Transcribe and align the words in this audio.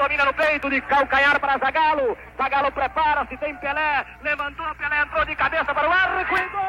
domina 0.00 0.24
no 0.24 0.32
peito 0.32 0.70
de 0.70 0.80
calcanhar 0.80 1.38
para 1.38 1.58
Zagalo. 1.58 2.16
Zagalo 2.38 2.72
prepara-se, 2.72 3.36
tem 3.36 3.54
Pelé, 3.56 4.06
levantou, 4.22 4.74
Pelé 4.76 5.02
entrou 5.02 5.24
de 5.26 5.36
cabeça 5.36 5.74
para 5.74 5.88
o 5.88 5.92
arco 5.92 6.20
e 6.20 6.24
gol! 6.24 6.60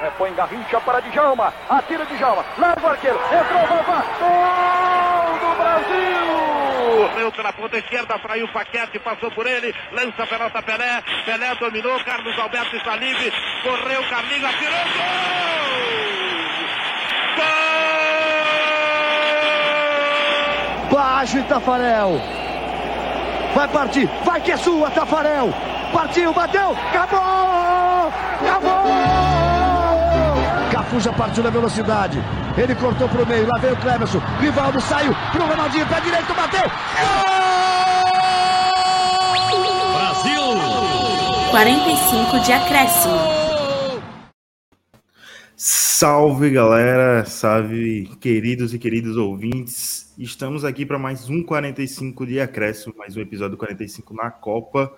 Repõe 0.00 0.34
Garrincha 0.34 0.80
para 0.80 1.00
Djalma, 1.00 1.52
atira 1.68 2.06
Djalma, 2.06 2.44
larga 2.58 2.86
o 2.86 2.90
arqueiro, 2.90 3.18
entrou, 3.18 3.66
Vavá, 3.66 4.02
gol 4.18 5.38
do 5.38 5.56
Brasil! 5.56 6.24
Correu 6.96 7.32
pela 7.32 7.52
ponta 7.52 7.76
esquerda, 7.78 8.18
fraiu 8.18 8.46
o 8.46 8.52
Paquete, 8.52 8.98
passou 8.98 9.30
por 9.32 9.46
ele, 9.46 9.74
lança 9.92 10.22
a 10.22 10.26
pelota 10.26 10.62
Pelé, 10.62 11.02
Pelé 11.26 11.54
dominou, 11.56 12.02
Carlos 12.04 12.38
Alberto 12.38 12.76
está 12.76 12.96
livre, 12.96 13.32
correu, 13.62 14.02
Carlinhos, 14.08 14.44
atirou, 14.44 14.84
gol! 14.96 15.64
Gol! 17.36 17.73
Baixo 21.04 21.42
Tafarel, 21.42 22.18
vai 23.54 23.68
partir, 23.68 24.08
vai 24.24 24.40
que 24.40 24.52
é 24.52 24.56
sua, 24.56 24.90
Tafarel, 24.90 25.52
partiu, 25.92 26.32
bateu, 26.32 26.70
acabou! 26.70 28.10
Acabou! 28.40 28.86
Cafu 30.72 31.00
já 31.00 31.12
partiu 31.12 31.42
na 31.42 31.50
velocidade. 31.50 32.18
Ele 32.56 32.74
cortou 32.74 33.06
pro 33.06 33.26
meio, 33.26 33.46
lá 33.46 33.58
veio 33.60 33.74
o 33.74 33.76
Clemerson. 33.76 34.18
Rivaldo 34.40 34.80
saiu 34.80 35.14
pro 35.30 35.46
Ronaldinho, 35.46 35.86
pé 35.88 36.00
direito, 36.00 36.32
bateu. 36.32 36.70
Gol! 36.98 37.52
Brasil! 39.92 40.40
45 41.50 42.40
de 42.40 42.52
acréscimo. 42.54 43.33
Salve 45.56 46.50
galera, 46.50 47.24
salve 47.24 48.10
queridos 48.20 48.74
e 48.74 48.78
queridos 48.78 49.16
ouvintes. 49.16 50.12
Estamos 50.18 50.64
aqui 50.64 50.84
para 50.84 50.98
mais 50.98 51.30
um 51.30 51.44
45 51.44 52.26
de 52.26 52.40
acréscimo, 52.40 52.92
mais 52.98 53.16
um 53.16 53.20
episódio 53.20 53.56
45 53.56 54.14
na 54.14 54.32
Copa. 54.32 54.92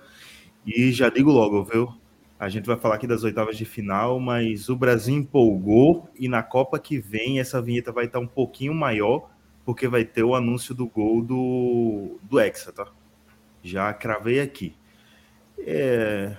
E 0.67 0.91
já 0.93 1.11
digo 1.11 1.31
logo, 1.31 1.62
viu? 1.62 1.95
A 2.41 2.49
gente 2.49 2.65
vai 2.65 2.79
falar 2.79 2.95
aqui 2.95 3.07
das 3.07 3.23
oitavas 3.23 3.59
de 3.59 3.67
final, 3.67 4.19
mas 4.19 4.71
o 4.71 4.77
Brasil 4.77 5.15
empolgou 5.15 6.09
e 6.19 6.27
na 6.27 6.43
Copa 6.43 6.79
que 6.79 6.99
vem 6.99 7.39
essa 7.39 7.61
vinheta 7.61 7.93
vai 7.93 8.07
estar 8.07 8.19
um 8.19 8.27
pouquinho 8.27 8.73
maior, 8.73 9.29
porque 9.62 9.87
vai 9.87 10.07
ter 10.07 10.23
o 10.23 10.34
anúncio 10.34 10.75
do 10.75 10.87
gol 10.87 11.21
do, 11.21 12.19
do 12.23 12.41
Hexa, 12.41 12.73
tá? 12.73 12.87
Já 13.62 13.93
cravei 13.93 14.41
aqui. 14.41 14.75
É... 15.59 16.34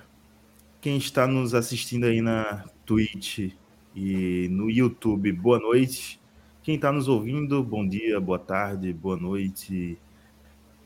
Quem 0.80 0.96
está 0.96 1.24
nos 1.24 1.54
assistindo 1.54 2.04
aí 2.04 2.20
na 2.20 2.64
Twitch 2.84 3.52
e 4.00 4.48
no 4.48 4.70
YouTube, 4.70 5.32
boa 5.32 5.58
noite. 5.58 6.20
Quem 6.62 6.76
está 6.76 6.92
nos 6.92 7.08
ouvindo, 7.08 7.64
bom 7.64 7.86
dia, 7.86 8.20
boa 8.20 8.38
tarde, 8.38 8.92
boa 8.92 9.16
noite. 9.16 9.98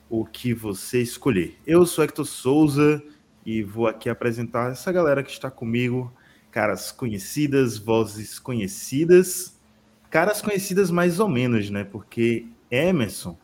O 0.09 0.25
que 0.25 0.55
você 0.55 1.03
escolher. 1.03 1.59
Eu 1.67 1.85
sou 1.85 2.05
Hector 2.05 2.25
Souza 2.25 3.03
e 3.45 3.63
vou 3.63 3.87
aqui 3.87 4.09
apresentar 4.09 4.73
essa 4.73 4.91
galera 4.91 5.23
que 5.23 5.31
está 5.31 5.51
comigo, 5.51 6.11
caras 6.51 6.91
conhecidas, 6.91 7.77
vozes 7.77 8.39
conhecidas, 8.39 9.61
caras 10.09 10.41
conhecidas 10.41 10.91
mais 10.91 11.21
ou 11.21 11.29
menos, 11.29 11.69
né? 11.69 11.85
Porque 11.85 12.47
Emerson 12.71 13.37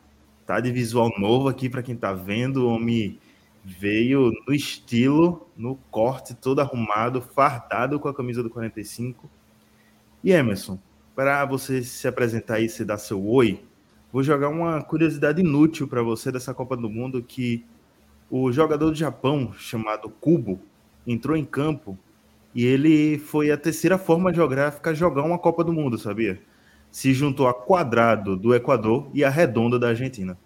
tá 0.47 0.59
de 0.59 0.71
visual 0.71 1.11
novo 1.19 1.47
aqui 1.47 1.69
para 1.69 1.83
quem 1.83 1.95
tá 1.95 2.11
vendo, 2.11 2.65
o 2.65 2.73
homem 2.73 3.19
veio 3.63 4.31
no 4.47 4.51
estilo, 4.51 5.47
no 5.55 5.75
corte 5.91 6.33
todo 6.33 6.59
arrumado, 6.59 7.21
fardado 7.21 7.99
com 7.99 8.07
a 8.07 8.15
camisa 8.15 8.41
do 8.41 8.49
45. 8.49 9.29
E 10.23 10.31
Emerson, 10.31 10.77
para 11.15 11.45
você 11.45 11.81
se 11.81 12.07
apresentar 12.07 12.59
e 12.59 12.69
se 12.69 12.83
dar 12.83 12.97
seu 12.97 13.25
oi, 13.25 13.63
vou 14.11 14.23
jogar 14.23 14.49
uma 14.49 14.81
curiosidade 14.81 15.41
inútil 15.41 15.87
para 15.87 16.01
você 16.01 16.31
dessa 16.31 16.53
Copa 16.53 16.75
do 16.75 16.89
Mundo 16.89 17.23
que 17.23 17.65
o 18.29 18.51
jogador 18.51 18.91
do 18.91 18.95
Japão, 18.95 19.53
chamado 19.57 20.09
Kubo, 20.09 20.59
entrou 21.07 21.35
em 21.35 21.45
campo 21.45 21.97
e 22.53 22.65
ele 22.65 23.17
foi 23.17 23.51
a 23.51 23.57
terceira 23.57 23.97
forma 23.97 24.33
geográfica 24.33 24.89
a 24.89 24.93
jogar 24.93 25.23
uma 25.23 25.37
Copa 25.37 25.63
do 25.63 25.71
Mundo, 25.71 25.97
sabia? 25.97 26.41
Se 26.91 27.13
juntou 27.13 27.47
a 27.47 27.53
quadrado 27.53 28.35
do 28.35 28.53
Equador 28.53 29.09
e 29.13 29.23
a 29.23 29.29
redonda 29.29 29.79
da 29.79 29.89
Argentina. 29.89 30.37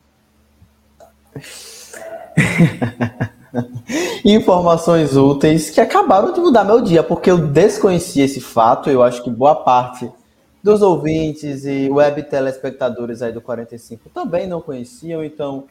Informações 4.26 5.16
úteis 5.16 5.70
que 5.70 5.80
acabaram 5.80 6.34
de 6.34 6.40
mudar 6.40 6.64
meu 6.64 6.82
dia, 6.82 7.04
porque 7.04 7.30
eu 7.30 7.38
desconhecia 7.38 8.26
esse 8.26 8.42
fato. 8.42 8.90
Eu 8.90 9.04
acho 9.04 9.24
que 9.24 9.30
boa 9.30 9.56
parte 9.56 10.12
dos 10.64 10.82
ouvintes 10.82 11.66
e 11.66 11.90
web 11.90 12.24
telespectadores 12.24 13.22
aí 13.22 13.32
do 13.32 13.42
45 13.42 14.10
também 14.10 14.48
não 14.48 14.62
conheciam, 14.62 15.24
então 15.24 15.66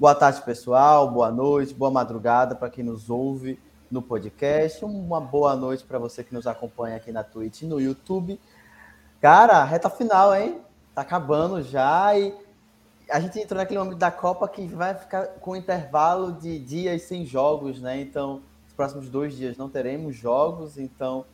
Boa 0.00 0.14
tarde, 0.14 0.40
pessoal. 0.42 1.10
Boa 1.10 1.28
noite, 1.28 1.74
boa 1.74 1.90
madrugada 1.90 2.54
para 2.54 2.70
quem 2.70 2.84
nos 2.84 3.10
ouve 3.10 3.58
no 3.90 4.00
podcast. 4.00 4.84
Uma 4.84 5.20
boa 5.20 5.56
noite 5.56 5.82
para 5.82 5.98
você 5.98 6.22
que 6.22 6.32
nos 6.32 6.46
acompanha 6.46 6.94
aqui 6.94 7.10
na 7.10 7.24
Twitch 7.24 7.62
e 7.62 7.66
no 7.66 7.80
YouTube. 7.80 8.38
Cara, 9.20 9.64
reta 9.64 9.90
final, 9.90 10.32
hein? 10.36 10.60
Tá 10.94 11.02
acabando 11.02 11.60
já 11.62 12.16
e 12.16 12.32
a 13.10 13.20
gente 13.20 13.38
entrou 13.38 13.58
naquele 13.58 13.78
momento 13.78 13.98
da 13.98 14.10
Copa 14.10 14.46
que 14.48 14.66
vai 14.66 14.94
ficar 14.94 15.26
com 15.40 15.56
intervalo 15.56 16.32
de 16.32 16.58
dias 16.58 17.02
sem 17.02 17.24
jogos, 17.24 17.80
né? 17.80 18.00
Então, 18.00 18.42
os 18.66 18.72
próximos 18.72 19.08
dois 19.08 19.36
dias 19.36 19.56
não 19.56 19.68
teremos 19.68 20.16
jogos, 20.16 20.78
então. 20.78 21.24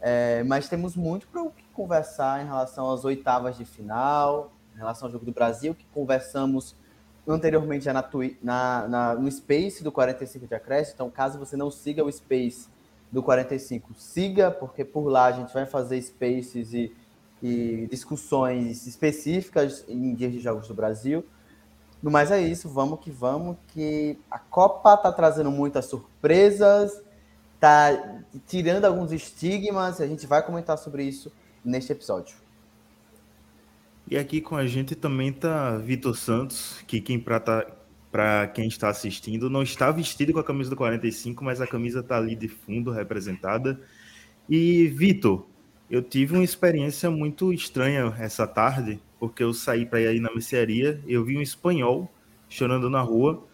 É, 0.00 0.42
mas 0.44 0.68
temos 0.68 0.96
muito 0.96 1.26
para 1.28 1.42
o 1.42 1.50
que 1.50 1.62
conversar 1.74 2.42
em 2.42 2.46
relação 2.46 2.90
às 2.90 3.04
oitavas 3.04 3.58
de 3.58 3.66
final, 3.66 4.50
em 4.74 4.78
relação 4.78 5.06
ao 5.06 5.12
jogo 5.12 5.26
do 5.26 5.32
Brasil, 5.32 5.74
que 5.74 5.84
conversamos 5.92 6.74
anteriormente 7.28 7.84
já 7.84 7.92
na, 7.92 8.08
na, 8.42 8.88
na, 8.88 9.14
no 9.14 9.30
Space 9.30 9.84
do 9.84 9.92
45 9.92 10.46
de 10.46 10.54
acréscimo. 10.54 10.94
Então, 10.94 11.10
caso 11.10 11.38
você 11.38 11.56
não 11.56 11.70
siga 11.70 12.02
o 12.02 12.10
Space 12.10 12.68
do 13.12 13.22
45, 13.22 13.92
siga, 13.94 14.50
porque 14.50 14.84
por 14.84 15.08
lá 15.08 15.26
a 15.26 15.32
gente 15.32 15.52
vai 15.52 15.66
fazer 15.66 16.00
Spaces 16.00 16.72
e, 16.72 16.94
e 17.42 17.86
discussões 17.90 18.86
específicas 18.86 19.84
em 19.88 20.14
dias 20.14 20.32
de 20.32 20.40
jogos 20.40 20.68
do 20.68 20.74
Brasil. 20.74 21.24
No 22.02 22.10
mais 22.10 22.30
é 22.30 22.40
isso, 22.40 22.68
vamos 22.68 23.00
que 23.00 23.10
vamos, 23.10 23.56
que 23.68 24.18
a 24.30 24.38
Copa 24.38 24.96
tá 24.96 25.12
trazendo 25.12 25.50
muitas 25.50 25.86
surpresas, 25.86 27.02
tá 27.58 28.22
tirando 28.46 28.86
alguns 28.86 29.12
estigmas, 29.12 30.00
a 30.00 30.06
gente 30.06 30.26
vai 30.26 30.42
comentar 30.44 30.78
sobre 30.78 31.04
isso 31.04 31.30
neste 31.64 31.92
episódio. 31.92 32.36
E 34.08 34.16
aqui 34.16 34.40
com 34.40 34.56
a 34.56 34.66
gente 34.66 34.94
também 34.94 35.32
tá 35.32 35.76
Vitor 35.76 36.16
Santos, 36.16 36.82
que 36.86 37.00
quem 37.00 37.18
para 37.18 37.38
para 38.10 38.48
quem 38.48 38.66
está 38.66 38.88
assistindo 38.88 39.48
não 39.48 39.62
está 39.62 39.90
vestido 39.92 40.32
com 40.32 40.40
a 40.40 40.44
camisa 40.44 40.68
do 40.68 40.74
45, 40.74 41.44
mas 41.44 41.60
a 41.60 41.66
camisa 41.66 42.02
tá 42.02 42.16
ali 42.16 42.34
de 42.34 42.48
fundo 42.48 42.90
representada. 42.90 43.80
E 44.48 44.88
Vitor, 44.88 45.46
eu 45.90 46.00
tive 46.00 46.34
uma 46.34 46.44
experiência 46.44 47.10
muito 47.10 47.52
estranha 47.52 48.14
essa 48.18 48.46
tarde, 48.46 49.02
porque 49.18 49.42
eu 49.42 49.52
saí 49.52 49.84
para 49.84 50.00
ir 50.00 50.20
na 50.20 50.30
mercearia, 50.30 51.00
eu 51.06 51.24
vi 51.24 51.36
um 51.36 51.42
espanhol 51.42 52.08
chorando 52.48 52.88
na 52.88 53.00
rua. 53.00 53.44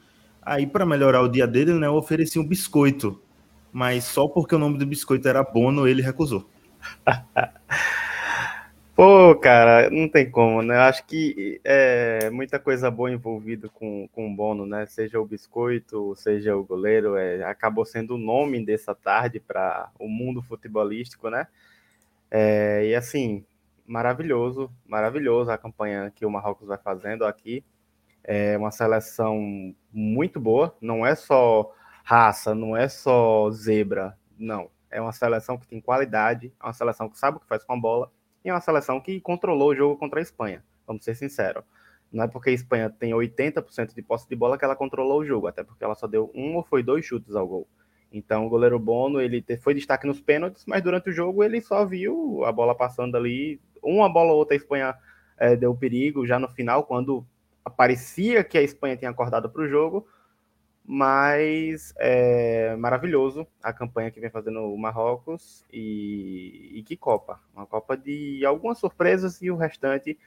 Aí 0.43 0.67
para 0.67 0.85
melhorar 0.85 1.23
o 1.23 1.29
dia 1.29 1.47
dele, 1.47 1.73
né, 1.75 1.87
eu 1.87 1.95
ofereci 1.95 2.39
um 2.39 2.47
biscoito, 2.47 3.21
mas 3.73 4.05
só 4.05 4.29
porque 4.29 4.55
o 4.55 4.59
nome 4.59 4.77
do 4.79 4.87
biscoito 4.87 5.27
era 5.27 5.43
Bono, 5.43 5.89
ele 5.89 6.03
recusou. 6.03 6.49
Pô, 8.95 9.35
cara, 9.35 9.91
não 9.91 10.09
tem 10.09 10.31
como, 10.31 10.63
né? 10.63 10.75
Eu 10.75 10.81
acho 10.83 11.07
que 11.07 11.61
é 11.63 12.31
muita 12.31 12.59
coisa 12.59 12.91
boa 12.91 13.11
envolvida 13.13 13.69
com, 13.69 14.09
com 14.11 14.27
o 14.27 14.35
Bono, 14.35 14.65
né? 14.65 14.87
Seja 14.87 15.21
o 15.21 15.27
biscoito, 15.27 16.15
seja 16.17 16.57
o 16.57 16.65
goleiro, 16.65 17.15
é, 17.15 17.45
acabou 17.45 17.85
sendo 17.85 18.15
o 18.15 18.19
nome 18.19 18.65
dessa 18.65 18.95
tarde 18.95 19.39
para 19.39 19.91
o 19.99 20.09
mundo 20.09 20.41
futebolístico, 20.41 21.29
né? 21.29 21.47
É, 22.31 22.87
e 22.87 22.95
assim, 22.95 23.45
maravilhoso, 23.87 24.71
maravilhoso 24.87 25.51
a 25.51 25.59
campanha 25.59 26.11
que 26.15 26.27
o 26.27 26.31
Marrocos 26.31 26.69
vai 26.69 26.79
fazendo 26.79 27.25
aqui. 27.25 27.65
É 28.25 28.59
uma 28.59 28.71
seleção 28.73 29.75
muito 29.93 30.41
boa, 30.41 30.77
não 30.81 31.07
é 31.07 31.15
só 31.15 31.73
raça, 32.05 32.55
não 32.55 32.77
é 32.77 32.89
só 32.89 33.51
zebra, 33.51 34.19
não. 34.39 34.71
É 34.91 35.01
uma 35.01 35.13
seleção 35.13 35.57
que 35.59 35.67
tem 35.67 35.81
qualidade, 35.81 36.53
é 36.61 36.67
uma 36.67 36.73
seleção 36.73 37.09
que 37.09 37.19
sabe 37.19 37.37
o 37.37 37.41
que 37.41 37.47
faz 37.47 37.63
com 37.65 37.73
a 37.73 37.77
bola 37.77 38.11
e 38.45 38.49
é 38.49 38.53
uma 38.53 38.61
seleção 38.61 39.01
que 39.01 39.21
controlou 39.21 39.71
o 39.71 39.75
jogo 39.75 39.97
contra 39.97 40.21
a 40.21 40.23
Espanha, 40.23 40.65
vamos 40.87 41.05
ser 41.05 41.15
sinceros. 41.15 41.65
Não 42.13 42.25
é 42.25 42.29
porque 42.29 42.51
a 42.51 42.53
Espanha 42.53 42.89
tem 42.89 43.13
80% 43.13 43.95
de 43.95 44.03
posse 44.03 44.29
de 44.29 44.37
bola 44.37 44.57
que 44.57 44.65
ela 44.65 44.77
controlou 44.77 45.21
o 45.21 45.25
jogo, 45.25 45.47
até 45.49 45.65
porque 45.65 45.85
ela 45.85 45.95
só 45.95 46.07
deu 46.07 46.31
um 46.35 46.57
ou 46.57 46.63
foi 46.63 46.83
dois 46.83 47.05
chutes 47.05 47.35
ao 47.35 47.47
gol. 47.47 47.69
Então 48.17 48.47
o 48.47 48.49
goleiro 48.49 48.79
Bono, 48.79 49.21
ele 49.21 49.45
foi 49.61 49.75
destaque 49.75 50.07
nos 50.07 50.21
pênaltis, 50.21 50.65
mas 50.67 50.83
durante 50.83 51.11
o 51.11 51.13
jogo 51.13 51.45
ele 51.45 51.61
só 51.61 51.85
viu 51.85 52.45
a 52.45 52.51
bola 52.51 52.75
passando 52.75 53.15
ali, 53.15 53.61
uma 53.83 54.09
bola 54.09 54.33
ou 54.33 54.39
outra 54.39 54.55
a 54.55 54.57
Espanha 54.57 54.95
é, 55.37 55.55
deu 55.55 55.75
perigo 55.75 56.27
já 56.27 56.39
no 56.39 56.49
final, 56.49 56.85
quando 56.85 57.27
parecia 57.77 58.43
que 58.43 58.57
a 58.57 58.63
Espanha 58.63 58.97
tinha 58.97 59.11
acordado 59.11 59.51
para 59.51 59.63
o 59.63 59.69
jogo, 59.69 60.07
mas 60.83 61.93
é 61.99 62.75
maravilhoso 62.77 63.47
a 63.63 63.73
campanha 63.73 64.11
que 64.11 64.21
vem 64.21 64.31
fazendo 64.31 64.61
o 64.61 64.79
Marrocos 64.79 65.63
e, 65.71 66.73
e, 66.75 66.83
que 66.83 66.97
Copa, 66.97 67.39
uma 67.55 67.67
Copa 67.67 67.97
de 67.99 68.47
algumas 68.47 68.79
surpresas 68.79 69.43
e 69.43 69.51
o 69.51 69.57
restante 69.57 70.19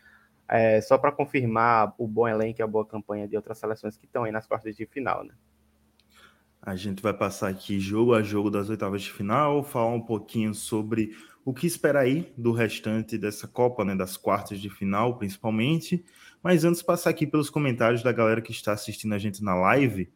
é, 0.48 0.80
só 0.82 0.98
para 0.98 1.12
confirmar 1.12 1.96
o 1.98 2.08
bom 2.08 2.28
elenco 2.28 2.62
e 2.62 2.64
a 2.64 2.68
boa 2.68 2.86
campanha 2.86 3.28
de 3.28 3.36
outras 3.36 3.58
seleções 3.58 3.98
que 3.98 4.06
estão 4.06 4.26
aí 4.26 4.32
nas 4.32 4.46
quartas 4.46 4.76
de 4.76 4.86
final, 4.86 5.24
né? 5.24 5.34
A 6.70 6.76
gente 6.76 7.02
vai 7.02 7.16
passar 7.16 7.48
aqui 7.48 7.80
jogo 7.80 8.14
a 8.14 8.22
jogo 8.22 8.52
das 8.52 8.70
oitavas 8.70 9.02
de 9.02 9.12
final, 9.12 9.64
falar 9.64 9.92
um 9.92 10.00
pouquinho 10.00 10.54
sobre 10.54 11.18
o 11.44 11.52
que 11.52 11.66
esperar 11.66 12.02
aí 12.02 12.32
do 12.38 12.52
restante 12.52 13.18
dessa 13.18 13.48
Copa, 13.48 13.84
né, 13.84 13.96
das 13.96 14.16
quartas 14.16 14.60
de 14.60 14.70
final, 14.70 15.18
principalmente. 15.18 16.06
Mas 16.44 16.64
antes, 16.64 16.84
passar 16.84 17.10
aqui 17.10 17.26
pelos 17.26 17.50
comentários 17.50 18.04
da 18.04 18.12
galera 18.12 18.40
que 18.40 18.52
está 18.52 18.72
assistindo 18.72 19.16
a 19.16 19.18
gente 19.18 19.44
na 19.44 19.56
live. 19.56 20.12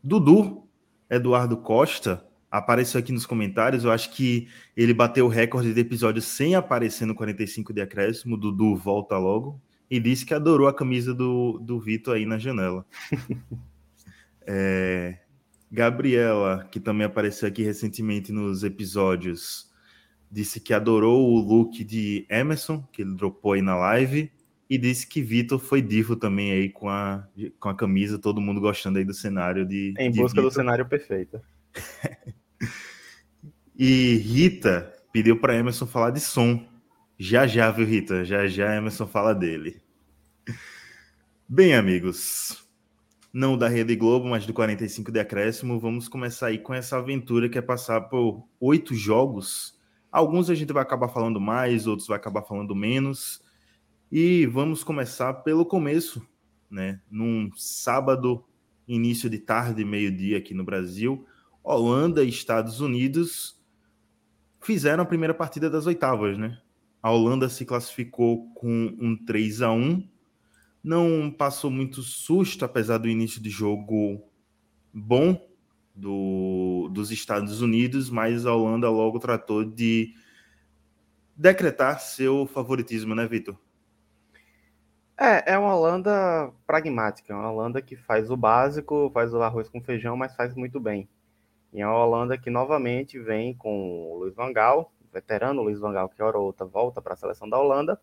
Dudu, 0.00 0.68
Eduardo 1.10 1.56
Costa, 1.56 2.24
apareceu 2.48 3.00
aqui 3.00 3.10
nos 3.10 3.26
comentários. 3.26 3.82
Eu 3.82 3.90
acho 3.90 4.12
que 4.12 4.46
ele 4.76 4.94
bateu 4.94 5.26
o 5.26 5.28
recorde 5.28 5.74
de 5.74 5.80
episódios 5.80 6.26
sem 6.26 6.54
aparecer 6.54 7.06
no 7.06 7.14
45 7.16 7.72
de 7.72 7.80
acréscimo. 7.80 8.36
Dudu 8.36 8.76
volta 8.76 9.18
logo. 9.18 9.60
E 9.90 9.98
disse 9.98 10.24
que 10.24 10.32
adorou 10.32 10.68
a 10.68 10.74
camisa 10.74 11.12
do, 11.12 11.58
do 11.58 11.80
Vitor 11.80 12.14
aí 12.14 12.24
na 12.24 12.38
janela. 12.38 12.86
é, 14.46 15.25
Gabriela, 15.70 16.66
que 16.70 16.78
também 16.78 17.06
apareceu 17.06 17.48
aqui 17.48 17.62
recentemente 17.62 18.32
nos 18.32 18.62
episódios, 18.62 19.70
disse 20.30 20.60
que 20.60 20.72
adorou 20.72 21.28
o 21.32 21.38
look 21.38 21.82
de 21.84 22.26
Emerson, 22.28 22.82
que 22.92 23.02
ele 23.02 23.14
dropou 23.14 23.52
aí 23.52 23.62
na 23.62 23.76
live, 23.76 24.30
e 24.68 24.76
disse 24.76 25.06
que 25.06 25.22
Vitor 25.22 25.58
foi 25.58 25.80
divo 25.80 26.16
também 26.16 26.52
aí 26.52 26.68
com 26.68 26.88
a, 26.88 27.26
com 27.60 27.68
a 27.68 27.74
camisa, 27.74 28.18
todo 28.18 28.40
mundo 28.40 28.60
gostando 28.60 28.98
aí 28.98 29.04
do 29.04 29.14
cenário 29.14 29.64
de. 29.64 29.94
Em 29.98 30.10
de 30.10 30.20
busca 30.20 30.40
Vitor. 30.40 30.50
do 30.50 30.54
cenário 30.54 30.86
perfeito. 30.86 31.40
e 33.78 34.16
Rita 34.16 34.92
pediu 35.12 35.38
para 35.38 35.56
Emerson 35.56 35.86
falar 35.86 36.10
de 36.10 36.20
som. 36.20 36.66
Já 37.18 37.46
já, 37.46 37.70
viu, 37.70 37.86
Rita? 37.86 38.24
Já 38.24 38.46
já 38.46 38.74
Emerson 38.76 39.06
fala 39.06 39.34
dele. 39.34 39.80
Bem, 41.48 41.74
amigos, 41.74 42.65
não 43.36 43.58
da 43.58 43.68
Rede 43.68 43.94
Globo, 43.94 44.26
mas 44.26 44.46
do 44.46 44.54
45 44.54 45.12
de 45.12 45.20
acréscimo, 45.20 45.78
vamos 45.78 46.08
começar 46.08 46.46
aí 46.46 46.58
com 46.58 46.72
essa 46.72 46.96
aventura 46.96 47.50
que 47.50 47.58
é 47.58 47.60
passar 47.60 48.00
por 48.08 48.48
oito 48.58 48.94
jogos. 48.94 49.78
Alguns 50.10 50.48
a 50.48 50.54
gente 50.54 50.72
vai 50.72 50.82
acabar 50.82 51.08
falando 51.10 51.38
mais, 51.38 51.86
outros 51.86 52.08
vai 52.08 52.16
acabar 52.16 52.40
falando 52.40 52.74
menos. 52.74 53.44
E 54.10 54.46
vamos 54.46 54.82
começar 54.82 55.34
pelo 55.34 55.66
começo, 55.66 56.26
né? 56.70 56.98
Num 57.10 57.50
sábado, 57.54 58.42
início 58.88 59.28
de 59.28 59.38
tarde, 59.38 59.84
meio-dia 59.84 60.38
aqui 60.38 60.54
no 60.54 60.64
Brasil, 60.64 61.26
Holanda 61.62 62.24
e 62.24 62.30
Estados 62.30 62.80
Unidos 62.80 63.62
fizeram 64.62 65.02
a 65.02 65.06
primeira 65.06 65.34
partida 65.34 65.68
das 65.68 65.84
oitavas, 65.84 66.38
né? 66.38 66.58
A 67.02 67.10
Holanda 67.10 67.50
se 67.50 67.66
classificou 67.66 68.50
com 68.54 68.96
um 68.98 69.14
3 69.14 69.60
a 69.60 69.70
1 69.72 70.15
não 70.86 71.32
passou 71.32 71.68
muito 71.68 72.00
susto, 72.00 72.64
apesar 72.64 72.98
do 72.98 73.08
início 73.08 73.42
de 73.42 73.50
jogo 73.50 74.22
bom 74.94 75.44
do, 75.92 76.88
dos 76.92 77.10
Estados 77.10 77.60
Unidos, 77.60 78.08
mas 78.08 78.46
a 78.46 78.54
Holanda 78.54 78.88
logo 78.88 79.18
tratou 79.18 79.64
de 79.64 80.14
decretar 81.34 81.98
seu 81.98 82.46
favoritismo, 82.46 83.16
né, 83.16 83.26
Vitor? 83.26 83.58
É, 85.18 85.54
é 85.54 85.58
uma 85.58 85.74
Holanda 85.74 86.52
pragmática, 86.64 87.32
é 87.32 87.36
uma 87.36 87.50
Holanda 87.50 87.82
que 87.82 87.96
faz 87.96 88.30
o 88.30 88.36
básico, 88.36 89.10
faz 89.12 89.34
o 89.34 89.42
arroz 89.42 89.68
com 89.68 89.82
feijão, 89.82 90.16
mas 90.16 90.36
faz 90.36 90.54
muito 90.54 90.78
bem. 90.78 91.08
E 91.72 91.80
é 91.80 91.86
uma 91.86 92.04
Holanda 92.04 92.38
que 92.38 92.48
novamente 92.48 93.18
vem 93.18 93.52
com 93.54 94.12
o 94.12 94.18
Luiz 94.18 94.36
Van 94.36 94.52
Gaal, 94.52 94.92
veterano 95.12 95.62
Luiz 95.62 95.80
Van 95.80 95.92
Gaal, 95.92 96.08
que 96.08 96.22
hora 96.22 96.38
ou 96.38 96.44
outra 96.44 96.64
volta 96.64 97.02
para 97.02 97.14
a 97.14 97.16
seleção 97.16 97.48
da 97.48 97.58
Holanda, 97.58 98.00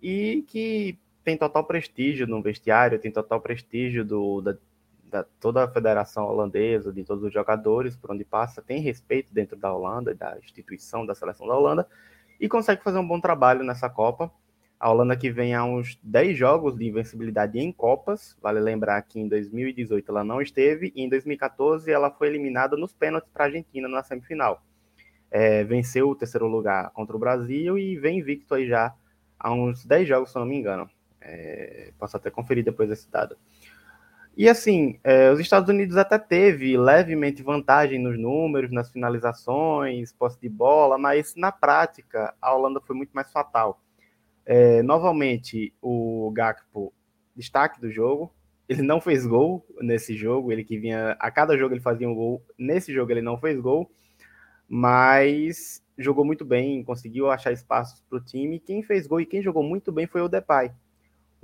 e 0.00 0.44
que 0.46 0.96
tem 1.24 1.36
total 1.36 1.64
prestígio 1.64 2.26
no 2.26 2.42
vestiário, 2.42 2.98
tem 2.98 3.10
total 3.10 3.40
prestígio 3.40 4.04
do, 4.04 4.42
da, 4.42 4.56
da, 5.04 5.24
toda 5.40 5.64
a 5.64 5.68
federação 5.68 6.26
holandesa, 6.26 6.92
de 6.92 7.02
todos 7.02 7.24
os 7.24 7.32
jogadores, 7.32 7.96
por 7.96 8.12
onde 8.12 8.24
passa, 8.24 8.60
tem 8.60 8.80
respeito 8.80 9.32
dentro 9.32 9.56
da 9.56 9.72
Holanda, 9.72 10.14
da 10.14 10.38
instituição 10.38 11.06
da 11.06 11.14
seleção 11.14 11.46
da 11.46 11.56
Holanda, 11.56 11.88
e 12.38 12.48
consegue 12.48 12.82
fazer 12.82 12.98
um 12.98 13.08
bom 13.08 13.20
trabalho 13.20 13.64
nessa 13.64 13.88
Copa. 13.88 14.30
A 14.78 14.90
Holanda 14.90 15.16
que 15.16 15.30
vem 15.30 15.54
a 15.54 15.64
uns 15.64 15.98
10 16.02 16.36
jogos 16.36 16.76
de 16.76 16.86
invencibilidade 16.86 17.58
em 17.58 17.72
Copas, 17.72 18.36
vale 18.42 18.60
lembrar 18.60 19.00
que 19.02 19.18
em 19.18 19.26
2018 19.26 20.10
ela 20.10 20.22
não 20.22 20.42
esteve, 20.42 20.92
e 20.94 21.02
em 21.02 21.08
2014 21.08 21.90
ela 21.90 22.10
foi 22.10 22.28
eliminada 22.28 22.76
nos 22.76 22.92
pênaltis 22.92 23.30
para 23.32 23.44
a 23.44 23.46
Argentina 23.46 23.88
na 23.88 24.02
semifinal. 24.02 24.62
É, 25.30 25.64
venceu 25.64 26.10
o 26.10 26.14
terceiro 26.14 26.46
lugar 26.46 26.90
contra 26.90 27.16
o 27.16 27.18
Brasil 27.18 27.78
e 27.78 27.96
vem 27.96 28.18
invicto 28.18 28.54
aí 28.54 28.68
já 28.68 28.94
há 29.38 29.52
uns 29.52 29.84
10 29.86 30.06
jogos, 30.06 30.30
se 30.30 30.38
não 30.38 30.44
me 30.44 30.56
engano. 30.56 30.88
É, 31.24 31.92
posso 31.98 32.16
até 32.16 32.30
conferir 32.30 32.64
depois 32.64 32.90
esse 32.90 33.10
dado. 33.10 33.36
E 34.36 34.48
assim, 34.48 34.98
é, 35.04 35.30
os 35.30 35.38
Estados 35.38 35.68
Unidos 35.68 35.96
até 35.96 36.18
teve 36.18 36.76
levemente 36.76 37.42
vantagem 37.42 38.00
nos 38.00 38.18
números, 38.18 38.72
nas 38.72 38.90
finalizações, 38.90 40.12
posse 40.12 40.40
de 40.40 40.48
bola, 40.48 40.98
mas 40.98 41.34
na 41.36 41.52
prática 41.52 42.34
a 42.42 42.52
Holanda 42.54 42.80
foi 42.80 42.96
muito 42.96 43.12
mais 43.12 43.30
fatal. 43.30 43.80
É, 44.44 44.82
novamente, 44.82 45.72
o 45.80 46.32
Gakpo, 46.34 46.92
destaque 47.34 47.80
do 47.80 47.90
jogo, 47.90 48.34
ele 48.68 48.82
não 48.82 49.00
fez 49.00 49.24
gol 49.24 49.64
nesse 49.80 50.16
jogo, 50.16 50.50
ele 50.50 50.64
que 50.64 50.78
vinha, 50.78 51.16
a 51.20 51.30
cada 51.30 51.56
jogo 51.56 51.74
ele 51.74 51.80
fazia 51.80 52.08
um 52.08 52.14
gol, 52.14 52.42
nesse 52.58 52.92
jogo 52.92 53.12
ele 53.12 53.22
não 53.22 53.38
fez 53.38 53.60
gol, 53.60 53.90
mas 54.68 55.82
jogou 55.96 56.24
muito 56.24 56.44
bem, 56.44 56.82
conseguiu 56.82 57.30
achar 57.30 57.52
espaços 57.52 58.02
para 58.08 58.18
o 58.18 58.24
time, 58.24 58.58
quem 58.58 58.82
fez 58.82 59.06
gol 59.06 59.20
e 59.20 59.26
quem 59.26 59.42
jogou 59.42 59.62
muito 59.62 59.92
bem 59.92 60.06
foi 60.06 60.22
o 60.22 60.28
Depay, 60.28 60.72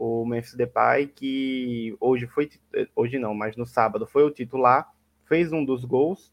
o 0.01 0.25
Memphis 0.25 0.55
Depay, 0.55 1.09
que 1.09 1.95
hoje 2.01 2.27
foi, 2.27 2.49
hoje 2.97 3.19
não, 3.19 3.35
mas 3.35 3.55
no 3.55 3.67
sábado 3.67 4.07
foi 4.07 4.23
o 4.23 4.31
titular, 4.31 4.91
fez 5.27 5.53
um 5.53 5.63
dos 5.63 5.85
gols, 5.85 6.33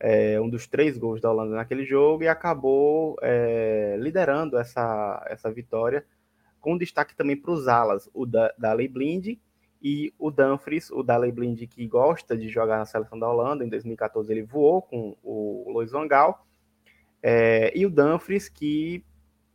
é, 0.00 0.40
um 0.40 0.48
dos 0.48 0.66
três 0.66 0.96
gols 0.96 1.20
da 1.20 1.30
Holanda 1.30 1.54
naquele 1.56 1.84
jogo 1.84 2.22
e 2.22 2.28
acabou 2.28 3.18
é, 3.20 3.96
liderando 4.00 4.56
essa, 4.56 5.22
essa 5.28 5.52
vitória, 5.52 6.06
com 6.58 6.78
destaque 6.78 7.14
também 7.14 7.36
para 7.36 7.52
os 7.52 7.68
alas, 7.68 8.08
o 8.14 8.24
da, 8.24 8.50
Daley 8.56 8.88
Blind 8.88 9.36
e 9.82 10.14
o 10.18 10.30
Dumfries, 10.30 10.90
o 10.90 11.02
Daley 11.02 11.32
Blind 11.32 11.68
que 11.68 11.86
gosta 11.86 12.34
de 12.34 12.48
jogar 12.48 12.78
na 12.78 12.86
seleção 12.86 13.18
da 13.18 13.28
Holanda, 13.30 13.62
em 13.62 13.68
2014 13.68 14.32
ele 14.32 14.42
voou 14.42 14.80
com 14.80 15.14
o 15.22 15.70
Luiz 15.70 15.90
Van 15.90 16.08
Gaal, 16.08 16.46
é, 17.22 17.76
e 17.76 17.84
o 17.84 17.90
Dumfries 17.90 18.48
que 18.48 19.04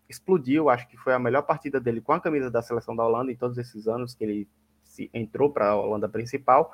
explodiu, 0.09 0.69
acho 0.69 0.87
que 0.87 0.97
foi 0.97 1.13
a 1.13 1.19
melhor 1.19 1.43
partida 1.43 1.79
dele 1.79 2.01
com 2.01 2.13
a 2.13 2.19
camisa 2.19 2.49
da 2.49 2.61
seleção 2.61 2.95
da 2.95 3.05
Holanda 3.05 3.31
em 3.31 3.35
todos 3.35 3.57
esses 3.57 3.87
anos 3.87 4.15
que 4.15 4.23
ele 4.23 4.47
se 4.83 5.09
entrou 5.13 5.49
para 5.49 5.69
a 5.69 5.75
Holanda 5.75 6.07
principal 6.07 6.73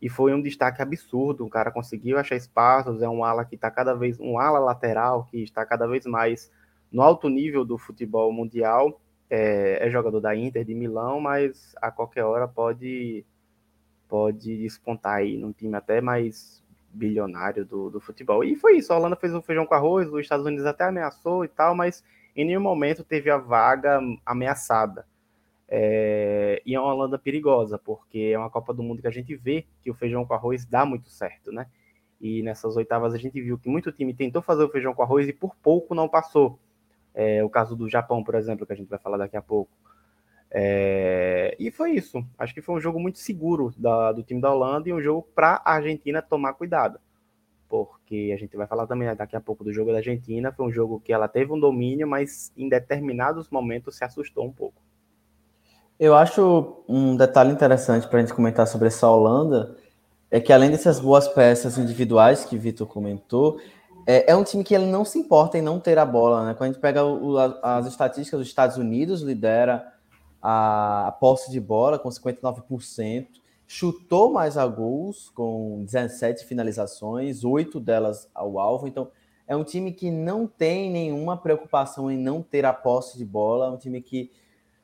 e 0.00 0.08
foi 0.08 0.34
um 0.34 0.42
destaque 0.42 0.82
absurdo. 0.82 1.46
O 1.46 1.50
cara 1.50 1.70
conseguiu 1.70 2.18
achar 2.18 2.36
espaços, 2.36 3.00
é 3.00 3.08
um 3.08 3.24
ala 3.24 3.44
que 3.44 3.54
está 3.54 3.70
cada 3.70 3.94
vez 3.94 4.20
um 4.20 4.38
ala 4.38 4.58
lateral 4.58 5.24
que 5.24 5.42
está 5.42 5.64
cada 5.64 5.86
vez 5.86 6.04
mais 6.04 6.50
no 6.92 7.02
alto 7.02 7.28
nível 7.28 7.64
do 7.64 7.78
futebol 7.78 8.32
mundial. 8.32 9.00
É, 9.30 9.86
é 9.86 9.90
jogador 9.90 10.20
da 10.20 10.36
Inter 10.36 10.64
de 10.64 10.74
Milão, 10.74 11.18
mas 11.20 11.74
a 11.80 11.90
qualquer 11.90 12.24
hora 12.24 12.46
pode 12.46 13.24
pode 14.06 14.58
despontar 14.58 15.16
aí 15.16 15.36
num 15.36 15.52
time 15.52 15.74
até 15.74 16.00
mais 16.00 16.62
bilionário 16.92 17.64
do, 17.64 17.90
do 17.90 18.00
futebol. 18.00 18.44
E 18.44 18.54
foi 18.54 18.76
isso, 18.76 18.92
a 18.92 18.96
Holanda 18.96 19.16
fez 19.16 19.34
o 19.34 19.42
feijão 19.42 19.66
com 19.66 19.74
arroz, 19.74 20.08
os 20.08 20.20
Estados 20.20 20.46
Unidos 20.46 20.66
até 20.66 20.84
ameaçou 20.84 21.44
e 21.44 21.48
tal, 21.48 21.74
mas 21.74 22.04
em 22.34 22.44
nenhum 22.44 22.60
momento 22.60 23.04
teve 23.04 23.30
a 23.30 23.38
vaga 23.38 24.00
ameaçada. 24.24 25.06
É, 25.68 26.60
e 26.64 26.74
é 26.74 26.80
uma 26.80 26.92
Holanda 26.92 27.18
perigosa, 27.18 27.78
porque 27.78 28.30
é 28.32 28.38
uma 28.38 28.50
Copa 28.50 28.74
do 28.74 28.82
Mundo 28.82 29.00
que 29.00 29.08
a 29.08 29.12
gente 29.12 29.34
vê 29.34 29.66
que 29.82 29.90
o 29.90 29.94
feijão 29.94 30.24
com 30.24 30.34
arroz 30.34 30.64
dá 30.64 30.84
muito 30.84 31.08
certo, 31.08 31.50
né? 31.52 31.66
E 32.20 32.42
nessas 32.42 32.76
oitavas 32.76 33.14
a 33.14 33.18
gente 33.18 33.40
viu 33.40 33.58
que 33.58 33.68
muito 33.68 33.92
time 33.92 34.14
tentou 34.14 34.42
fazer 34.42 34.64
o 34.64 34.68
feijão 34.68 34.94
com 34.94 35.02
arroz 35.02 35.28
e 35.28 35.32
por 35.32 35.54
pouco 35.56 35.94
não 35.94 36.08
passou. 36.08 36.58
É, 37.14 37.42
o 37.44 37.48
caso 37.48 37.76
do 37.76 37.88
Japão, 37.88 38.22
por 38.24 38.34
exemplo, 38.34 38.66
que 38.66 38.72
a 38.72 38.76
gente 38.76 38.88
vai 38.88 38.98
falar 38.98 39.16
daqui 39.16 39.36
a 39.36 39.42
pouco. 39.42 39.70
É, 40.50 41.56
e 41.58 41.70
foi 41.70 41.92
isso. 41.92 42.24
Acho 42.38 42.54
que 42.54 42.62
foi 42.62 42.74
um 42.74 42.80
jogo 42.80 43.00
muito 43.00 43.18
seguro 43.18 43.72
da, 43.76 44.12
do 44.12 44.22
time 44.22 44.40
da 44.40 44.52
Holanda 44.52 44.88
e 44.88 44.92
um 44.92 45.00
jogo 45.00 45.26
para 45.34 45.62
a 45.64 45.74
Argentina 45.74 46.22
tomar 46.22 46.54
cuidado 46.54 46.98
porque 47.82 48.30
a 48.32 48.38
gente 48.38 48.56
vai 48.56 48.66
falar 48.66 48.86
também 48.86 49.14
daqui 49.16 49.34
a 49.34 49.40
pouco 49.40 49.64
do 49.64 49.72
jogo 49.72 49.90
da 49.90 49.98
Argentina. 49.98 50.52
Foi 50.52 50.66
um 50.66 50.72
jogo 50.72 51.00
que 51.00 51.12
ela 51.12 51.26
teve 51.26 51.52
um 51.52 51.58
domínio, 51.58 52.06
mas 52.06 52.52
em 52.56 52.68
determinados 52.68 53.48
momentos 53.50 53.96
se 53.96 54.04
assustou 54.04 54.44
um 54.44 54.52
pouco. 54.52 54.80
Eu 55.98 56.14
acho 56.14 56.84
um 56.88 57.16
detalhe 57.16 57.50
interessante 57.50 58.06
para 58.06 58.18
a 58.18 58.20
gente 58.20 58.34
comentar 58.34 58.66
sobre 58.66 58.88
essa 58.88 59.08
Holanda 59.08 59.76
é 60.30 60.40
que 60.40 60.52
além 60.52 60.70
dessas 60.70 60.98
boas 60.98 61.28
peças 61.28 61.78
individuais 61.78 62.44
que 62.44 62.58
Vitor 62.58 62.86
comentou, 62.86 63.60
é, 64.06 64.32
é, 64.32 64.36
um 64.36 64.44
time 64.44 64.64
que 64.64 64.74
ele 64.74 64.86
não 64.86 65.04
se 65.04 65.18
importa 65.18 65.56
em 65.56 65.62
não 65.62 65.78
ter 65.78 65.98
a 65.98 66.04
bola, 66.04 66.44
né? 66.44 66.54
Quando 66.54 66.70
a 66.70 66.72
gente 66.72 66.80
pega 66.80 67.04
o, 67.04 67.38
as 67.38 67.86
estatísticas 67.86 68.40
dos 68.40 68.48
Estados 68.48 68.76
Unidos, 68.76 69.22
lidera 69.22 69.92
a, 70.42 71.08
a 71.08 71.12
posse 71.12 71.50
de 71.50 71.60
bola 71.60 71.98
com 71.98 72.08
59%, 72.08 73.26
chutou 73.66 74.32
mais 74.32 74.56
a 74.56 74.66
gols, 74.66 75.30
com 75.30 75.84
17 75.84 76.44
finalizações, 76.44 77.44
oito 77.44 77.80
delas 77.80 78.28
ao 78.34 78.58
alvo. 78.58 78.86
Então, 78.86 79.10
é 79.46 79.54
um 79.56 79.64
time 79.64 79.92
que 79.92 80.10
não 80.10 80.46
tem 80.46 80.90
nenhuma 80.90 81.36
preocupação 81.36 82.10
em 82.10 82.16
não 82.16 82.42
ter 82.42 82.64
a 82.64 82.72
posse 82.72 83.18
de 83.18 83.24
bola, 83.24 83.66
é 83.66 83.70
um 83.70 83.76
time 83.76 84.00
que 84.00 84.30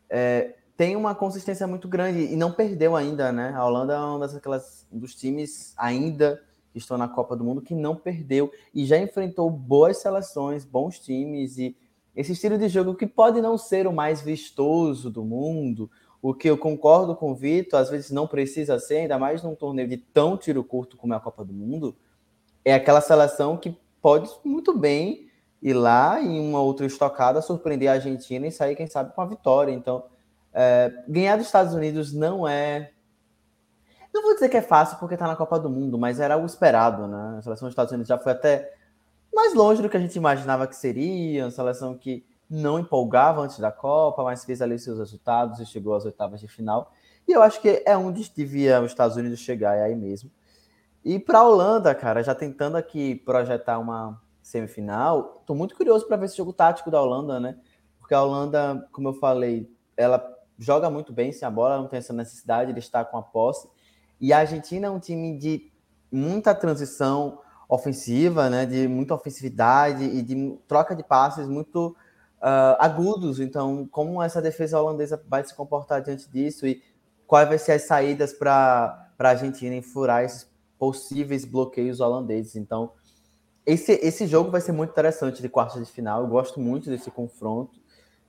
é, 0.08 0.54
tem 0.76 0.96
uma 0.96 1.14
consistência 1.14 1.66
muito 1.66 1.88
grande 1.88 2.20
e 2.20 2.36
não 2.36 2.52
perdeu 2.52 2.96
ainda, 2.96 3.30
né? 3.30 3.52
A 3.54 3.64
Holanda 3.64 3.94
é 3.94 4.00
um 4.00 4.18
daquelas, 4.18 4.86
dos 4.90 5.14
times 5.14 5.74
ainda 5.76 6.42
que 6.72 6.78
estão 6.78 6.96
na 6.96 7.08
Copa 7.08 7.36
do 7.36 7.44
Mundo 7.44 7.60
que 7.60 7.74
não 7.74 7.96
perdeu 7.96 8.50
e 8.74 8.84
já 8.84 8.98
enfrentou 8.98 9.50
boas 9.50 9.98
seleções, 9.98 10.64
bons 10.64 10.98
times 10.98 11.58
e 11.58 11.76
esse 12.14 12.32
estilo 12.32 12.58
de 12.58 12.68
jogo 12.68 12.94
que 12.94 13.06
pode 13.06 13.40
não 13.40 13.56
ser 13.56 13.86
o 13.86 13.92
mais 13.92 14.20
vistoso 14.20 15.10
do 15.10 15.24
mundo, 15.24 15.90
o 16.22 16.34
que 16.34 16.48
eu 16.48 16.58
concordo 16.58 17.16
com 17.16 17.32
o 17.32 17.34
Vitor, 17.34 17.80
às 17.80 17.88
vezes 17.88 18.10
não 18.10 18.26
precisa 18.26 18.78
ser, 18.78 18.98
ainda 18.98 19.18
mais 19.18 19.42
num 19.42 19.54
torneio 19.54 19.88
de 19.88 19.96
tão 19.96 20.36
tiro 20.36 20.62
curto 20.62 20.96
como 20.96 21.14
é 21.14 21.16
a 21.16 21.20
Copa 21.20 21.44
do 21.44 21.52
Mundo, 21.52 21.96
é 22.64 22.74
aquela 22.74 23.00
seleção 23.00 23.56
que 23.56 23.76
pode 24.02 24.30
muito 24.44 24.76
bem 24.76 25.30
ir 25.62 25.74
lá 25.74 26.20
em 26.20 26.40
uma 26.40 26.60
outra 26.60 26.86
estocada, 26.86 27.42
surpreender 27.42 27.88
a 27.88 27.94
Argentina 27.94 28.46
e 28.46 28.52
sair, 28.52 28.76
quem 28.76 28.86
sabe, 28.86 29.14
com 29.14 29.20
a 29.20 29.26
vitória. 29.26 29.72
Então, 29.72 30.04
é, 30.52 30.92
ganhar 31.08 31.36
dos 31.36 31.46
Estados 31.46 31.74
Unidos 31.74 32.12
não 32.12 32.46
é. 32.46 32.90
Não 34.12 34.22
vou 34.22 34.34
dizer 34.34 34.48
que 34.48 34.56
é 34.56 34.62
fácil 34.62 34.98
porque 34.98 35.14
está 35.14 35.26
na 35.26 35.36
Copa 35.36 35.58
do 35.58 35.70
Mundo, 35.70 35.96
mas 35.96 36.18
era 36.18 36.36
o 36.36 36.44
esperado, 36.44 37.06
né? 37.06 37.36
A 37.38 37.42
seleção 37.42 37.66
dos 37.66 37.72
Estados 37.72 37.92
Unidos 37.92 38.08
já 38.08 38.18
foi 38.18 38.32
até 38.32 38.72
mais 39.32 39.54
longe 39.54 39.80
do 39.80 39.88
que 39.88 39.96
a 39.96 40.00
gente 40.00 40.16
imaginava 40.16 40.66
que 40.66 40.74
seria, 40.74 41.44
uma 41.44 41.50
seleção 41.50 41.96
que 41.96 42.24
não 42.50 42.80
empolgava 42.80 43.40
antes 43.40 43.58
da 43.60 43.70
Copa, 43.70 44.24
mas 44.24 44.44
fez 44.44 44.60
ali 44.60 44.78
seus 44.78 44.98
resultados 44.98 45.60
e 45.60 45.66
chegou 45.66 45.94
às 45.94 46.04
oitavas 46.04 46.40
de 46.40 46.48
final. 46.48 46.92
E 47.28 47.32
eu 47.32 47.42
acho 47.42 47.60
que 47.60 47.82
é 47.86 47.96
onde 47.96 48.28
devia 48.34 48.80
os 48.80 48.90
Estados 48.90 49.16
Unidos 49.16 49.38
chegar, 49.38 49.76
é 49.76 49.84
aí 49.84 49.94
mesmo. 49.94 50.30
E 51.04 51.18
para 51.18 51.38
a 51.38 51.44
Holanda, 51.46 51.94
cara, 51.94 52.22
já 52.22 52.34
tentando 52.34 52.76
aqui 52.76 53.14
projetar 53.14 53.78
uma 53.78 54.20
semifinal, 54.42 55.38
estou 55.40 55.54
muito 55.54 55.76
curioso 55.76 56.06
para 56.06 56.16
ver 56.16 56.26
esse 56.26 56.36
jogo 56.36 56.52
tático 56.52 56.90
da 56.90 57.00
Holanda, 57.00 57.38
né? 57.38 57.56
Porque 58.00 58.12
a 58.12 58.22
Holanda, 58.22 58.88
como 58.90 59.08
eu 59.08 59.14
falei, 59.14 59.72
ela 59.96 60.20
joga 60.58 60.90
muito 60.90 61.12
bem 61.12 61.30
sem 61.30 61.46
a 61.46 61.50
bola, 61.50 61.78
não 61.78 61.86
tem 61.86 61.98
essa 61.98 62.12
necessidade 62.12 62.72
de 62.72 62.78
estar 62.80 63.04
com 63.04 63.16
a 63.16 63.22
posse. 63.22 63.68
E 64.20 64.32
a 64.32 64.38
Argentina 64.38 64.88
é 64.88 64.90
um 64.90 64.98
time 64.98 65.38
de 65.38 65.70
muita 66.10 66.54
transição 66.54 67.38
ofensiva, 67.68 68.50
né? 68.50 68.66
De 68.66 68.88
muita 68.88 69.14
ofensividade 69.14 70.02
e 70.02 70.20
de 70.20 70.58
troca 70.66 70.96
de 70.96 71.04
passes 71.04 71.46
muito 71.46 71.96
uh, 72.40 72.76
agudos. 72.78 73.38
Então, 73.40 73.86
como 73.90 74.22
essa 74.22 74.40
defesa 74.40 74.80
holandesa 74.80 75.22
vai 75.28 75.44
se 75.44 75.54
comportar 75.54 76.02
diante 76.02 76.28
disso 76.30 76.66
e 76.66 76.82
quais 77.26 77.48
vai 77.48 77.58
ser 77.58 77.72
as 77.72 77.82
saídas 77.82 78.32
para 78.32 79.08
a 79.18 79.28
Argentina 79.28 79.80
furar 79.82 80.24
esses 80.24 80.50
possíveis 80.78 81.44
bloqueios 81.44 82.00
holandeses. 82.00 82.56
Então, 82.56 82.92
esse, 83.66 83.92
esse 83.92 84.26
jogo 84.26 84.50
vai 84.50 84.60
ser 84.60 84.72
muito 84.72 84.90
interessante 84.90 85.42
de 85.42 85.48
quartas 85.48 85.86
de 85.86 85.92
final. 85.92 86.22
Eu 86.22 86.28
gosto 86.28 86.58
muito 86.58 86.88
desse 86.88 87.10
confronto. 87.10 87.78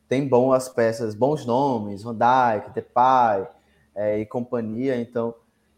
Tem 0.07 0.27
boas 0.27 0.67
peças, 0.67 1.15
bons 1.15 1.45
nomes, 1.45 2.03
Van 2.03 2.13
Dijk, 2.13 2.73
Depay 2.73 3.47
é, 3.95 4.19
e 4.19 4.25
companhia. 4.25 4.97
Então, 4.97 5.33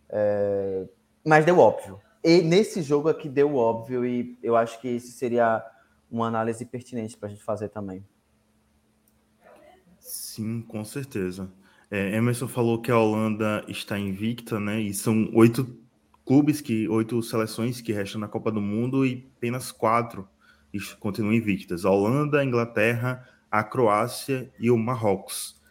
é... 0.09 0.85
mas 1.23 1.45
deu 1.45 1.59
óbvio. 1.59 2.01
E 2.23 2.41
nesse 2.41 2.81
jogo 2.81 3.09
aqui 3.09 3.29
deu 3.29 3.55
óbvio 3.55 4.05
e 4.05 4.37
eu 4.41 4.55
acho 4.55 4.81
que 4.81 4.87
isso 4.87 5.11
seria 5.11 5.63
uma 6.09 6.27
análise 6.27 6.65
pertinente 6.65 7.15
para 7.15 7.27
a 7.27 7.31
gente 7.31 7.43
fazer 7.43 7.69
também. 7.69 8.03
Sim, 10.33 10.63
com 10.63 10.83
certeza. 10.83 11.53
É, 11.91 12.15
Emerson 12.15 12.47
falou 12.47 12.81
que 12.81 12.89
a 12.89 12.97
Holanda 12.97 13.63
está 13.67 13.99
invicta, 13.99 14.59
né? 14.59 14.81
E 14.81 14.91
são 14.91 15.29
oito 15.31 15.77
clubes 16.25 16.59
que 16.59 16.89
oito 16.89 17.21
seleções 17.21 17.81
que 17.81 17.93
restam 17.93 18.19
na 18.19 18.27
Copa 18.27 18.51
do 18.51 18.59
Mundo 18.59 19.05
e 19.05 19.29
apenas 19.37 19.71
quatro 19.71 20.27
continuam 20.99 21.35
invictas: 21.35 21.85
a 21.85 21.91
Holanda, 21.91 22.39
a 22.39 22.43
Inglaterra, 22.43 23.29
a 23.51 23.63
Croácia 23.63 24.51
e 24.59 24.71
o 24.71 24.77
Marrocos. 24.77 25.61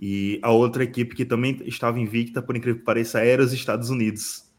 E 0.00 0.40
a 0.42 0.50
outra 0.50 0.82
equipe 0.82 1.14
que 1.14 1.24
também 1.24 1.62
estava 1.66 2.00
invicta, 2.00 2.42
por 2.42 2.56
incrível 2.56 2.80
que 2.80 2.84
pareça, 2.84 3.20
era 3.20 3.40
os 3.40 3.52
Estados 3.52 3.90
Unidos. 3.90 4.50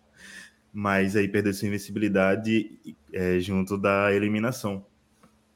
Mas 0.72 1.13
aí 1.17 1.27
perdeu 1.27 1.53
sua 1.53 1.67
invencibilidade 1.67 2.79
é, 3.12 3.38
junto 3.41 3.77
da 3.77 4.13
eliminação. 4.13 4.86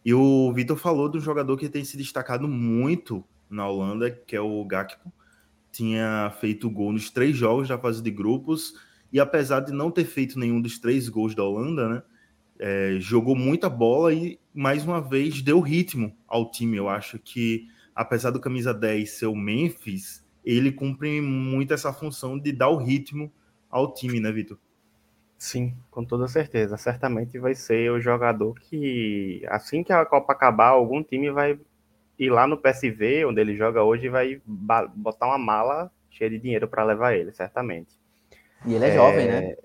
E 0.03 0.13
o 0.13 0.51
Vitor 0.51 0.75
falou 0.75 1.07
do 1.07 1.21
jogador 1.21 1.55
que 1.55 1.69
tem 1.69 1.85
se 1.85 1.95
destacado 1.95 2.45
muito 2.45 3.23
na 3.49 3.67
Holanda, 3.67 4.09
que 4.11 4.35
é 4.35 4.41
o 4.41 4.63
Gakpo. 4.65 5.11
Tinha 5.71 6.33
feito 6.39 6.69
gol 6.69 6.93
nos 6.93 7.09
três 7.09 7.35
jogos 7.35 7.67
da 7.67 7.77
fase 7.77 8.01
de 8.01 8.11
grupos, 8.11 8.73
e 9.11 9.19
apesar 9.19 9.61
de 9.61 9.71
não 9.71 9.91
ter 9.91 10.05
feito 10.05 10.39
nenhum 10.39 10.61
dos 10.61 10.79
três 10.79 11.09
gols 11.09 11.35
da 11.35 11.43
Holanda, 11.43 11.89
né, 11.89 12.03
é, 12.59 12.97
jogou 12.99 13.35
muita 13.35 13.69
bola 13.69 14.13
e, 14.13 14.39
mais 14.53 14.85
uma 14.85 15.01
vez, 15.01 15.41
deu 15.41 15.59
ritmo 15.59 16.15
ao 16.27 16.49
time. 16.49 16.77
Eu 16.77 16.87
acho 16.87 17.19
que, 17.19 17.67
apesar 17.93 18.31
do 18.31 18.39
camisa 18.39 18.73
10 18.73 19.09
ser 19.09 19.25
o 19.25 19.35
Memphis, 19.35 20.25
ele 20.43 20.71
cumpre 20.71 21.19
muito 21.21 21.73
essa 21.73 21.91
função 21.91 22.37
de 22.39 22.51
dar 22.51 22.69
o 22.69 22.77
ritmo 22.77 23.31
ao 23.69 23.93
time, 23.93 24.19
né, 24.19 24.31
Vitor? 24.31 24.57
Sim, 25.37 25.75
com 25.91 26.03
toda 26.05 26.27
certeza. 26.27 26.77
Certamente 26.77 27.37
vai 27.37 27.53
ser 27.53 27.91
o 27.91 27.99
jogador 27.99 28.53
que, 28.59 29.43
assim 29.49 29.83
que 29.83 29.91
a 29.91 30.05
Copa 30.05 30.33
acabar, 30.33 30.69
algum 30.69 31.03
time 31.03 31.29
vai 31.29 31.59
ir 32.17 32.29
lá 32.29 32.47
no 32.47 32.57
PSV, 32.57 33.25
onde 33.25 33.41
ele 33.41 33.55
joga 33.55 33.83
hoje, 33.83 34.07
e 34.07 34.09
vai 34.09 34.41
botar 34.95 35.27
uma 35.27 35.37
mala 35.37 35.91
cheia 36.09 36.29
de 36.29 36.39
dinheiro 36.39 36.67
para 36.67 36.83
levar 36.83 37.13
ele, 37.13 37.31
certamente. 37.33 37.93
E 38.65 38.73
ele 38.73 38.85
é, 38.85 38.89
é, 38.89 38.95
jovem, 38.95 39.27
né? 39.27 39.55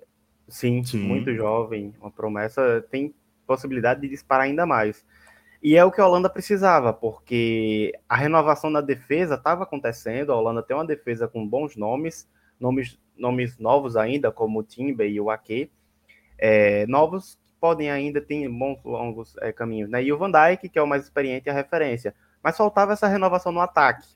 Sim, 0.49 0.83
sim, 0.83 0.99
muito 0.99 1.33
jovem. 1.35 1.95
Uma 2.01 2.11
promessa 2.11 2.85
tem 2.91 3.15
possibilidade 3.47 4.01
de 4.01 4.09
disparar 4.09 4.47
ainda 4.47 4.67
mais. 4.67 5.05
E 5.63 5.77
é 5.77 5.85
o 5.85 5.93
que 5.93 6.01
a 6.01 6.07
Holanda 6.07 6.31
precisava, 6.31 6.93
porque 6.93 7.93
a 8.09 8.17
renovação 8.17 8.73
da 8.73 8.81
defesa 8.81 9.35
estava 9.35 9.63
acontecendo. 9.63 10.33
A 10.33 10.37
Holanda 10.37 10.63
tem 10.63 10.77
uma 10.77 10.87
defesa 10.87 11.29
com 11.29 11.47
bons 11.47 11.77
nomes, 11.77 12.29
nomes, 12.59 12.99
nomes 13.17 13.59
novos 13.59 13.97
ainda, 13.97 14.33
como 14.33 14.61
o 14.61 14.63
Timber 14.63 15.09
e 15.09 15.21
o 15.21 15.31
Ake. 15.31 15.71
É, 16.39 16.87
novos 16.87 17.39
podem 17.61 17.91
ainda 17.91 18.21
ter 18.21 18.49
bons 18.49 18.83
longos 18.83 19.37
é, 19.39 19.53
caminhos. 19.53 19.91
Né? 19.91 20.03
E 20.03 20.13
o 20.13 20.17
Van 20.17 20.31
Dijk, 20.31 20.69
que 20.69 20.79
é 20.79 20.83
o 20.83 20.87
mais 20.87 21.05
experiente 21.05 21.49
e 21.49 21.51
a 21.51 21.55
referência. 21.55 22.15
Mas 22.43 22.57
faltava 22.57 22.93
essa 22.93 23.07
renovação 23.07 23.53
no 23.53 23.61
ataque. 23.61 24.07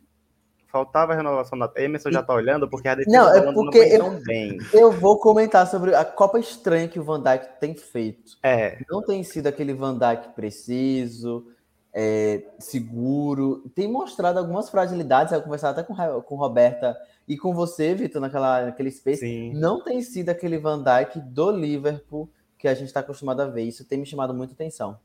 Faltava 0.75 1.15
renovação 1.15 1.57
na. 1.57 1.71
Emerson 1.77 2.11
já 2.11 2.21
tá 2.21 2.35
olhando 2.35 2.69
porque 2.69 2.89
a 2.89 2.97
defesa 2.97 3.17
não, 3.17 3.33
é 3.33 3.53
porque 3.53 3.97
não 3.97 4.15
eu, 4.15 4.25
bem. 4.25 4.59
Eu 4.73 4.91
vou 4.91 5.21
comentar 5.21 5.69
sobre 5.69 5.95
a 5.95 6.05
Copa 6.05 6.37
estranha 6.37 6.89
que 6.89 6.99
o 6.99 7.05
Van 7.05 7.23
Dijk 7.23 7.61
tem 7.61 7.77
feito. 7.77 8.33
É. 8.43 8.79
Não 8.91 9.01
tem 9.01 9.23
sido 9.23 9.47
aquele 9.47 9.73
Van 9.73 9.97
Dijk 9.97 10.31
preciso, 10.35 11.47
é, 11.93 12.43
seguro. 12.59 13.71
Tem 13.73 13.87
mostrado 13.87 14.37
algumas 14.41 14.69
fragilidades. 14.69 15.33
Eu 15.33 15.43
conversar 15.43 15.71
até 15.71 15.85
com, 15.85 15.95
com 15.95 16.35
Roberta 16.35 16.97
e 17.29 17.37
com 17.37 17.55
você, 17.55 17.95
Vitor, 17.95 18.21
naquela, 18.21 18.65
naquele 18.65 18.91
space. 18.91 19.21
Sim. 19.21 19.53
Não 19.55 19.81
tem 19.81 20.03
sido 20.03 20.31
aquele 20.31 20.59
Van 20.59 20.83
Dijk 20.83 21.21
do 21.21 21.53
Liverpool 21.53 22.29
que 22.59 22.67
a 22.67 22.75
gente 22.75 22.89
está 22.89 22.99
acostumado 22.99 23.43
a 23.43 23.47
ver. 23.47 23.63
Isso 23.63 23.85
tem 23.85 23.99
me 23.99 24.07
chamado 24.07 24.35
muita 24.35 24.55
atenção. 24.55 24.99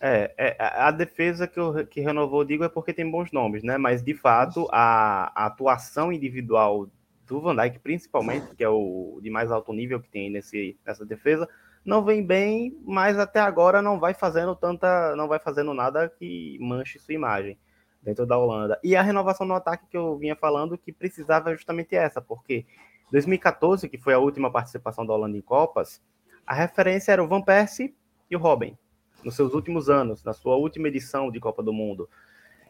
É, 0.00 0.34
é, 0.36 0.56
a 0.60 0.90
defesa 0.90 1.46
que, 1.46 1.58
eu, 1.58 1.86
que 1.86 2.00
renovou, 2.00 2.44
digo, 2.44 2.64
é 2.64 2.68
porque 2.68 2.92
tem 2.92 3.10
bons 3.10 3.32
nomes, 3.32 3.62
né? 3.62 3.78
Mas, 3.78 4.02
de 4.02 4.14
fato, 4.14 4.68
a, 4.70 5.32
a, 5.34 5.46
atuação 5.46 6.12
individual 6.12 6.88
do 7.26 7.40
Van 7.40 7.56
Dijk, 7.56 7.78
principalmente, 7.78 8.54
que 8.54 8.62
é 8.62 8.68
o 8.68 9.18
de 9.22 9.30
mais 9.30 9.50
alto 9.50 9.72
nível 9.72 10.00
que 10.00 10.10
tem 10.10 10.30
nesse, 10.30 10.78
nessa 10.84 11.06
defesa, 11.06 11.48
não 11.84 12.04
vem 12.04 12.24
bem, 12.24 12.76
mas 12.84 13.18
até 13.18 13.40
agora 13.40 13.80
não 13.80 13.98
vai 13.98 14.14
fazendo 14.14 14.54
tanta, 14.54 15.14
não 15.16 15.28
vai 15.28 15.38
fazendo 15.38 15.72
nada 15.72 16.08
que 16.08 16.58
manche 16.60 16.98
sua 16.98 17.14
imagem 17.14 17.58
dentro 18.02 18.26
da 18.26 18.36
Holanda. 18.36 18.78
E 18.82 18.94
a 18.94 19.02
renovação 19.02 19.46
no 19.46 19.54
ataque 19.54 19.86
que 19.88 19.96
eu 19.96 20.18
vinha 20.18 20.36
falando 20.36 20.76
que 20.76 20.92
precisava 20.92 21.50
é 21.50 21.54
justamente 21.54 21.96
essa, 21.96 22.20
porque 22.20 22.66
2014, 23.10 23.88
que 23.88 23.96
foi 23.96 24.12
a 24.12 24.18
última 24.18 24.50
participação 24.50 25.06
da 25.06 25.14
Holanda 25.14 25.38
em 25.38 25.42
Copas, 25.42 26.02
a 26.46 26.54
referência 26.54 27.12
era 27.12 27.24
o 27.24 27.28
Van 27.28 27.40
Persie 27.40 27.94
e 28.30 28.36
o 28.36 28.38
Robin 28.38 28.76
nos 29.24 29.36
seus 29.36 29.54
últimos 29.54 29.88
anos, 29.88 30.22
na 30.22 30.32
sua 30.32 30.56
última 30.56 30.88
edição 30.88 31.30
de 31.30 31.40
Copa 31.40 31.62
do 31.62 31.72
Mundo. 31.72 32.08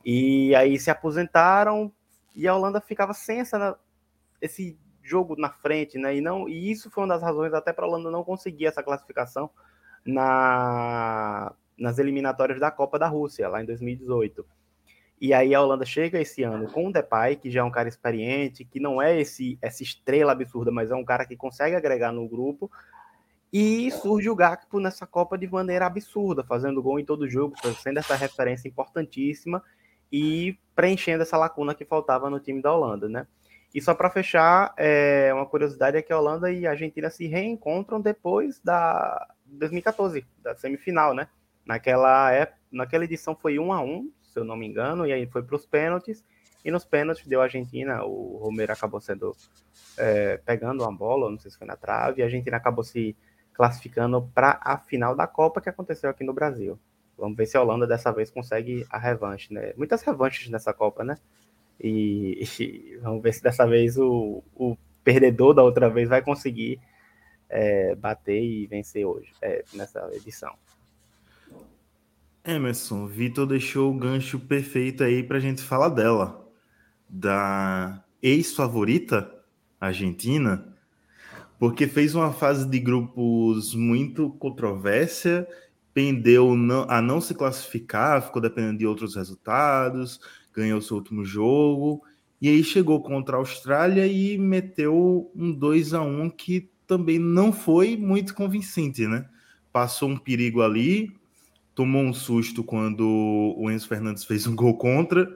E 0.05 0.55
aí 0.55 0.79
se 0.79 0.91
aposentaram 0.91 1.93
e 2.35 2.47
a 2.47 2.55
Holanda 2.55 2.81
ficava 2.81 3.13
sem 3.13 3.41
essa, 3.41 3.79
esse 4.41 4.79
jogo 5.03 5.37
na 5.37 5.51
frente, 5.51 5.99
né? 5.99 6.17
E, 6.17 6.21
não, 6.21 6.49
e 6.49 6.71
isso 6.71 6.91
foi 6.91 7.05
uma 7.05 7.15
das 7.15 7.23
razões 7.23 7.53
até 7.53 7.73
para 7.73 7.85
a 7.85 7.89
Holanda 7.89 8.11
não 8.11 8.25
conseguir 8.25 8.67
essa 8.67 8.83
classificação 8.83 9.51
na, 10.05 11.55
nas 11.79 11.99
eliminatórias 11.99 12.61
da 12.61 12.71
Copa 12.71 12.99
da 12.99 13.07
Rússia, 13.07 13.49
lá 13.49 13.63
em 13.63 13.67
2018. 13.67 14.45
E 15.21 15.33
aí 15.33 15.55
a 15.55 15.63
Holanda 15.63 15.85
chega 15.85 16.21
esse 16.21 16.43
ano 16.43 16.71
com 16.71 16.89
o 16.89 16.93
Depay, 16.93 17.37
que 17.37 17.51
já 17.51 17.61
é 17.61 17.65
um 17.65 17.71
cara 17.71 17.89
experiente, 17.89 18.65
que 18.65 18.81
não 18.81 19.01
é 19.01 19.19
esse 19.19 19.59
essa 19.63 19.83
estrela 19.83 20.33
absurda, 20.33 20.71
mas 20.71 20.91
é 20.91 20.95
um 20.95 21.05
cara 21.05 21.25
que 21.25 21.37
consegue 21.37 21.77
agregar 21.77 22.13
no 22.13 22.29
grupo, 22.29 22.71
e 23.57 23.89
surge 23.93 24.29
o 24.29 24.35
Gakpo 24.35 24.81
nessa 24.81 25.07
Copa 25.07 25.39
de 25.39 25.47
maneira 25.47 25.87
absurda, 25.87 26.43
fazendo 26.43 26.83
gol 26.83 26.99
em 26.99 27.05
todo 27.05 27.31
jogo, 27.31 27.55
sendo 27.81 28.01
essa 28.01 28.17
referência 28.17 28.67
importantíssima 28.67 29.63
e 30.11 30.59
preenchendo 30.75 31.23
essa 31.23 31.37
lacuna 31.37 31.73
que 31.73 31.85
faltava 31.85 32.29
no 32.29 32.41
time 32.41 32.61
da 32.61 32.75
Holanda, 32.75 33.09
né? 33.09 33.29
E 33.73 33.81
só 33.81 33.95
para 33.95 34.11
fechar, 34.11 34.75
é, 34.77 35.33
uma 35.33 35.47
curiosidade 35.47 35.97
é 35.97 36.03
que 36.03 36.13
a 36.13 36.19
Holanda 36.19 36.51
e 36.51 36.67
a 36.67 36.71
Argentina 36.71 37.09
se 37.09 37.29
reencontram 37.29 38.01
depois 38.01 38.61
da 38.61 39.25
2014, 39.47 40.27
da 40.43 40.57
semifinal, 40.57 41.15
né? 41.15 41.29
Naquela, 41.65 42.33
época, 42.33 42.59
naquela 42.73 43.05
edição 43.05 43.37
foi 43.37 43.61
1 43.61 43.73
a 43.73 43.81
1 43.81 44.11
se 44.21 44.41
eu 44.41 44.45
não 44.45 44.57
me 44.57 44.67
engano, 44.67 45.07
e 45.07 45.13
aí 45.13 45.29
foi 45.29 45.45
para 45.45 45.55
os 45.55 45.65
pênaltis. 45.65 46.25
E 46.65 46.73
nos 46.73 46.85
pênaltis 46.85 47.25
deu 47.25 47.41
a 47.41 47.45
Argentina, 47.45 48.03
o 48.03 48.37
Romero 48.39 48.73
acabou 48.73 49.01
sendo 49.01 49.37
é, 49.97 50.39
pegando 50.39 50.83
uma 50.83 50.93
bola, 50.93 51.31
não 51.31 51.39
sei 51.39 51.53
se 51.53 51.59
foi 51.59 51.67
na 51.69 51.77
trave, 51.77 52.21
a 52.21 52.25
Argentina 52.25 52.57
acabou 52.57 52.83
se 52.83 53.17
classificando 53.55 54.29
para 54.35 54.59
a 54.61 54.77
final 54.77 55.17
da 55.17 55.27
Copa 55.27 55.61
que 55.61 55.69
aconteceu 55.69 56.11
aqui 56.11 56.25
no 56.25 56.35
Brasil. 56.35 56.79
Vamos 57.17 57.37
ver 57.37 57.47
se 57.47 57.57
a 57.57 57.63
Holanda 57.63 57.87
dessa 57.87 58.13
vez 58.13 58.31
consegue 58.31 58.85
a 58.91 58.99
revanche, 58.99 59.55
né? 59.55 59.73
Muitas 59.77 60.03
revanches 60.03 60.51
nessa 60.51 60.73
Copa, 60.73 61.05
né? 61.05 61.17
E, 61.81 62.45
e 62.61 62.97
vamos 63.01 63.23
ver 63.23 63.33
se 63.33 63.43
dessa 63.43 63.67
vez 63.67 63.97
o, 63.97 64.43
o 64.55 64.77
perdedor 65.05 65.55
da 65.55 65.63
outra 65.63 65.89
vez 65.89 66.09
vai 66.09 66.23
conseguir 66.23 66.81
é, 67.49 67.95
bater 67.95 68.43
e 68.43 68.67
vencer 68.67 69.07
hoje, 69.07 69.33
é, 69.41 69.65
nessa 69.73 70.11
edição. 70.13 70.53
Emerson, 72.45 73.07
Vitor 73.07 73.47
deixou 73.47 73.91
o 73.91 73.99
gancho 73.99 74.39
perfeito 74.39 75.03
aí 75.03 75.23
para 75.23 75.39
a 75.39 75.41
gente 75.41 75.63
falar 75.63 75.89
dela, 75.89 76.47
da 77.09 78.05
ex-favorita 78.21 79.33
Argentina, 79.81 80.74
porque 81.59 81.87
fez 81.87 82.15
uma 82.15 82.33
fase 82.33 82.69
de 82.69 82.79
grupos 82.79 83.75
muito 83.75 84.31
controvérsia, 84.31 85.47
pendeu 85.93 86.53
a 86.89 87.01
não 87.01 87.21
se 87.21 87.35
classificar, 87.35 88.23
ficou 88.23 88.43
dependendo 88.43 88.79
de 88.79 88.87
outros 88.87 89.15
resultados, 89.15 90.21
ganhou 90.53 90.81
seu 90.81 90.97
último 90.97 91.25
jogo, 91.25 92.03
e 92.41 92.49
aí 92.49 92.65
chegou 92.65 93.01
contra 93.01 93.37
a 93.37 93.39
Austrália 93.39 94.07
e 94.07 94.37
meteu 94.37 95.31
um 95.35 95.53
2 95.53 95.95
a 95.95 96.03
1 96.03 96.31
que 96.31 96.69
também 96.87 97.19
não 97.19 97.53
foi 97.53 97.97
muito 97.97 98.35
convincente, 98.35 99.07
né? 99.07 99.27
Passou 99.73 100.09
um 100.09 100.19
perigo 100.19 100.61
ali, 100.61 101.13
tomou 101.75 102.03
um 102.03 102.13
susto 102.13 102.63
quando 102.63 103.55
o 103.57 103.71
Enzo 103.71 103.89
Fernandes 103.89 104.25
fez 104.25 104.47
um 104.47 104.55
gol 104.55 104.77
contra. 104.77 105.29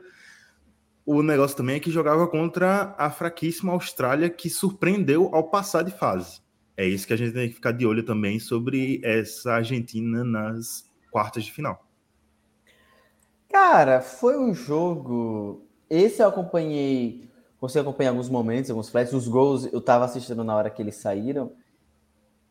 O 1.10 1.22
negócio 1.22 1.56
também 1.56 1.76
é 1.76 1.80
que 1.80 1.90
jogava 1.90 2.28
contra 2.28 2.94
a 2.98 3.10
fraquíssima 3.10 3.72
Austrália, 3.72 4.28
que 4.28 4.50
surpreendeu 4.50 5.34
ao 5.34 5.44
passar 5.48 5.82
de 5.82 5.90
fase. 5.90 6.42
É 6.76 6.86
isso 6.86 7.06
que 7.06 7.14
a 7.14 7.16
gente 7.16 7.32
tem 7.32 7.48
que 7.48 7.54
ficar 7.54 7.72
de 7.72 7.86
olho 7.86 8.04
também 8.04 8.38
sobre 8.38 9.00
essa 9.02 9.54
Argentina 9.54 10.22
nas 10.22 10.84
quartas 11.10 11.44
de 11.44 11.52
final. 11.52 11.82
Cara, 13.48 14.02
foi 14.02 14.38
um 14.38 14.52
jogo. 14.52 15.66
Esse 15.88 16.22
eu 16.22 16.28
acompanhei. 16.28 17.30
Consegui 17.58 17.88
acompanhar 17.88 18.10
alguns 18.10 18.28
momentos, 18.28 18.68
alguns 18.68 18.90
flashes. 18.90 19.14
Os 19.14 19.26
gols 19.26 19.64
eu 19.72 19.80
tava 19.80 20.04
assistindo 20.04 20.44
na 20.44 20.54
hora 20.54 20.68
que 20.68 20.82
eles 20.82 20.96
saíram. 20.96 21.52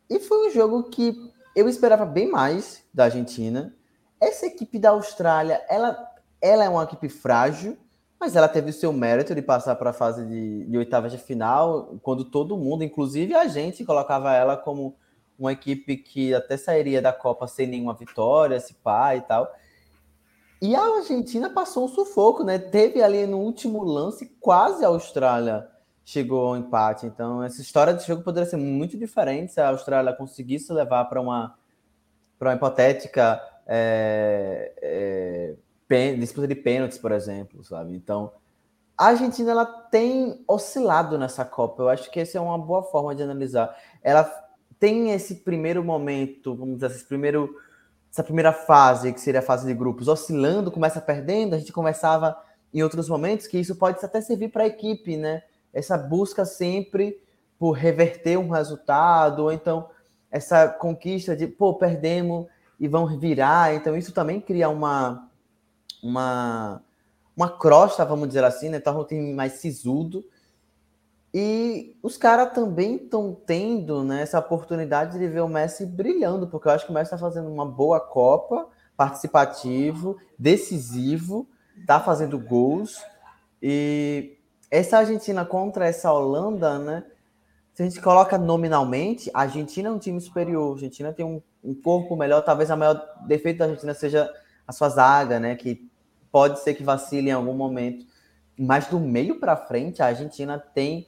E 0.09 0.17
foi 0.17 0.47
um 0.47 0.51
jogo 0.51 0.89
que 0.89 1.31
eu 1.55 1.69
esperava 1.69 2.07
bem 2.07 2.27
mais 2.27 2.83
da 2.91 3.03
Argentina. 3.03 3.77
Essa 4.19 4.47
equipe 4.47 4.79
da 4.79 4.89
Austrália, 4.89 5.63
ela, 5.69 5.95
ela 6.41 6.63
é 6.63 6.69
uma 6.69 6.85
equipe 6.85 7.07
frágil, 7.07 7.77
mas 8.19 8.35
ela 8.35 8.47
teve 8.47 8.71
o 8.71 8.73
seu 8.73 8.91
mérito 8.91 9.35
de 9.35 9.41
passar 9.41 9.75
para 9.75 9.91
a 9.91 9.93
fase 9.93 10.25
de, 10.25 10.65
de 10.65 10.77
oitavas 10.77 11.11
de 11.11 11.17
final, 11.17 11.97
quando 12.01 12.25
todo 12.25 12.57
mundo, 12.57 12.83
inclusive 12.83 13.35
a 13.35 13.47
gente, 13.47 13.85
colocava 13.85 14.33
ela 14.33 14.57
como 14.57 14.95
uma 15.37 15.51
equipe 15.51 15.97
que 15.97 16.33
até 16.33 16.57
sairia 16.57 17.01
da 17.01 17.13
Copa 17.13 17.47
sem 17.47 17.67
nenhuma 17.67 17.93
vitória, 17.93 18.59
se 18.59 18.73
pá 18.73 19.15
e 19.15 19.21
tal. 19.21 19.51
E 20.59 20.75
a 20.75 20.81
Argentina 20.81 21.49
passou 21.49 21.85
um 21.85 21.87
sufoco, 21.87 22.43
né? 22.43 22.57
Teve 22.57 23.03
ali 23.03 23.27
no 23.27 23.37
último 23.37 23.83
lance, 23.83 24.25
quase 24.39 24.83
a 24.83 24.87
Austrália 24.87 25.69
chegou 26.03 26.47
ao 26.47 26.57
empate. 26.57 27.05
Então, 27.05 27.43
essa 27.43 27.61
história 27.61 27.93
de 27.93 28.03
jogo 28.05 28.23
poderia 28.23 28.49
ser 28.49 28.57
muito 28.57 28.97
diferente 28.97 29.53
se 29.53 29.61
a 29.61 29.69
Austrália 29.69 30.13
conseguisse 30.13 30.73
levar 30.73 31.05
para 31.05 31.21
uma, 31.21 31.55
uma 32.41 32.53
hipotética 32.55 33.39
é, 33.67 34.73
é, 34.81 35.55
disputa 36.19 36.47
de 36.47 36.55
pênaltis, 36.55 36.97
por 36.97 37.11
exemplo, 37.11 37.63
sabe? 37.63 37.95
Então, 37.95 38.31
a 38.97 39.07
Argentina 39.07 39.51
ela 39.51 39.65
tem 39.65 40.43
oscilado 40.47 41.17
nessa 41.17 41.45
Copa. 41.45 41.83
Eu 41.83 41.89
acho 41.89 42.11
que 42.11 42.19
essa 42.19 42.37
é 42.37 42.41
uma 42.41 42.57
boa 42.57 42.83
forma 42.83 43.15
de 43.15 43.23
analisar. 43.23 43.75
Ela 44.01 44.23
tem 44.79 45.11
esse 45.11 45.35
primeiro 45.35 45.83
momento, 45.83 46.55
vamos 46.55 46.75
dizer, 46.75 46.87
esse 46.87 47.05
primeiro, 47.05 47.55
essa 48.11 48.23
primeira 48.23 48.51
fase, 48.51 49.13
que 49.13 49.21
seria 49.21 49.39
a 49.39 49.43
fase 49.43 49.65
de 49.65 49.73
grupos, 49.73 50.07
oscilando, 50.07 50.71
começa 50.71 50.99
perdendo. 50.99 51.55
A 51.55 51.59
gente 51.59 51.71
conversava 51.71 52.35
em 52.73 52.83
outros 52.83 53.07
momentos 53.07 53.47
que 53.47 53.57
isso 53.57 53.75
pode 53.75 54.03
até 54.03 54.19
servir 54.19 54.49
para 54.49 54.63
a 54.63 54.67
equipe, 54.67 55.15
né? 55.15 55.43
Essa 55.73 55.97
busca 55.97 56.43
sempre 56.43 57.21
por 57.57 57.71
reverter 57.71 58.37
um 58.37 58.49
resultado, 58.49 59.43
ou 59.43 59.51
então 59.51 59.89
essa 60.29 60.67
conquista 60.67 61.35
de, 61.35 61.47
pô, 61.47 61.75
perdemos, 61.75 62.47
e 62.79 62.87
vão 62.87 63.07
virar. 63.17 63.73
Então, 63.73 63.97
isso 63.97 64.11
também 64.11 64.39
cria 64.39 64.69
uma, 64.69 65.26
uma, 66.01 66.81
uma 67.35 67.49
crosta, 67.49 68.05
vamos 68.05 68.27
dizer 68.27 68.43
assim, 68.43 68.69
né? 68.69 68.79
Torna 68.79 69.01
o 69.01 69.05
time 69.05 69.33
mais 69.33 69.53
sisudo. 69.53 70.25
E 71.33 71.95
os 72.01 72.17
caras 72.17 72.53
também 72.53 72.95
estão 72.95 73.35
tendo 73.45 74.03
né, 74.03 74.21
essa 74.21 74.39
oportunidade 74.39 75.19
de 75.19 75.27
ver 75.27 75.41
o 75.41 75.47
Messi 75.47 75.85
brilhando, 75.85 76.47
porque 76.47 76.67
eu 76.67 76.71
acho 76.71 76.85
que 76.85 76.91
o 76.91 76.93
Messi 76.93 77.13
está 77.13 77.17
fazendo 77.17 77.49
uma 77.49 77.65
boa 77.65 77.99
Copa, 77.99 78.67
participativo, 78.95 80.17
decisivo, 80.39 81.47
está 81.79 81.99
fazendo 81.99 82.39
gols. 82.39 83.01
E 83.61 84.37
essa 84.71 84.99
Argentina 84.99 85.45
contra 85.45 85.85
essa 85.87 86.11
Holanda, 86.11 86.79
né? 86.79 87.03
Se 87.73 87.83
a 87.83 87.85
gente 87.85 88.01
coloca 88.01 88.37
nominalmente, 88.39 89.29
a 89.33 89.41
Argentina 89.41 89.89
é 89.89 89.91
um 89.91 89.99
time 89.99 90.19
superior. 90.19 90.69
A 90.69 90.73
Argentina 90.73 91.13
tem 91.13 91.23
um 91.23 91.41
um 91.67 91.75
corpo 91.75 92.15
melhor. 92.15 92.41
Talvez 92.41 92.71
a 92.71 92.77
maior 92.77 93.05
defeito 93.27 93.57
da 93.57 93.65
Argentina 93.65 93.93
seja 93.93 94.29
a 94.67 94.73
sua 94.73 94.89
zaga, 94.89 95.39
né? 95.39 95.55
Que 95.55 95.89
pode 96.31 96.59
ser 96.59 96.73
que 96.73 96.83
vacile 96.83 97.29
em 97.29 97.33
algum 97.33 97.53
momento. 97.53 98.05
Mas 98.57 98.87
do 98.87 98.99
meio 98.99 99.39
para 99.39 99.55
frente, 99.55 100.01
a 100.01 100.07
Argentina 100.07 100.59
tem 100.59 101.07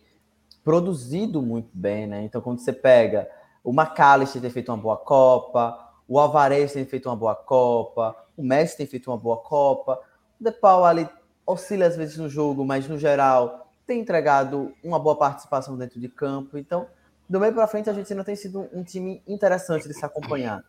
produzido 0.64 1.42
muito 1.42 1.70
bem, 1.74 2.08
né? 2.08 2.24
Então, 2.24 2.42
quando 2.42 2.60
você 2.60 2.72
pega 2.72 3.30
o 3.64 3.72
McAllister 3.72 4.42
tem 4.42 4.50
feito 4.50 4.72
uma 4.72 4.78
boa 4.78 4.98
Copa, 4.98 5.78
o 6.08 6.20
Alvarez 6.20 6.74
tem 6.74 6.86
feito 6.86 7.10
uma 7.10 7.16
boa 7.16 7.36
Copa, 7.36 8.16
o 8.36 8.44
Messi 8.44 8.78
tem 8.78 8.88
feito 8.88 9.12
uma 9.12 9.18
boa 9.18 9.38
Copa, 9.38 10.00
o 10.40 10.44
De 10.44 10.52
Paul 10.52 10.86
ali 10.86 11.08
oscila 11.46 11.86
às 11.86 11.96
vezes 11.96 12.18
no 12.18 12.30
jogo, 12.30 12.66
mas 12.66 12.88
no 12.88 12.98
geral 12.98 13.72
tem 13.86 14.00
entregado 14.00 14.74
uma 14.84 15.00
boa 15.00 15.16
participação 15.16 15.78
dentro 15.78 16.00
de 16.00 16.08
campo. 16.08 16.58
Então, 16.58 16.88
do 17.28 17.40
meio 17.40 17.54
para 17.54 17.68
frente, 17.68 17.90
a 17.90 17.92
Argentina 17.92 18.24
tem 18.24 18.36
sido 18.36 18.68
um 18.74 18.84
time 18.84 19.22
interessante 19.28 19.88
de 19.88 19.94
se 19.94 20.06
acompanhar. 20.06 20.64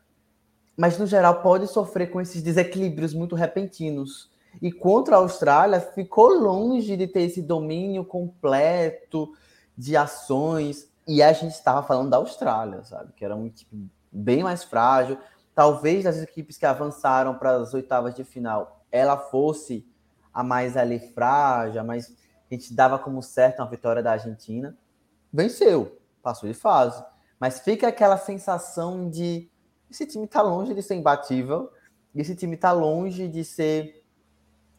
Mas, 0.76 0.98
no 0.98 1.06
geral, 1.06 1.42
pode 1.42 1.66
sofrer 1.66 2.10
com 2.10 2.20
esses 2.20 2.42
desequilíbrios 2.42 3.12
muito 3.12 3.34
repentinos. 3.34 4.30
E 4.60 4.72
contra 4.72 5.16
a 5.16 5.18
Austrália, 5.18 5.80
ficou 5.80 6.28
longe 6.28 6.96
de 6.96 7.06
ter 7.06 7.22
esse 7.22 7.42
domínio 7.42 8.04
completo 8.04 9.32
de 9.76 9.96
ações. 9.96 10.90
E 11.06 11.22
a 11.22 11.32
gente 11.32 11.52
estava 11.52 11.82
falando 11.82 12.10
da 12.10 12.16
Austrália, 12.16 12.82
sabe? 12.84 13.12
Que 13.14 13.24
era 13.24 13.36
um 13.36 13.48
time 13.48 13.90
bem 14.10 14.42
mais 14.42 14.64
frágil. 14.64 15.18
Talvez 15.54 16.04
das 16.04 16.18
equipes 16.22 16.56
que 16.56 16.66
avançaram 16.66 17.34
para 17.34 17.56
as 17.56 17.74
oitavas 17.74 18.14
de 18.14 18.24
final, 18.24 18.84
ela 18.90 19.16
fosse 19.16 19.86
a 20.32 20.42
mais 20.42 20.76
ali 20.76 20.98
frágil, 20.98 21.84
mas 21.84 22.16
a 22.50 22.54
gente 22.54 22.72
dava 22.72 22.98
como 22.98 23.22
certo 23.22 23.60
uma 23.60 23.68
vitória 23.68 24.02
da 24.02 24.12
Argentina. 24.12 24.76
Venceu, 25.32 25.98
passou 26.22 26.48
de 26.48 26.54
fase. 26.54 27.02
Mas 27.38 27.60
fica 27.60 27.88
aquela 27.88 28.16
sensação 28.16 29.08
de 29.08 29.49
esse 29.90 30.06
time 30.06 30.24
está 30.24 30.42
longe 30.42 30.74
de 30.74 30.82
ser 30.82 30.94
imbatível, 30.94 31.70
esse 32.14 32.34
time 32.34 32.54
está 32.54 32.72
longe 32.72 33.28
de 33.28 33.44
ser 33.44 34.04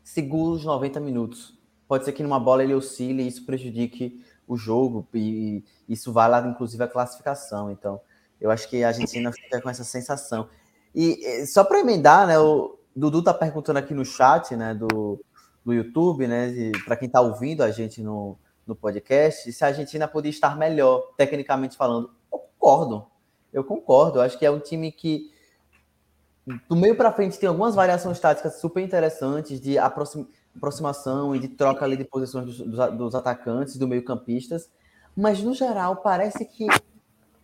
seguro 0.04 0.56
os 0.56 0.66
90 0.66 1.00
minutos. 1.00 1.58
Pode 1.88 2.06
ser 2.06 2.14
que 2.14 2.24
numa 2.24 2.40
bola 2.40 2.64
ele 2.64 2.74
oscile 2.74 3.24
e 3.24 3.28
isso 3.28 3.46
prejudique 3.46 4.24
o 4.48 4.58
jogo, 4.58 5.08
e 5.14 5.64
isso 5.88 6.12
vai 6.12 6.30
lá, 6.30 6.46
inclusive, 6.46 6.84
a 6.84 6.88
classificação. 6.88 7.72
Então, 7.72 8.02
eu 8.40 8.50
acho 8.50 8.68
que 8.70 8.84
a 8.84 8.90
Argentina 8.90 9.32
fica 9.32 9.62
com 9.62 9.70
essa 9.70 9.84
sensação. 9.84 10.50
E 10.94 11.46
só 11.46 11.64
para 11.64 11.80
emendar, 11.80 12.28
né, 12.28 12.38
o 12.40 12.78
Dudu 12.96 13.20
está 13.20 13.34
perguntando 13.34 13.80
aqui 13.80 13.94
no 13.94 14.04
chat, 14.04 14.56
né, 14.56 14.74
do, 14.74 15.24
do 15.64 15.74
YouTube, 15.74 16.28
né, 16.28 16.52
para 16.86 16.98
quem 16.98 17.08
está 17.08 17.22
ouvindo 17.22 17.62
a 17.62 17.72
gente 17.72 18.02
no, 18.02 18.38
no 18.66 18.76
podcast 18.76 19.52
se 19.52 19.64
a 19.64 19.68
Argentina 19.68 20.08
podia 20.08 20.30
estar 20.30 20.58
melhor, 20.58 21.14
tecnicamente 21.18 21.78
falando. 21.78 22.12
Eu 22.32 22.40
concordo. 22.40 23.11
Eu 23.52 23.64
concordo. 23.64 24.20
Eu 24.20 24.24
acho 24.24 24.38
que 24.38 24.46
é 24.46 24.52
um 24.52 24.60
time 24.60 24.92
que, 24.92 25.32
do 26.70 26.76
meio 26.76 26.96
para 26.96 27.12
frente, 27.12 27.40
tem 27.40 27.50
algumas 27.50 27.76
variações 27.76 28.20
táticas 28.20 28.60
super 28.60 28.84
interessantes 28.84 29.60
de 29.60 29.78
aproximação 29.78 31.36
e 31.36 31.40
de 31.40 31.48
troca 31.48 31.86
ali 31.86 31.98
de 31.98 32.06
posições 32.06 32.46
dos, 32.46 32.58
dos, 32.58 32.98
dos 32.98 33.16
atacantes, 33.16 33.78
do 33.78 33.88
meio-campistas. 33.88 34.70
Mas, 35.16 35.42
no 35.42 35.54
geral, 35.54 35.98
parece 35.98 36.46
que 36.46 36.68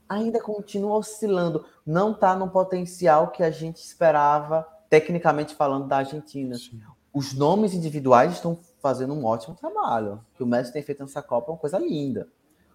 ainda 0.07 0.41
continua 0.41 0.97
oscilando. 0.97 1.65
Não 1.85 2.11
está 2.11 2.35
no 2.35 2.49
potencial 2.49 3.29
que 3.29 3.43
a 3.43 3.51
gente 3.51 3.77
esperava, 3.77 4.67
tecnicamente 4.89 5.53
falando, 5.55 5.87
da 5.87 5.97
Argentina. 5.97 6.55
Sim. 6.55 6.81
Os 7.13 7.33
nomes 7.33 7.73
individuais 7.73 8.33
estão 8.33 8.59
fazendo 8.79 9.13
um 9.13 9.25
ótimo 9.25 9.55
trabalho. 9.55 10.23
O 10.33 10.37
que 10.37 10.43
o 10.43 10.45
Messi 10.45 10.71
tem 10.71 10.83
feito 10.83 11.01
nessa 11.01 11.21
Copa 11.21 11.49
é 11.49 11.53
uma 11.53 11.59
coisa 11.59 11.77
linda. 11.77 12.29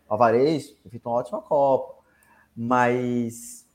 O 0.08 0.12
Alvarez 0.12 0.72
tem 0.82 0.90
feito 0.90 1.08
uma 1.08 1.16
ótima 1.16 1.40
Copa. 1.40 2.01
Mas 2.56 3.66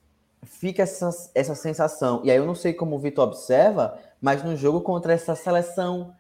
fica 0.44 0.84
essa, 0.84 1.10
essa 1.34 1.56
sensação. 1.56 2.22
E 2.24 2.32
aí 2.32 2.38
eu 2.38 2.46
não 2.46 2.56
sei 2.56 2.74
como 2.74 2.96
o 2.96 3.00
Vitor 3.00 3.28
observa, 3.28 3.98
mas 4.22 4.44
no 4.44 4.56
jogo 4.56 4.82
contra 4.82 5.14
essa 5.14 5.36
seleção 5.36 6.16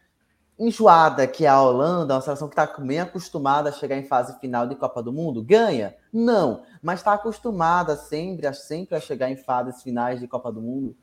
enjoada 0.59 1.27
que 1.27 1.45
é 1.45 1.49
a 1.49 1.61
Holanda, 1.61 2.15
uma 2.15 2.21
seleção 2.21 2.47
que 2.47 2.59
está 2.59 2.65
bem 2.79 2.99
acostumada 2.99 3.69
a 3.69 3.71
chegar 3.71 3.95
em 3.95 4.03
fase 4.03 4.39
final 4.39 4.67
de 4.67 4.75
Copa 4.75 5.03
do 5.03 5.13
Mundo? 5.13 5.43
Ganha? 5.43 5.95
Não, 6.11 6.63
mas 6.81 6.99
está 6.99 7.13
acostumada 7.13 7.95
sempre, 7.95 8.51
sempre 8.53 8.95
a 8.95 8.99
chegar 8.99 9.29
em 9.29 9.37
fases 9.37 9.83
finais 9.83 10.19
de 10.19 10.27
Copa 10.27 10.51
do 10.51 10.61
Mundo. 10.61 10.95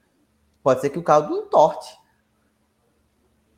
Pode 0.62 0.80
ser 0.80 0.90
que 0.90 0.98
o 0.98 1.02
caldo 1.02 1.36
entorte. 1.36 1.96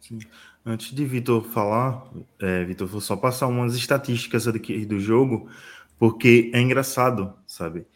Sim. 0.01 0.19
Antes 0.65 0.93
de 0.93 1.05
Vitor 1.05 1.45
falar, 1.45 2.11
é, 2.41 2.65
Vitor, 2.65 2.89
vou 2.89 3.01
só 3.01 3.17
passar 3.17 3.47
umas 3.47 3.77
estatísticas 3.77 4.47
do 4.47 4.99
jogo, 4.99 5.49
porque 5.99 6.51
é 6.55 6.61
engraçado, 6.61 7.35
sabe? 7.47 7.87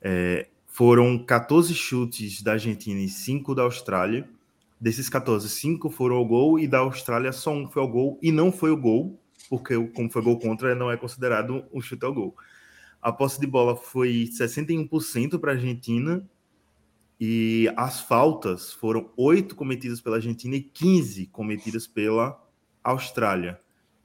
É, 0.00 0.48
foram 0.66 1.18
14 1.24 1.74
chutes 1.74 2.42
da 2.42 2.52
Argentina 2.52 3.00
e 3.00 3.08
5 3.08 3.54
da 3.54 3.62
Austrália 3.62 4.28
Desses 4.80 5.10
14, 5.10 5.46
5 5.46 5.90
foram 5.90 6.16
ao 6.16 6.24
gol 6.24 6.58
e 6.58 6.66
da 6.66 6.78
Austrália 6.78 7.32
só 7.32 7.52
um 7.52 7.68
foi 7.68 7.82
ao 7.82 7.88
gol 7.88 8.18
e 8.22 8.32
não 8.32 8.50
foi 8.50 8.70
o 8.70 8.76
gol, 8.78 9.20
porque 9.50 9.78
como 9.88 10.10
foi 10.10 10.22
gol 10.22 10.38
contra, 10.38 10.74
não 10.74 10.90
é 10.90 10.96
considerado 10.96 11.62
um 11.70 11.82
chute 11.82 12.02
ao 12.02 12.14
gol. 12.14 12.34
A 13.02 13.12
posse 13.12 13.38
de 13.38 13.46
bola 13.46 13.76
foi 13.76 14.30
61% 14.32 15.38
para 15.38 15.52
a 15.52 15.54
Argentina 15.54 16.26
e 17.20 17.70
as 17.76 18.00
faltas 18.00 18.72
foram 18.72 19.10
8 19.18 19.54
cometidas 19.54 20.00
pela 20.00 20.16
Argentina 20.16 20.56
e 20.56 20.62
15 20.62 21.26
cometidas 21.26 21.86
pela 21.86 22.42
Austrália. 22.82 23.60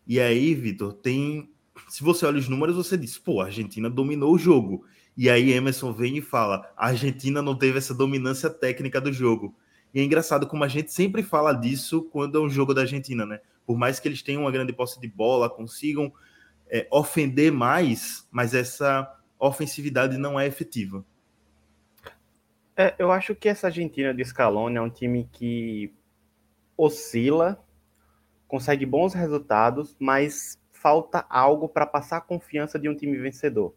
E 0.06 0.20
aí, 0.20 0.54
Vitor, 0.54 0.92
tem. 0.92 1.55
Se 1.88 2.04
você 2.04 2.26
olha 2.26 2.40
os 2.40 2.48
números, 2.48 2.76
você 2.76 2.98
diz, 2.98 3.18
pô, 3.18 3.42
a 3.42 3.46
Argentina 3.46 3.90
dominou 3.90 4.34
o 4.34 4.38
jogo. 4.38 4.86
E 5.18 5.30
aí 5.30 5.54
Emerson 5.54 5.94
vem 5.94 6.18
e 6.18 6.22
fala: 6.22 6.72
a 6.76 6.88
Argentina 6.88 7.42
não 7.42 7.56
teve 7.56 7.78
essa 7.78 7.94
dominância 7.94 8.50
técnica 8.50 9.00
do 9.00 9.14
jogo. 9.14 9.56
E 9.94 10.00
é 10.00 10.04
engraçado 10.04 10.46
como 10.46 10.64
a 10.64 10.68
gente 10.68 10.92
sempre 10.92 11.24
fala 11.24 11.54
disso 11.54 12.04
quando 12.12 12.38
é 12.38 12.42
um 12.42 12.50
jogo 12.50 12.74
da 12.74 12.82
Argentina, 12.82 13.26
né? 13.26 13.40
Por 13.66 13.78
mais 13.78 14.00
que 14.00 14.08
eles 14.08 14.22
tenham 14.22 14.42
uma 14.42 14.52
grande 14.52 14.74
posse 14.74 15.00
de 15.00 15.08
bola, 15.08 15.50
consigam 15.50 16.12
é, 16.70 16.86
ofender 16.92 17.52
mais, 17.52 18.28
mas 18.30 18.54
essa 18.54 19.10
ofensividade 19.40 20.18
não 20.18 20.40
é 20.40 20.46
efetiva. 20.46 21.06
É, 22.76 22.94
eu 23.00 23.12
acho 23.12 23.34
que 23.34 23.48
essa 23.48 23.68
Argentina 23.68 24.14
de 24.14 24.24
Scaloni 24.26 24.76
é 24.76 24.82
um 24.82 24.90
time 24.90 25.30
que 25.32 25.94
oscila, 26.76 27.64
consegue 28.48 28.86
bons 28.86 29.14
resultados, 29.14 29.96
mas 29.98 30.60
falta 30.86 31.26
algo 31.28 31.68
para 31.68 31.88
passar 31.88 32.18
a 32.18 32.22
confiança 32.22 32.78
de 32.78 32.88
um 32.88 32.94
time 32.94 33.18
vencedor. 33.18 33.74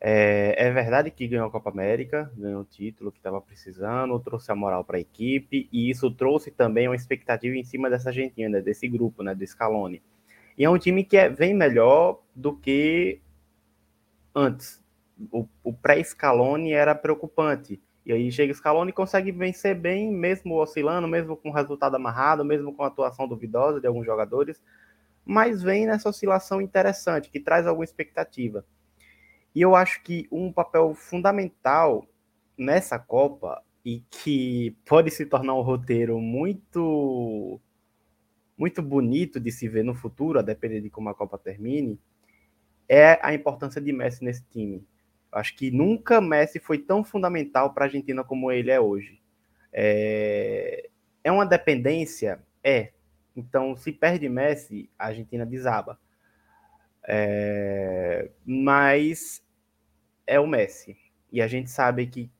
É, 0.00 0.56
é, 0.58 0.72
verdade 0.72 1.08
que 1.08 1.28
ganhou 1.28 1.46
a 1.46 1.50
Copa 1.52 1.70
América, 1.70 2.32
ganhou 2.36 2.62
o 2.62 2.64
título 2.64 3.12
que 3.12 3.18
estava 3.18 3.40
precisando, 3.40 4.18
trouxe 4.18 4.50
a 4.50 4.54
moral 4.56 4.82
para 4.82 4.96
a 4.96 5.00
equipe, 5.00 5.68
e 5.72 5.88
isso 5.88 6.10
trouxe 6.10 6.50
também 6.50 6.88
uma 6.88 6.96
expectativa 6.96 7.54
em 7.54 7.62
cima 7.62 7.88
dessa 7.88 8.08
Argentina, 8.08 8.60
desse 8.60 8.88
grupo, 8.88 9.22
né, 9.22 9.36
do 9.36 9.46
Scaloni. 9.46 10.02
E 10.58 10.64
é 10.64 10.68
um 10.68 10.76
time 10.76 11.04
que 11.04 11.16
é, 11.16 11.28
vem 11.28 11.54
melhor 11.54 12.20
do 12.34 12.56
que 12.56 13.20
antes. 14.34 14.82
O, 15.30 15.46
o 15.62 15.72
pré-Scaloni 15.72 16.72
era 16.72 16.92
preocupante. 16.92 17.80
E 18.04 18.12
aí 18.12 18.32
chega 18.32 18.52
o 18.52 18.56
Scaloni 18.56 18.90
e 18.90 18.92
consegue 18.92 19.30
vencer 19.30 19.76
bem, 19.76 20.10
mesmo 20.10 20.56
oscilando, 20.56 21.06
mesmo 21.06 21.36
com 21.36 21.52
resultado 21.52 21.94
amarrado, 21.94 22.44
mesmo 22.44 22.74
com 22.74 22.82
atuação 22.82 23.28
duvidosa 23.28 23.80
de 23.80 23.86
alguns 23.86 24.04
jogadores, 24.04 24.60
mas 25.26 25.60
vem 25.60 25.86
nessa 25.86 26.08
oscilação 26.08 26.60
interessante, 26.60 27.28
que 27.28 27.40
traz 27.40 27.66
alguma 27.66 27.84
expectativa. 27.84 28.64
E 29.52 29.60
eu 29.60 29.74
acho 29.74 30.02
que 30.02 30.28
um 30.30 30.52
papel 30.52 30.94
fundamental 30.94 32.06
nessa 32.56 32.98
Copa 32.98 33.60
e 33.84 34.02
que 34.10 34.76
pode 34.86 35.10
se 35.10 35.26
tornar 35.26 35.54
um 35.54 35.62
roteiro 35.62 36.20
muito 36.20 37.60
muito 38.56 38.80
bonito 38.80 39.38
de 39.38 39.52
se 39.52 39.68
ver 39.68 39.84
no 39.84 39.94
futuro, 39.94 40.38
a 40.38 40.42
depender 40.42 40.80
de 40.80 40.88
como 40.88 41.10
a 41.10 41.14
Copa 41.14 41.36
termine, 41.36 42.00
é 42.88 43.18
a 43.20 43.34
importância 43.34 43.80
de 43.80 43.92
Messi 43.92 44.24
nesse 44.24 44.44
time. 44.46 44.86
Acho 45.30 45.54
que 45.54 45.70
nunca 45.70 46.20
Messi 46.20 46.58
foi 46.58 46.78
tão 46.78 47.04
fundamental 47.04 47.74
para 47.74 47.84
a 47.84 47.86
Argentina 47.86 48.24
como 48.24 48.50
ele 48.50 48.70
é 48.70 48.80
hoje. 48.80 49.20
É... 49.72 50.88
é 51.22 51.30
uma 51.30 51.44
dependência? 51.44 52.42
É. 52.64 52.92
Então, 53.36 53.76
se 53.76 53.92
perde 53.92 54.28
Messi, 54.28 54.90
a 54.98 55.06
Argentina 55.08 55.44
desaba. 55.44 55.98
É... 57.06 58.30
Mas 58.44 59.44
é 60.26 60.40
o 60.40 60.46
Messi. 60.46 60.96
E 61.30 61.42
a 61.42 61.46
gente 61.46 61.70
sabe 61.70 62.06
que 62.06 62.30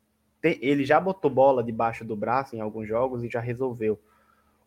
ele 0.42 0.84
já 0.84 1.00
botou 1.00 1.30
bola 1.30 1.62
debaixo 1.62 2.04
do 2.04 2.16
braço 2.16 2.56
em 2.56 2.60
alguns 2.60 2.88
jogos 2.88 3.22
e 3.22 3.28
já 3.28 3.40
resolveu. 3.40 4.00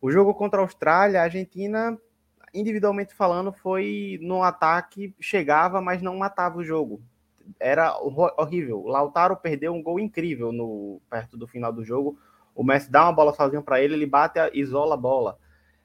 O 0.02 0.12
jogo 0.12 0.34
contra 0.34 0.60
a 0.60 0.64
Austrália, 0.64 1.20
a 1.20 1.24
Argentina, 1.24 1.98
individualmente 2.54 3.14
falando, 3.14 3.52
foi 3.52 4.20
no 4.22 4.44
ataque, 4.44 5.16
chegava, 5.20 5.82
mas 5.82 6.02
não 6.02 6.18
matava 6.18 6.58
o 6.58 6.64
jogo. 6.64 7.02
Era 7.60 7.98
horrível. 7.98 8.82
O 8.82 8.88
Lautaro 8.88 9.36
perdeu 9.36 9.74
um 9.74 9.82
gol 9.82 10.00
incrível 10.00 10.52
no 10.52 11.02
perto 11.10 11.38
do 11.38 11.48
final 11.48 11.74
do 11.74 11.84
jogo. 11.84 12.18
O 12.54 12.64
Messi 12.64 12.92
dá 12.92 13.04
uma 13.04 13.14
bola 13.14 13.34
sozinho 13.34 13.64
para 13.64 13.82
ele, 13.82 13.94
ele 13.94 14.06
bate, 14.06 14.40
isola 14.54 14.94
a 14.94 14.98
bola. 14.98 15.38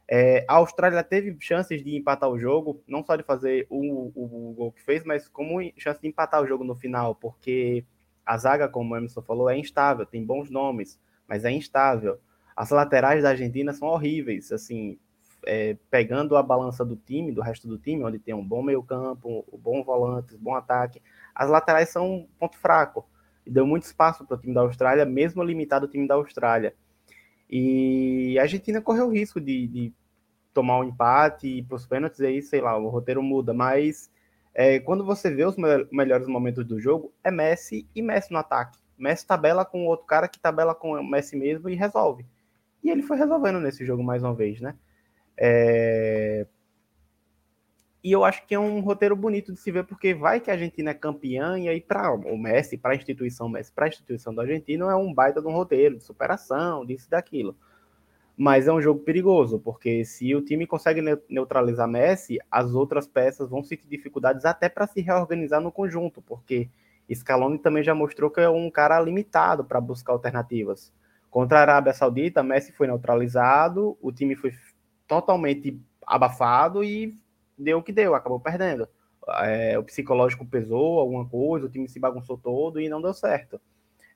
É, 0.06 0.44
a 0.46 0.54
Austrália 0.54 1.02
teve 1.02 1.36
chances 1.40 1.82
de 1.82 1.96
empatar 1.96 2.28
o 2.28 2.38
jogo, 2.38 2.82
não 2.86 3.02
só 3.04 3.16
de 3.16 3.22
fazer 3.22 3.66
o, 3.70 4.12
o, 4.14 4.50
o, 4.50 4.52
gol 4.52 4.72
que 4.72 4.82
fez, 4.82 5.02
mas 5.04 5.28
como 5.28 5.60
chance 5.78 6.00
de 6.00 6.08
empatar 6.08 6.42
o 6.42 6.46
jogo 6.46 6.62
no 6.62 6.74
final, 6.74 7.14
porque 7.14 7.84
a 8.24 8.36
zaga, 8.36 8.68
como 8.68 8.92
o 8.92 8.96
Emerson 8.96 9.22
falou, 9.22 9.48
é 9.48 9.56
instável, 9.56 10.04
tem 10.04 10.24
bons 10.24 10.50
nomes, 10.50 11.00
mas 11.26 11.44
é 11.44 11.50
instável. 11.50 12.18
As 12.54 12.70
laterais 12.70 13.22
da 13.22 13.30
Argentina 13.30 13.72
são 13.72 13.88
horríveis, 13.88 14.52
assim, 14.52 14.98
é, 15.46 15.76
pegando 15.90 16.36
a 16.36 16.42
balança 16.42 16.84
do 16.84 16.96
time, 16.96 17.32
do 17.32 17.40
resto 17.40 17.66
do 17.66 17.78
time, 17.78 18.04
onde 18.04 18.18
tem 18.18 18.34
um 18.34 18.46
bom 18.46 18.62
meio 18.62 18.82
campo, 18.82 19.44
um 19.52 19.58
bom 19.58 19.82
volante, 19.82 20.34
um 20.34 20.38
bom 20.38 20.54
ataque, 20.54 21.02
as 21.34 21.48
laterais 21.48 21.88
são 21.88 22.14
um 22.14 22.28
ponto 22.38 22.58
fraco, 22.58 23.06
e 23.46 23.50
deu 23.50 23.66
muito 23.66 23.84
espaço 23.84 24.24
para 24.24 24.36
o 24.36 24.40
time 24.40 24.54
da 24.54 24.60
Austrália, 24.60 25.04
mesmo 25.04 25.42
limitado 25.42 25.86
o 25.86 25.88
time 25.88 26.06
da 26.06 26.14
Austrália. 26.14 26.74
E 27.56 28.36
a 28.36 28.42
Argentina 28.42 28.80
correu 28.80 29.06
o 29.06 29.12
risco 29.12 29.40
de, 29.40 29.68
de 29.68 29.92
tomar 30.52 30.80
um 30.80 30.82
empate 30.82 31.46
e 31.46 31.62
para 31.62 31.76
os 31.76 31.86
pênaltis, 31.86 32.20
aí, 32.20 32.42
sei 32.42 32.60
lá, 32.60 32.76
o 32.76 32.88
roteiro 32.88 33.22
muda. 33.22 33.54
Mas 33.54 34.10
é, 34.52 34.80
quando 34.80 35.04
você 35.04 35.32
vê 35.32 35.44
os 35.44 35.56
me 35.56 35.86
melhores 35.92 36.26
momentos 36.26 36.66
do 36.66 36.80
jogo, 36.80 37.14
é 37.22 37.30
Messi 37.30 37.88
e 37.94 38.02
Messi 38.02 38.32
no 38.32 38.38
ataque. 38.38 38.76
Messi 38.98 39.24
tabela 39.24 39.64
com 39.64 39.86
outro 39.86 40.04
cara 40.04 40.26
que 40.26 40.40
tabela 40.40 40.74
com 40.74 40.94
o 40.94 41.08
Messi 41.08 41.36
mesmo 41.36 41.68
e 41.68 41.76
resolve. 41.76 42.26
E 42.82 42.90
ele 42.90 43.02
foi 43.02 43.16
resolvendo 43.16 43.60
nesse 43.60 43.86
jogo 43.86 44.02
mais 44.02 44.24
uma 44.24 44.34
vez, 44.34 44.60
né? 44.60 44.74
É... 45.38 46.48
E 48.04 48.12
eu 48.12 48.22
acho 48.22 48.46
que 48.46 48.54
é 48.54 48.58
um 48.58 48.80
roteiro 48.80 49.16
bonito 49.16 49.50
de 49.50 49.58
se 49.58 49.72
ver, 49.72 49.84
porque 49.84 50.12
vai 50.12 50.38
que 50.38 50.50
a 50.50 50.52
Argentina 50.52 50.90
é 50.90 50.94
campeã, 50.94 51.58
e 51.58 51.70
aí 51.70 51.80
para 51.80 52.12
o 52.12 52.36
Messi, 52.36 52.76
para 52.76 52.92
a 52.92 52.96
instituição 52.96 53.48
Messi, 53.48 53.72
para 53.72 53.86
a 53.86 53.88
instituição 53.88 54.34
da 54.34 54.42
Argentina, 54.42 54.84
é 54.92 54.94
um 54.94 55.12
baita 55.12 55.40
de 55.40 55.46
um 55.48 55.52
roteiro 55.52 55.96
de 55.96 56.04
superação, 56.04 56.84
disso 56.84 57.06
e 57.06 57.10
daquilo. 57.10 57.56
Mas 58.36 58.68
é 58.68 58.72
um 58.74 58.82
jogo 58.82 59.00
perigoso, 59.00 59.58
porque 59.58 60.04
se 60.04 60.34
o 60.34 60.42
time 60.42 60.66
consegue 60.66 61.00
neutralizar 61.30 61.88
Messi, 61.88 62.38
as 62.50 62.74
outras 62.74 63.06
peças 63.06 63.48
vão 63.48 63.64
sentir 63.64 63.86
dificuldades 63.88 64.44
até 64.44 64.68
para 64.68 64.86
se 64.86 65.00
reorganizar 65.00 65.62
no 65.62 65.72
conjunto, 65.72 66.20
porque 66.20 66.68
Scaloni 67.10 67.58
também 67.58 67.82
já 67.82 67.94
mostrou 67.94 68.30
que 68.30 68.40
é 68.40 68.50
um 68.50 68.70
cara 68.70 69.00
limitado 69.00 69.64
para 69.64 69.80
buscar 69.80 70.12
alternativas. 70.12 70.92
Contra 71.30 71.58
a 71.58 71.62
Arábia 71.62 71.94
Saudita, 71.94 72.42
Messi 72.42 72.70
foi 72.70 72.86
neutralizado, 72.86 73.96
o 74.02 74.12
time 74.12 74.36
foi 74.36 74.52
totalmente 75.08 75.80
abafado 76.06 76.84
e 76.84 77.16
deu 77.56 77.78
o 77.78 77.82
que 77.82 77.92
deu, 77.92 78.14
acabou 78.14 78.40
perdendo. 78.40 78.88
É, 79.40 79.78
o 79.78 79.82
psicológico 79.82 80.44
pesou 80.44 81.00
alguma 81.00 81.26
coisa, 81.26 81.66
o 81.66 81.70
time 81.70 81.88
se 81.88 81.98
bagunçou 81.98 82.36
todo 82.36 82.80
e 82.80 82.88
não 82.88 83.00
deu 83.00 83.14
certo. 83.14 83.60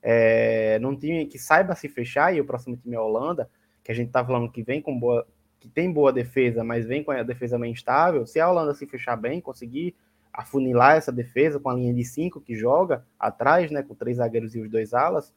É, 0.03 0.79
num 0.81 0.96
time 0.96 1.27
que 1.27 1.38
saiba 1.38 1.74
se 1.74 1.88
fechar, 1.88 2.35
e 2.35 2.40
o 2.40 2.44
próximo 2.44 2.77
time 2.77 2.94
é 2.94 2.98
a 2.98 3.03
Holanda, 3.03 3.51
que 3.83 3.90
a 3.90 3.94
gente 3.94 4.11
tá 4.11 4.24
falando 4.24 4.51
que 4.51 4.62
vem 4.62 4.83
com 4.83 4.98
boa, 4.98 5.27
que 5.59 5.68
tem 5.68 5.92
boa 5.92 6.12
defesa, 6.12 6.62
mas 6.62 6.87
vem 6.87 7.03
com 7.03 7.11
a 7.11 7.22
defesa 7.22 7.59
meio 7.59 7.72
instável, 7.72 8.27
se 8.27 8.38
a 8.38 8.48
Holanda 8.48 8.74
se 8.74 8.87
fechar 8.87 9.16
bem, 9.16 9.40
conseguir 9.40 9.94
afunilar 10.33 10.96
essa 10.96 11.11
defesa 11.11 11.59
com 11.59 11.68
a 11.68 11.74
linha 11.74 11.92
de 11.92 12.05
cinco 12.05 12.40
que 12.40 12.55
joga 12.55 13.05
atrás, 13.18 13.70
né, 13.70 13.83
com 13.83 13.94
três 13.94 14.18
zagueiros 14.18 14.55
e 14.55 14.61
os 14.61 14.70
dois 14.70 14.94
alas, 14.94 15.35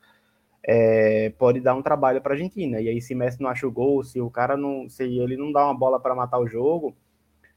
é, 0.64 1.32
pode 1.40 1.60
dar 1.60 1.74
um 1.74 1.82
trabalho 1.82 2.22
para 2.22 2.34
a 2.34 2.36
Argentina. 2.36 2.80
E 2.80 2.88
aí, 2.88 3.02
se 3.02 3.16
Messi 3.16 3.42
não 3.42 3.50
acha 3.50 3.66
o 3.66 3.72
gol, 3.72 4.04
se 4.04 4.22
o 4.22 4.30
cara 4.30 4.56
não, 4.56 4.88
se 4.90 5.04
ele 5.04 5.36
não 5.36 5.52
dá 5.52 5.66
uma 5.66 5.74
bola 5.74 6.00
para 6.00 6.14
matar 6.14 6.38
o 6.38 6.48
jogo, 6.48 6.96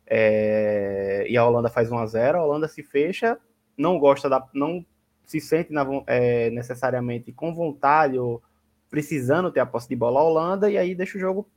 é, 0.07 1.27
e 1.29 1.37
a 1.37 1.45
Holanda 1.45 1.69
faz 1.69 1.91
1 1.91 1.99
a 1.99 2.07
0 2.07 2.39
a 2.39 2.45
Holanda 2.45 2.69
se 2.69 2.83
fecha, 2.83 3.39
não 3.77 3.99
gosta 3.99 4.29
da. 4.29 4.47
não 4.53 4.85
se 5.25 5.41
sente 5.41 5.73
na, 5.73 5.87
é, 6.07 6.51
necessariamente 6.51 7.33
com 7.33 7.55
vontade 7.55 8.19
ou 8.19 8.43
precisando 8.91 9.51
ter 9.51 9.61
a 9.61 9.67
posse 9.67 9.89
de 9.89 9.97
bola 9.97 10.21
a 10.21 10.23
Holanda, 10.23 10.71
e 10.71 10.77
aí 10.77 10.95
deixa 10.95 11.17
o 11.17 11.21
jogo 11.21 11.49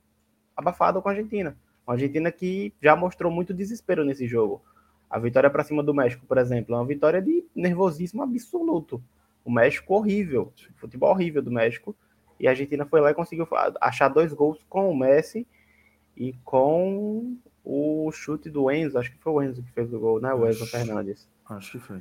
abafado 0.56 1.00
com 1.00 1.08
a 1.08 1.12
Argentina. 1.12 1.56
Uma 1.86 1.94
Argentina 1.94 2.32
que 2.32 2.72
já 2.82 2.96
mostrou 2.96 3.30
muito 3.30 3.54
desespero 3.54 4.04
nesse 4.04 4.26
jogo. 4.26 4.62
A 5.08 5.18
vitória 5.18 5.48
para 5.48 5.64
cima 5.64 5.82
do 5.82 5.94
México, 5.94 6.26
por 6.26 6.36
exemplo, 6.36 6.74
é 6.74 6.78
uma 6.78 6.84
vitória 6.84 7.22
de 7.22 7.44
nervosismo 7.54 8.22
absoluto. 8.22 9.02
O 9.44 9.50
México 9.50 9.94
horrível, 9.94 10.52
futebol 10.76 11.10
horrível 11.10 11.40
do 11.40 11.50
México. 11.50 11.94
E 12.40 12.46
a 12.46 12.50
Argentina 12.50 12.84
foi 12.84 13.00
lá 13.00 13.10
e 13.10 13.14
conseguiu 13.14 13.48
achar 13.80 14.08
dois 14.08 14.32
gols 14.32 14.58
com 14.68 14.90
o 14.90 14.96
Messi 14.96 15.46
e 16.16 16.34
com 16.44 17.36
o 17.70 18.10
chute 18.10 18.48
do 18.48 18.70
Enzo, 18.70 18.98
acho 18.98 19.10
que 19.12 19.18
foi 19.18 19.32
o 19.32 19.42
Enzo 19.42 19.62
que 19.62 19.70
fez 19.72 19.92
o 19.92 20.00
gol, 20.00 20.18
né? 20.20 20.32
O 20.32 20.48
Enzo 20.48 20.64
Fernandes. 20.66 21.28
Acho 21.50 21.72
que 21.72 21.78
foi. 21.78 22.00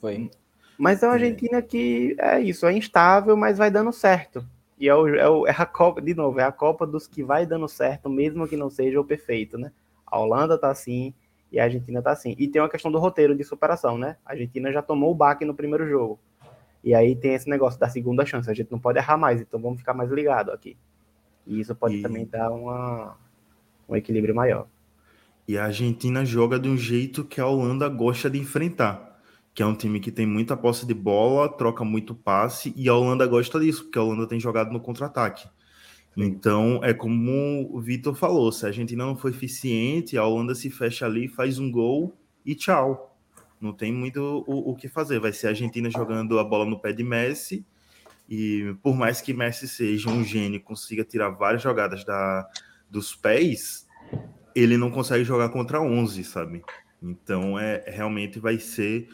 Foi. 0.00 0.30
Mas 0.78 1.02
é 1.02 1.06
uma 1.08 1.14
Argentina 1.14 1.60
que 1.60 2.14
é 2.18 2.40
isso, 2.40 2.64
é 2.66 2.72
instável, 2.72 3.36
mas 3.36 3.58
vai 3.58 3.68
dando 3.70 3.92
certo. 3.92 4.46
E 4.78 4.88
é, 4.88 4.94
o, 4.94 5.08
é, 5.08 5.28
o, 5.28 5.46
é 5.46 5.50
a 5.56 5.66
Copa, 5.66 6.00
de 6.00 6.14
novo, 6.14 6.38
é 6.38 6.44
a 6.44 6.52
Copa 6.52 6.86
dos 6.86 7.08
que 7.08 7.22
vai 7.22 7.44
dando 7.44 7.68
certo, 7.68 8.08
mesmo 8.08 8.46
que 8.46 8.56
não 8.56 8.70
seja 8.70 9.00
o 9.00 9.04
perfeito, 9.04 9.58
né? 9.58 9.72
A 10.06 10.18
Holanda 10.20 10.56
tá 10.56 10.70
assim 10.70 11.12
e 11.50 11.58
a 11.58 11.64
Argentina 11.64 12.00
tá 12.00 12.12
assim. 12.12 12.36
E 12.38 12.46
tem 12.46 12.62
uma 12.62 12.68
questão 12.68 12.90
do 12.90 12.98
roteiro 12.98 13.34
de 13.34 13.42
superação, 13.42 13.98
né? 13.98 14.16
A 14.24 14.32
Argentina 14.32 14.72
já 14.72 14.82
tomou 14.82 15.10
o 15.10 15.14
baque 15.14 15.44
no 15.44 15.54
primeiro 15.54 15.88
jogo. 15.88 16.18
E 16.84 16.94
aí 16.94 17.14
tem 17.16 17.34
esse 17.34 17.48
negócio 17.50 17.78
da 17.78 17.88
segunda 17.88 18.24
chance. 18.24 18.48
A 18.50 18.54
gente 18.54 18.70
não 18.70 18.78
pode 18.78 18.98
errar 18.98 19.16
mais, 19.16 19.40
então 19.40 19.60
vamos 19.60 19.78
ficar 19.78 19.94
mais 19.94 20.10
ligado 20.10 20.50
aqui. 20.52 20.76
E 21.46 21.60
isso 21.60 21.74
pode 21.74 21.96
E- 21.96 22.02
também 22.02 22.24
dar 22.26 22.50
uma, 22.50 23.16
um 23.88 23.96
equilíbrio 23.96 24.34
maior. 24.34 24.66
E 25.46 25.58
a 25.58 25.64
Argentina 25.64 26.24
joga 26.24 26.58
de 26.58 26.68
um 26.68 26.76
jeito 26.76 27.24
que 27.24 27.40
a 27.40 27.46
Holanda 27.46 27.88
gosta 27.88 28.30
de 28.30 28.38
enfrentar. 28.38 29.20
Que 29.54 29.62
é 29.62 29.66
um 29.66 29.74
time 29.74 30.00
que 30.00 30.10
tem 30.10 30.26
muita 30.26 30.56
posse 30.56 30.86
de 30.86 30.94
bola, 30.94 31.48
troca 31.48 31.84
muito 31.84 32.14
passe, 32.14 32.72
e 32.74 32.88
a 32.88 32.94
Holanda 32.94 33.26
gosta 33.26 33.60
disso, 33.60 33.84
porque 33.84 33.98
a 33.98 34.02
Holanda 34.02 34.26
tem 34.26 34.40
jogado 34.40 34.72
no 34.72 34.80
contra-ataque. 34.80 35.46
Então, 36.16 36.80
é 36.82 36.94
como 36.94 37.68
o 37.70 37.80
Vitor 37.80 38.14
falou: 38.14 38.50
se 38.52 38.64
a 38.64 38.68
Argentina 38.68 39.04
não 39.04 39.16
for 39.16 39.30
eficiente, 39.30 40.16
a 40.16 40.24
Holanda 40.24 40.54
se 40.54 40.70
fecha 40.70 41.06
ali, 41.06 41.28
faz 41.28 41.58
um 41.58 41.70
gol 41.70 42.16
e 42.44 42.54
tchau. 42.54 43.16
Não 43.60 43.72
tem 43.72 43.92
muito 43.92 44.44
o, 44.46 44.70
o 44.72 44.76
que 44.76 44.88
fazer. 44.88 45.20
Vai 45.20 45.32
ser 45.32 45.48
a 45.48 45.50
Argentina 45.50 45.88
jogando 45.90 46.38
a 46.38 46.44
bola 46.44 46.64
no 46.64 46.80
pé 46.80 46.92
de 46.92 47.04
Messi. 47.04 47.64
E 48.28 48.74
por 48.82 48.96
mais 48.96 49.20
que 49.20 49.32
Messi 49.32 49.68
seja 49.68 50.10
um 50.10 50.24
gênio, 50.24 50.60
consiga 50.60 51.04
tirar 51.04 51.30
várias 51.30 51.62
jogadas 51.62 52.04
da, 52.04 52.48
dos 52.90 53.14
pés, 53.14 53.86
ele 54.54 54.76
não 54.76 54.90
consegue 54.90 55.24
jogar 55.24 55.48
contra 55.48 55.80
11, 55.80 56.24
sabe? 56.24 56.62
Então, 57.02 57.58
é 57.58 57.84
realmente 57.86 58.38
vai 58.38 58.58
ser 58.58 59.08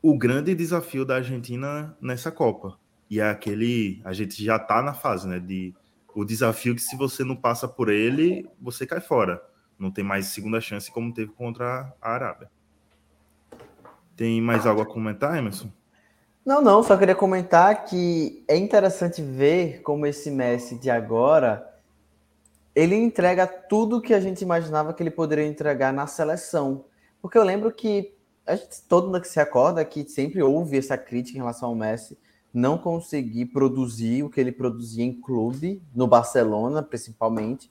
o 0.00 0.16
grande 0.16 0.54
desafio 0.54 1.04
da 1.04 1.16
Argentina 1.16 1.96
nessa 2.00 2.30
Copa. 2.30 2.78
E 3.10 3.20
é 3.20 3.28
aquele. 3.28 4.00
A 4.04 4.12
gente 4.12 4.42
já 4.42 4.58
tá 4.58 4.82
na 4.82 4.94
fase, 4.94 5.26
né? 5.26 5.38
De 5.38 5.74
o 6.14 6.24
desafio 6.24 6.74
que 6.74 6.82
se 6.82 6.96
você 6.96 7.22
não 7.22 7.36
passa 7.36 7.68
por 7.68 7.88
ele, 7.88 8.48
você 8.60 8.86
cai 8.86 9.00
fora. 9.00 9.42
Não 9.78 9.90
tem 9.90 10.02
mais 10.02 10.26
segunda 10.26 10.60
chance 10.60 10.90
como 10.90 11.14
teve 11.14 11.30
contra 11.32 11.94
a 12.00 12.12
Arábia. 12.12 12.50
Tem 14.16 14.40
mais 14.42 14.66
algo 14.66 14.82
a 14.82 14.86
comentar, 14.86 15.38
Emerson? 15.38 15.70
Não, 16.44 16.60
não, 16.60 16.82
só 16.82 16.96
queria 16.96 17.14
comentar 17.14 17.84
que 17.84 18.42
é 18.48 18.56
interessante 18.56 19.22
ver 19.22 19.80
como 19.82 20.06
esse 20.06 20.30
Messi 20.30 20.76
de 20.76 20.90
agora 20.90 21.67
ele 22.78 22.94
entrega 22.94 23.44
tudo 23.44 24.00
que 24.00 24.14
a 24.14 24.20
gente 24.20 24.40
imaginava 24.42 24.94
que 24.94 25.02
ele 25.02 25.10
poderia 25.10 25.44
entregar 25.44 25.92
na 25.92 26.06
seleção. 26.06 26.84
Porque 27.20 27.36
eu 27.36 27.42
lembro 27.42 27.72
que 27.72 28.14
a 28.46 28.54
gente, 28.54 28.82
todo 28.88 29.06
mundo 29.06 29.20
que 29.20 29.26
se 29.26 29.40
acorda 29.40 29.84
que 29.84 30.08
sempre 30.08 30.40
houve 30.44 30.78
essa 30.78 30.96
crítica 30.96 31.36
em 31.36 31.40
relação 31.40 31.70
ao 31.70 31.74
Messi 31.74 32.16
não 32.54 32.78
conseguir 32.78 33.46
produzir 33.46 34.22
o 34.22 34.30
que 34.30 34.40
ele 34.40 34.52
produzia 34.52 35.04
em 35.04 35.12
clube, 35.12 35.82
no 35.92 36.06
Barcelona 36.06 36.80
principalmente. 36.80 37.68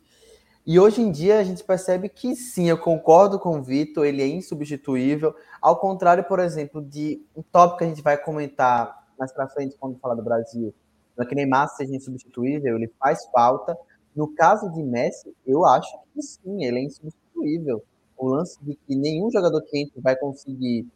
E 0.65 0.77
hoje 0.77 1.01
em 1.01 1.09
dia 1.09 1.39
a 1.39 1.43
gente 1.43 1.63
percebe 1.63 2.09
que 2.09 2.35
sim, 2.35 2.67
eu 2.67 2.77
concordo 2.77 3.39
com 3.39 3.57
o 3.57 3.63
Vitor, 3.63 4.05
ele 4.05 4.21
é 4.21 4.27
insubstituível. 4.27 5.33
Ao 5.61 5.79
contrário, 5.79 6.25
por 6.25 6.39
exemplo, 6.39 6.81
de 6.81 7.25
um 7.33 7.41
tópico 7.41 7.77
que 7.77 7.85
a 7.85 7.87
gente 7.87 8.01
vai 8.01 8.17
comentar 8.17 9.07
mais 9.17 9.31
para 9.31 9.47
frente 9.47 9.77
quando 9.79 9.97
falar 9.99 10.15
do 10.15 10.21
Brasil, 10.21 10.75
não 11.15 11.25
é 11.25 11.27
que 11.27 11.33
Neymar 11.33 11.69
seja 11.69 11.95
insubstituível, 11.95 12.75
ele 12.75 12.91
faz 12.99 13.25
falta. 13.31 13.77
No 14.17 14.33
caso 14.33 14.71
de 14.71 14.81
Messi, 14.81 15.31
eu 15.45 15.63
acho 15.63 15.95
que 16.11 16.23
sim, 16.23 16.65
ele 16.65 16.79
é 16.79 16.83
insubstituível. 16.85 17.83
O 18.17 18.29
lance 18.29 18.57
de 18.63 18.73
que 18.73 18.95
nenhum 18.95 19.29
jogador 19.29 19.61
que 19.61 19.77
entre 19.77 20.01
vai 20.01 20.15
conseguir 20.15 20.87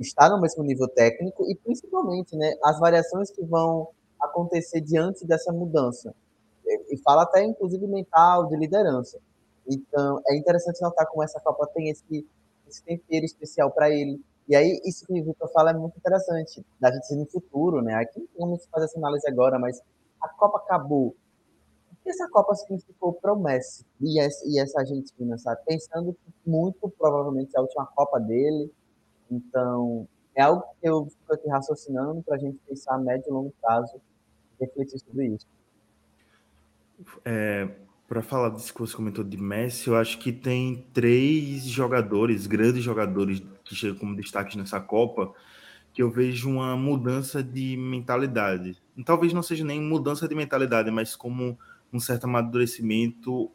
estar 0.00 0.28
no 0.28 0.40
mesmo 0.40 0.64
nível 0.64 0.88
técnico 0.88 1.48
e 1.48 1.54
principalmente, 1.54 2.36
né, 2.36 2.52
as 2.64 2.80
variações 2.80 3.30
que 3.30 3.40
vão 3.44 3.86
acontecer 4.20 4.80
diante 4.80 5.24
dessa 5.24 5.52
mudança. 5.52 6.12
E 6.66 6.96
fala 7.04 7.22
até 7.22 7.44
inclusive 7.44 7.86
mental, 7.86 8.48
de 8.48 8.56
liderança. 8.56 9.20
Então, 9.64 10.20
é 10.26 10.36
interessante 10.36 10.82
notar 10.82 11.06
como 11.06 11.22
essa 11.22 11.38
Copa 11.38 11.68
tem 11.72 11.88
esse, 11.88 12.26
esse 12.66 12.82
tempero 12.82 13.24
especial 13.24 13.70
para 13.70 13.90
ele. 13.90 14.20
E 14.48 14.56
aí, 14.56 14.80
isso 14.84 15.06
que 15.06 15.12
o 15.12 15.24
Vitor 15.24 15.48
fala 15.52 15.70
é 15.70 15.74
muito 15.74 15.96
interessante, 15.96 16.66
da 16.80 16.90
gente 16.90 17.14
no 17.14 17.26
futuro, 17.26 17.80
né? 17.80 17.94
Aqui 17.94 18.18
não 18.36 18.48
vamos 18.48 18.66
fazer 18.72 18.86
essa 18.86 18.98
análise 18.98 19.28
agora, 19.28 19.56
mas 19.56 19.80
a 20.20 20.28
Copa 20.30 20.58
acabou. 20.58 21.14
Essa 22.06 22.28
Copa 22.28 22.54
significou 22.54 23.18
o 23.22 23.36
Messi 23.36 23.86
e 24.00 24.20
essa, 24.20 24.44
e 24.46 24.58
essa 24.58 24.80
Argentina, 24.80 25.38
sabe? 25.38 25.60
Pensando 25.66 26.12
que 26.12 26.50
muito 26.50 26.88
provavelmente 26.98 27.54
é 27.54 27.58
a 27.58 27.62
última 27.62 27.86
Copa 27.86 28.20
dele. 28.20 28.70
Então, 29.30 30.06
é 30.34 30.42
algo 30.42 30.62
que 30.80 30.88
eu 30.88 31.06
fico 31.06 31.34
aqui 31.34 31.48
raciocinando 31.48 32.22
para 32.22 32.36
a 32.36 32.38
gente 32.38 32.58
pensar 32.68 32.96
a 32.96 32.98
médio 32.98 33.28
e 33.28 33.32
longo 33.32 33.54
prazo, 33.60 34.00
refletir 34.60 34.98
sobre 34.98 35.28
isso. 35.28 35.46
É, 37.24 37.68
para 38.06 38.22
falar 38.22 38.50
disso 38.50 38.72
que 38.72 38.80
você 38.80 38.94
comentou 38.94 39.24
de 39.24 39.36
Messi, 39.36 39.88
eu 39.88 39.96
acho 39.96 40.18
que 40.18 40.32
tem 40.32 40.86
três 40.92 41.62
jogadores, 41.62 42.46
grandes 42.46 42.82
jogadores, 42.82 43.42
que 43.64 43.74
chegam 43.74 43.96
como 43.96 44.14
destaques 44.14 44.56
nessa 44.56 44.78
Copa, 44.78 45.32
que 45.92 46.02
eu 46.02 46.10
vejo 46.10 46.50
uma 46.50 46.76
mudança 46.76 47.42
de 47.42 47.76
mentalidade. 47.76 48.76
Talvez 49.06 49.32
não 49.32 49.42
seja 49.42 49.64
nem 49.64 49.80
mudança 49.80 50.28
de 50.28 50.34
mentalidade, 50.34 50.90
mas 50.90 51.16
como 51.16 51.58
um 51.94 52.00
certo 52.00 52.24
amadurecimento 52.24 53.50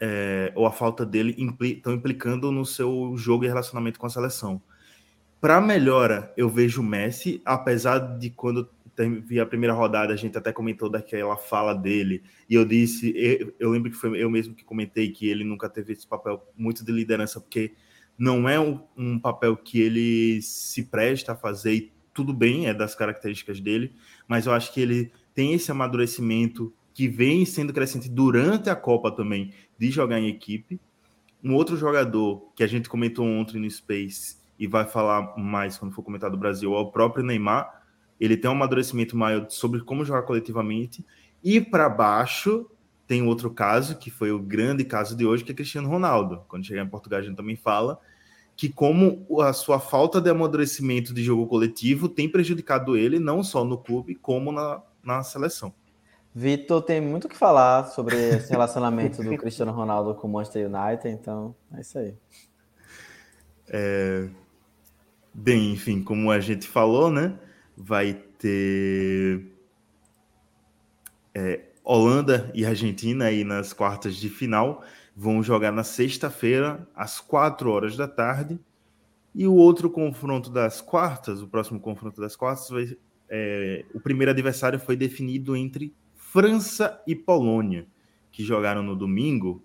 é, 0.00 0.52
ou 0.56 0.66
a 0.66 0.72
falta 0.72 1.06
dele 1.06 1.34
estão 1.62 1.94
implicando 1.94 2.50
no 2.50 2.66
seu 2.66 3.14
jogo 3.16 3.44
e 3.44 3.48
relacionamento 3.48 3.98
com 3.98 4.06
a 4.06 4.10
seleção. 4.10 4.60
Para 5.40 5.60
melhora, 5.60 6.32
eu 6.36 6.48
vejo 6.48 6.80
o 6.80 6.84
Messi, 6.84 7.40
apesar 7.44 7.98
de 8.18 8.30
quando 8.30 8.68
vi 9.24 9.38
a 9.38 9.46
primeira 9.46 9.74
rodada, 9.74 10.12
a 10.12 10.16
gente 10.16 10.36
até 10.36 10.52
comentou 10.52 10.88
daquela 10.88 11.36
fala 11.36 11.74
dele, 11.74 12.22
e 12.48 12.54
eu 12.54 12.64
disse, 12.64 13.12
eu, 13.16 13.54
eu, 13.58 13.70
lembro 13.70 13.90
que 13.90 13.96
foi 13.96 14.22
eu 14.22 14.30
mesmo 14.30 14.54
que 14.54 14.64
comentei 14.64 15.10
que 15.10 15.28
ele 15.28 15.44
nunca 15.44 15.68
teve 15.68 15.92
esse 15.92 16.06
papel 16.06 16.42
muito 16.56 16.84
de 16.84 16.92
liderança, 16.92 17.40
porque 17.40 17.74
não 18.16 18.48
é 18.48 18.58
um, 18.58 18.80
um 18.96 19.18
papel 19.18 19.56
que 19.56 19.80
ele 19.80 20.40
se 20.42 20.84
presta 20.84 21.32
a 21.32 21.36
fazer, 21.36 21.74
e 21.74 21.92
tudo 22.12 22.32
bem, 22.32 22.66
é 22.66 22.74
das 22.74 22.94
características 22.94 23.60
dele, 23.60 23.92
mas 24.28 24.46
eu 24.46 24.52
acho 24.52 24.72
que 24.72 24.80
ele 24.80 25.12
tem 25.34 25.52
esse 25.54 25.70
amadurecimento 25.70 26.72
que 26.94 27.08
vem 27.08 27.44
sendo 27.44 27.72
crescente 27.72 28.08
durante 28.08 28.70
a 28.70 28.76
Copa 28.76 29.10
também, 29.10 29.52
de 29.76 29.90
jogar 29.90 30.20
em 30.20 30.28
equipe. 30.28 30.80
Um 31.42 31.54
outro 31.54 31.76
jogador 31.76 32.50
que 32.56 32.62
a 32.62 32.66
gente 32.66 32.88
comentou 32.88 33.26
ontem 33.26 33.58
no 33.58 33.68
Space, 33.68 34.36
e 34.58 34.66
vai 34.66 34.84
falar 34.84 35.36
mais 35.36 35.76
quando 35.76 35.92
for 35.92 36.02
comentar 36.02 36.30
do 36.30 36.36
Brasil, 36.36 36.74
é 36.74 36.78
o 36.78 36.86
próprio 36.86 37.24
Neymar, 37.24 37.82
ele 38.20 38.36
tem 38.36 38.48
um 38.48 38.54
amadurecimento 38.54 39.16
maior 39.16 39.46
sobre 39.50 39.80
como 39.80 40.04
jogar 40.04 40.22
coletivamente. 40.22 41.04
E 41.42 41.60
para 41.60 41.88
baixo 41.88 42.70
tem 43.06 43.22
outro 43.26 43.50
caso, 43.50 43.98
que 43.98 44.10
foi 44.10 44.30
o 44.30 44.38
grande 44.38 44.84
caso 44.84 45.16
de 45.16 45.26
hoje, 45.26 45.44
que 45.44 45.52
é 45.52 45.54
Cristiano 45.54 45.88
Ronaldo. 45.88 46.42
Quando 46.48 46.64
chegar 46.64 46.82
em 46.82 46.88
Portugal, 46.88 47.18
a 47.18 47.22
gente 47.22 47.36
também 47.36 47.56
fala 47.56 47.98
que 48.56 48.68
como 48.68 49.26
a 49.42 49.52
sua 49.52 49.80
falta 49.80 50.20
de 50.20 50.30
amadurecimento 50.30 51.12
de 51.12 51.24
jogo 51.24 51.46
coletivo 51.48 52.08
tem 52.08 52.28
prejudicado 52.28 52.96
ele, 52.96 53.18
não 53.18 53.42
só 53.42 53.64
no 53.64 53.76
clube, 53.76 54.14
como 54.14 54.52
na, 54.52 54.80
na 55.02 55.22
seleção. 55.24 55.74
Vitor 56.34 56.82
tem 56.82 57.00
muito 57.00 57.26
o 57.26 57.28
que 57.28 57.36
falar 57.36 57.86
sobre 57.86 58.16
esse 58.16 58.50
relacionamento 58.50 59.22
do 59.22 59.36
Cristiano 59.38 59.72
Ronaldo 59.72 60.14
com 60.14 60.26
o 60.26 60.32
Manchester 60.32 60.68
United, 60.68 61.08
então 61.08 61.54
é 61.72 61.80
isso 61.80 61.98
aí. 61.98 62.14
É... 63.68 64.28
Bem, 65.32 65.72
enfim, 65.72 66.02
como 66.02 66.30
a 66.30 66.40
gente 66.40 66.66
falou, 66.66 67.10
né? 67.10 67.38
vai 67.76 68.14
ter 68.38 69.46
é, 71.34 71.60
Holanda 71.82 72.50
e 72.54 72.64
Argentina 72.64 73.26
aí 73.26 73.44
nas 73.44 73.72
quartas 73.72 74.16
de 74.16 74.28
final. 74.28 74.82
Vão 75.16 75.42
jogar 75.42 75.72
na 75.72 75.84
sexta-feira, 75.84 76.86
às 76.94 77.20
quatro 77.20 77.70
horas 77.70 77.96
da 77.96 78.08
tarde. 78.08 78.58
E 79.34 79.46
o 79.46 79.54
outro 79.54 79.90
confronto 79.90 80.48
das 80.50 80.80
quartas, 80.80 81.42
o 81.42 81.48
próximo 81.48 81.80
confronto 81.80 82.20
das 82.20 82.36
quartas, 82.36 82.68
vai, 82.68 82.96
é, 83.28 83.84
o 83.92 84.00
primeiro 84.00 84.30
adversário 84.30 84.78
foi 84.78 84.96
definido 84.96 85.56
entre 85.56 85.94
França 86.34 87.00
e 87.06 87.14
Polônia, 87.14 87.86
que 88.32 88.42
jogaram 88.42 88.82
no 88.82 88.96
domingo. 88.96 89.64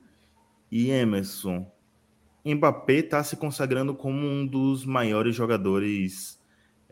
E 0.72 0.92
Emerson, 0.92 1.66
Mbappé 2.46 2.94
está 2.94 3.24
se 3.24 3.36
consagrando 3.36 3.96
como 3.96 4.24
um 4.24 4.46
dos 4.46 4.86
maiores 4.86 5.36
jogadores 5.36 6.40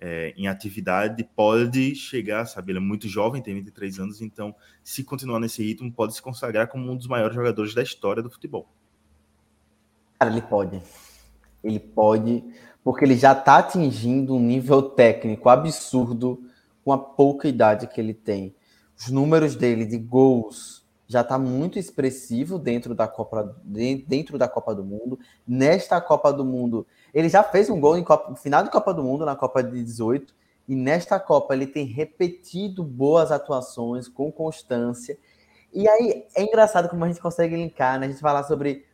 é, 0.01 0.33
em 0.35 0.47
atividade 0.47 1.23
pode 1.23 1.93
chegar, 1.93 2.47
sabe? 2.47 2.71
Ele 2.71 2.79
é 2.79 2.81
muito 2.81 3.07
jovem, 3.07 3.39
tem 3.39 3.53
23 3.53 3.99
anos, 3.99 4.19
então, 4.19 4.55
se 4.83 5.03
continuar 5.03 5.39
nesse 5.39 5.61
ritmo, 5.61 5.93
pode 5.93 6.15
se 6.15 6.23
consagrar 6.23 6.67
como 6.67 6.91
um 6.91 6.97
dos 6.97 7.05
maiores 7.05 7.35
jogadores 7.35 7.75
da 7.75 7.83
história 7.83 8.23
do 8.23 8.31
futebol. 8.31 8.67
Cara, 10.17 10.31
ele 10.31 10.41
pode. 10.41 10.81
Ele 11.63 11.79
pode, 11.79 12.43
porque 12.83 13.05
ele 13.05 13.15
já 13.15 13.33
está 13.33 13.59
atingindo 13.59 14.33
um 14.33 14.39
nível 14.39 14.81
técnico 14.81 15.47
absurdo 15.49 16.41
com 16.83 16.91
a 16.91 16.97
pouca 16.97 17.47
idade 17.47 17.85
que 17.85 18.01
ele 18.01 18.15
tem. 18.15 18.55
Os 18.99 19.09
números 19.09 19.55
dele 19.55 19.85
de 19.85 19.97
gols, 19.97 20.85
já 21.07 21.21
está 21.21 21.39
muito 21.39 21.79
expressivo 21.79 22.59
dentro 22.59 22.93
da 22.93 23.07
Copa 23.07 23.55
dentro 23.63 24.37
da 24.37 24.47
Copa 24.47 24.75
do 24.75 24.83
Mundo. 24.83 25.17
Nesta 25.47 26.01
Copa 26.01 26.33
do 26.33 26.43
Mundo, 26.43 26.85
ele 27.13 27.29
já 27.29 27.41
fez 27.43 27.69
um 27.69 27.79
gol 27.79 27.97
em 27.97 28.03
Copa, 28.03 28.29
no 28.29 28.35
final 28.35 28.63
de 28.63 28.69
Copa 28.69 28.93
do 28.93 29.03
Mundo 29.03 29.25
na 29.25 29.35
Copa 29.35 29.63
de 29.63 29.83
18 29.83 30.35
e 30.67 30.75
nesta 30.75 31.17
Copa 31.19 31.53
ele 31.53 31.65
tem 31.65 31.85
repetido 31.85 32.83
boas 32.83 33.31
atuações 33.31 34.09
com 34.09 34.29
constância. 34.31 35.17
E 35.73 35.87
aí 35.87 36.25
é 36.35 36.43
engraçado 36.43 36.89
como 36.89 37.05
a 37.05 37.07
gente 37.07 37.21
consegue 37.21 37.55
linkar, 37.55 37.99
né? 37.99 38.07
A 38.07 38.09
gente 38.09 38.19
falar 38.19 38.43
sobre 38.43 38.85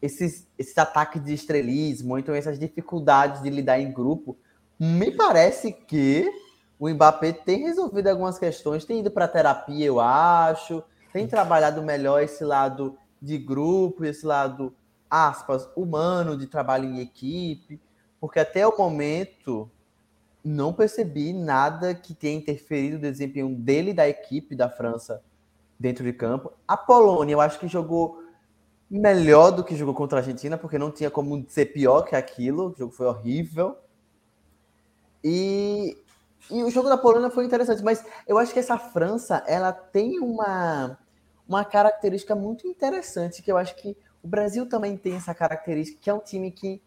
esses, 0.00 0.46
esses 0.58 0.76
ataques 0.76 1.24
de 1.24 1.32
estrelismo, 1.32 2.18
então 2.18 2.34
essas 2.34 2.58
dificuldades 2.58 3.42
de 3.42 3.48
lidar 3.48 3.80
em 3.80 3.90
grupo. 3.90 4.36
Me 4.78 5.10
parece 5.10 5.72
que 5.72 6.28
o 6.82 6.90
Mbappé 6.90 7.32
tem 7.32 7.62
resolvido 7.62 8.08
algumas 8.08 8.40
questões, 8.40 8.84
tem 8.84 8.98
ido 8.98 9.08
para 9.08 9.28
terapia, 9.28 9.86
eu 9.86 10.00
acho, 10.00 10.82
tem 11.12 11.28
trabalhado 11.28 11.80
melhor 11.80 12.20
esse 12.20 12.42
lado 12.42 12.98
de 13.20 13.38
grupo, 13.38 14.04
esse 14.04 14.26
lado, 14.26 14.74
aspas, 15.08 15.68
humano, 15.76 16.36
de 16.36 16.48
trabalho 16.48 16.86
em 16.86 16.98
equipe, 16.98 17.80
porque 18.20 18.40
até 18.40 18.66
o 18.66 18.76
momento 18.76 19.70
não 20.44 20.72
percebi 20.72 21.32
nada 21.32 21.94
que 21.94 22.14
tenha 22.14 22.36
interferido 22.36 22.96
no 22.96 23.02
desempenho 23.02 23.54
dele 23.54 23.92
e 23.92 23.94
da 23.94 24.08
equipe 24.08 24.56
da 24.56 24.68
França 24.68 25.22
dentro 25.78 26.02
de 26.02 26.12
campo. 26.12 26.52
A 26.66 26.76
Polônia, 26.76 27.34
eu 27.34 27.40
acho 27.40 27.60
que 27.60 27.68
jogou 27.68 28.24
melhor 28.90 29.52
do 29.52 29.62
que 29.62 29.76
jogou 29.76 29.94
contra 29.94 30.18
a 30.18 30.20
Argentina, 30.20 30.58
porque 30.58 30.78
não 30.78 30.90
tinha 30.90 31.12
como 31.12 31.44
ser 31.48 31.66
pior 31.66 32.02
que 32.02 32.16
aquilo. 32.16 32.72
O 32.72 32.74
jogo 32.76 32.92
foi 32.92 33.06
horrível. 33.06 33.78
E, 35.22 35.96
e 36.50 36.62
o 36.62 36.70
jogo 36.70 36.88
da 36.88 36.98
Polônia 36.98 37.30
foi 37.30 37.44
interessante, 37.44 37.82
mas 37.82 38.04
eu 38.26 38.38
acho 38.38 38.52
que 38.52 38.58
essa 38.58 38.78
França, 38.78 39.42
ela 39.46 39.72
tem 39.72 40.18
uma, 40.18 40.98
uma 41.48 41.64
característica 41.64 42.34
muito 42.34 42.66
interessante, 42.66 43.42
que 43.42 43.50
eu 43.50 43.56
acho 43.56 43.74
que 43.76 43.96
o 44.22 44.28
Brasil 44.28 44.68
também 44.68 44.96
tem 44.96 45.14
essa 45.16 45.34
característica, 45.34 45.98
que 46.00 46.10
é 46.10 46.14
um 46.14 46.18
time 46.18 46.50
que 46.50 46.82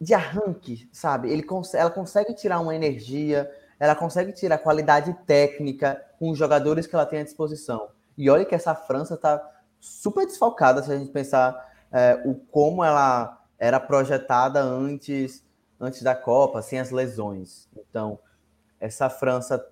de 0.00 0.12
arranque, 0.12 0.88
sabe? 0.92 1.30
Ele 1.30 1.44
ela 1.74 1.90
consegue 1.90 2.34
tirar 2.34 2.60
uma 2.60 2.74
energia, 2.74 3.50
ela 3.78 3.94
consegue 3.94 4.32
tirar 4.32 4.58
qualidade 4.58 5.14
técnica 5.26 6.04
com 6.18 6.30
os 6.30 6.38
jogadores 6.38 6.86
que 6.86 6.94
ela 6.94 7.06
tem 7.06 7.20
à 7.20 7.24
disposição. 7.24 7.88
E 8.16 8.28
olha 8.28 8.44
que 8.44 8.54
essa 8.54 8.74
França 8.74 9.14
está 9.14 9.42
super 9.80 10.26
desfalcada 10.26 10.82
se 10.82 10.92
a 10.92 10.98
gente 10.98 11.10
pensar 11.10 11.74
é, 11.92 12.20
o 12.24 12.34
como 12.34 12.84
ela 12.84 13.42
era 13.58 13.80
projetada 13.80 14.60
antes 14.60 15.44
antes 15.80 16.02
da 16.02 16.14
Copa, 16.14 16.62
sem 16.62 16.78
as 16.78 16.90
lesões. 16.90 17.68
Então, 17.76 18.18
essa 18.80 19.08
França 19.08 19.64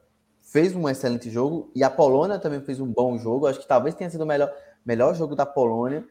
fez 0.43 0.75
um 0.75 0.89
excelente 0.89 1.31
jogo 1.31 1.71
e 1.75 1.83
a 1.83 1.91
Polônia 1.91 2.39
também 2.39 2.61
fez 2.61 2.81
um 2.81 2.87
bom 2.87 3.19
jogo. 3.19 3.47
Acho 3.47 3.61
que 3.61 3.69
talvez 3.69 3.95
tenha 3.95 4.11
sido 4.11 4.23
o 4.23 4.27
melhor, 4.27 4.53
melhor 4.85 5.15
jogo 5.15 5.35
da 5.35 5.47
Polônia. 5.47 6.07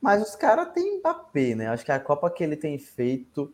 Mas 0.00 0.22
os 0.22 0.34
caras 0.34 0.72
têm 0.72 0.98
Mbappé, 0.98 1.54
né? 1.54 1.68
Acho 1.68 1.84
que 1.84 1.92
a 1.92 2.00
Copa 2.00 2.30
que 2.30 2.42
ele 2.42 2.56
tem 2.56 2.78
feito 2.78 3.52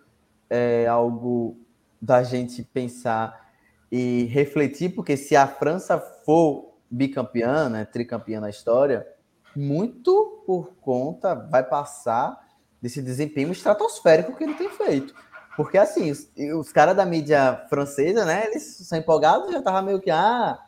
é 0.49 0.87
algo 0.87 1.59
da 2.01 2.23
gente 2.23 2.63
pensar 2.63 3.47
e 3.91 4.25
refletir, 4.25 4.95
porque 4.95 5.17
se 5.17 5.35
a 5.37 5.47
França 5.47 5.99
for 5.99 6.75
bicampeã, 6.91 7.69
né, 7.69 7.85
tricampeã 7.85 8.41
na 8.41 8.51
história, 8.51 9.07
muito 9.55 10.43
por 10.47 10.75
conta 10.81 11.35
vai 11.35 11.63
passar 11.63 12.47
desse 12.81 13.03
desempenho 13.03 13.51
estratosférico 13.51 14.37
que 14.37 14.45
ele 14.45 14.55
tem 14.55 14.69
feito. 14.71 15.15
Porque 15.57 15.79
assim, 15.79 16.11
os, 16.11 16.31
os 16.59 16.73
caras 16.73 16.95
da 16.95 17.07
mídia 17.07 17.67
francesa, 17.69 18.25
né, 18.25 18.47
eles 18.47 18.63
são 18.63 18.99
empolgados, 18.99 19.51
já 19.53 19.63
tava 19.63 19.83
meio 19.83 20.01
que 20.01 20.11
ah, 20.11 20.59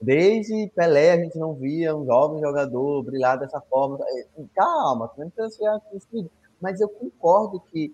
Desde 0.00 0.70
Pelé 0.76 1.12
a 1.12 1.16
gente 1.16 1.36
não 1.36 1.54
via 1.54 1.94
um 1.94 2.06
jovem 2.06 2.40
jogador 2.40 3.02
brilhar 3.02 3.38
dessa 3.38 3.60
forma. 3.60 3.98
Calma, 4.54 5.10
não 5.18 5.32
Mas 6.60 6.80
eu 6.80 6.88
concordo 6.88 7.60
que 7.72 7.92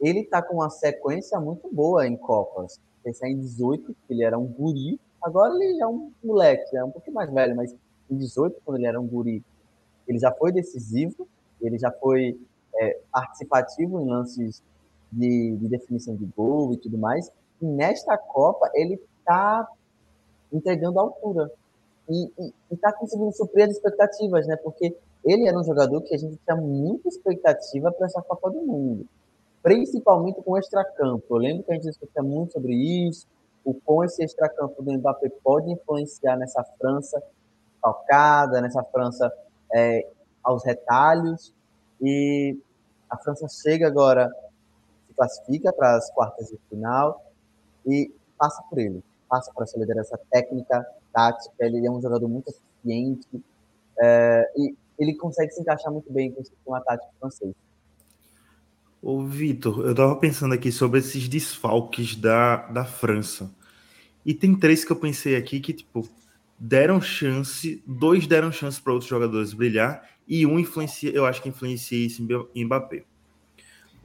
ele 0.00 0.20
está 0.20 0.40
com 0.40 0.54
uma 0.56 0.70
sequência 0.70 1.40
muito 1.40 1.68
boa 1.72 2.06
em 2.06 2.16
Copas. 2.16 2.78
Pensar 3.02 3.28
em 3.28 3.38
18, 3.38 3.96
que 4.06 4.14
ele 4.14 4.22
era 4.22 4.38
um 4.38 4.46
guri, 4.46 5.00
agora 5.20 5.52
ele 5.54 5.82
é 5.82 5.86
um 5.86 6.12
moleque, 6.22 6.76
é 6.76 6.84
um 6.84 6.90
pouquinho 6.90 7.14
mais 7.14 7.30
velho, 7.32 7.56
mas 7.56 7.74
em 8.08 8.16
18, 8.16 8.60
quando 8.64 8.76
ele 8.78 8.86
era 8.86 9.00
um 9.00 9.06
guri, 9.06 9.42
ele 10.06 10.18
já 10.18 10.30
foi 10.32 10.52
decisivo, 10.52 11.26
ele 11.60 11.78
já 11.78 11.90
foi 11.90 12.38
é, 12.76 13.00
participativo 13.10 14.00
em 14.00 14.08
lances 14.08 14.62
de, 15.10 15.56
de 15.56 15.68
definição 15.68 16.14
de 16.16 16.24
gol 16.36 16.72
e 16.72 16.76
tudo 16.76 16.98
mais. 16.98 17.30
E 17.60 17.66
nesta 17.66 18.16
Copa, 18.16 18.70
ele 18.74 19.00
está 19.18 19.68
entregando 20.52 20.98
a 20.98 21.02
altura. 21.02 21.50
E 22.08 22.52
está 22.70 22.92
conseguindo 22.92 23.32
suprir 23.32 23.66
as 23.66 23.72
expectativas, 23.72 24.46
né? 24.46 24.56
Porque 24.56 24.96
ele 25.24 25.46
era 25.46 25.58
um 25.58 25.64
jogador 25.64 26.00
que 26.02 26.14
a 26.14 26.18
gente 26.18 26.36
tinha 26.44 26.56
muita 26.56 27.08
expectativa 27.08 27.92
para 27.92 28.06
essa 28.06 28.22
Copa 28.22 28.50
do 28.50 28.62
Mundo, 28.62 29.06
principalmente 29.62 30.42
com 30.42 30.52
o 30.52 30.58
extracampo. 30.58 31.24
Eu 31.30 31.36
lembro 31.36 31.62
que 31.62 31.70
a 31.70 31.74
gente 31.74 31.88
discutia 31.88 32.22
muito 32.22 32.52
sobre 32.52 32.74
isso, 32.74 33.26
o 33.64 33.74
como 33.74 34.04
esse 34.04 34.24
extracampo 34.24 34.82
do 34.82 34.92
Mbappé 34.92 35.30
pode 35.44 35.70
influenciar 35.70 36.36
nessa 36.36 36.64
França 36.78 37.22
calcada, 37.82 38.60
nessa 38.60 38.82
França 38.84 39.30
é, 39.72 40.06
aos 40.42 40.64
retalhos. 40.64 41.52
E 42.00 42.58
a 43.08 43.16
França 43.18 43.46
chega 43.48 43.86
agora, 43.86 44.30
classifica 45.20 45.72
para 45.72 45.96
as 45.96 46.10
quartas 46.12 46.48
de 46.48 46.58
final 46.70 47.22
e 47.86 48.10
passa 48.38 48.62
por 48.70 48.78
ele 48.78 49.02
passa 49.30 49.52
por 49.54 49.62
essa 49.62 49.78
liderança 49.78 50.18
técnica, 50.30 50.84
tática, 51.12 51.54
ele 51.60 51.86
é 51.86 51.90
um 51.90 52.02
jogador 52.02 52.28
muito 52.28 52.48
eficiente 52.50 53.28
é, 54.02 54.52
e 54.56 54.74
ele 54.98 55.14
consegue 55.14 55.52
se 55.52 55.60
encaixar 55.60 55.92
muito 55.92 56.12
bem 56.12 56.34
com 56.64 56.72
o 56.72 56.74
ataque 56.74 57.06
francês. 57.18 57.54
Ô, 59.00 59.22
Vitor, 59.22 59.86
eu 59.86 59.94
tava 59.94 60.16
pensando 60.16 60.52
aqui 60.52 60.70
sobre 60.70 60.98
esses 60.98 61.26
desfalques 61.26 62.16
da, 62.16 62.68
da 62.68 62.84
França. 62.84 63.50
E 64.26 64.34
tem 64.34 64.54
três 64.58 64.84
que 64.84 64.92
eu 64.92 64.96
pensei 64.96 65.36
aqui 65.36 65.58
que, 65.58 65.72
tipo, 65.72 66.06
deram 66.58 67.00
chance, 67.00 67.82
dois 67.86 68.26
deram 68.26 68.52
chance 68.52 68.78
para 68.78 68.92
outros 68.92 69.08
jogadores 69.08 69.54
brilhar 69.54 70.06
e 70.28 70.44
um 70.44 70.58
influencia, 70.58 71.10
eu 71.10 71.24
acho 71.24 71.40
que 71.40 71.48
influencia 71.48 72.06
em 72.54 72.64
Mbappé. 72.64 73.04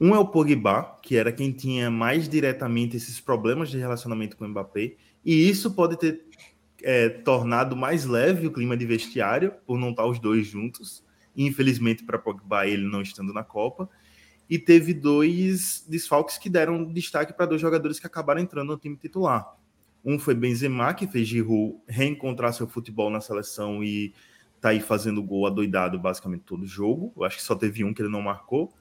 Um 0.00 0.14
é 0.14 0.18
o 0.18 0.26
Pogba, 0.26 0.98
que 1.02 1.16
era 1.16 1.32
quem 1.32 1.52
tinha 1.52 1.90
mais 1.90 2.28
diretamente 2.28 2.96
esses 2.96 3.18
problemas 3.18 3.70
de 3.70 3.78
relacionamento 3.78 4.36
com 4.36 4.44
o 4.44 4.48
Mbappé, 4.48 4.94
e 5.24 5.48
isso 5.48 5.72
pode 5.72 5.98
ter 5.98 6.26
é, 6.82 7.08
tornado 7.08 7.74
mais 7.74 8.04
leve 8.04 8.46
o 8.46 8.52
clima 8.52 8.76
de 8.76 8.84
vestiário, 8.86 9.52
por 9.66 9.78
não 9.78 9.90
estar 9.90 10.06
os 10.06 10.18
dois 10.18 10.46
juntos. 10.46 11.02
Infelizmente, 11.36 12.04
para 12.04 12.18
Pogba, 12.18 12.66
ele 12.66 12.86
não 12.86 13.02
estando 13.02 13.32
na 13.32 13.42
Copa. 13.42 13.88
E 14.48 14.58
teve 14.58 14.94
dois 14.94 15.84
desfalques 15.88 16.38
que 16.38 16.48
deram 16.48 16.84
destaque 16.84 17.32
para 17.32 17.46
dois 17.46 17.60
jogadores 17.60 17.98
que 17.98 18.06
acabaram 18.06 18.40
entrando 18.40 18.68
no 18.68 18.78
time 18.78 18.96
titular. 18.96 19.56
Um 20.04 20.18
foi 20.20 20.34
Benzema, 20.34 20.94
que 20.94 21.06
fez 21.06 21.26
Giroud 21.26 21.78
reencontrar 21.88 22.52
seu 22.52 22.68
futebol 22.68 23.10
na 23.10 23.20
seleção 23.20 23.82
e 23.82 24.14
tá 24.60 24.68
aí 24.68 24.80
fazendo 24.80 25.20
gol 25.22 25.46
adoidado 25.46 25.98
basicamente 25.98 26.42
todo 26.42 26.64
jogo. 26.64 27.12
Eu 27.16 27.24
acho 27.24 27.38
que 27.38 27.42
só 27.42 27.56
teve 27.56 27.82
um 27.82 27.92
que 27.92 28.00
ele 28.00 28.08
não 28.08 28.22
marcou. 28.22 28.72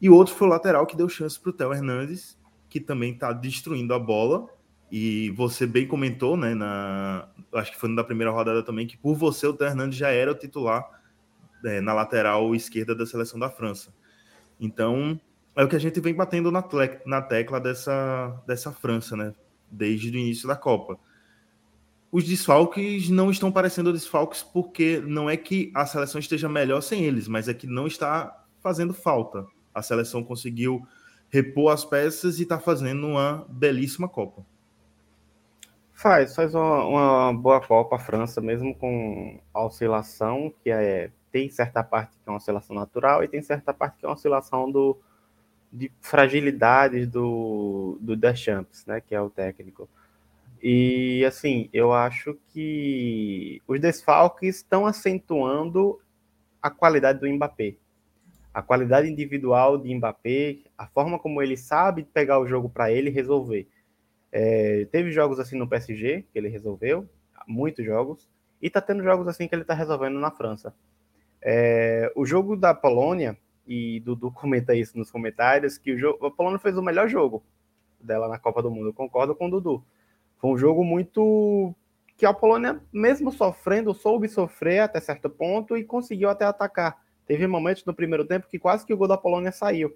E 0.00 0.08
o 0.08 0.14
outro 0.14 0.34
foi 0.34 0.46
o 0.46 0.50
lateral 0.50 0.86
que 0.86 0.96
deu 0.96 1.08
chance 1.08 1.38
para 1.38 1.50
o 1.50 1.52
Theo 1.52 1.72
Hernandes, 1.72 2.38
que 2.68 2.80
também 2.80 3.12
está 3.12 3.32
destruindo 3.32 3.94
a 3.94 3.98
bola 3.98 4.48
e 4.90 5.30
você 5.30 5.66
bem 5.66 5.86
comentou, 5.86 6.36
né, 6.36 6.54
na, 6.54 7.28
acho 7.54 7.72
que 7.72 7.78
foi 7.78 7.90
na 7.90 8.02
primeira 8.02 8.32
rodada 8.32 8.62
também, 8.62 8.86
que 8.86 8.96
por 8.96 9.14
você 9.14 9.46
o 9.46 9.56
Hernandes 9.60 9.98
já 9.98 10.10
era 10.10 10.32
o 10.32 10.34
titular 10.34 10.88
é, 11.64 11.80
na 11.80 11.92
lateral 11.92 12.54
esquerda 12.54 12.94
da 12.94 13.04
seleção 13.04 13.38
da 13.38 13.50
França. 13.50 13.92
Então, 14.58 15.20
é 15.54 15.62
o 15.62 15.68
que 15.68 15.76
a 15.76 15.80
gente 15.80 16.00
vem 16.00 16.14
batendo 16.14 16.50
na, 16.50 16.64
na 17.04 17.20
tecla 17.20 17.60
dessa, 17.60 18.42
dessa 18.46 18.72
França, 18.72 19.16
né, 19.16 19.34
desde 19.70 20.08
o 20.08 20.16
início 20.16 20.48
da 20.48 20.56
Copa. 20.56 20.98
Os 22.10 22.24
desfalques 22.24 23.10
não 23.10 23.30
estão 23.30 23.52
parecendo 23.52 23.92
desfalques 23.92 24.42
porque 24.42 25.02
não 25.04 25.28
é 25.28 25.36
que 25.36 25.70
a 25.74 25.84
seleção 25.84 26.18
esteja 26.18 26.48
melhor 26.48 26.80
sem 26.80 27.04
eles, 27.04 27.28
mas 27.28 27.48
é 27.48 27.52
que 27.52 27.66
não 27.66 27.86
está 27.86 28.46
fazendo 28.62 28.94
falta. 28.94 29.46
A 29.74 29.82
seleção 29.82 30.22
conseguiu 30.22 30.86
repor 31.30 31.72
as 31.72 31.84
peças 31.84 32.38
e 32.38 32.42
está 32.42 32.58
fazendo 32.58 33.06
uma 33.06 33.46
belíssima 33.48 34.08
Copa. 34.08 34.44
Faz, 35.92 36.34
faz 36.34 36.54
uma, 36.54 36.84
uma, 36.84 37.32
boa 37.32 37.60
Copa 37.60 37.96
a 37.96 37.98
França, 37.98 38.40
mesmo 38.40 38.74
com 38.74 39.40
a 39.52 39.64
oscilação, 39.64 40.52
que 40.62 40.70
é, 40.70 41.10
tem 41.32 41.50
certa 41.50 41.82
parte 41.82 42.12
que 42.12 42.28
é 42.28 42.30
uma 42.30 42.38
oscilação 42.38 42.74
natural 42.74 43.24
e 43.24 43.28
tem 43.28 43.42
certa 43.42 43.74
parte 43.74 43.98
que 43.98 44.06
é 44.06 44.08
uma 44.08 44.14
oscilação 44.14 44.70
do, 44.70 44.96
de 45.72 45.90
fragilidades 46.00 47.06
do, 47.08 47.98
do 48.00 48.16
Deschamps, 48.16 48.86
né, 48.86 49.00
que 49.00 49.14
é 49.14 49.20
o 49.20 49.28
técnico. 49.28 49.88
E, 50.62 51.24
assim, 51.24 51.68
eu 51.72 51.92
acho 51.92 52.36
que 52.48 53.62
os 53.66 53.80
desfalques 53.80 54.56
estão 54.56 54.86
acentuando 54.86 56.00
a 56.60 56.70
qualidade 56.70 57.20
do 57.20 57.28
Mbappé. 57.28 57.76
A 58.52 58.62
qualidade 58.62 59.08
individual 59.08 59.78
de 59.78 59.94
Mbappé, 59.94 60.58
a 60.76 60.86
forma 60.86 61.18
como 61.18 61.42
ele 61.42 61.56
sabe 61.56 62.04
pegar 62.04 62.38
o 62.38 62.46
jogo 62.46 62.68
para 62.68 62.90
ele 62.90 63.10
resolver. 63.10 63.68
É, 64.32 64.86
teve 64.90 65.10
jogos 65.10 65.38
assim 65.38 65.56
no 65.56 65.68
PSG, 65.68 66.24
que 66.32 66.38
ele 66.38 66.48
resolveu, 66.48 67.08
muitos 67.46 67.84
jogos, 67.84 68.28
e 68.60 68.68
tá 68.68 68.80
tendo 68.80 69.02
jogos 69.02 69.28
assim 69.28 69.46
que 69.46 69.54
ele 69.54 69.64
tá 69.64 69.74
resolvendo 69.74 70.18
na 70.18 70.30
França. 70.30 70.74
É, 71.40 72.12
o 72.16 72.26
jogo 72.26 72.56
da 72.56 72.74
Polônia, 72.74 73.38
e 73.66 74.00
Dudu 74.00 74.30
comenta 74.32 74.74
isso 74.74 74.98
nos 74.98 75.10
comentários, 75.10 75.78
que 75.78 75.92
o 75.92 75.98
jogo, 75.98 76.26
a 76.26 76.30
Polônia 76.30 76.58
fez 76.58 76.76
o 76.76 76.82
melhor 76.82 77.08
jogo 77.08 77.42
dela 78.00 78.28
na 78.28 78.38
Copa 78.38 78.62
do 78.62 78.70
Mundo. 78.70 78.88
Eu 78.88 78.94
concordo 78.94 79.34
com 79.34 79.46
o 79.46 79.50
Dudu. 79.50 79.84
Foi 80.38 80.50
um 80.50 80.58
jogo 80.58 80.84
muito 80.84 81.74
que 82.16 82.26
a 82.26 82.32
Polônia, 82.32 82.80
mesmo 82.92 83.30
sofrendo, 83.30 83.94
soube 83.94 84.28
sofrer 84.28 84.80
até 84.80 85.00
certo 85.00 85.30
ponto 85.30 85.76
e 85.76 85.84
conseguiu 85.84 86.28
até 86.28 86.44
atacar. 86.44 87.00
Teve 87.28 87.46
momentos 87.46 87.84
no 87.84 87.94
primeiro 87.94 88.24
tempo 88.24 88.48
que 88.48 88.58
quase 88.58 88.86
que 88.86 88.92
o 88.92 88.96
gol 88.96 89.06
da 89.06 89.18
Polônia 89.18 89.52
saiu. 89.52 89.94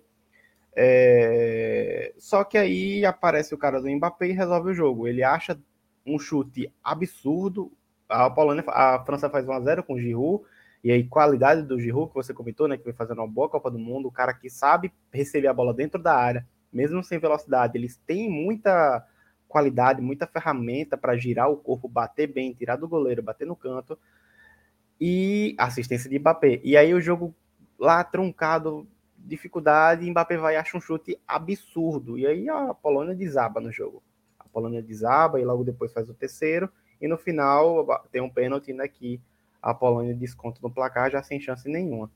É... 0.77 2.13
Só 2.19 2.45
que 2.45 2.59
aí 2.59 3.05
aparece 3.07 3.55
o 3.55 3.59
cara 3.59 3.81
do 3.81 3.91
Mbappé 3.91 4.29
e 4.29 4.33
resolve 4.33 4.71
o 4.71 4.75
jogo. 4.75 5.09
Ele 5.09 5.25
acha 5.25 5.59
um 6.07 6.19
chute 6.19 6.71
absurdo. 6.85 7.73
A 8.07 8.29
Polônia, 8.29 8.63
a 8.69 9.03
França 9.05 9.31
faz 9.31 9.49
1 9.49 9.53
a 9.53 9.61
0 9.61 9.83
com 9.83 9.95
o 9.95 9.99
Giroud. 9.99 10.45
E 10.85 10.93
aí, 10.93 11.05
qualidade 11.05 11.63
do 11.63 11.81
Giroud, 11.81 12.09
que 12.09 12.15
você 12.15 12.35
comentou, 12.35 12.69
né? 12.69 12.77
Que 12.77 12.85
vem 12.85 12.93
fazendo 12.93 13.21
uma 13.21 13.29
boa 13.29 13.49
Copa 13.49 13.71
do 13.71 13.79
Mundo, 13.79 14.09
o 14.09 14.13
cara 14.13 14.35
que 14.35 14.51
sabe 14.51 14.93
receber 15.11 15.49
a 15.49 15.55
bola 15.55 15.73
dentro 15.73 16.03
da 16.03 16.15
área, 16.15 16.47
mesmo 16.71 17.03
sem 17.03 17.19
velocidade. 17.19 17.79
Eles 17.79 17.97
têm 18.05 18.29
muita 18.29 19.07
qualidade, 19.49 20.03
muita 20.03 20.27
ferramenta 20.27 20.99
para 20.99 21.17
girar 21.17 21.51
o 21.51 21.57
corpo, 21.57 21.89
bater 21.89 22.27
bem, 22.27 22.53
tirar 22.53 22.77
do 22.77 22.89
goleiro, 22.89 23.23
bater 23.23 23.47
no 23.47 23.57
canto. 23.57 23.99
E 25.05 25.57
assistência 25.59 26.09
de 26.09 26.17
Mbappé. 26.17 26.61
E 26.63 26.77
aí 26.77 26.95
o 26.95 27.01
jogo 27.01 27.35
lá 27.77 28.05
truncado, 28.05 28.87
dificuldade, 29.19 30.09
Mbappé 30.09 30.37
vai 30.37 30.55
achar 30.55 30.79
um 30.79 30.81
chute 30.81 31.19
absurdo. 31.27 32.17
E 32.17 32.25
aí 32.25 32.49
a 32.49 32.73
Polônia 32.73 33.13
desaba 33.13 33.61
no 33.61 33.73
jogo. 33.73 34.01
A 34.39 34.45
Polônia 34.45 34.81
desaba 34.81 35.41
e 35.41 35.45
logo 35.45 35.65
depois 35.65 35.93
faz 35.93 36.09
o 36.09 36.15
terceiro. 36.15 36.71
E 37.01 37.09
no 37.09 37.19
final 37.19 37.85
tem 38.13 38.23
um 38.23 38.31
pênalti 38.31 38.73
né, 38.73 38.87
que 38.87 39.21
a 39.61 39.75
Polônia 39.75 40.15
desconta 40.15 40.61
no 40.63 40.71
placar 40.71 41.11
já 41.11 41.21
sem 41.21 41.41
chance 41.41 41.69
nenhuma. 41.69 42.09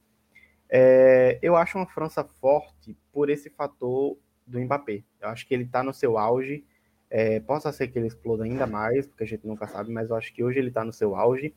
É, 0.68 1.40
eu 1.42 1.56
acho 1.56 1.76
uma 1.76 1.86
França 1.88 2.22
forte 2.40 2.96
por 3.12 3.28
esse 3.30 3.50
fator 3.50 4.16
do 4.46 4.60
Mbappé. 4.60 5.02
Eu 5.20 5.30
acho 5.30 5.44
que 5.44 5.52
ele 5.52 5.64
está 5.64 5.82
no 5.82 5.92
seu 5.92 6.16
auge. 6.16 6.64
É, 7.10 7.40
possa 7.40 7.72
ser 7.72 7.88
que 7.88 7.98
ele 7.98 8.06
exploda 8.06 8.44
ainda 8.44 8.64
mais, 8.64 9.08
porque 9.08 9.24
a 9.24 9.26
gente 9.26 9.44
nunca 9.44 9.66
sabe, 9.66 9.90
mas 9.90 10.08
eu 10.08 10.14
acho 10.14 10.32
que 10.32 10.44
hoje 10.44 10.60
ele 10.60 10.68
está 10.68 10.84
no 10.84 10.92
seu 10.92 11.16
auge. 11.16 11.52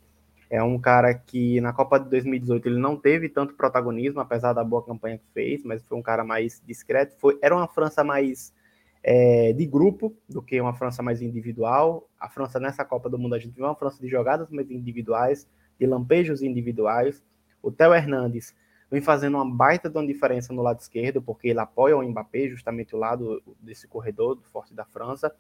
É 0.50 0.64
um 0.64 0.80
cara 0.80 1.14
que 1.14 1.62
na 1.62 1.72
Copa 1.72 2.00
de 2.00 2.10
2018 2.10 2.68
ele 2.68 2.80
não 2.80 2.96
teve 2.98 3.30
tanto 3.30 3.54
protagonismo, 3.54 4.20
apesar 4.20 4.54
da 4.54 4.64
boa 4.64 4.84
campanha 4.84 5.20
que 5.20 5.28
fez, 5.32 5.64
mas 5.64 5.84
foi 5.84 5.98
um 5.98 6.02
cara 6.02 6.24
mais 6.24 6.62
discreto. 6.66 7.16
Foi, 7.20 7.38
era 7.42 7.56
uma 7.56 7.68
França 7.68 8.04
mais 8.04 8.52
é, 9.04 9.54
de 9.54 9.66
grupo 9.66 10.16
do 10.28 10.42
que 10.42 10.60
uma 10.60 10.74
França 10.74 11.04
mais 11.04 11.22
individual. 11.22 12.10
A 12.20 12.28
França 12.28 12.60
nessa 12.60 12.84
Copa 12.84 13.10
do 13.10 13.20
Mundo 13.20 13.36
a 13.36 13.40
gente 13.40 13.54
viu 13.54 13.66
uma 13.66 13.76
França 13.76 14.02
de 14.02 14.10
jogadas 14.10 14.50
mais 14.50 14.72
individuais, 14.72 15.48
de 15.80 15.86
lampejos 15.86 16.42
individuais. 16.42 17.24
O 17.62 17.72
Theo 17.72 17.94
Hernandes 17.94 18.56
vem 18.90 19.02
fazendo 19.02 19.36
uma 19.36 19.50
baita 19.50 19.88
de 19.88 19.98
uma 19.98 20.08
diferença 20.08 20.52
no 20.52 20.64
lado 20.64 20.80
esquerdo, 20.80 21.22
porque 21.22 21.50
ele 21.50 21.60
apoia 21.60 21.96
o 21.96 22.04
Mbappé, 22.04 22.48
justamente 22.48 22.96
o 22.96 22.98
lado 22.98 23.42
desse 23.60 23.88
corredor 23.88 24.36
do 24.36 24.44
forte 24.44 24.74
da 24.74 24.84
França. 24.84 25.32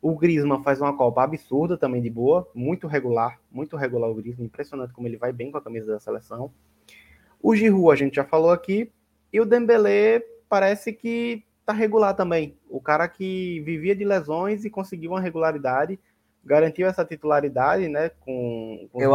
O 0.00 0.16
Griezmann 0.16 0.62
faz 0.62 0.80
uma 0.80 0.96
Copa 0.96 1.22
absurda 1.22 1.76
também 1.76 2.00
de 2.00 2.08
boa, 2.08 2.48
muito 2.54 2.86
regular, 2.86 3.38
muito 3.50 3.76
regular 3.76 4.08
o 4.08 4.14
Griezmann, 4.14 4.46
impressionante 4.46 4.92
como 4.92 5.08
ele 5.08 5.16
vai 5.16 5.32
bem 5.32 5.50
com 5.50 5.58
a 5.58 5.62
camisa 5.62 5.92
da 5.92 6.00
seleção. 6.00 6.52
O 7.42 7.54
Giroud 7.54 7.92
a 7.92 7.96
gente 7.96 8.16
já 8.16 8.24
falou 8.24 8.50
aqui, 8.50 8.92
e 9.32 9.40
o 9.40 9.44
Dembélé 9.44 10.22
parece 10.48 10.92
que 10.92 11.44
tá 11.66 11.72
regular 11.72 12.14
também. 12.14 12.56
O 12.68 12.80
cara 12.80 13.06
que 13.08 13.60
vivia 13.60 13.94
de 13.94 14.04
lesões 14.04 14.64
e 14.64 14.70
conseguiu 14.70 15.10
uma 15.10 15.20
regularidade, 15.20 15.98
garantiu 16.44 16.86
essa 16.86 17.04
titularidade, 17.04 17.88
né, 17.88 18.10
com, 18.20 18.88
com 18.90 19.02
eu, 19.02 19.12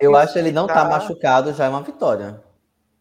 eu 0.00 0.16
acho 0.16 0.32
que 0.32 0.38
ele 0.38 0.52
não 0.52 0.66
tá... 0.66 0.74
tá 0.74 0.84
machucado, 0.84 1.52
já 1.52 1.64
é 1.64 1.68
uma 1.68 1.82
vitória. 1.82 2.40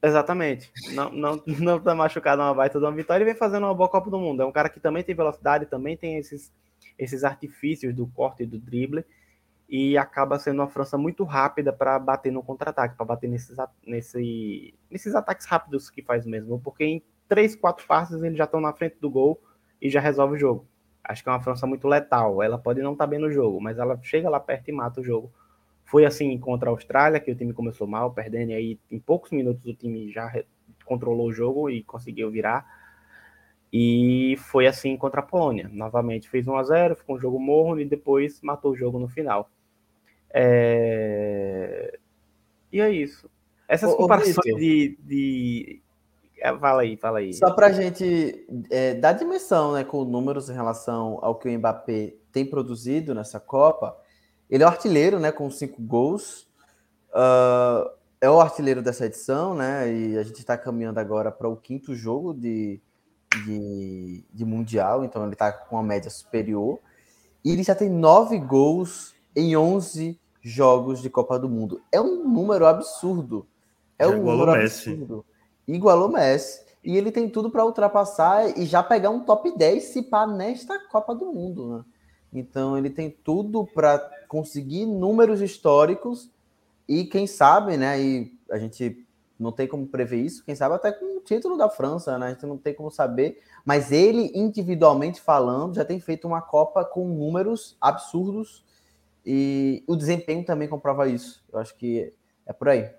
Exatamente. 0.01 0.71
Não, 0.93 1.11
não, 1.11 1.43
não 1.59 1.79
tá 1.79 1.93
machucado 1.93 2.41
é 2.41 2.45
uma 2.45 2.53
baita 2.53 2.79
de 2.79 2.86
uma 2.86 2.91
vitória 2.91 3.23
e 3.23 3.25
vem 3.25 3.36
fazendo 3.36 3.65
uma 3.65 3.73
boa 3.73 3.89
Copa 3.89 4.09
do 4.09 4.19
Mundo. 4.19 4.41
É 4.41 4.45
um 4.45 4.51
cara 4.51 4.69
que 4.69 4.79
também 4.79 5.03
tem 5.03 5.15
velocidade, 5.15 5.65
também 5.65 5.97
tem 5.97 6.17
esses, 6.17 6.51
esses 6.97 7.23
artifícios 7.23 7.93
do 7.93 8.07
corte 8.07 8.43
e 8.43 8.45
do 8.45 8.59
drible 8.59 9.05
e 9.67 9.97
acaba 9.97 10.37
sendo 10.37 10.61
uma 10.61 10.67
França 10.67 10.97
muito 10.97 11.23
rápida 11.23 11.73
para 11.73 11.97
bater 11.97 12.31
no 12.31 12.43
contra-ataque, 12.43 12.95
para 12.95 13.05
bater 13.05 13.29
nesses, 13.29 13.57
nesse, 13.85 14.73
nesses 14.89 15.15
ataques 15.15 15.45
rápidos 15.45 15.89
que 15.89 16.01
faz 16.01 16.25
mesmo, 16.25 16.59
porque 16.59 16.85
em 16.85 17.03
três, 17.27 17.55
quatro 17.55 17.85
passes 17.87 18.21
eles 18.21 18.37
já 18.37 18.43
estão 18.43 18.61
na 18.61 18.73
frente 18.73 18.97
do 19.01 19.09
gol 19.09 19.41
e 19.81 19.89
já 19.89 19.99
resolve 19.99 20.35
o 20.35 20.37
jogo. 20.37 20.67
Acho 21.03 21.23
que 21.23 21.29
é 21.29 21.31
uma 21.31 21.41
França 21.41 21.67
muito 21.67 21.87
letal. 21.87 22.41
Ela 22.41 22.57
pode 22.57 22.81
não 22.81 22.93
estar 22.93 23.05
tá 23.05 23.09
bem 23.09 23.19
no 23.19 23.31
jogo, 23.31 23.59
mas 23.61 23.77
ela 23.77 23.99
chega 24.01 24.29
lá 24.29 24.39
perto 24.39 24.69
e 24.69 24.71
mata 24.71 25.01
o 25.01 25.03
jogo 25.03 25.31
foi 25.85 26.03
assim 26.03 26.37
contra 26.37 26.69
a 26.69 26.71
Austrália, 26.71 27.19
que 27.19 27.31
o 27.31 27.35
time 27.35 27.53
começou 27.53 27.87
mal, 27.87 28.11
perdendo, 28.11 28.51
aí 28.51 28.79
em 28.91 28.99
poucos 28.99 29.31
minutos 29.31 29.65
o 29.65 29.73
time 29.73 30.11
já 30.11 30.33
controlou 30.83 31.27
o 31.27 31.33
jogo 31.33 31.69
e 31.69 31.83
conseguiu 31.83 32.29
virar. 32.31 32.65
E 33.78 34.38
foi 34.38 34.67
assim 34.67 34.95
contra 34.95 35.19
a 35.19 35.23
Polônia. 35.23 35.69
Novamente 35.69 36.30
fez 36.30 36.47
1 36.47 36.55
a 36.55 36.63
0 36.63 36.95
ficou 36.95 37.17
um 37.17 37.19
jogo 37.19 37.38
morno 37.38 37.82
e 37.82 37.86
depois 37.86 38.39
matou 38.41 38.71
o 38.71 38.76
jogo 38.76 38.97
no 38.97 39.09
final. 39.09 39.49
É... 40.34 41.99
E 42.71 42.80
é 42.80 42.89
isso. 42.89 43.30
Essas 43.67 43.91
ô, 43.91 43.97
comparações 43.97 44.38
ô, 44.38 44.57
de, 44.57 44.97
de. 45.03 45.82
É, 46.39 46.57
fala 46.57 46.84
aí, 46.84 46.95
fala 46.95 47.19
aí. 47.19 47.34
Só 47.34 47.51
para 47.51 47.67
a 47.67 47.71
gente 47.73 48.47
é, 48.71 48.93
dar 48.93 49.11
dimensão 49.11 49.73
né, 49.73 49.84
com 49.84 50.05
números 50.05 50.49
em 50.49 50.53
relação 50.53 51.19
ao 51.21 51.36
que 51.36 51.49
o 51.49 51.51
Mbappé 51.51 52.13
tem 52.32 52.45
produzido 52.45 53.13
nessa 53.13 53.41
Copa, 53.41 53.97
ele 54.49 54.63
é 54.63 54.65
o 54.65 54.69
artilheiro, 54.69 55.19
né, 55.19 55.34
com 55.34 55.51
cinco 55.51 55.82
gols. 55.82 56.47
Uh, 57.09 57.89
é 58.21 58.30
o 58.30 58.39
artilheiro 58.39 58.82
dessa 58.82 59.05
edição, 59.05 59.53
né? 59.53 59.91
E 59.91 60.17
a 60.17 60.23
gente 60.23 60.39
está 60.39 60.57
caminhando 60.57 60.97
agora 60.97 61.30
para 61.30 61.49
o 61.49 61.57
quinto 61.57 61.93
jogo 61.93 62.34
de, 62.34 62.80
de, 63.43 64.23
de, 64.33 64.45
Mundial, 64.45 65.03
então 65.03 65.23
ele 65.23 65.33
está 65.33 65.51
com 65.51 65.75
uma 65.75 65.83
média 65.83 66.09
superior. 66.09 66.79
E 67.43 67.51
ele 67.51 67.63
já 67.63 67.75
tem 67.75 67.89
nove 67.89 68.38
gols 68.39 69.13
em 69.36 69.55
11 69.55 70.19
jogos 70.41 71.01
de 71.01 71.09
Copa 71.09 71.38
do 71.38 71.49
Mundo. 71.49 71.81
É 71.91 71.99
um 71.99 72.27
número 72.27 72.65
absurdo. 72.65 73.47
É 73.97 74.07
um 74.07 74.23
número 74.23 74.51
Messi. 74.51 74.91
absurdo. 74.91 75.25
Igualou 75.67 76.09
Messi. 76.09 76.63
E 76.83 76.95
ele 76.95 77.11
tem 77.11 77.27
tudo 77.27 77.49
para 77.49 77.65
ultrapassar 77.65 78.57
e 78.57 78.65
já 78.65 78.83
pegar 78.83 79.09
um 79.09 79.21
top 79.21 79.57
10 79.57 79.83
se 79.83 80.03
pá 80.03 80.27
nesta 80.27 80.77
Copa 80.88 81.15
do 81.15 81.25
Mundo, 81.25 81.77
né? 81.77 81.86
Então 82.31 82.77
ele 82.77 82.89
tem 82.89 83.09
tudo 83.09 83.65
para 83.65 83.97
conseguir 84.27 84.86
números 84.86 85.41
históricos 85.41 86.29
e 86.88 87.05
quem 87.05 87.25
sabe, 87.25 87.77
né? 87.77 87.99
E 87.99 88.38
a 88.51 88.59
gente 88.59 89.04
não 89.39 89.51
tem 89.51 89.67
como 89.67 89.88
prever 89.88 90.17
isso, 90.17 90.43
quem 90.43 90.55
sabe 90.55 90.75
até 90.75 90.91
com 90.91 91.17
o 91.17 91.21
título 91.21 91.57
da 91.57 91.69
França, 91.69 92.17
né? 92.17 92.27
A 92.27 92.29
gente 92.31 92.45
não 92.45 92.57
tem 92.57 92.73
como 92.73 92.89
saber, 92.89 93.41
mas 93.65 93.91
ele 93.91 94.31
individualmente 94.33 95.19
falando 95.19 95.75
já 95.75 95.83
tem 95.83 95.99
feito 95.99 96.27
uma 96.27 96.41
Copa 96.41 96.86
com 96.86 97.07
números 97.07 97.77
absurdos 97.81 98.63
e 99.25 99.83
o 99.88 99.95
desempenho 99.95 100.45
também 100.45 100.67
comprova 100.67 101.07
isso. 101.07 101.43
Eu 101.51 101.59
acho 101.59 101.75
que 101.75 102.13
é 102.45 102.53
por 102.53 102.69
aí. 102.69 102.89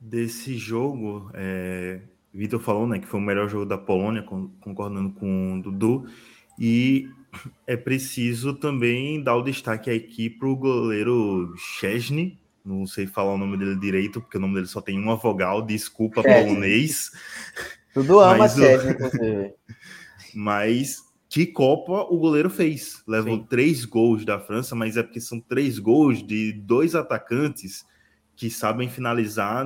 Desse 0.00 0.56
jogo, 0.56 1.30
é... 1.34 2.02
Vitor 2.32 2.60
falou, 2.60 2.86
né, 2.86 2.98
que 2.98 3.06
foi 3.06 3.18
o 3.18 3.22
melhor 3.22 3.48
jogo 3.48 3.64
da 3.64 3.78
Polônia, 3.78 4.22
concordando 4.22 5.10
com 5.14 5.54
o 5.54 5.62
Dudu, 5.62 6.06
e 6.58 7.08
é 7.66 7.78
preciso 7.78 8.52
também 8.52 9.22
dar 9.22 9.36
o 9.36 9.42
destaque 9.42 9.90
aqui 9.90 10.28
para 10.28 10.46
o 10.46 10.54
goleiro 10.54 11.54
Chesney. 11.56 12.38
Não 12.66 12.84
sei 12.84 13.06
falar 13.06 13.34
o 13.34 13.38
nome 13.38 13.56
dele 13.56 13.78
direito, 13.78 14.20
porque 14.20 14.36
o 14.36 14.40
nome 14.40 14.54
dele 14.54 14.66
só 14.66 14.80
tem 14.80 14.98
uma 14.98 15.14
vogal, 15.14 15.62
desculpa, 15.62 16.20
polonês. 16.20 17.12
Tudo 17.94 18.18
ama 18.18 18.48
Chesney, 18.48 18.90
inclusive. 18.98 19.54
Mas 20.34 21.06
que 21.28 21.46
Copa 21.46 22.02
o 22.12 22.18
goleiro 22.18 22.50
fez. 22.50 23.04
Levou 23.06 23.36
Sim. 23.36 23.46
três 23.48 23.84
gols 23.84 24.24
da 24.24 24.40
França, 24.40 24.74
mas 24.74 24.96
é 24.96 25.02
porque 25.04 25.20
são 25.20 25.40
três 25.40 25.78
gols 25.78 26.26
de 26.26 26.52
dois 26.52 26.96
atacantes 26.96 27.86
que 28.34 28.50
sabem 28.50 28.88
finalizar 28.88 29.64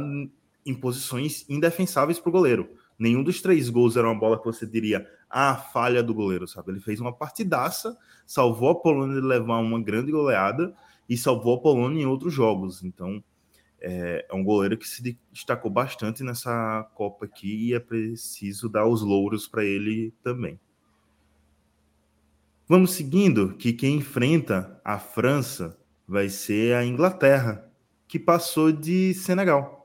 em 0.64 0.74
posições 0.74 1.48
indefensáveis 1.48 2.18
para 2.18 2.28
o 2.28 2.32
goleiro. 2.32 2.68
Nenhum 2.98 3.22
dos 3.22 3.40
três 3.40 3.70
gols 3.70 3.96
era 3.96 4.06
uma 4.06 4.18
bola 4.18 4.38
que 4.38 4.44
você 4.44 4.66
diria 4.66 5.06
a 5.28 5.56
falha 5.56 6.02
do 6.02 6.12
goleiro, 6.12 6.46
sabe? 6.46 6.72
Ele 6.72 6.80
fez 6.80 7.00
uma 7.00 7.14
partidaça, 7.14 7.96
salvou 8.26 8.68
a 8.68 8.74
Polônia 8.74 9.20
de 9.20 9.26
levar 9.26 9.58
uma 9.58 9.82
grande 9.82 10.12
goleada 10.12 10.74
e 11.10 11.16
salvou 11.16 11.56
a 11.56 11.60
Polônia 11.60 12.02
em 12.02 12.06
outros 12.06 12.32
jogos. 12.32 12.82
Então, 12.82 13.22
é, 13.80 14.24
é 14.30 14.34
um 14.34 14.44
goleiro 14.44 14.78
que 14.78 14.88
se 14.88 15.18
destacou 15.30 15.70
bastante 15.70 16.22
nessa 16.22 16.88
Copa 16.94 17.26
aqui 17.26 17.68
e 17.68 17.74
é 17.74 17.80
preciso 17.80 18.68
dar 18.68 18.86
os 18.86 19.02
louros 19.02 19.48
para 19.48 19.64
ele 19.64 20.14
também. 20.22 20.58
Vamos 22.68 22.92
seguindo, 22.92 23.54
que 23.56 23.72
quem 23.72 23.96
enfrenta 23.96 24.80
a 24.84 24.98
França 24.98 25.76
vai 26.06 26.28
ser 26.28 26.76
a 26.76 26.86
Inglaterra, 26.86 27.68
que 28.06 28.18
passou 28.18 28.70
de 28.70 29.12
Senegal 29.12 29.80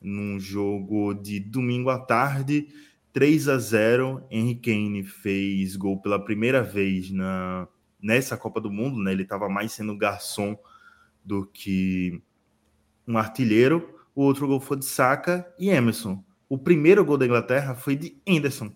num 0.00 0.40
jogo 0.40 1.12
de 1.12 1.38
domingo 1.38 1.90
à 1.90 1.98
tarde, 1.98 2.68
3 3.12 3.48
a 3.48 3.58
0. 3.58 4.24
Henry 4.30 4.54
Kane 4.54 5.04
fez 5.04 5.76
gol 5.76 6.00
pela 6.00 6.18
primeira 6.18 6.62
vez 6.62 7.10
na 7.10 7.68
nessa 8.02 8.36
Copa 8.36 8.60
do 8.60 8.70
Mundo, 8.70 9.02
né? 9.02 9.12
Ele 9.12 9.22
estava 9.22 9.48
mais 9.48 9.72
sendo 9.72 9.96
garçom 9.96 10.56
do 11.24 11.46
que 11.46 12.22
um 13.06 13.18
artilheiro, 13.18 14.00
o 14.14 14.22
outro 14.22 14.46
gol 14.46 14.60
foi 14.60 14.78
de 14.78 14.84
Saka 14.84 15.52
e 15.58 15.70
Emerson. 15.70 16.22
O 16.48 16.58
primeiro 16.58 17.04
gol 17.04 17.16
da 17.16 17.26
Inglaterra 17.26 17.74
foi 17.74 17.96
de 17.96 18.20
Henderson. 18.26 18.72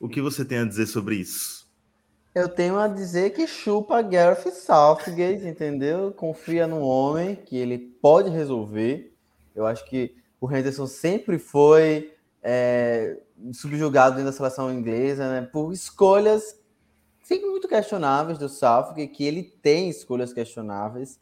O 0.00 0.08
que 0.08 0.20
você 0.20 0.44
tem 0.44 0.58
a 0.58 0.64
dizer 0.64 0.86
sobre 0.86 1.16
isso? 1.16 1.64
Eu 2.34 2.48
tenho 2.48 2.78
a 2.78 2.88
dizer 2.88 3.30
que 3.30 3.46
chupa 3.46 4.02
Gareth 4.02 4.50
Southgate, 4.50 5.46
entendeu? 5.46 6.12
Confia 6.12 6.66
no 6.66 6.80
homem, 6.80 7.36
que 7.36 7.56
ele 7.56 7.78
pode 7.78 8.28
resolver. 8.28 9.14
Eu 9.54 9.66
acho 9.66 9.84
que 9.84 10.16
o 10.40 10.50
Henderson 10.50 10.86
sempre 10.86 11.38
foi 11.38 12.12
é, 12.42 13.18
subjugado 13.52 14.16
dentro 14.16 14.30
da 14.30 14.36
seleção 14.36 14.72
inglesa, 14.72 15.30
né? 15.30 15.48
Por 15.50 15.72
escolhas 15.72 16.60
sempre 17.24 17.48
muito 17.48 17.66
questionáveis 17.66 18.38
do 18.38 18.48
Southgate, 18.48 19.08
que 19.08 19.24
ele 19.24 19.42
tem 19.42 19.88
escolhas 19.88 20.32
questionáveis. 20.32 21.18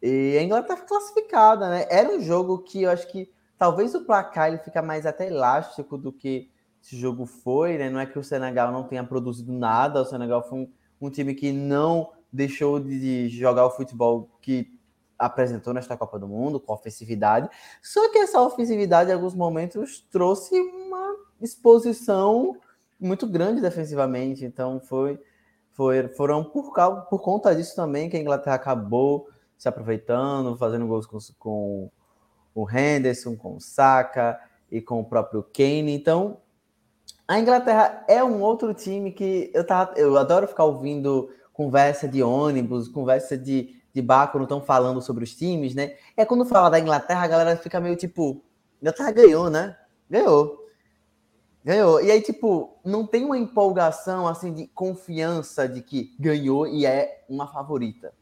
E 0.00 0.36
a 0.38 0.42
Inglaterra 0.42 0.76
foi 0.76 0.86
classificada, 0.86 1.70
né? 1.70 1.86
Era 1.90 2.10
um 2.10 2.20
jogo 2.20 2.58
que 2.58 2.82
eu 2.82 2.90
acho 2.90 3.10
que 3.10 3.32
talvez 3.56 3.94
o 3.94 4.04
placar 4.04 4.48
ele 4.48 4.58
fica 4.58 4.82
mais 4.82 5.06
até 5.06 5.28
elástico 5.28 5.96
do 5.96 6.12
que 6.12 6.50
esse 6.82 6.96
jogo 6.96 7.24
foi, 7.24 7.78
né? 7.78 7.88
Não 7.88 7.98
é 7.98 8.06
que 8.06 8.18
o 8.18 8.24
Senegal 8.24 8.70
não 8.70 8.84
tenha 8.84 9.04
produzido 9.04 9.52
nada, 9.52 10.02
o 10.02 10.04
Senegal 10.04 10.46
foi 10.46 10.58
um, 10.58 10.72
um 11.00 11.10
time 11.10 11.34
que 11.34 11.50
não 11.50 12.12
deixou 12.30 12.78
de 12.78 13.28
jogar 13.28 13.64
o 13.64 13.70
futebol 13.70 14.28
que 14.40 14.78
apresentou 15.18 15.72
nesta 15.72 15.96
Copa 15.96 16.18
do 16.18 16.28
Mundo, 16.28 16.60
com 16.60 16.74
ofensividade. 16.74 17.48
Só 17.80 18.10
que 18.10 18.18
essa 18.18 18.42
ofensividade, 18.42 19.10
em 19.10 19.14
alguns 19.14 19.34
momentos, 19.34 20.06
trouxe 20.10 20.60
uma 20.60 21.16
exposição 21.40 22.56
muito 23.02 23.26
grande 23.26 23.60
defensivamente. 23.60 24.44
Então, 24.44 24.80
foi, 24.80 25.18
foi 25.72 26.08
foram 26.08 26.44
por, 26.44 26.72
causa, 26.72 27.02
por 27.02 27.20
conta 27.20 27.54
disso 27.54 27.74
também 27.74 28.08
que 28.08 28.16
a 28.16 28.20
Inglaterra 28.20 28.56
acabou 28.56 29.28
se 29.58 29.68
aproveitando, 29.68 30.56
fazendo 30.56 30.86
gols 30.86 31.06
com, 31.06 31.18
com 31.38 31.90
o 32.54 32.70
Henderson, 32.70 33.36
com 33.36 33.56
o 33.56 33.60
Saka 33.60 34.40
e 34.70 34.80
com 34.80 35.00
o 35.00 35.04
próprio 35.04 35.42
Kane. 35.42 35.92
Então, 35.92 36.38
a 37.28 37.38
Inglaterra 37.38 38.04
é 38.08 38.22
um 38.22 38.40
outro 38.40 38.74
time 38.74 39.12
que 39.12 39.50
eu, 39.54 39.64
tava, 39.64 39.94
eu 39.96 40.16
adoro 40.16 40.48
ficar 40.48 40.64
ouvindo 40.64 41.30
conversa 41.52 42.08
de 42.08 42.22
ônibus, 42.22 42.88
conversa 42.88 43.36
de, 43.36 43.76
de 43.92 44.02
bar 44.02 44.32
quando 44.32 44.44
estão 44.44 44.60
falando 44.60 45.00
sobre 45.00 45.24
os 45.24 45.34
times, 45.34 45.74
né? 45.74 45.96
É 46.16 46.24
quando 46.24 46.44
fala 46.44 46.70
da 46.70 46.80
Inglaterra, 46.80 47.22
a 47.22 47.28
galera 47.28 47.56
fica 47.56 47.80
meio 47.80 47.96
tipo, 47.96 48.42
Inglaterra 48.80 49.12
ganhou, 49.12 49.48
né? 49.48 49.76
Ganhou. 50.10 50.61
Ganhou. 51.64 52.00
E 52.00 52.10
aí, 52.10 52.20
tipo, 52.20 52.78
não 52.84 53.06
tem 53.06 53.24
uma 53.24 53.38
empolgação 53.38 54.26
assim 54.26 54.52
de 54.52 54.66
confiança 54.68 55.68
de 55.68 55.80
que 55.80 56.14
ganhou 56.18 56.66
e 56.66 56.84
é 56.84 57.24
uma 57.28 57.46
favorita. 57.46 58.12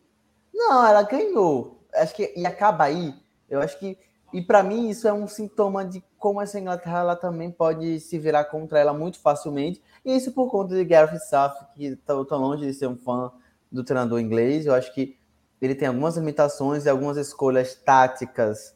Não, 0.52 0.86
ela 0.86 1.02
ganhou. 1.02 1.82
Acho 1.94 2.14
que 2.14 2.32
e 2.36 2.46
acaba 2.46 2.84
aí. 2.84 3.14
Eu 3.48 3.60
acho 3.60 3.78
que 3.78 3.98
e 4.32 4.40
para 4.40 4.62
mim 4.62 4.88
isso 4.88 5.08
é 5.08 5.12
um 5.12 5.26
sintoma 5.26 5.84
de 5.84 6.02
como 6.16 6.40
essa 6.40 6.60
Inglaterra 6.60 7.00
ela 7.00 7.16
também 7.16 7.50
pode 7.50 7.98
se 7.98 8.18
virar 8.18 8.44
contra 8.44 8.78
ela 8.78 8.92
muito 8.92 9.18
facilmente. 9.18 9.82
E 10.04 10.14
isso 10.14 10.32
por 10.32 10.50
conta 10.50 10.74
de 10.74 10.84
Gareth 10.84 11.18
Southgate, 11.18 11.66
que 11.74 11.84
está 11.86 12.24
tão 12.24 12.38
longe 12.38 12.64
de 12.64 12.74
ser 12.74 12.86
um 12.86 12.96
fã 12.96 13.32
do 13.72 13.82
treinador 13.82 14.20
inglês. 14.20 14.66
Eu 14.66 14.74
acho 14.74 14.94
que 14.94 15.18
ele 15.60 15.74
tem 15.74 15.88
algumas 15.88 16.16
limitações 16.16 16.84
e 16.84 16.88
algumas 16.88 17.16
escolhas 17.16 17.74
táticas 17.74 18.74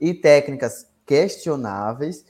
e 0.00 0.14
técnicas 0.14 0.86
questionáveis. 1.04 2.24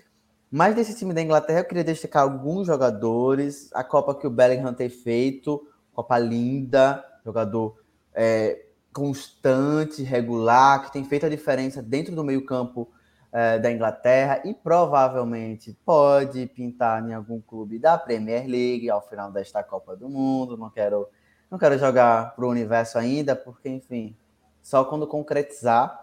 Mas 0.56 0.76
desse 0.76 0.94
time 0.94 1.12
da 1.12 1.20
Inglaterra 1.20 1.58
eu 1.58 1.64
queria 1.64 1.82
destacar 1.82 2.22
alguns 2.22 2.68
jogadores. 2.68 3.70
A 3.74 3.82
Copa 3.82 4.14
que 4.14 4.24
o 4.24 4.30
Bellingham 4.30 4.72
tem 4.72 4.88
feito, 4.88 5.66
Copa 5.92 6.16
linda, 6.16 7.04
jogador 7.24 7.82
é, 8.14 8.66
constante, 8.92 10.04
regular, 10.04 10.84
que 10.84 10.92
tem 10.92 11.02
feito 11.02 11.26
a 11.26 11.28
diferença 11.28 11.82
dentro 11.82 12.14
do 12.14 12.22
meio-campo 12.22 12.88
é, 13.32 13.58
da 13.58 13.68
Inglaterra 13.68 14.42
e 14.44 14.54
provavelmente 14.54 15.76
pode 15.84 16.46
pintar 16.46 17.04
em 17.04 17.12
algum 17.12 17.40
clube 17.40 17.80
da 17.80 17.98
Premier 17.98 18.46
League 18.46 18.88
ao 18.88 19.02
final 19.02 19.32
desta 19.32 19.60
Copa 19.60 19.96
do 19.96 20.08
Mundo. 20.08 20.56
Não 20.56 20.70
quero, 20.70 21.08
não 21.50 21.58
quero 21.58 21.76
jogar 21.80 22.32
para 22.36 22.46
o 22.46 22.48
universo 22.48 22.96
ainda, 22.96 23.34
porque, 23.34 23.68
enfim, 23.68 24.16
só 24.62 24.84
quando 24.84 25.04
concretizar. 25.04 26.00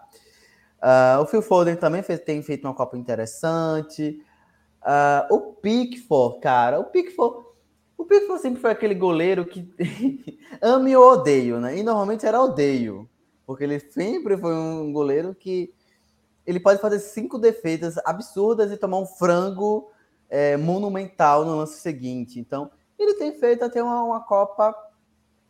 Uh, 0.76 1.22
o 1.22 1.26
Phil 1.26 1.40
Foden 1.40 1.76
também 1.76 2.02
fez, 2.02 2.20
tem 2.20 2.42
feito 2.42 2.66
uma 2.66 2.74
Copa 2.74 2.98
interessante. 2.98 4.22
Uh, 4.82 5.34
o 5.34 5.40
Pickford, 5.54 6.40
cara, 6.40 6.80
o 6.80 6.84
Pickford 6.84 7.52
o 8.02 8.04
Pickford 8.04 8.42
sempre 8.42 8.60
foi 8.60 8.72
aquele 8.72 8.94
goleiro 8.94 9.46
que 9.46 9.68
ame 10.60 10.96
ou 10.96 11.12
odeio, 11.12 11.60
né? 11.60 11.78
E 11.78 11.84
normalmente 11.84 12.26
era 12.26 12.42
odeio, 12.42 13.08
porque 13.46 13.62
ele 13.62 13.78
sempre 13.78 14.36
foi 14.36 14.52
um 14.52 14.92
goleiro 14.92 15.34
que 15.34 15.72
ele 16.44 16.58
pode 16.58 16.80
fazer 16.80 16.98
cinco 16.98 17.38
defesas 17.38 17.96
absurdas 18.04 18.72
e 18.72 18.76
tomar 18.76 18.98
um 18.98 19.06
frango 19.06 19.88
é, 20.28 20.56
monumental 20.56 21.44
no 21.44 21.56
lance 21.56 21.78
seguinte. 21.80 22.40
Então, 22.40 22.72
ele 22.98 23.14
tem 23.14 23.38
feito 23.38 23.64
até 23.64 23.80
uma, 23.80 24.02
uma 24.02 24.20
Copa 24.20 24.74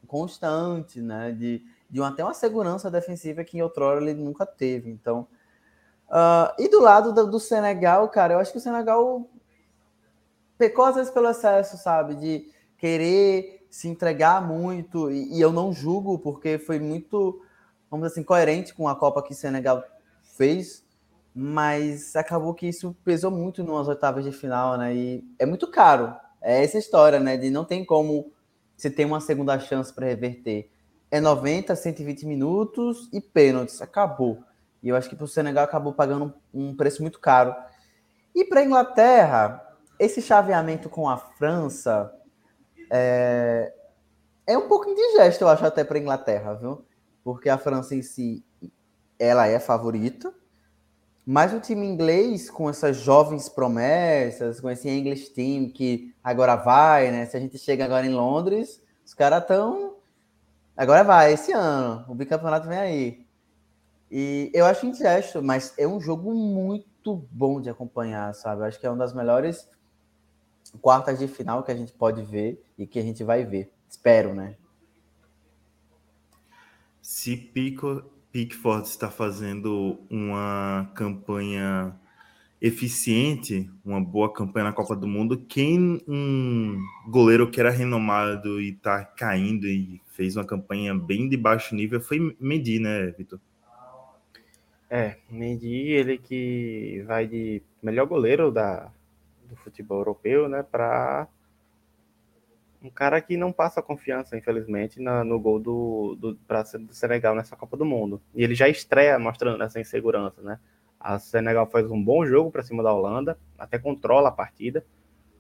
constante, 0.07 1.01
né? 1.01 1.33
De, 1.33 1.65
de 1.89 2.01
uma, 2.01 2.09
até 2.09 2.23
uma 2.23 2.35
segurança 2.35 2.91
defensiva 2.91 3.45
que 3.45 3.57
em 3.57 3.63
outrora 3.63 4.03
ele 4.03 4.13
nunca 4.13 4.45
teve. 4.45 4.91
Então, 4.91 5.27
uh, 6.13 6.55
e 6.59 6.69
do 6.69 6.81
lado 6.81 7.13
do, 7.13 7.27
do 7.27 7.41
Senegal, 7.41 8.09
cara, 8.09 8.35
eu 8.35 8.39
acho 8.39 8.53
que 8.53 8.59
o 8.59 8.61
Senegal 8.61 9.29
pecou 10.59 10.85
às 10.85 10.95
vezes 10.95 11.11
pelo 11.11 11.29
excesso, 11.29 11.77
sabe? 11.77 12.15
De 12.15 12.47
querer 12.79 13.67
se 13.71 13.89
entregar 13.89 14.47
muito, 14.47 15.11
e, 15.11 15.37
e, 15.37 15.41
eu 15.41 15.51
não 15.51 15.73
julgo, 15.73 16.19
porque 16.19 16.59
foi 16.59 16.79
muito, 16.79 17.43
vamos 17.91 18.07
dizer 18.07 18.21
assim, 18.21 18.25
coerente 18.25 18.75
com 18.75 18.87
a 18.87 18.95
Copa 18.95 19.23
que 19.23 19.33
o 19.33 19.37
Senegal 19.37 19.83
fez, 20.37 20.85
mas 21.35 22.15
acabou 22.15 22.53
que 22.53 22.67
isso 22.67 22.95
pesou 23.03 23.31
muito 23.31 23.65
nas 23.65 23.89
oitavas 23.89 24.25
de 24.25 24.33
final, 24.33 24.77
né? 24.77 24.95
E 24.95 25.25
é 25.39 25.47
muito 25.47 25.71
caro. 25.71 26.15
É 26.41 26.63
essa 26.63 26.79
história, 26.79 27.19
né? 27.19 27.37
De 27.37 27.49
não 27.49 27.65
tem 27.65 27.85
como 27.85 28.31
você 28.77 28.91
ter 28.91 29.05
uma 29.05 29.21
segunda 29.21 29.59
chance 29.59 29.93
para 29.93 30.07
reverter. 30.07 30.71
É 31.11 31.21
90, 31.21 31.75
120 31.75 32.27
minutos 32.27 33.09
e 33.13 33.21
pênaltis. 33.21 33.81
Acabou. 33.81 34.45
E 34.83 34.89
eu 34.89 34.97
acho 34.97 35.09
que 35.09 35.17
para 35.17 35.25
o 35.25 35.29
Senegal 35.29 35.65
acabou 35.65 35.93
pagando 35.93 36.35
um 36.53 36.75
preço 36.75 37.03
muito 37.03 37.21
caro. 37.21 37.55
E 38.35 38.45
para 38.45 38.61
a 38.61 38.65
Inglaterra, 38.65 39.63
esse 39.99 40.21
chaveamento 40.21 40.89
com 40.89 41.09
a 41.09 41.17
França 41.17 42.13
é, 42.91 43.73
é 44.47 44.59
um 44.59 44.69
pouco 44.69 44.89
indigesto, 44.89 45.43
eu 45.43 45.49
acho, 45.49 45.65
até 45.65 45.85
para 45.85 45.99
a 45.99 46.01
Inglaterra, 46.01 46.55
viu? 46.55 46.85
Porque 47.23 47.49
a 47.49 47.57
França 47.59 47.95
em 47.95 48.03
si, 48.03 48.45
ela 49.19 49.47
é 49.47 49.61
favorita, 49.61 50.35
mas 51.25 51.55
o 51.55 51.61
time 51.61 51.87
inglês, 51.87 52.51
com 52.51 52.69
essas 52.69 52.97
jovens 52.97 53.49
promessas, 53.49 54.61
com 54.61 54.69
esse 54.69 54.89
English 54.89 55.31
team 55.31 55.71
que 55.71 56.13
agora 56.23 56.57
vai, 56.57 57.13
né? 57.13 57.27
Se 57.27 57.37
a 57.37 57.41
gente 57.41 57.57
chega 57.59 57.85
agora 57.85 58.05
em 58.05 58.13
Londres, 58.13 58.83
os 59.05 59.15
caras 59.15 59.43
estão. 59.43 59.97
Agora 60.77 61.05
vai, 61.05 61.33
esse 61.33 61.53
ano. 61.53 62.05
O 62.09 62.15
bicampeonato 62.15 62.67
vem 62.67 62.79
aí. 62.79 63.27
E 64.15 64.51
eu 64.53 64.67
acho 64.67 64.85
indigesto, 64.85 65.43
mas 65.43 65.73
é 65.79 65.89
um 65.89 65.99
jogo 65.99 66.35
muito 66.35 67.27
bom 67.31 67.63
de 67.63 67.71
acompanhar, 67.71 68.35
sabe? 68.35 68.63
Acho 68.63 68.79
que 68.79 68.85
é 68.85 68.91
uma 68.91 68.99
das 68.99 69.15
melhores 69.15 69.67
quartas 70.83 71.19
de 71.19 71.27
final 71.27 71.63
que 71.63 71.73
a 71.73 71.75
gente 71.75 71.95
pode 71.95 72.21
ver 72.23 72.63
e 72.77 72.87
que 72.87 72.99
a 72.99 73.03
gente 73.03 73.25
vai 73.25 73.43
ver. 73.43 73.73
Espero, 73.89 74.35
né? 74.35 74.55
Se 77.01 77.39
Pico, 77.39 78.05
Pickford 78.31 78.87
está 78.87 79.11
fazendo 79.11 79.99
uma 80.11 80.93
campanha 80.95 81.99
eficiente, 82.61 83.71
uma 83.83 83.99
boa 83.99 84.31
campanha 84.31 84.67
na 84.67 84.73
Copa 84.75 84.95
do 84.95 85.07
Mundo, 85.07 85.39
quem 85.49 86.03
um 86.07 86.79
goleiro 87.09 87.51
que 87.51 87.59
era 87.59 87.71
renomado 87.71 88.61
e 88.61 88.73
está 88.73 89.07
caindo 89.07 89.67
e 89.67 90.03
fez 90.09 90.37
uma 90.37 90.45
campanha 90.45 90.95
bem 90.95 91.31
de 91.31 91.37
baixo 91.39 91.75
nível 91.75 91.99
foi 91.99 92.37
Mendy, 92.39 92.79
né, 92.79 93.07
Vitor? 93.13 93.41
É, 94.95 95.17
Mendy, 95.31 95.91
ele 95.91 96.19
que 96.19 97.03
vai 97.07 97.27
de 97.27 97.63
melhor 97.83 98.07
goleiro 98.07 98.53
da, 98.53 98.93
do 99.49 99.57
futebol 99.57 99.97
europeu, 99.97 100.51
né, 100.51 100.63
para 100.63 101.27
um 102.83 102.91
cara 102.91 103.19
que 103.23 103.35
não 103.39 103.51
passa 103.51 103.81
confiança, 103.81 104.37
infelizmente, 104.37 105.01
na, 105.01 105.25
no 105.25 105.41
gol 105.41 105.59
do, 105.59 106.15
do, 106.21 106.37
pra, 106.47 106.61
do 106.61 106.93
Senegal 106.93 107.35
nessa 107.35 107.57
Copa 107.57 107.75
do 107.75 107.87
Mundo. 107.87 108.21
E 108.35 108.45
ele 108.45 108.55
já 108.55 108.69
estreia 108.69 109.19
mostrando 109.19 109.65
essa 109.65 109.81
insegurança, 109.81 110.43
né? 110.43 110.61
A 111.01 111.19
Senegal 111.19 111.67
faz 111.71 111.91
um 111.91 112.05
bom 112.05 112.27
jogo 112.27 112.51
para 112.51 112.63
cima 112.63 112.83
da 112.83 112.93
Holanda, 112.93 113.39
até 113.59 113.79
controla 113.79 114.29
a 114.29 114.33
partida, 114.33 114.85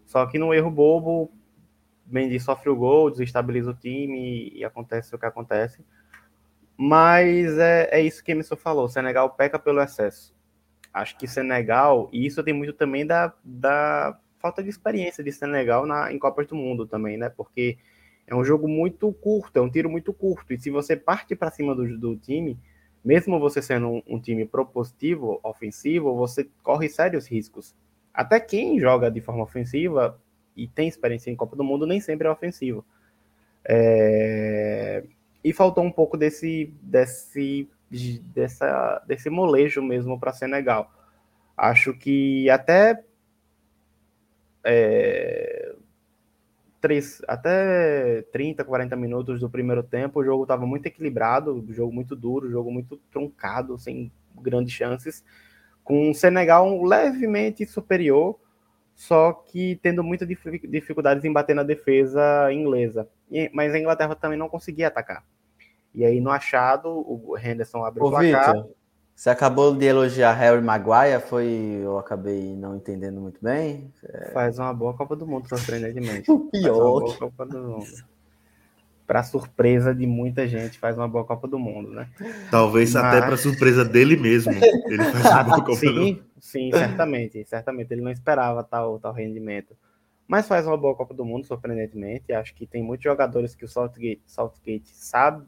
só 0.06 0.24
que 0.24 0.38
no 0.38 0.54
erro 0.54 0.70
bobo, 0.70 1.30
Mendy 2.06 2.40
sofre 2.40 2.70
o 2.70 2.76
gol, 2.76 3.10
desestabiliza 3.10 3.72
o 3.72 3.74
time 3.74 4.48
e 4.54 4.64
acontece 4.64 5.14
o 5.14 5.18
que 5.18 5.26
acontece. 5.26 5.84
Mas 6.84 7.58
é, 7.58 7.88
é 7.92 8.00
isso 8.00 8.24
que 8.24 8.32
Emerson 8.32 8.56
falou, 8.56 8.88
Senegal 8.88 9.30
peca 9.30 9.58
pelo 9.58 9.80
excesso 9.80 10.34
acho 10.92 11.16
que 11.16 11.26
Senegal, 11.26 12.08
e 12.12 12.26
isso 12.26 12.42
tem 12.42 12.52
muito 12.52 12.74
também 12.74 13.06
da, 13.06 13.32
da 13.42 14.18
falta 14.38 14.62
de 14.62 14.68
experiência 14.68 15.24
de 15.24 15.32
Senegal 15.32 15.86
na, 15.86 16.12
em 16.12 16.18
Copas 16.18 16.46
do 16.46 16.54
Mundo 16.54 16.86
também, 16.86 17.16
né? 17.16 17.28
Porque 17.30 17.78
é 18.26 18.34
um 18.34 18.44
jogo 18.44 18.68
muito 18.68 19.10
curto, 19.12 19.56
é 19.56 19.62
um 19.62 19.70
tiro 19.70 19.88
muito 19.88 20.12
curto, 20.12 20.52
e 20.52 20.58
se 20.58 20.70
você 20.70 20.96
parte 20.96 21.34
para 21.34 21.50
cima 21.50 21.74
do, 21.74 21.98
do 21.98 22.16
time, 22.16 22.58
mesmo 23.04 23.40
você 23.40 23.62
sendo 23.62 23.88
um, 23.88 24.02
um, 24.06 24.20
time 24.20 24.44
propositivo, 24.44 25.40
ofensivo, 25.42 26.14
você 26.14 26.48
corre 26.62 26.88
sérios 26.88 27.26
riscos. 27.26 27.74
Até 28.12 28.38
quem 28.38 28.78
joga 28.78 29.10
de 29.10 29.20
forma 29.20 29.42
ofensiva 29.42 30.20
e 30.54 30.68
tem 30.68 30.86
experiência 30.86 31.30
em 31.30 31.36
Copa 31.36 31.56
do 31.56 31.64
Mundo 31.64 31.86
nem 31.86 32.00
sempre 32.00 32.28
é 32.28 32.30
ofensivo. 32.30 32.84
É... 33.64 35.02
E 35.44 35.52
faltou 35.52 35.84
um 35.84 35.90
pouco 35.90 36.16
desse, 36.16 36.72
desse, 36.82 37.68
dessa, 38.34 39.02
desse 39.06 39.28
molejo 39.28 39.82
mesmo 39.82 40.18
para 40.18 40.32
Senegal. 40.32 40.90
Acho 41.56 41.92
que 41.92 42.48
até 42.48 43.04
é, 44.64 45.74
três, 46.80 47.22
até 47.28 48.22
30, 48.32 48.64
40 48.64 48.96
minutos 48.96 49.40
do 49.40 49.48
primeiro 49.48 49.82
tempo, 49.82 50.20
o 50.20 50.24
jogo 50.24 50.42
estava 50.42 50.66
muito 50.66 50.86
equilibrado, 50.86 51.64
jogo 51.70 51.92
muito 51.92 52.16
duro, 52.16 52.50
jogo 52.50 52.70
muito 52.70 52.96
truncado, 53.10 53.78
sem 53.78 54.10
grandes 54.40 54.74
chances, 54.74 55.24
com 55.84 56.10
o 56.10 56.14
Senegal 56.14 56.82
levemente 56.82 57.64
superior, 57.66 58.38
só 58.94 59.32
que 59.32 59.78
tendo 59.82 60.02
muitas 60.02 60.28
dificuldades 60.28 61.24
em 61.24 61.32
bater 61.32 61.54
na 61.54 61.62
defesa 61.62 62.52
inglesa. 62.52 63.08
Mas 63.52 63.72
a 63.72 63.78
Inglaterra 63.78 64.14
também 64.14 64.38
não 64.38 64.48
conseguia 64.48 64.88
atacar. 64.88 65.24
E 65.94 66.04
aí, 66.04 66.20
no 66.20 66.30
achado, 66.30 66.88
o 66.88 67.36
Henderson 67.38 67.84
abre 67.84 68.02
Ô, 68.02 68.06
o 68.06 68.10
placar. 68.10 68.54
Victor, 68.54 68.70
você 69.14 69.30
acabou 69.30 69.74
de 69.74 69.84
elogiar 69.84 70.32
Harry 70.32 70.62
Maguire, 70.62 71.20
foi. 71.28 71.46
Eu 71.82 71.98
acabei 71.98 72.56
não 72.56 72.76
entendendo 72.76 73.20
muito 73.20 73.38
bem. 73.42 73.92
É... 74.04 74.30
Faz 74.32 74.58
uma 74.58 74.72
boa 74.72 74.94
Copa 74.94 75.14
do 75.14 75.26
Mundo, 75.26 75.48
surpreendentemente. 75.48 76.28
o 76.30 76.40
pior. 76.50 76.72
Faz 76.72 76.76
uma 76.76 77.00
boa 77.00 77.16
Copa 77.18 77.46
do 77.46 77.58
Mundo. 77.58 78.12
Para 79.06 79.22
surpresa 79.22 79.94
de 79.94 80.06
muita 80.06 80.48
gente, 80.48 80.78
faz 80.78 80.96
uma 80.96 81.06
boa 81.06 81.24
Copa 81.24 81.46
do 81.46 81.58
Mundo, 81.58 81.90
né? 81.90 82.08
Talvez 82.50 82.94
Mas... 82.94 83.04
até 83.04 83.24
para 83.24 83.36
surpresa 83.36 83.84
dele 83.84 84.16
mesmo. 84.16 84.52
Ele 84.52 85.04
faz 85.04 85.26
uma 85.26 85.44
boa 85.44 85.64
Copa 85.64 85.76
sim, 85.76 85.86
do 85.86 86.00
Mundo. 86.00 86.24
Sim, 86.40 86.70
certamente. 86.72 87.44
Certamente. 87.44 87.92
Ele 87.92 88.00
não 88.00 88.10
esperava 88.10 88.64
tal, 88.64 88.98
tal 88.98 89.12
rendimento. 89.12 89.76
Mas 90.26 90.48
faz 90.48 90.66
uma 90.66 90.78
boa 90.78 90.96
Copa 90.96 91.12
do 91.12 91.24
Mundo, 91.24 91.46
surpreendentemente. 91.46 92.32
Acho 92.32 92.54
que 92.54 92.66
tem 92.66 92.82
muitos 92.82 93.04
jogadores 93.04 93.54
que 93.54 93.64
o 93.64 93.68
Southgate, 93.68 94.22
Southgate 94.26 94.88
sabe 94.88 95.44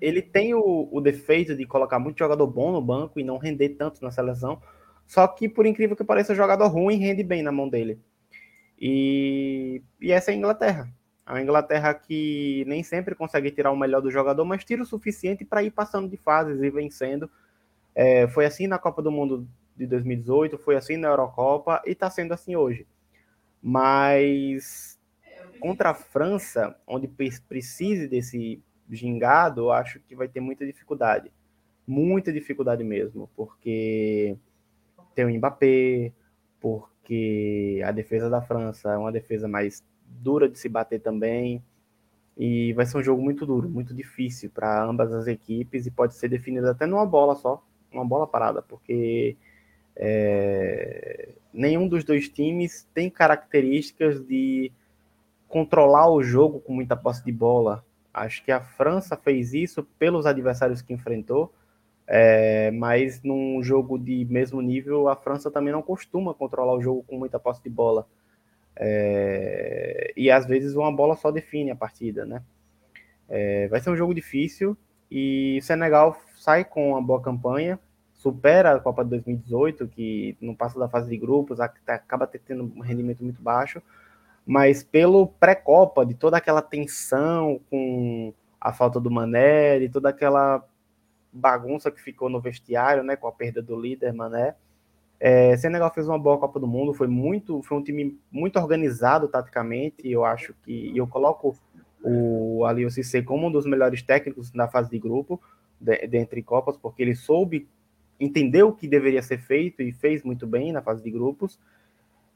ele 0.00 0.22
tem 0.22 0.54
o, 0.54 0.88
o, 0.90 1.00
defeito 1.00 1.54
de 1.54 1.66
colocar 1.66 1.98
muito 1.98 2.18
jogador 2.18 2.46
bom 2.46 2.72
no 2.72 2.80
banco 2.80 3.20
e 3.20 3.24
não 3.24 3.38
render 3.38 3.70
tanto 3.70 4.02
na 4.02 4.10
seleção. 4.10 4.60
Só 5.06 5.26
que, 5.28 5.48
por 5.48 5.66
incrível 5.66 5.96
que 5.96 6.04
pareça, 6.04 6.34
jogador 6.34 6.68
ruim 6.68 6.96
rende 6.96 7.22
bem 7.22 7.42
na 7.42 7.52
mão 7.52 7.68
dele. 7.68 8.00
E, 8.80 9.82
e 10.00 10.10
essa 10.10 10.30
é 10.30 10.34
a 10.34 10.36
Inglaterra. 10.36 10.88
A 11.26 11.40
Inglaterra 11.40 11.92
que 11.94 12.64
nem 12.66 12.82
sempre 12.82 13.14
consegue 13.14 13.50
tirar 13.50 13.70
o 13.70 13.76
melhor 13.76 14.00
do 14.00 14.10
jogador, 14.10 14.44
mas 14.44 14.64
tira 14.64 14.82
o 14.82 14.86
suficiente 14.86 15.44
para 15.44 15.62
ir 15.62 15.70
passando 15.70 16.08
de 16.08 16.16
fases 16.16 16.62
e 16.62 16.70
vencendo. 16.70 17.30
É, 17.94 18.26
foi 18.28 18.46
assim 18.46 18.66
na 18.66 18.78
Copa 18.78 19.02
do 19.02 19.10
Mundo 19.10 19.46
de 19.76 19.86
2018, 19.86 20.58
foi 20.58 20.76
assim 20.76 20.96
na 20.96 21.08
Eurocopa 21.08 21.82
e 21.86 21.92
está 21.92 22.08
sendo 22.10 22.32
assim 22.32 22.56
hoje. 22.56 22.86
Mas 23.62 24.98
contra 25.60 25.90
a 25.90 25.94
França, 25.94 26.74
onde 26.86 27.06
precise 27.48 28.08
desse 28.08 28.62
gingado, 28.96 29.62
eu 29.62 29.72
acho 29.72 30.00
que 30.00 30.14
vai 30.14 30.28
ter 30.28 30.40
muita 30.40 30.66
dificuldade. 30.66 31.32
Muita 31.86 32.32
dificuldade 32.32 32.84
mesmo, 32.84 33.28
porque 33.36 34.36
tem 35.14 35.24
o 35.24 35.30
Mbappé, 35.30 36.12
porque 36.60 37.82
a 37.84 37.90
defesa 37.90 38.30
da 38.30 38.42
França 38.42 38.92
é 38.92 38.96
uma 38.96 39.12
defesa 39.12 39.48
mais 39.48 39.84
dura 40.06 40.48
de 40.48 40.58
se 40.58 40.68
bater 40.68 41.00
também. 41.00 41.62
E 42.36 42.72
vai 42.72 42.86
ser 42.86 42.96
um 42.98 43.02
jogo 43.02 43.22
muito 43.22 43.44
duro, 43.44 43.68
muito 43.68 43.92
difícil 43.92 44.50
para 44.50 44.82
ambas 44.84 45.12
as 45.12 45.26
equipes 45.26 45.86
e 45.86 45.90
pode 45.90 46.14
ser 46.14 46.28
definido 46.28 46.68
até 46.68 46.86
numa 46.86 47.04
bola 47.04 47.34
só, 47.34 47.62
uma 47.92 48.04
bola 48.04 48.26
parada, 48.26 48.62
porque 48.62 49.36
é, 49.96 51.34
nenhum 51.52 51.86
dos 51.86 52.04
dois 52.04 52.28
times 52.28 52.88
tem 52.94 53.10
características 53.10 54.24
de 54.24 54.72
controlar 55.48 56.08
o 56.10 56.22
jogo 56.22 56.60
com 56.60 56.72
muita 56.72 56.96
posse 56.96 57.24
de 57.24 57.32
bola. 57.32 57.84
Acho 58.12 58.44
que 58.44 58.50
a 58.50 58.60
França 58.60 59.16
fez 59.16 59.54
isso 59.54 59.82
pelos 59.98 60.26
adversários 60.26 60.82
que 60.82 60.92
enfrentou, 60.92 61.52
é, 62.06 62.70
mas 62.72 63.22
num 63.22 63.62
jogo 63.62 63.96
de 63.98 64.24
mesmo 64.24 64.60
nível, 64.60 65.08
a 65.08 65.14
França 65.14 65.50
também 65.50 65.72
não 65.72 65.82
costuma 65.82 66.34
controlar 66.34 66.74
o 66.74 66.82
jogo 66.82 67.04
com 67.04 67.16
muita 67.16 67.38
posse 67.38 67.62
de 67.62 67.70
bola. 67.70 68.06
É, 68.76 70.12
e 70.16 70.30
às 70.30 70.46
vezes 70.46 70.74
uma 70.74 70.90
bola 70.90 71.14
só 71.14 71.30
define 71.30 71.70
a 71.70 71.76
partida, 71.76 72.24
né? 72.24 72.42
É, 73.28 73.68
vai 73.68 73.80
ser 73.80 73.90
um 73.90 73.96
jogo 73.96 74.12
difícil 74.12 74.76
e 75.10 75.58
o 75.60 75.64
Senegal 75.64 76.16
sai 76.36 76.64
com 76.64 76.90
uma 76.90 77.02
boa 77.02 77.20
campanha, 77.20 77.78
supera 78.14 78.74
a 78.74 78.80
Copa 78.80 79.04
de 79.04 79.10
2018, 79.10 79.86
que 79.88 80.36
não 80.40 80.54
passa 80.54 80.78
da 80.78 80.88
fase 80.88 81.08
de 81.08 81.16
grupos, 81.16 81.60
acaba 81.60 82.26
tendo 82.26 82.64
um 82.64 82.80
rendimento 82.80 83.22
muito 83.22 83.40
baixo, 83.40 83.80
mas 84.46 84.82
pelo 84.82 85.26
pré-copa, 85.26 86.04
de 86.04 86.14
toda 86.14 86.36
aquela 86.36 86.62
tensão 86.62 87.60
com 87.70 88.32
a 88.60 88.72
falta 88.72 89.00
do 89.00 89.10
Mané, 89.10 89.78
de 89.78 89.88
toda 89.88 90.08
aquela 90.08 90.64
bagunça 91.32 91.90
que 91.90 92.00
ficou 92.00 92.28
no 92.28 92.40
vestiário, 92.40 93.02
né, 93.02 93.16
com 93.16 93.28
a 93.28 93.32
perda 93.32 93.62
do 93.62 93.80
líder 93.80 94.12
Mané. 94.12 94.54
É, 95.18 95.56
Senegal 95.56 95.92
fez 95.92 96.08
uma 96.08 96.18
boa 96.18 96.38
Copa 96.38 96.58
do 96.58 96.66
Mundo, 96.66 96.94
foi 96.94 97.06
muito, 97.06 97.62
foi 97.62 97.76
um 97.78 97.82
time 97.82 98.18
muito 98.32 98.58
organizado 98.58 99.28
taticamente. 99.28 100.08
Eu 100.10 100.24
acho 100.24 100.54
que 100.64 100.96
eu 100.96 101.06
coloco 101.06 101.56
o 102.02 102.64
Aliou 102.64 102.90
Cissé 102.90 103.20
como 103.20 103.48
um 103.48 103.52
dos 103.52 103.66
melhores 103.66 104.02
técnicos 104.02 104.52
na 104.52 104.66
fase 104.66 104.90
de 104.90 104.98
grupo, 104.98 105.40
de, 105.78 106.06
dentre 106.06 106.42
Copas, 106.42 106.76
porque 106.76 107.02
ele 107.02 107.14
soube 107.14 107.68
entender 108.18 108.62
o 108.62 108.72
que 108.72 108.88
deveria 108.88 109.22
ser 109.22 109.38
feito 109.38 109.82
e 109.82 109.92
fez 109.92 110.22
muito 110.22 110.46
bem 110.46 110.72
na 110.72 110.82
fase 110.82 111.02
de 111.02 111.10
grupos. 111.10 111.58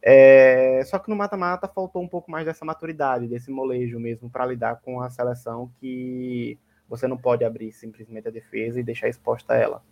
É, 0.07 0.85
só 0.85 0.99
que 0.99 1.09
no 1.09 1.17
mata-mata 1.17 1.67
faltou 1.67 2.03
um 2.03 2.09
pouco 2.09 2.31
mais 2.31 2.45
dessa 2.45 2.63
maturidade, 2.63 3.27
desse 3.27 3.51
molejo 3.51 3.99
mesmo, 3.99 4.29
para 4.29 4.45
lidar 4.45 4.83
com 4.83 5.01
a 5.01 5.09
seleção 5.09 5.73
que 5.81 6.59
você 6.87 7.09
não 7.09 7.17
pode 7.17 7.43
abrir 7.43 7.73
simplesmente 7.73 8.29
a 8.29 8.31
defesa 8.31 8.79
e 8.79 8.83
deixar 8.83 9.09
exposta 9.09 9.55
ela. 9.55 9.83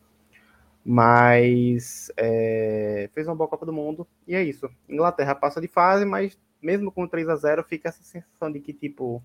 Mas 0.85 2.13
é, 2.15 3.09
fez 3.15 3.27
uma 3.27 3.35
boa 3.35 3.49
Copa 3.49 3.65
do 3.65 3.73
Mundo 3.73 4.07
e 4.29 4.35
é 4.35 4.43
isso. 4.43 4.69
Inglaterra 4.87 5.35
passa 5.35 5.63
de 5.63 5.67
fase, 5.67 6.05
mas 6.05 6.39
mesmo 6.61 6.93
com 6.93 7.09
3 7.09 7.27
a 7.31 7.37
0 7.37 7.65
fica 7.65 7.89
essa 7.89 8.03
sensação 8.03 8.53
de 8.53 8.61
que, 8.61 8.75
tipo, 8.75 9.25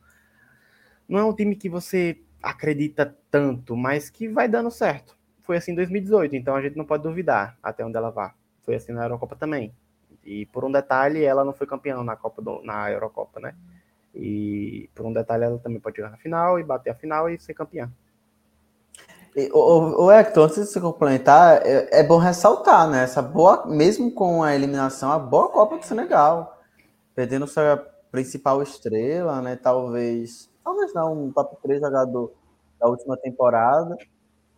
não 1.06 1.20
é 1.20 1.26
um 1.26 1.36
time 1.36 1.58
que 1.58 1.68
você 1.68 2.22
acredita 2.42 3.14
tanto, 3.30 3.76
mas 3.76 4.10
que 4.10 4.30
vai 4.30 4.48
dando 4.48 4.72
certo. 4.72 5.18
Foi 5.44 5.58
assim 5.58 5.74
em 5.74 5.76
2018, 5.76 6.34
então 6.38 6.56
a 6.56 6.62
gente 6.62 6.78
não 6.78 6.86
pode 6.86 7.04
duvidar 7.04 7.58
até 7.62 7.86
onde 7.86 7.98
ela 7.98 8.10
vá. 8.10 8.34
Foi 8.64 8.76
assim 8.76 8.94
na 8.94 9.04
Eurocopa 9.04 9.36
também. 9.36 9.74
E 10.28 10.46
por 10.48 10.66
um 10.66 10.72
detalhe, 10.72 11.24
ela 11.24 11.46
não 11.46 11.54
foi 11.54 11.66
campeã 11.66 12.04
na 12.04 12.18
Copa 12.18 12.42
do, 12.42 12.62
na 12.62 12.92
Eurocopa, 12.92 13.40
né? 13.40 13.56
E 14.14 14.90
por 14.94 15.06
um 15.06 15.14
detalhe, 15.14 15.46
ela 15.46 15.58
também 15.58 15.80
pode 15.80 15.96
chegar 15.96 16.10
na 16.10 16.18
final 16.18 16.60
e 16.60 16.64
bater 16.64 16.90
a 16.90 16.96
final 16.96 17.30
e 17.30 17.40
ser 17.40 17.54
campeã. 17.54 17.90
O, 19.54 20.06
o 20.06 20.12
Hector, 20.12 20.46
antes 20.46 20.58
de 20.58 20.66
você 20.66 20.82
complementar, 20.82 21.66
é, 21.66 22.00
é, 22.00 22.04
bom 22.04 22.18
ressaltar, 22.18 22.90
né? 22.90 23.04
Essa 23.04 23.22
boa, 23.22 23.66
mesmo 23.68 24.12
com 24.12 24.44
a 24.44 24.54
eliminação, 24.54 25.12
a 25.14 25.18
boa 25.18 25.48
Copa 25.48 25.78
do 25.78 25.86
Senegal, 25.86 26.60
perdendo 27.16 27.48
sua 27.48 27.78
principal 28.12 28.62
estrela, 28.62 29.42
né? 29.42 29.56
Talvez, 29.56 30.50
talvez 30.62 30.94
não, 30.94 31.28
um 31.28 31.32
top 31.32 31.56
3 31.62 31.80
jogador 31.80 32.34
da 32.78 32.88
última 32.90 33.16
temporada. 33.16 33.96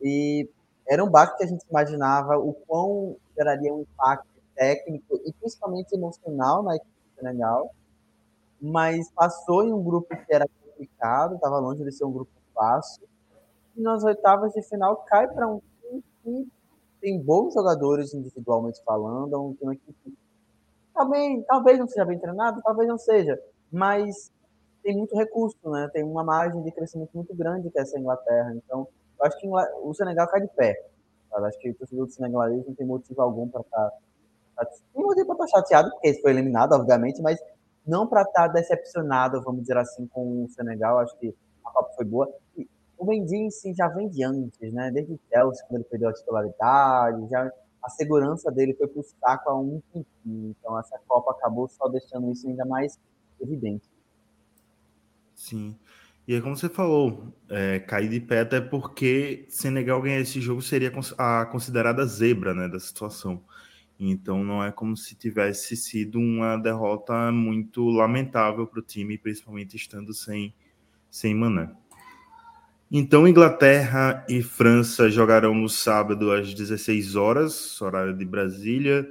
E 0.01 0.49
era 0.87 1.03
um 1.03 1.09
baque 1.09 1.37
que 1.37 1.43
a 1.43 1.47
gente 1.47 1.63
imaginava 1.69 2.39
o 2.39 2.53
quão 2.53 3.17
geraria 3.37 3.71
um 3.71 3.81
impacto 3.81 4.38
técnico 4.59 5.21
e 5.25 5.31
principalmente 5.31 5.95
emocional 5.95 6.61
na 6.61 6.75
equipe 6.75 6.91
do 6.91 7.21
Senegal, 7.21 7.71
mas 8.61 9.09
passou 9.13 9.63
em 9.63 9.71
um 9.71 9.81
grupo 9.81 10.09
que 10.09 10.33
era 10.33 10.45
complicado, 10.65 11.35
estava 11.35 11.59
longe 11.59 11.81
de 11.81 11.91
ser 11.93 12.03
um 12.03 12.11
grupo 12.11 12.31
fácil, 12.53 13.07
e 13.77 13.81
nas 13.81 14.03
oitavas 14.03 14.51
de 14.51 14.61
final 14.63 14.97
cai 15.07 15.27
para 15.29 15.47
um 15.47 15.61
time 15.81 16.01
que 16.23 16.51
tem 16.99 17.17
bons 17.17 17.53
jogadores 17.53 18.13
individualmente 18.13 18.83
falando, 18.83 19.33
é 19.33 19.37
um 19.37 19.53
time 19.53 19.77
que 19.77 20.13
também, 20.93 21.41
talvez 21.43 21.79
não 21.79 21.87
seja 21.87 22.03
bem 22.03 22.19
treinado, 22.19 22.61
talvez 22.61 22.89
não 22.89 22.97
seja, 22.97 23.41
mas 23.71 24.29
tem 24.83 24.97
muito 24.97 25.15
recurso, 25.15 25.57
né? 25.63 25.89
Tem 25.93 26.03
uma 26.03 26.25
margem 26.25 26.61
de 26.61 26.71
crescimento 26.71 27.11
muito 27.13 27.33
grande 27.33 27.69
que 27.69 27.79
é 27.79 27.81
essa 27.81 27.97
Inglaterra. 27.97 28.53
Então, 28.53 28.85
eu 29.17 29.25
acho 29.25 29.39
que 29.39 29.47
o 29.47 29.93
Senegal 29.93 30.27
cai 30.27 30.41
de 30.41 30.47
pé. 30.49 30.75
Eu 31.31 31.45
acho 31.45 31.57
que 31.59 31.69
o 31.69 31.75
torcedor 31.75 32.07
do 32.07 32.67
não 32.67 32.75
tem 32.75 32.85
motivo 32.85 33.21
algum 33.21 33.47
para 33.47 33.61
estar 33.61 33.89
tá 33.89 33.97
tem 35.15 35.25
para 35.25 35.45
estar 35.45 35.47
chateado, 35.47 35.89
porque 35.91 36.07
ele 36.07 36.21
foi 36.21 36.31
eliminado, 36.31 36.73
obviamente, 36.73 37.21
mas 37.21 37.39
não 37.85 38.07
para 38.07 38.21
estar 38.21 38.47
decepcionado, 38.47 39.41
vamos 39.41 39.61
dizer 39.61 39.77
assim, 39.77 40.07
com 40.07 40.43
o 40.45 40.49
Senegal. 40.49 40.99
Acho 40.99 41.17
que 41.17 41.33
a 41.65 41.71
Copa 41.71 41.89
foi 41.95 42.05
boa. 42.05 42.29
E 42.57 42.67
o 42.97 43.05
Mendy 43.05 43.37
em 43.37 43.51
si 43.51 43.73
já 43.73 43.87
vem 43.87 44.09
de 44.09 44.23
antes, 44.23 44.73
né? 44.73 44.91
Desde 44.91 45.13
o 45.13 45.19
Chelsea, 45.29 45.65
quando 45.67 45.81
ele 45.81 45.89
perdeu 45.89 46.09
a 46.09 46.13
titularidade, 46.13 47.29
já 47.29 47.51
a 47.81 47.89
segurança 47.89 48.51
dele 48.51 48.73
foi 48.73 48.87
para 48.87 48.99
o 48.99 49.03
saco 49.03 49.49
há 49.49 49.57
um 49.57 49.81
tempinho. 49.93 50.55
Então, 50.59 50.77
essa 50.77 50.99
Copa 51.07 51.31
acabou 51.31 51.67
só 51.67 51.87
deixando 51.87 52.31
isso 52.31 52.47
ainda 52.47 52.65
mais 52.65 52.99
evidente. 53.39 53.89
Sim. 55.33 55.77
E 56.27 56.35
é 56.35 56.41
como 56.41 56.55
você 56.55 56.69
falou, 56.69 57.33
é, 57.49 57.79
cair 57.79 58.09
de 58.09 58.19
pé 58.19 58.41
até 58.41 58.61
porque 58.61 59.47
Senegal 59.49 60.01
ganhar 60.01 60.19
esse 60.19 60.39
jogo 60.39 60.61
seria 60.61 60.91
a 61.17 61.45
considerada 61.47 62.05
zebra 62.05 62.53
né, 62.53 62.67
da 62.67 62.79
situação. 62.79 63.41
Então 63.99 64.43
não 64.43 64.63
é 64.63 64.71
como 64.71 64.95
se 64.95 65.13
tivesse 65.13 65.75
sido 65.75 66.19
uma 66.19 66.55
derrota 66.55 67.31
muito 67.31 67.89
lamentável 67.89 68.65
para 68.65 68.79
o 68.79 68.83
time, 68.83 69.17
principalmente 69.17 69.75
estando 69.75 70.13
sem, 70.13 70.53
sem 71.09 71.35
Mané. 71.35 71.69
Então 72.89 73.27
Inglaterra 73.27 74.25
e 74.29 74.41
França 74.41 75.09
jogarão 75.09 75.53
no 75.53 75.67
sábado 75.67 76.31
às 76.31 76.53
16 76.53 77.15
horas, 77.15 77.79
horário 77.81 78.17
de 78.17 78.25
Brasília, 78.25 79.07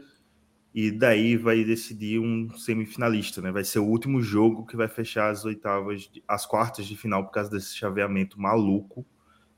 e 0.74 0.90
daí 0.90 1.36
vai 1.36 1.64
decidir 1.64 2.18
um 2.18 2.50
semifinalista, 2.56 3.42
né? 3.42 3.52
Vai 3.52 3.64
ser 3.64 3.78
o 3.78 3.84
último 3.84 4.22
jogo 4.22 4.66
que 4.66 4.76
vai 4.76 4.88
fechar 4.88 5.30
as 5.30 5.44
oitavas, 5.44 6.10
as 6.26 6.46
quartas 6.46 6.86
de 6.86 6.96
final 6.96 7.24
por 7.24 7.32
causa 7.32 7.50
desse 7.50 7.76
chaveamento 7.76 8.40
maluco 8.40 9.04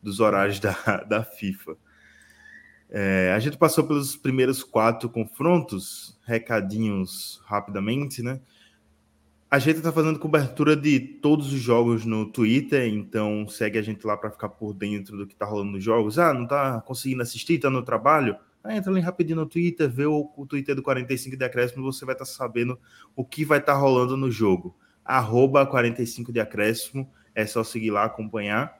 dos 0.02 0.18
horários 0.18 0.58
da, 0.60 0.74
da 1.08 1.22
FIFA. 1.22 1.76
É, 2.92 3.32
a 3.32 3.38
gente 3.38 3.56
passou 3.56 3.84
pelos 3.84 4.16
primeiros 4.16 4.64
quatro 4.64 5.08
confrontos, 5.08 6.18
recadinhos 6.26 7.40
rapidamente, 7.44 8.20
né? 8.20 8.40
A 9.48 9.58
gente 9.58 9.78
está 9.78 9.92
fazendo 9.92 10.18
cobertura 10.18 10.76
de 10.76 10.98
todos 10.98 11.52
os 11.52 11.60
jogos 11.60 12.04
no 12.04 12.26
Twitter, 12.26 12.86
então 12.86 13.48
segue 13.48 13.78
a 13.78 13.82
gente 13.82 14.06
lá 14.06 14.16
para 14.16 14.30
ficar 14.30 14.48
por 14.48 14.72
dentro 14.72 15.16
do 15.16 15.26
que 15.26 15.32
está 15.32 15.44
rolando 15.44 15.72
nos 15.72 15.82
jogos. 15.82 16.18
Ah, 16.18 16.32
não 16.32 16.44
está 16.44 16.80
conseguindo 16.80 17.22
assistir, 17.22 17.54
está 17.54 17.70
no 17.70 17.82
trabalho? 17.82 18.36
Ah, 18.62 18.76
entra 18.76 18.92
ali 18.92 19.00
rapidinho 19.00 19.36
no 19.36 19.46
Twitter, 19.46 19.88
vê 19.88 20.06
o, 20.06 20.30
o 20.36 20.46
Twitter 20.46 20.74
do 20.74 20.82
45 20.82 21.36
de 21.36 21.44
acréscimo, 21.44 21.82
você 21.82 22.04
vai 22.04 22.14
estar 22.14 22.24
tá 22.24 22.30
sabendo 22.30 22.78
o 23.16 23.24
que 23.24 23.44
vai 23.44 23.58
estar 23.58 23.72
tá 23.72 23.78
rolando 23.78 24.16
no 24.16 24.30
jogo. 24.30 24.76
Arroba 25.04 25.66
45 25.66 26.32
de 26.32 26.40
acréscimo, 26.40 27.10
é 27.34 27.46
só 27.46 27.64
seguir 27.64 27.90
lá, 27.90 28.04
acompanhar. 28.04 28.79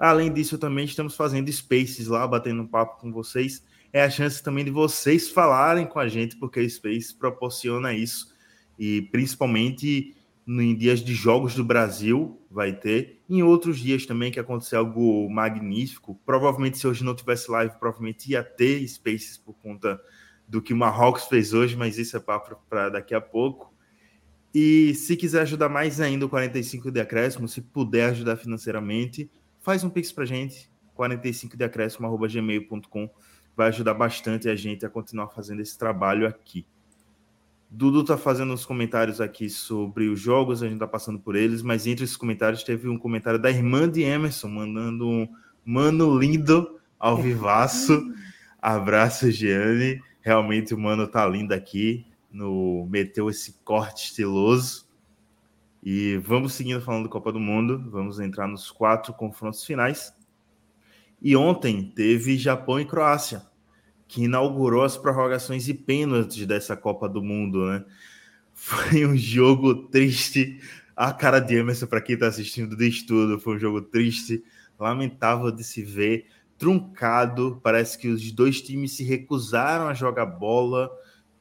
Além 0.00 0.32
disso, 0.32 0.56
também 0.56 0.86
estamos 0.86 1.14
fazendo 1.14 1.52
spaces 1.52 2.06
lá, 2.06 2.26
batendo 2.26 2.62
um 2.62 2.66
papo 2.66 2.98
com 2.98 3.12
vocês. 3.12 3.62
É 3.92 4.02
a 4.02 4.08
chance 4.08 4.42
também 4.42 4.64
de 4.64 4.70
vocês 4.70 5.28
falarem 5.28 5.86
com 5.86 5.98
a 5.98 6.08
gente, 6.08 6.36
porque 6.38 6.58
o 6.58 6.70
Space 6.70 7.14
proporciona 7.14 7.92
isso. 7.92 8.34
E 8.78 9.02
principalmente 9.12 10.16
em 10.48 10.74
dias 10.74 11.04
de 11.04 11.14
jogos 11.14 11.54
do 11.54 11.62
Brasil, 11.62 12.40
vai 12.50 12.72
ter. 12.72 13.20
Em 13.28 13.42
outros 13.42 13.78
dias 13.78 14.06
também 14.06 14.32
que 14.32 14.40
aconteceu 14.40 14.78
algo 14.78 15.28
magnífico. 15.28 16.18
Provavelmente, 16.24 16.78
se 16.78 16.86
hoje 16.86 17.04
não 17.04 17.14
tivesse 17.14 17.50
live, 17.50 17.78
provavelmente 17.78 18.30
ia 18.30 18.42
ter 18.42 18.86
Spaces 18.88 19.36
por 19.36 19.52
conta 19.52 20.00
do 20.48 20.62
que 20.62 20.72
o 20.72 20.76
Marrocos 20.76 21.24
fez 21.24 21.52
hoje, 21.52 21.76
mas 21.76 21.98
isso 21.98 22.16
é 22.16 22.20
papo 22.20 22.58
para 22.70 22.88
daqui 22.88 23.14
a 23.14 23.20
pouco. 23.20 23.70
E 24.52 24.94
se 24.94 25.14
quiser 25.14 25.42
ajudar 25.42 25.68
mais 25.68 26.00
ainda 26.00 26.26
o 26.26 26.28
45 26.28 26.90
de 26.90 27.00
acréscimo, 27.00 27.46
se 27.46 27.60
puder 27.60 28.10
ajudar 28.10 28.36
financeiramente, 28.36 29.30
faz 29.60 29.84
um 29.84 29.90
pix 29.90 30.10
para 30.12 30.24
gente, 30.24 30.70
45 30.94 31.56
de 31.56 31.64
acréscimo@gmail.com, 31.64 33.10
vai 33.56 33.68
ajudar 33.68 33.94
bastante 33.94 34.48
a 34.48 34.56
gente 34.56 34.84
a 34.84 34.90
continuar 34.90 35.28
fazendo 35.28 35.60
esse 35.60 35.78
trabalho 35.78 36.26
aqui. 36.26 36.66
Dudu 37.70 38.02
tá 38.02 38.18
fazendo 38.18 38.52
uns 38.52 38.64
comentários 38.64 39.20
aqui 39.20 39.48
sobre 39.48 40.08
os 40.08 40.18
jogos, 40.18 40.60
a 40.60 40.68
gente 40.68 40.80
tá 40.80 40.88
passando 40.88 41.20
por 41.20 41.36
eles, 41.36 41.62
mas 41.62 41.86
entre 41.86 42.04
esses 42.04 42.16
comentários 42.16 42.64
teve 42.64 42.88
um 42.88 42.98
comentário 42.98 43.38
da 43.38 43.48
irmã 43.48 43.88
de 43.88 44.02
Emerson, 44.02 44.48
mandando 44.48 45.06
um 45.06 45.28
mano 45.64 46.18
lindo 46.18 46.80
ao 46.98 47.16
vivaço. 47.16 48.12
Abraço, 48.60 49.30
Gianni. 49.30 50.02
Realmente 50.20 50.74
o 50.74 50.78
mano 50.78 51.06
tá 51.06 51.24
lindo 51.26 51.54
aqui, 51.54 52.04
no 52.30 52.88
meteu 52.90 53.30
esse 53.30 53.52
corte 53.64 54.06
estiloso. 54.06 54.89
E 55.82 56.16
vamos 56.18 56.52
seguindo 56.52 56.80
falando 56.80 57.04
do 57.04 57.08
Copa 57.08 57.32
do 57.32 57.40
Mundo, 57.40 57.90
vamos 57.90 58.20
entrar 58.20 58.46
nos 58.46 58.70
quatro 58.70 59.12
confrontos 59.14 59.64
finais. 59.64 60.14
E 61.22 61.36
ontem 61.36 61.92
teve 61.94 62.36
Japão 62.36 62.78
e 62.80 62.84
Croácia 62.84 63.50
que 64.10 64.24
inaugurou 64.24 64.82
as 64.82 64.98
prorrogações 64.98 65.68
e 65.68 65.74
pênaltis 65.74 66.44
dessa 66.44 66.76
Copa 66.76 67.08
do 67.08 67.22
Mundo, 67.22 67.64
né? 67.66 67.84
Foi 68.52 69.06
um 69.06 69.16
jogo 69.16 69.86
triste. 69.86 70.60
A 70.96 71.12
cara 71.12 71.38
de 71.38 71.54
Emerson, 71.54 71.86
para 71.86 72.00
quem 72.00 72.14
está 72.14 72.26
assistindo 72.26 72.76
de 72.76 72.88
estudo, 72.88 73.38
foi 73.38 73.54
um 73.54 73.58
jogo 73.58 73.80
triste, 73.80 74.42
lamentável 74.76 75.52
de 75.52 75.62
se 75.62 75.84
ver, 75.84 76.26
truncado. 76.58 77.60
Parece 77.62 77.96
que 77.96 78.08
os 78.08 78.32
dois 78.32 78.60
times 78.60 78.96
se 78.96 79.04
recusaram 79.04 79.86
a 79.86 79.94
jogar 79.94 80.26
bola, 80.26 80.90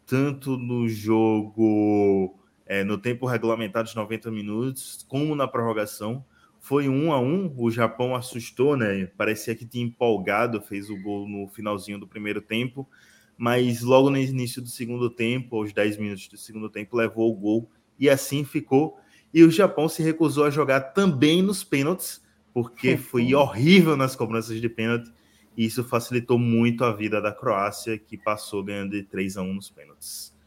tanto 0.06 0.56
no 0.56 0.88
jogo, 0.88 2.40
é, 2.70 2.84
no 2.84 3.00
tempo 3.00 3.26
regulamentado 3.26 3.90
de 3.90 3.96
90 3.96 4.30
minutos, 4.30 5.04
como 5.10 5.36
na 5.36 5.48
prorrogação. 5.48 6.24
Foi 6.60 6.88
um 6.88 7.12
a 7.12 7.20
um, 7.20 7.52
o 7.58 7.72
Japão 7.72 8.16
assustou, 8.16 8.78
né? 8.78 9.08
Parecia 9.18 9.56
que 9.56 9.66
tinha 9.66 9.84
empolgado, 9.84 10.62
fez 10.62 10.88
o 10.88 11.02
gol 11.02 11.28
no 11.28 11.48
finalzinho 11.48 11.98
do 11.98 12.08
primeiro 12.08 12.42
tempo, 12.42 12.88
mas 13.36 13.82
logo 13.82 14.12
no 14.12 14.18
início 14.18 14.62
do 14.62 14.68
segundo 14.68 15.10
tempo, 15.10 15.56
aos 15.56 15.74
10 15.74 15.98
minutos 15.98 16.28
do 16.28 16.38
segundo 16.38 16.70
tempo, 16.70 16.96
levou 16.96 17.32
o 17.32 17.36
gol 17.36 17.72
e 17.98 18.08
assim 18.08 18.44
ficou. 18.46 19.00
E 19.34 19.44
o 19.44 19.50
Japão 19.50 19.90
se 19.90 20.04
recusou 20.04 20.46
a 20.46 20.52
jogar 20.52 20.82
também 20.82 21.42
nos 21.42 21.64
pênaltis, 21.64 22.22
porque 22.54 22.98
foi 22.98 23.34
horrível 23.34 23.98
nas 23.98 24.16
cobranças 24.16 24.62
de 24.62 24.70
pênalti. 24.70 25.12
E 25.58 25.66
isso 25.66 25.84
facilitou 25.84 26.38
muito 26.38 26.86
a 26.86 26.94
vida 26.94 27.20
da 27.20 27.32
Croácia, 27.32 27.98
que 27.98 28.16
passou 28.16 28.64
ganhando 28.64 28.92
de 28.92 29.02
3 29.04 29.38
a 29.38 29.42
1 29.42 29.54
nos 29.56 29.70
pênaltis. 29.72 30.38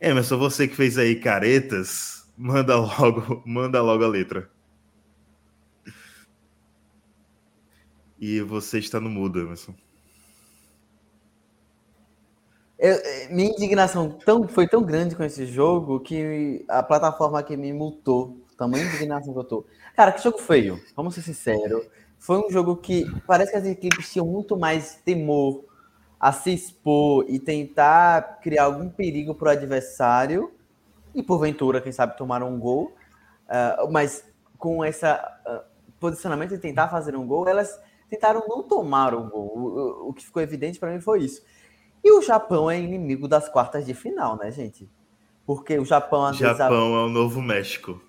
Emerson, 0.00 0.38
você 0.38 0.66
que 0.66 0.74
fez 0.74 0.96
aí 0.96 1.14
caretas, 1.14 2.26
manda 2.36 2.74
logo, 2.76 3.42
manda 3.46 3.82
logo 3.82 4.02
a 4.02 4.08
letra. 4.08 4.50
E 8.18 8.40
você 8.40 8.78
está 8.78 8.98
no 8.98 9.10
mudo, 9.10 9.40
Emerson. 9.40 9.74
Eu, 12.78 12.94
eh, 12.94 13.28
minha 13.30 13.50
indignação 13.50 14.10
tão, 14.10 14.48
foi 14.48 14.66
tão 14.66 14.82
grande 14.82 15.14
com 15.14 15.22
esse 15.22 15.44
jogo 15.44 16.00
que 16.00 16.64
a 16.66 16.82
plataforma 16.82 17.38
aqui 17.38 17.54
me 17.56 17.72
multou. 17.72 18.38
Tamanha 18.56 18.84
indignação 18.84 19.34
que 19.34 19.38
eu 19.38 19.44
tô. 19.44 19.66
Cara, 19.94 20.12
que 20.12 20.22
jogo 20.22 20.38
feio. 20.38 20.80
Vamos 20.96 21.14
ser 21.14 21.22
sinceros. 21.22 21.86
Foi 22.18 22.38
um 22.38 22.50
jogo 22.50 22.76
que 22.76 23.04
parece 23.26 23.52
que 23.52 23.58
as 23.58 23.66
equipes 23.66 24.10
tinham 24.10 24.26
muito 24.26 24.56
mais 24.58 24.96
temor 25.04 25.64
a 26.20 26.32
se 26.32 26.52
expor 26.52 27.24
e 27.28 27.38
tentar 27.38 28.40
criar 28.42 28.64
algum 28.64 28.90
perigo 28.90 29.34
para 29.34 29.48
o 29.48 29.52
adversário. 29.52 30.52
E 31.14 31.22
porventura, 31.22 31.80
quem 31.80 31.90
sabe, 31.90 32.16
tomaram 32.16 32.52
um 32.52 32.58
gol. 32.58 32.94
Uh, 33.48 33.90
mas 33.90 34.24
com 34.58 34.84
esse 34.84 35.06
uh, 35.06 35.62
posicionamento 35.98 36.50
de 36.50 36.58
tentar 36.58 36.88
fazer 36.88 37.16
um 37.16 37.26
gol, 37.26 37.48
elas 37.48 37.80
tentaram 38.08 38.46
não 38.46 38.62
tomar 38.62 39.14
o 39.14 39.24
gol. 39.28 39.58
O, 39.58 40.08
o 40.10 40.12
que 40.12 40.24
ficou 40.24 40.42
evidente 40.42 40.78
para 40.78 40.92
mim 40.92 41.00
foi 41.00 41.20
isso. 41.20 41.42
E 42.04 42.12
o 42.12 42.20
Japão 42.20 42.70
é 42.70 42.78
inimigo 42.78 43.26
das 43.26 43.48
quartas 43.48 43.86
de 43.86 43.94
final, 43.94 44.36
né, 44.36 44.50
gente? 44.50 44.88
Porque 45.46 45.78
o 45.78 45.84
Japão... 45.84 46.32
Japão 46.32 46.94
é 46.96 47.04
o 47.04 47.08
novo 47.08 47.40
México. 47.40 48.00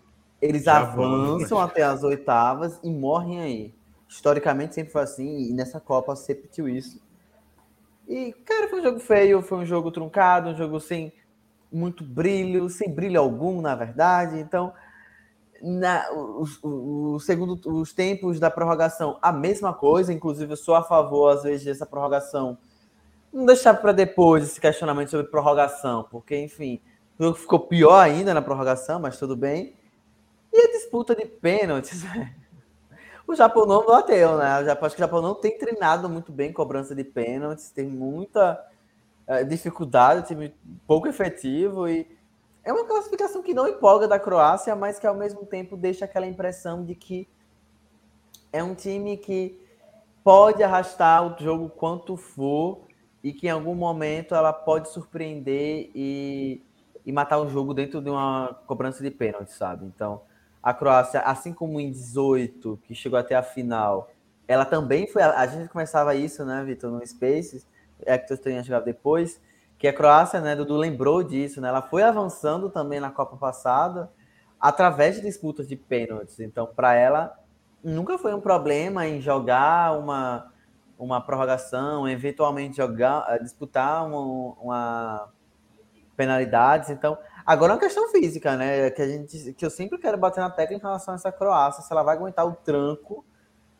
Eles 0.41 0.63
Japão 0.63 1.03
avançam 1.03 1.61
é 1.61 1.63
até 1.63 1.83
as 1.83 2.03
oitavas 2.03 2.79
e 2.83 2.89
morrem 2.89 3.39
aí. 3.39 3.73
Historicamente 4.07 4.75
sempre 4.75 4.91
foi 4.91 5.01
assim, 5.01 5.49
e 5.49 5.53
nessa 5.53 5.79
Copa 5.79 6.15
se 6.15 6.27
repetiu 6.27 6.67
isso. 6.67 7.01
E, 8.11 8.33
cara, 8.43 8.67
foi 8.67 8.81
um 8.81 8.83
jogo 8.83 8.99
feio, 8.99 9.41
foi 9.41 9.59
um 9.59 9.65
jogo 9.65 9.89
truncado, 9.89 10.49
um 10.49 10.55
jogo 10.55 10.81
sem 10.81 11.13
muito 11.71 12.03
brilho, 12.03 12.69
sem 12.69 12.93
brilho 12.93 13.17
algum, 13.17 13.61
na 13.61 13.73
verdade. 13.73 14.37
Então, 14.37 14.73
na, 15.61 16.11
o, 16.11 16.43
o, 16.61 17.19
segundo, 17.21 17.57
os 17.71 17.93
tempos 17.93 18.37
da 18.37 18.51
prorrogação, 18.51 19.17
a 19.21 19.31
mesma 19.31 19.73
coisa, 19.73 20.11
inclusive 20.11 20.51
eu 20.51 20.57
sou 20.57 20.75
a 20.75 20.83
favor, 20.83 21.29
às 21.29 21.43
vezes, 21.43 21.63
dessa 21.63 21.85
prorrogação. 21.85 22.57
Não 23.31 23.45
deixar 23.45 23.75
para 23.75 23.93
depois 23.93 24.43
esse 24.43 24.59
questionamento 24.59 25.09
sobre 25.09 25.27
prorrogação, 25.27 26.05
porque, 26.11 26.37
enfim, 26.37 26.81
o 27.17 27.23
jogo 27.23 27.37
ficou 27.37 27.61
pior 27.61 27.97
ainda 27.97 28.33
na 28.33 28.41
prorrogação, 28.41 28.99
mas 28.99 29.17
tudo 29.17 29.37
bem. 29.37 29.73
E 30.51 30.59
a 30.59 30.71
disputa 30.73 31.15
de 31.15 31.25
pênaltis, 31.25 32.03
o 33.31 33.35
Japão 33.35 33.65
não 33.65 33.85
bateu, 33.85 34.37
né? 34.37 34.61
O 34.61 34.65
Japão, 34.65 34.85
acho 34.85 34.95
que 34.95 35.01
o 35.01 35.05
Japão 35.05 35.21
não 35.21 35.35
tem 35.35 35.57
treinado 35.57 36.09
muito 36.09 36.31
bem 36.31 36.51
cobrança 36.51 36.93
de 36.93 37.03
pênaltis, 37.03 37.71
tem 37.71 37.87
muita 37.87 38.63
é, 39.27 39.43
dificuldade, 39.43 40.27
time 40.27 40.53
pouco 40.85 41.07
efetivo 41.07 41.87
e 41.87 42.07
é 42.63 42.71
uma 42.71 42.85
classificação 42.85 43.41
que 43.41 43.53
não 43.53 43.67
empolga 43.67 44.07
da 44.07 44.19
Croácia, 44.19 44.75
mas 44.75 44.99
que 44.99 45.07
ao 45.07 45.15
mesmo 45.15 45.45
tempo 45.45 45.75
deixa 45.75 46.05
aquela 46.05 46.27
impressão 46.27 46.85
de 46.85 46.93
que 46.93 47.27
é 48.53 48.63
um 48.63 48.75
time 48.75 49.17
que 49.17 49.59
pode 50.23 50.61
arrastar 50.61 51.25
o 51.25 51.43
jogo 51.43 51.69
quanto 51.69 52.15
for 52.15 52.81
e 53.23 53.33
que 53.33 53.47
em 53.47 53.51
algum 53.51 53.73
momento 53.73 54.35
ela 54.35 54.53
pode 54.53 54.89
surpreender 54.89 55.89
e, 55.95 56.61
e 57.05 57.11
matar 57.11 57.39
o 57.39 57.49
jogo 57.49 57.73
dentro 57.73 58.01
de 58.01 58.09
uma 58.09 58.59
cobrança 58.67 59.03
de 59.03 59.09
pênalti, 59.09 59.51
sabe? 59.51 59.85
Então, 59.85 60.21
a 60.61 60.73
Croácia, 60.73 61.21
assim 61.21 61.53
como 61.53 61.79
em 61.79 61.91
18, 61.91 62.79
que 62.83 62.93
chegou 62.93 63.17
até 63.17 63.35
a 63.35 63.43
final, 63.43 64.09
ela 64.47 64.65
também 64.65 65.07
foi. 65.07 65.21
A, 65.21 65.47
gente 65.47 65.69
começava 65.69 66.13
isso, 66.13 66.45
né, 66.45 66.63
Vitor, 66.63 66.91
no 66.91 67.05
Spaces, 67.05 67.65
você 68.27 68.37
tinha 68.37 68.63
chegado 68.63 68.83
depois 68.83 69.39
que 69.77 69.87
a 69.87 69.93
Croácia, 69.93 70.39
né, 70.39 70.55
Dudu 70.55 70.77
lembrou 70.77 71.23
disso, 71.23 71.59
né? 71.59 71.69
Ela 71.69 71.81
foi 71.81 72.03
avançando 72.03 72.69
também 72.69 72.99
na 72.99 73.09
Copa 73.09 73.35
passada, 73.35 74.11
através 74.59 75.15
de 75.15 75.21
disputas 75.21 75.67
de 75.67 75.75
pênaltis. 75.75 76.39
Então, 76.39 76.67
para 76.67 76.93
ela, 76.93 77.35
nunca 77.83 78.17
foi 78.19 78.31
um 78.33 78.39
problema 78.39 79.07
em 79.07 79.19
jogar 79.19 79.97
uma, 79.97 80.51
uma 80.99 81.19
prorrogação, 81.19 82.07
eventualmente 82.07 82.77
jogar, 82.77 83.39
disputar 83.39 84.05
uma, 84.05 84.53
uma 84.61 85.29
penalidades. 86.15 86.91
Então, 86.91 87.17
agora 87.45 87.73
é 87.73 87.75
uma 87.75 87.81
questão 87.81 88.09
física, 88.09 88.55
né? 88.55 88.89
Que 88.91 89.01
a 89.01 89.07
gente, 89.07 89.53
que 89.53 89.65
eu 89.65 89.69
sempre 89.69 89.97
quero 89.97 90.17
bater 90.17 90.41
na 90.41 90.49
tecla 90.49 90.75
em 90.75 90.79
relação 90.79 91.13
a 91.13 91.15
essa 91.15 91.31
Croácia, 91.31 91.83
se 91.83 91.91
ela 91.91 92.03
vai 92.03 92.15
aguentar 92.15 92.45
o 92.45 92.53
tranco 92.53 93.25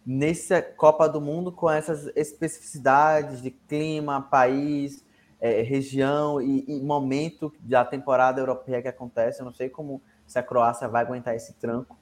nessa 0.06 0.62
Copa 0.62 1.08
do 1.08 1.22
Mundo 1.22 1.52
com 1.52 1.70
essas 1.70 2.08
especificidades 2.16 3.42
de 3.42 3.52
clima, 3.52 4.22
país, 4.22 5.06
é, 5.40 5.62
região 5.62 6.42
e, 6.42 6.66
e, 6.68 6.82
momento 6.82 7.52
da 7.60 7.84
temporada 7.84 8.40
europeia 8.40 8.82
que 8.82 8.88
acontece. 8.88 9.42
Eu 9.42 9.46
não 9.46 9.54
sei 9.54 9.70
como 9.70 10.02
se 10.26 10.38
a 10.38 10.44
Croácia 10.44 10.88
vai 10.88 11.04
aguentar 11.04 11.36
esse 11.36 11.54
tranco. 11.54 11.98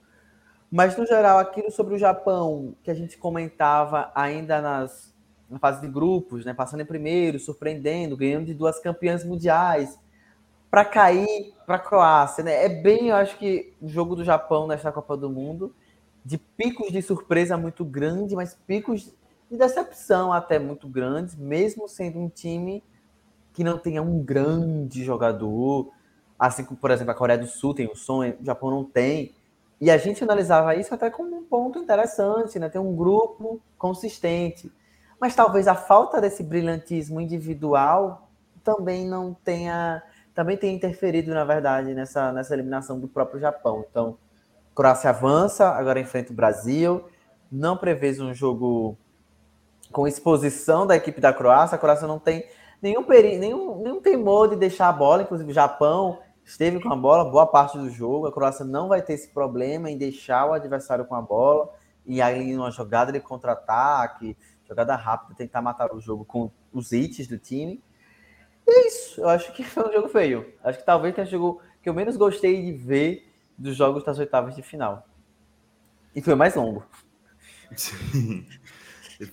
Mas, 0.71 0.95
no 0.95 1.05
geral, 1.05 1.39
aquilo 1.39 1.71
sobre 1.71 1.95
o 1.95 1.97
Japão 1.97 2.75
que 2.83 2.91
a 2.91 2.93
gente 2.93 3.17
comentava 3.17 4.11
ainda 4.13 4.61
nas, 4.61 5.13
na 5.49 5.57
fase 5.57 5.81
de 5.81 5.87
grupos, 5.87 6.45
né, 6.45 6.53
passando 6.53 6.81
em 6.81 6.85
primeiro, 6.85 7.39
surpreendendo, 7.39 8.15
ganhando 8.15 8.45
de 8.45 8.53
duas 8.53 8.79
campeãs 8.79 9.23
mundiais, 9.23 9.97
para 10.69 10.85
cair 10.85 11.53
para 11.65 11.75
a 11.75 11.79
Croácia. 11.79 12.43
Né? 12.43 12.65
É 12.65 12.69
bem, 12.69 13.07
eu 13.07 13.15
acho 13.15 13.37
que, 13.37 13.73
o 13.81 13.87
jogo 13.87 14.15
do 14.15 14.23
Japão 14.23 14.67
nesta 14.67 14.91
Copa 14.91 15.15
do 15.15 15.29
Mundo 15.29 15.73
de 16.23 16.37
picos 16.37 16.91
de 16.91 17.01
surpresa 17.01 17.57
muito 17.57 17.83
grande, 17.83 18.35
mas 18.35 18.53
picos 18.67 19.13
de 19.49 19.57
decepção 19.57 20.31
até 20.31 20.59
muito 20.59 20.87
grandes, 20.87 21.35
mesmo 21.35 21.87
sendo 21.87 22.19
um 22.19 22.29
time 22.29 22.83
que 23.53 23.63
não 23.63 23.77
tenha 23.77 24.01
um 24.01 24.23
grande 24.23 25.03
jogador, 25.03 25.91
assim 26.37 26.63
como, 26.63 26.79
por 26.79 26.91
exemplo, 26.91 27.11
a 27.11 27.15
Coreia 27.15 27.39
do 27.39 27.47
Sul 27.47 27.73
tem 27.73 27.87
o 27.87 27.95
sonho, 27.95 28.37
o 28.39 28.45
Japão 28.45 28.69
não 28.69 28.83
tem. 28.83 29.33
E 29.81 29.89
a 29.89 29.97
gente 29.97 30.23
analisava 30.23 30.75
isso 30.75 30.93
até 30.93 31.09
como 31.09 31.35
um 31.35 31.43
ponto 31.43 31.79
interessante, 31.79 32.59
né? 32.59 32.69
Ter 32.69 32.79
um 32.79 32.95
grupo 32.95 33.61
consistente. 33.77 34.71
Mas 35.19 35.35
talvez 35.35 35.67
a 35.67 35.75
falta 35.75 36.21
desse 36.21 36.43
brilhantismo 36.43 37.19
individual 37.19 38.29
também 38.63 39.07
não 39.07 39.33
tenha, 39.33 40.03
também 40.39 40.55
tenha 40.55 40.73
interferido, 40.73 41.33
na 41.33 41.43
verdade, 41.43 41.93
nessa, 41.93 42.31
nessa 42.31 42.53
eliminação 42.53 42.97
do 42.97 43.09
próprio 43.09 43.41
Japão. 43.41 43.83
Então, 43.89 44.17
Croácia 44.73 45.09
avança, 45.09 45.67
agora 45.67 45.99
enfrenta 45.99 46.31
o 46.31 46.35
Brasil. 46.35 47.03
Não 47.51 47.75
prevês 47.75 48.21
um 48.21 48.33
jogo 48.33 48.97
com 49.91 50.07
exposição 50.07 50.87
da 50.87 50.95
equipe 50.95 51.19
da 51.19 51.33
Croácia. 51.33 51.75
A 51.75 51.77
Croácia 51.77 52.07
não 52.07 52.19
tem 52.19 52.47
nenhum, 52.81 53.03
peri 53.03 53.37
nenhum, 53.37 53.81
nenhum 53.81 53.99
temor 53.99 54.47
de 54.47 54.55
deixar 54.55 54.87
a 54.87 54.93
bola. 54.93 55.23
Inclusive, 55.23 55.51
o 55.51 55.53
Japão 55.53 56.19
esteve 56.45 56.79
com 56.79 56.93
a 56.93 56.95
bola 56.95 57.29
boa 57.29 57.45
parte 57.45 57.77
do 57.77 57.89
jogo. 57.89 58.25
A 58.25 58.31
Croácia 58.31 58.63
não 58.63 58.87
vai 58.87 59.01
ter 59.01 59.15
esse 59.15 59.27
problema 59.33 59.91
em 59.91 59.97
deixar 59.97 60.45
o 60.45 60.53
adversário 60.53 61.03
com 61.03 61.15
a 61.15 61.21
bola. 61.21 61.69
E 62.05 62.21
aí, 62.21 62.53
numa 62.53 62.71
jogada 62.71 63.11
de 63.11 63.19
contra-ataque, 63.19 64.37
jogada 64.65 64.95
rápida, 64.95 65.35
tentar 65.35 65.61
matar 65.61 65.93
o 65.93 65.99
jogo 65.99 66.23
com 66.23 66.49
os 66.71 66.93
hits 66.93 67.27
do 67.27 67.37
time. 67.37 67.83
É 68.69 68.87
isso. 68.87 69.21
Eu 69.21 69.29
acho 69.29 69.51
que 69.53 69.63
foi 69.65 69.89
um 69.89 69.91
jogo 69.91 70.09
feio. 70.09 70.53
Acho 70.63 70.79
que 70.79 70.85
talvez 70.85 71.15
tenha 71.15 71.25
um 71.25 71.29
jogo 71.29 71.61
que 71.81 71.89
eu 71.89 71.93
menos 71.93 72.15
gostei 72.15 72.61
de 72.63 72.71
ver 72.73 73.27
dos 73.57 73.75
jogos 73.75 74.03
das 74.03 74.19
oitavas 74.19 74.55
de 74.55 74.61
final. 74.61 75.07
E 76.15 76.21
foi 76.21 76.35
mais 76.35 76.55
longo. 76.55 76.85
Sim. 77.75 78.45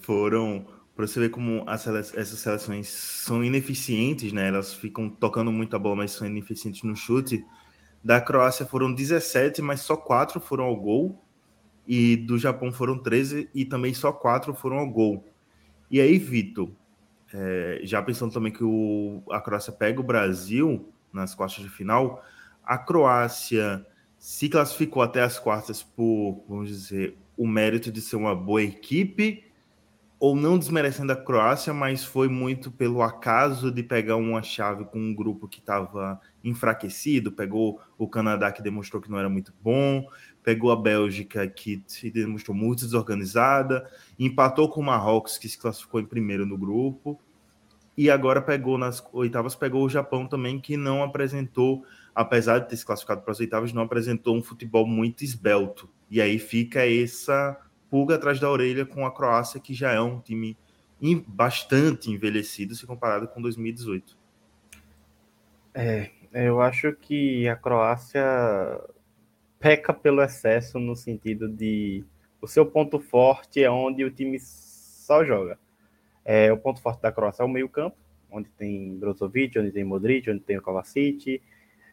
Foram. 0.01 0.66
Para 0.95 1.07
você 1.07 1.20
ver 1.20 1.28
como 1.28 1.64
sele... 1.76 1.99
essas 1.99 2.39
seleções 2.39 2.89
são 2.89 3.45
ineficientes, 3.45 4.32
né? 4.32 4.49
Elas 4.49 4.72
ficam 4.72 5.11
tocando 5.11 5.53
muito 5.53 5.76
a 5.76 5.78
bola, 5.78 5.97
mas 5.97 6.12
são 6.12 6.26
ineficientes 6.26 6.82
no 6.82 6.97
chute. 6.97 7.45
Da 8.03 8.20
Croácia 8.20 8.64
foram 8.64 8.95
17, 8.95 9.61
mas 9.61 9.80
só 9.80 9.97
4 9.97 10.41
foram 10.41 10.64
ao 10.64 10.76
gol. 10.76 11.22
E 11.87 12.16
do 12.16 12.39
Japão 12.39 12.72
foram 12.72 12.99
13 12.99 13.49
e 13.55 13.64
também 13.64 13.95
só 13.95 14.11
4 14.11 14.55
foram 14.55 14.78
ao 14.78 14.91
gol. 14.91 15.24
E 15.91 16.01
aí, 16.01 16.18
Vitor, 16.18 16.70
é, 17.32 17.80
já 17.82 18.02
pensando 18.02 18.32
também 18.32 18.52
que 18.52 18.64
o, 18.64 19.22
a 19.30 19.40
Croácia 19.40 19.72
pega 19.72 20.00
o 20.00 20.04
Brasil 20.04 20.92
nas 21.12 21.34
quartas 21.34 21.62
de 21.62 21.70
final, 21.70 22.22
a 22.64 22.76
Croácia 22.78 23.86
se 24.18 24.48
classificou 24.48 25.02
até 25.02 25.22
as 25.22 25.38
quartas 25.38 25.82
por, 25.82 26.44
vamos 26.48 26.68
dizer, 26.68 27.16
o 27.36 27.46
mérito 27.46 27.92
de 27.92 28.00
ser 28.00 28.16
uma 28.16 28.34
boa 28.34 28.62
equipe, 28.62 29.44
ou 30.18 30.34
não 30.34 30.58
desmerecendo 30.58 31.12
a 31.12 31.16
Croácia, 31.16 31.74
mas 31.74 32.02
foi 32.02 32.28
muito 32.28 32.70
pelo 32.70 33.02
acaso 33.02 33.70
de 33.70 33.82
pegar 33.82 34.16
uma 34.16 34.42
chave 34.42 34.84
com 34.86 34.98
um 34.98 35.14
grupo 35.14 35.46
que 35.46 35.58
estava 35.58 36.18
enfraquecido, 36.42 37.30
pegou 37.30 37.80
o 37.98 38.08
Canadá 38.08 38.50
que 38.50 38.62
demonstrou 38.62 39.02
que 39.02 39.10
não 39.10 39.18
era 39.18 39.28
muito 39.28 39.52
bom, 39.62 40.06
pegou 40.47 40.70
a 40.70 40.76
Bélgica 40.76 41.44
que 41.49 41.82
se 41.88 42.09
demonstrou 42.09 42.57
muito 42.57 42.84
desorganizada, 42.84 43.90
empatou 44.16 44.68
com 44.68 44.80
o 44.80 44.84
Marrocos 44.84 45.38
que 45.38 45.49
se 45.49 45.59
classificou 45.59 45.99
em 46.01 46.07
primeiro 46.07 46.47
no 46.47 46.57
grupo, 46.57 47.20
e 47.97 48.09
agora 48.09 48.40
pegou 48.40 48.78
nas 48.78 49.05
oitavas, 49.12 49.57
pegou 49.57 49.84
o 49.84 49.88
Japão 49.88 50.24
também 50.24 50.61
que 50.61 50.76
não 50.76 51.03
apresentou 51.03 51.84
apesar 52.14 52.61
de 52.61 52.68
ter 52.68 52.76
se 52.76 52.86
classificado 52.86 53.22
para 53.22 53.32
as 53.32 53.40
oitavas, 53.40 53.72
não 53.72 53.82
apresentou 53.82 54.36
um 54.36 54.42
futebol 54.42 54.86
muito 54.86 55.24
esbelto. 55.24 55.90
E 56.09 56.18
aí 56.20 56.38
fica 56.38 56.86
essa 56.86 57.61
pulga 57.90 58.14
atrás 58.14 58.38
da 58.38 58.49
orelha 58.49 58.86
com 58.86 59.05
a 59.05 59.12
Croácia, 59.12 59.61
que 59.61 59.74
já 59.74 59.92
é 59.92 60.01
um 60.01 60.20
time 60.20 60.57
bastante 61.26 62.09
envelhecido 62.09 62.72
se 62.72 62.86
comparado 62.86 63.26
com 63.26 63.42
2018. 63.42 64.16
É, 65.74 66.11
eu 66.32 66.62
acho 66.62 66.92
que 66.94 67.47
a 67.49 67.57
Croácia 67.57 68.24
peca 69.66 69.92
pelo 69.92 70.22
excesso 70.22 70.78
no 70.78 70.94
sentido 70.94 71.48
de 71.48 72.04
o 72.40 72.46
seu 72.46 72.64
ponto 72.64 73.00
forte 73.00 73.64
é 73.64 73.68
onde 73.68 74.04
o 74.04 74.10
time 74.12 74.38
só 74.38 75.24
joga. 75.24 75.58
É, 76.24 76.52
o 76.52 76.56
ponto 76.56 76.80
forte 76.80 77.02
da 77.02 77.10
Croácia 77.10 77.42
é 77.42 77.46
o 77.46 77.48
meio-campo, 77.48 77.96
onde 78.30 78.48
tem 78.50 78.96
Brozovic, 78.96 79.58
onde 79.58 79.72
tem 79.72 79.82
Modric, 79.82 80.30
onde 80.30 80.38
tem 80.38 80.56
o 80.56 80.62
Kovacic, 80.62 81.42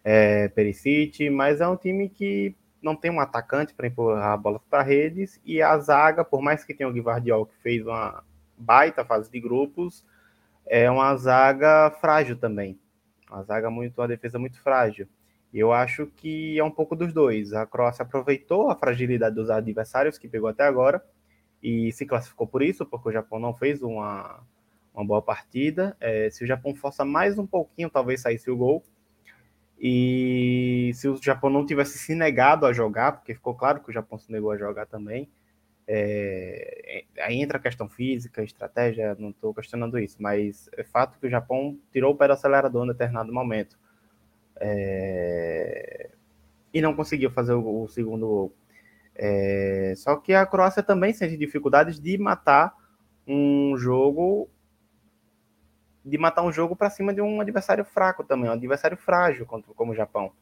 é, 0.03 0.49
Perisic, 0.49 1.31
mas 1.31 1.61
é 1.61 1.67
um 1.67 1.75
time 1.75 2.09
que 2.09 2.55
não 2.79 2.95
tem 2.95 3.09
um 3.09 3.19
atacante 3.19 3.73
para 3.73 3.87
empurrar 3.87 4.33
a 4.33 4.37
bola 4.37 4.61
para 4.69 4.83
redes 4.83 5.41
e 5.43 5.59
a 5.59 5.75
zaga, 5.79 6.23
por 6.23 6.43
mais 6.43 6.63
que 6.63 6.75
tenha 6.75 6.87
o 6.87 6.93
Guivardiol 6.93 7.47
que 7.47 7.55
fez 7.63 7.83
uma 7.87 8.23
baita 8.55 9.03
fase 9.03 9.31
de 9.31 9.39
grupos, 9.39 10.05
é 10.67 10.91
uma 10.91 11.15
zaga 11.15 11.89
frágil 11.99 12.37
também. 12.37 12.77
Uma 13.31 13.41
zaga 13.41 13.71
muito, 13.71 13.99
uma 13.99 14.07
defesa 14.07 14.37
muito 14.37 14.61
frágil. 14.61 15.07
Eu 15.53 15.71
acho 15.71 16.07
que 16.07 16.57
é 16.57 16.63
um 16.63 16.71
pouco 16.71 16.95
dos 16.95 17.13
dois. 17.13 17.53
A 17.53 17.65
Croácia 17.65 18.03
aproveitou 18.03 18.69
a 18.71 18.75
fragilidade 18.75 19.35
dos 19.35 19.51
adversários 19.51 20.17
que 20.17 20.27
pegou 20.27 20.49
até 20.49 20.63
agora 20.63 21.03
e 21.61 21.91
se 21.91 22.05
classificou 22.05 22.47
por 22.47 22.63
isso, 22.63 22.85
porque 22.85 23.09
o 23.09 23.11
Japão 23.11 23.39
não 23.39 23.53
fez 23.53 23.83
uma, 23.83 24.43
uma 24.93 25.05
boa 25.05 25.21
partida. 25.21 25.95
É, 25.99 26.29
se 26.31 26.43
o 26.43 26.47
Japão 26.47 26.73
força 26.73 27.05
mais 27.05 27.37
um 27.37 27.45
pouquinho, 27.45 27.89
talvez 27.89 28.21
saísse 28.21 28.49
o 28.49 28.57
gol. 28.57 28.83
E 29.79 30.91
se 30.95 31.07
o 31.07 31.21
Japão 31.21 31.49
não 31.49 31.65
tivesse 31.65 31.97
se 31.99 32.15
negado 32.15 32.65
a 32.65 32.73
jogar, 32.73 33.13
porque 33.13 33.35
ficou 33.35 33.53
claro 33.53 33.81
que 33.81 33.89
o 33.89 33.93
Japão 33.93 34.17
se 34.17 34.31
negou 34.31 34.51
a 34.51 34.57
jogar 34.57 34.87
também, 34.87 35.29
é, 35.87 37.03
é 37.17 37.23
aí 37.23 37.41
entra 37.41 37.57
a 37.57 37.61
questão 37.61 37.89
física, 37.89 38.43
estratégia, 38.43 39.15
não 39.19 39.29
estou 39.29 39.53
questionando 39.53 39.99
isso, 39.99 40.17
mas 40.21 40.69
é 40.77 40.83
fato 40.83 41.19
que 41.19 41.27
o 41.27 41.29
Japão 41.29 41.77
tirou 41.91 42.13
o 42.13 42.15
pé 42.15 42.27
do 42.27 42.33
acelerador 42.33 42.85
em 42.85 42.89
determinado 42.89 43.31
momento. 43.33 43.77
É, 44.65 46.09
e 46.73 46.81
não 46.81 46.95
conseguiu 46.95 47.29
fazer 47.29 47.53
o, 47.53 47.83
o 47.83 47.87
segundo 47.89 48.25
gol. 48.25 48.55
É, 49.13 49.93
só 49.97 50.15
que 50.15 50.33
a 50.33 50.45
Croácia 50.45 50.81
também 50.81 51.13
sente 51.13 51.35
dificuldades 51.35 51.99
de 51.99 52.17
matar 52.17 52.73
um 53.27 53.75
jogo 53.77 54.49
de 56.03 56.17
matar 56.17 56.43
um 56.43 56.51
jogo 56.51 56.75
para 56.75 56.89
cima 56.89 57.13
de 57.13 57.21
um 57.21 57.39
adversário 57.39 57.85
fraco 57.85 58.23
também, 58.23 58.49
um 58.49 58.53
adversário 58.53 58.97
frágil 58.97 59.45
como 59.45 59.91
o 59.91 59.95
Japão. 59.95 60.33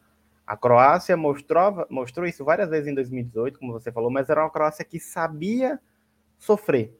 A 0.45 0.57
Croácia 0.57 1.15
mostrou, 1.15 1.85
mostrou 1.89 2.25
isso 2.25 2.43
várias 2.43 2.69
vezes 2.69 2.87
em 2.87 2.95
2018, 2.95 3.59
como 3.59 3.73
você 3.73 3.91
falou, 3.91 4.09
mas 4.09 4.29
era 4.29 4.41
uma 4.41 4.49
Croácia 4.49 4.83
que 4.83 4.99
sabia 4.99 5.79
sofrer. 6.37 6.97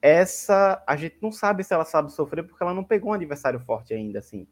Essa, 0.00 0.82
a 0.86 0.96
gente 0.96 1.18
não 1.20 1.30
sabe 1.30 1.64
se 1.64 1.74
ela 1.74 1.84
sabe 1.84 2.12
sofrer 2.12 2.44
porque 2.44 2.62
ela 2.62 2.72
não 2.72 2.84
pegou 2.84 3.10
um 3.10 3.14
adversário 3.14 3.60
forte 3.60 3.92
ainda, 3.92 4.20
assim. 4.20 4.46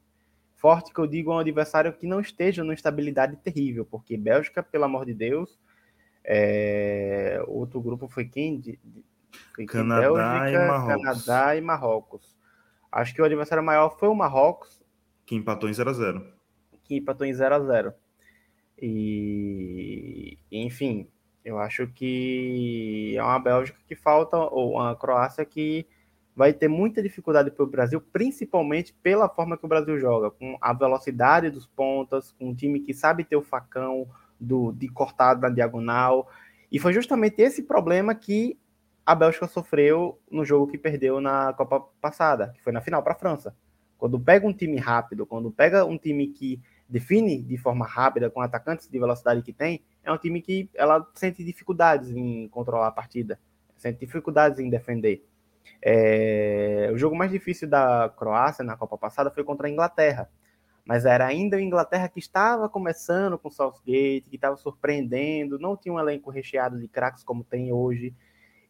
Forte 0.65 0.95
que 0.95 0.99
eu 0.99 1.07
digo 1.07 1.31
é 1.31 1.35
um 1.35 1.39
adversário 1.41 1.93
que 1.93 2.07
não 2.07 2.21
esteja 2.21 2.65
numa 2.65 2.73
estabilidade 2.73 3.37
terrível, 3.37 3.85
porque 3.85 4.17
Bélgica, 4.17 4.63
pelo 4.63 4.85
amor 4.85 5.05
de 5.05 5.13
Deus, 5.13 5.59
é... 6.25 7.39
outro 7.47 7.83
grupo 7.83 8.09
foi 8.09 8.25
quem? 8.25 8.59
De. 8.59 8.79
Foi 9.55 9.67
Canadá, 9.67 10.41
Bélgica, 10.41 10.65
e 10.65 10.67
Marrocos. 10.67 11.27
Canadá 11.27 11.57
e 11.57 11.61
Marrocos. 11.61 12.37
Acho 12.91 13.15
que 13.15 13.21
o 13.21 13.27
adversário 13.27 13.63
maior 13.63 13.91
foi 13.99 14.09
o 14.09 14.15
Marrocos. 14.15 14.83
Que 15.27 15.35
empatou 15.35 15.69
em 15.69 15.75
0 15.75 15.91
a 15.91 15.93
0 15.93 16.33
Que 16.83 16.97
empatou 16.97 17.27
em 17.27 17.35
0 17.35 17.55
a 17.57 17.61
0 17.61 17.93
E, 18.81 20.39
enfim, 20.51 21.07
eu 21.45 21.59
acho 21.59 21.89
que 21.89 23.15
é 23.19 23.23
uma 23.23 23.39
Bélgica 23.39 23.79
que 23.87 23.95
falta, 23.95 24.39
ou 24.39 24.77
uma 24.77 24.97
Croácia 24.97 25.45
que 25.45 25.87
vai 26.37 26.53
ter 26.53 26.69
muita 26.69 27.03
dificuldade 27.03 27.51
para 27.51 27.65
o 27.65 27.69
Brasil, 27.69 28.01
principalmente 28.01 28.93
pela 29.03 29.29
forma 29.29 29.57
que 29.57 29.65
o 29.65 29.69
Brasil 29.69 29.99
joga, 29.99 30.31
com 30.31 30.57
a 30.61 30.73
velocidade 30.73 31.51
dos 31.51 31.67
pontas, 31.67 32.33
com 32.33 32.49
um 32.49 32.55
time 32.55 32.81
que 32.81 32.93
sabe 32.93 33.25
ter 33.25 33.37
o 33.37 33.43
facão 33.43 34.09
do, 34.39 34.73
de 34.73 34.89
cortar 34.89 35.39
na 35.39 35.49
diagonal. 35.49 36.29
E 36.71 36.79
foi 36.79 36.93
justamente 36.93 37.41
esse 37.41 37.63
problema 37.63 38.15
que 38.15 38.59
a 39.07 39.15
Bélgica 39.15 39.47
sofreu 39.47 40.19
no 40.31 40.45
jogo 40.45 40.67
que 40.67 40.79
perdeu 40.79 41.21
na 41.21 41.53
Copa 41.53 41.81
passada, 42.01 42.53
que 42.55 42.63
foi 42.63 42.73
na 42.73 42.81
final 42.81 43.03
para 43.03 43.13
a 43.13 43.19
França. 43.19 43.55
Quando 43.97 44.19
pega 44.19 44.47
um 44.47 44.53
time 44.53 44.77
rápido, 44.79 45.25
quando 45.25 45.51
pega 45.51 45.85
um 45.85 45.97
time 45.97 46.29
que 46.29 46.61
define 46.89 47.43
de 47.43 47.57
forma 47.57 47.87
rápida, 47.87 48.29
com 48.29 48.41
atacantes 48.41 48.89
de 48.89 48.99
velocidade 48.99 49.43
que 49.43 49.53
tem, 49.53 49.83
é 50.03 50.13
um 50.13 50.19
time 50.19 50.43
que 50.43 50.69
ela 50.75 51.07
sente 51.15 51.45
dificuldades 51.45 52.11
em 52.11 52.49
controlar 52.49 52.89
a 52.89 52.93
partida, 52.93 53.39
sente 53.77 54.01
dificuldades 54.01 54.59
em 54.59 54.69
defender. 54.69 55.25
É... 55.83 56.91
O 56.93 56.99
jogo 56.99 57.17
mais 57.17 57.31
difícil 57.31 57.69
da 57.69 58.13
Croácia 58.17 58.65
na 58.65 58.77
Copa 58.77 58.97
passada 58.97 59.31
foi 59.31 59.45
contra 59.45 59.67
a 59.67 59.71
Inglaterra, 59.71 60.31
mas 60.85 61.05
era 61.05 61.27
ainda 61.27 61.57
a 61.57 61.63
Inglaterra 61.63 62.09
que 62.09 62.19
estava 62.19 62.69
começando 62.69 63.39
com 63.39 63.49
o 63.49 63.51
Southgate, 63.51 64.29
que 64.29 64.37
estava 64.37 64.57
surpreendendo, 64.57 65.59
não 65.59 65.77
tinha 65.77 65.95
um 65.95 65.99
elenco 65.99 66.31
recheado 66.31 66.79
de 66.79 66.89
craques 66.89 67.25
como 67.25 67.43
tem 67.43 67.73
hoje, 67.73 68.15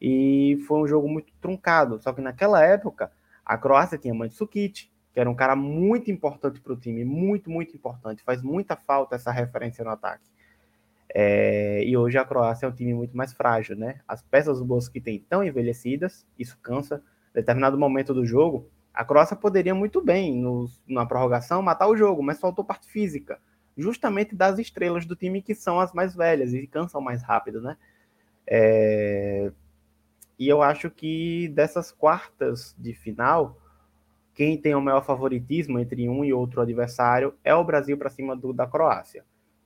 e 0.01 0.63
foi 0.67 0.81
um 0.81 0.87
jogo 0.87 1.09
muito 1.09 1.33
truncado. 1.41 2.01
Só 2.01 2.13
que 2.13 2.21
naquela 2.21 2.65
época, 2.65 3.11
a 3.45 3.59
Croácia 3.59 3.99
tinha 3.99 4.15
Mandzukic, 4.15 4.91
que 5.13 5.21
era 5.21 5.31
um 5.31 5.35
cara 5.35 5.55
muito 5.55 6.11
importante 6.11 6.61
para 6.61 6.73
o 6.73 6.77
time, 6.77 7.05
muito, 7.05 7.51
muito 7.51 7.75
importante. 7.75 8.23
Faz 8.23 8.43
muita 8.43 8.77
falta 8.77 9.15
essa 9.15 9.31
referência 9.31 9.85
no 9.85 9.91
ataque. 9.91 10.25
É, 11.17 11.85
e 11.85 11.97
hoje 11.97 12.19
a 12.19 12.25
Croácia 12.25 12.67
é 12.67 12.69
um 12.69 12.73
time 12.73 12.93
muito 12.93 13.17
mais 13.17 13.33
frágil, 13.33 13.77
né? 13.77 14.01
As 14.07 14.21
peças 14.21 14.61
boas 14.61 14.89
que 14.89 15.01
tem 15.01 15.21
tão 15.21 15.45
envelhecidas, 15.45 16.27
isso 16.37 16.59
cansa. 16.61 17.01
Em 17.31 17.35
determinado 17.35 17.79
momento 17.79 18.12
do 18.12 18.27
jogo, 18.27 18.69
a 18.93 19.05
Croácia 19.05 19.37
poderia 19.37 19.75
muito 19.75 20.03
bem, 20.03 20.37
no, 20.37 20.69
na 20.89 21.07
prorrogação, 21.07 21.62
matar 21.62 21.87
o 21.87 21.97
jogo, 21.97 22.21
mas 22.21 22.41
faltou 22.41 22.65
parte 22.65 22.89
física, 22.89 23.39
justamente 23.77 24.35
das 24.35 24.59
estrelas 24.59 25.07
do 25.07 25.15
time 25.15 25.41
que 25.41 25.55
são 25.55 25.79
as 25.79 25.93
mais 25.93 26.17
velhas 26.17 26.53
e 26.53 26.67
cansam 26.67 27.01
mais 27.01 27.23
rápido, 27.23 27.61
né? 27.61 27.77
É, 28.45 29.53
e 30.37 30.49
eu 30.49 30.62
acho 30.62 30.91
que 30.91 31.49
dessas 31.49 31.93
quartas 31.93 32.75
de 32.77 32.93
final, 32.93 33.57
quem 34.35 34.61
tem 34.61 34.75
o 34.75 34.81
maior 34.81 35.05
favoritismo 35.05 35.79
entre 35.79 36.09
um 36.09 36.25
e 36.25 36.33
outro 36.33 36.61
adversário 36.61 37.35
é 37.45 37.55
o 37.55 37.65
Brasil 37.65 37.97
para 37.97 38.11
cima 38.11 38.37
do, 38.37 38.53
da 38.53 38.67
Croácia. 38.67 39.25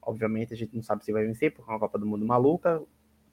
Obviamente 0.09 0.55
a 0.55 0.57
gente 0.57 0.75
não 0.75 0.83
sabe 0.83 1.05
se 1.05 1.13
vai 1.13 1.25
vencer, 1.25 1.53
porque 1.53 1.71
é 1.71 1.73
uma 1.75 1.81
Copa 1.81 1.99
do 1.99 2.07
Mundo 2.07 2.27
maluca. 2.27 2.83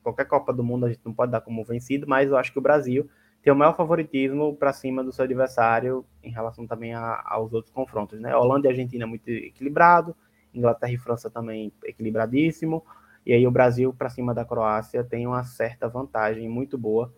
Qualquer 0.04 0.26
Copa 0.26 0.54
do 0.54 0.64
Mundo 0.64 0.86
a 0.86 0.90
gente 0.90 1.02
não 1.06 1.14
pode 1.14 1.32
dar 1.32 1.42
como 1.42 1.64
vencido, 1.64 2.08
mas 2.08 2.30
eu 2.30 2.38
acho 2.38 2.52
que 2.52 2.60
o 2.60 2.62
Brasil 2.62 3.10
tem 3.42 3.54
o 3.54 3.56
maior 3.56 3.76
favoritismo 3.76 4.56
para 4.56 4.74
cima 4.74 5.04
do 5.04 5.12
seu 5.12 5.24
adversário 5.24 6.06
em 6.24 6.32
relação 6.32 6.66
também 6.66 6.94
a, 6.94 7.24
aos 7.26 7.54
outros 7.54 7.72
confrontos. 7.74 8.20
Né? 8.20 8.36
Holanda 8.36 8.68
e 8.68 8.72
Argentina 8.72 9.04
é 9.04 9.08
muito 9.08 9.30
equilibrado, 9.30 10.16
Inglaterra 10.54 10.92
e 10.92 10.98
França 10.98 11.30
também 11.30 11.72
equilibradíssimo, 11.84 12.84
e 13.26 13.34
aí 13.34 13.46
o 13.46 13.52
Brasil 13.52 13.94
para 13.94 14.10
cima 14.10 14.34
da 14.34 14.46
Croácia 14.46 15.04
tem 15.04 15.28
uma 15.28 15.44
certa 15.44 15.88
vantagem 15.88 16.50
muito 16.50 16.78
boa. 16.78 17.14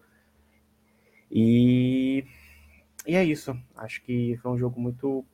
E 1.31 2.25
e 3.07 3.15
é 3.15 3.23
isso. 3.23 3.57
Acho 3.77 4.03
que 4.03 4.37
foi 4.41 4.51
um 4.51 4.57
jogo 4.57 4.79
muito. 4.79 5.25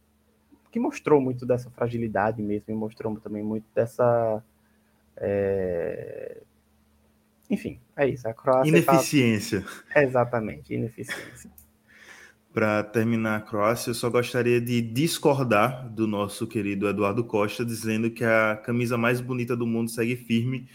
Que 0.73 0.79
mostrou 0.79 1.21
muito 1.21 1.45
dessa 1.45 1.69
fragilidade 1.69 2.41
mesmo, 2.41 2.65
e 2.69 2.73
mostrou 2.73 3.15
também 3.19 3.43
muito 3.43 3.65
dessa. 3.75 4.43
É... 5.15 6.41
Enfim, 7.47 7.79
é 7.95 8.09
isso. 8.09 8.27
A 8.27 8.33
Croácia. 8.33 8.69
Ineficiência. 8.69 9.63
Tá... 9.93 10.03
Exatamente, 10.03 10.73
ineficiência. 10.73 11.51
Para 12.51 12.83
terminar 12.83 13.37
a 13.37 13.41
Croácia, 13.41 13.91
eu 13.91 13.95
só 13.95 14.09
gostaria 14.09 14.59
de 14.59 14.81
discordar 14.81 15.89
do 15.89 16.07
nosso 16.07 16.47
querido 16.47 16.87
Eduardo 16.87 17.23
Costa, 17.23 17.63
dizendo 17.63 18.09
que 18.09 18.23
a 18.23 18.55
camisa 18.55 18.97
mais 18.97 19.21
bonita 19.21 19.55
do 19.55 19.67
mundo 19.67 19.89
segue 19.89 20.15
firme 20.15 20.67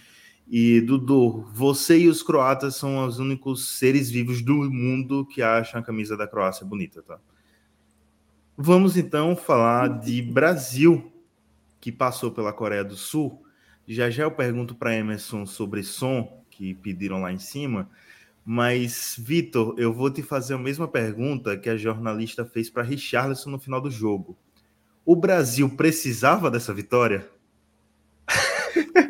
e 0.49 0.81
Dudu, 0.81 1.45
você 1.53 1.99
e 1.99 2.09
os 2.09 2.23
croatas 2.23 2.77
são 2.77 3.05
os 3.05 3.19
únicos 3.19 3.79
seres 3.79 4.11
vivos 4.11 4.43
do 4.43 4.55
mundo 4.71 5.27
que 5.27 5.43
acham 5.43 5.81
a 5.81 5.85
camisa 5.85 6.17
da 6.17 6.27
Croácia 6.27 6.65
bonita, 6.65 7.03
tá? 7.03 7.19
Vamos 8.61 8.97
então 8.97 9.37
falar 9.37 10.01
de 10.01 10.21
Brasil, 10.21 11.13
que 11.81 11.93
passou 11.93 12.33
pela 12.33 12.53
Coreia 12.53 12.83
do 12.83 12.97
Sul. 12.97 13.41
Já 13.87 14.11
já 14.11 14.25
eu 14.25 14.33
pergunto 14.33 14.75
para 14.75 14.97
Emerson 14.97 15.47
sobre 15.47 15.85
som, 15.85 16.43
que 16.51 16.75
pediram 16.75 17.21
lá 17.21 17.33
em 17.33 17.39
cima. 17.39 17.89
Mas, 18.45 19.15
Vitor, 19.17 19.77
eu 19.79 19.93
vou 19.93 20.11
te 20.11 20.25
fazer 20.25 20.55
a 20.55 20.59
mesma 20.59 20.89
pergunta 20.89 21.57
que 21.57 21.71
a 21.71 21.77
jornalista 21.77 22.45
fez 22.45 22.69
para 22.69 22.83
Richarlison 22.83 23.49
no 23.49 23.61
final 23.61 23.81
do 23.81 23.93
jogo. 23.93 24.37
O 25.05 25.15
Brasil 25.15 25.71
precisava 25.77 26.51
dessa 26.51 26.75
vitória? 26.75 27.31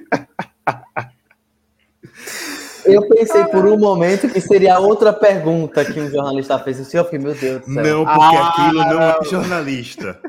Eu 2.88 3.08
pensei 3.08 3.44
por 3.44 3.66
um 3.66 3.78
momento 3.78 4.28
que 4.28 4.40
seria 4.40 4.78
outra 4.78 5.12
pergunta 5.12 5.84
que 5.84 6.00
um 6.00 6.10
jornalista 6.10 6.58
fez. 6.58 6.80
Assim, 6.80 6.96
eu 6.96 7.04
fiquei, 7.04 7.18
meu 7.18 7.34
Deus 7.34 7.60
do 7.60 7.72
céu. 7.72 7.84
Não, 7.84 8.04
porque 8.04 8.36
ah, 8.36 8.48
aquilo 8.48 8.84
não 8.84 9.02
é 9.02 9.24
jornalista. 9.24 10.20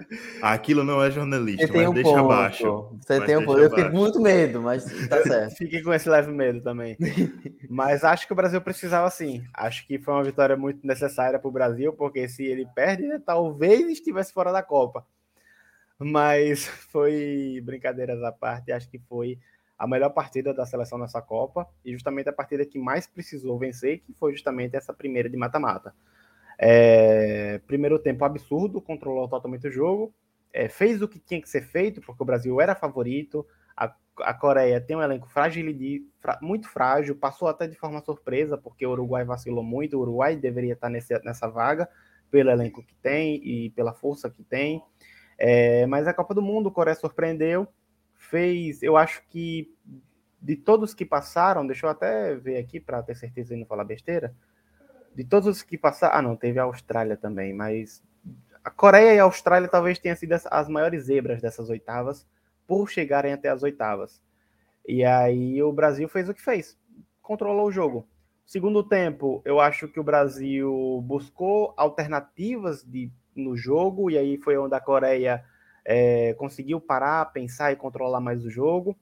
Aquilo 0.41 0.83
não 0.83 1.03
é 1.03 1.11
jornalista, 1.11 1.67
mas 1.73 1.87
um 1.87 1.93
deixa 1.93 2.09
ponto. 2.09 2.19
abaixo. 2.19 2.89
Você 2.99 3.21
tem 3.25 3.37
um 3.37 3.45
ponto. 3.45 3.59
Eu 3.59 3.69
fiquei 3.69 3.89
com 3.89 3.97
muito 3.97 4.19
medo, 4.19 4.61
mas 4.61 4.85
tá 5.07 5.21
certo. 5.23 5.55
Fiquei 5.55 5.81
com 5.81 5.93
esse 5.93 6.09
leve 6.09 6.31
medo 6.31 6.61
também. 6.61 6.97
mas 7.69 8.03
acho 8.03 8.27
que 8.27 8.33
o 8.33 8.35
Brasil 8.35 8.61
precisava 8.61 9.09
sim. 9.09 9.43
Acho 9.53 9.85
que 9.87 9.97
foi 9.97 10.13
uma 10.13 10.23
vitória 10.23 10.57
muito 10.57 10.85
necessária 10.85 11.39
para 11.39 11.47
o 11.47 11.51
Brasil, 11.51 11.93
porque 11.93 12.27
se 12.27 12.43
ele 12.43 12.67
perde, 12.75 13.03
né, 13.03 13.21
talvez 13.25 13.89
estivesse 13.89 14.33
fora 14.33 14.51
da 14.51 14.61
Copa. 14.61 15.05
Mas 15.97 16.65
foi 16.91 17.61
brincadeiras 17.63 18.23
à 18.23 18.31
parte, 18.31 18.71
acho 18.71 18.89
que 18.89 18.99
foi 18.99 19.37
a 19.79 19.87
melhor 19.87 20.09
partida 20.09 20.53
da 20.53 20.65
seleção 20.65 20.97
nessa 20.97 21.21
Copa 21.21 21.65
e 21.85 21.93
justamente 21.93 22.27
a 22.27 22.33
partida 22.33 22.65
que 22.65 22.77
mais 22.77 23.07
precisou 23.07 23.57
vencer, 23.57 23.99
que 23.99 24.11
foi 24.11 24.33
justamente 24.33 24.75
essa 24.75 24.93
primeira 24.93 25.29
de 25.29 25.37
mata-mata. 25.37 25.95
É, 26.57 27.61
primeiro 27.65 27.97
tempo 27.97 28.25
absurdo, 28.25 28.81
controlou 28.81 29.29
totalmente 29.29 29.69
o 29.69 29.71
jogo, 29.71 30.13
é, 30.51 30.67
fez 30.67 31.01
o 31.01 31.07
que 31.07 31.17
tinha 31.17 31.41
que 31.41 31.47
ser 31.47 31.61
feito, 31.61 32.01
porque 32.01 32.21
o 32.21 32.25
Brasil 32.25 32.59
era 32.59 32.75
favorito, 32.75 33.47
a, 33.77 33.95
a 34.19 34.33
Coreia 34.33 34.81
tem 34.81 34.97
um 34.97 35.01
elenco 35.01 35.29
frágil, 35.29 35.65
muito 36.41 36.67
frágil, 36.67 37.15
passou 37.15 37.47
até 37.47 37.65
de 37.65 37.77
forma 37.77 38.01
surpresa, 38.01 38.57
porque 38.57 38.85
o 38.85 38.91
Uruguai 38.91 39.23
vacilou 39.23 39.63
muito, 39.63 39.95
o 39.97 40.01
Uruguai 40.01 40.35
deveria 40.35 40.73
estar 40.73 40.89
nesse, 40.89 41.17
nessa 41.23 41.47
vaga, 41.47 41.87
pelo 42.29 42.49
elenco 42.49 42.83
que 42.83 42.95
tem 42.95 43.35
e 43.35 43.69
pela 43.69 43.93
força 43.93 44.29
que 44.29 44.43
tem, 44.43 44.83
é, 45.37 45.85
mas 45.85 46.05
a 46.05 46.13
Copa 46.13 46.33
do 46.33 46.41
Mundo, 46.41 46.67
a 46.67 46.71
Coreia 46.73 46.95
surpreendeu, 46.95 47.65
fez, 48.29 48.83
eu 48.83 48.95
acho 48.95 49.23
que 49.27 49.73
de 50.41 50.55
todos 50.55 50.93
que 50.93 51.05
passaram, 51.05 51.67
deixa 51.67 51.85
eu 51.85 51.89
até 51.89 52.35
ver 52.35 52.57
aqui 52.57 52.79
para 52.79 53.03
ter 53.03 53.15
certeza 53.15 53.53
de 53.53 53.59
não 53.59 53.67
falar 53.67 53.83
besteira. 53.83 54.33
De 55.13 55.23
todos 55.23 55.47
os 55.47 55.63
que 55.63 55.77
passaram, 55.77 56.15
ah, 56.15 56.21
não, 56.21 56.35
teve 56.35 56.59
a 56.59 56.63
Austrália 56.63 57.17
também, 57.17 57.53
mas 57.53 58.03
a 58.63 58.69
Coreia 58.69 59.15
e 59.15 59.19
a 59.19 59.23
Austrália 59.23 59.67
talvez 59.67 59.99
tenham 59.99 60.15
sido 60.15 60.33
as 60.33 60.69
maiores 60.69 61.05
zebras 61.05 61.41
dessas 61.41 61.69
oitavas 61.69 62.25
por 62.65 62.89
chegarem 62.89 63.33
até 63.33 63.49
as 63.49 63.63
oitavas. 63.63 64.21
E 64.87 65.03
aí 65.03 65.61
o 65.61 65.73
Brasil 65.73 66.07
fez 66.07 66.29
o 66.29 66.33
que 66.33 66.41
fez, 66.41 66.77
controlou 67.21 67.67
o 67.67 67.71
jogo. 67.71 68.07
Segundo 68.45 68.83
tempo, 68.83 69.41
eu 69.45 69.59
acho 69.59 69.87
que 69.87 69.99
o 69.99 70.03
Brasil 70.03 71.03
buscou 71.05 71.73
alternativas 71.77 72.83
de, 72.83 73.11
no 73.35 73.55
jogo, 73.55 74.09
e 74.09 74.17
aí 74.17 74.37
foi 74.37 74.57
onde 74.57 74.73
a 74.73 74.79
Coreia 74.79 75.43
é, 75.91 76.35
conseguiu 76.35 76.79
parar, 76.79 77.25
pensar 77.33 77.71
e 77.71 77.75
controlar 77.75 78.19
mais 78.19 78.45
o 78.45 78.49
jogo. 78.49 78.95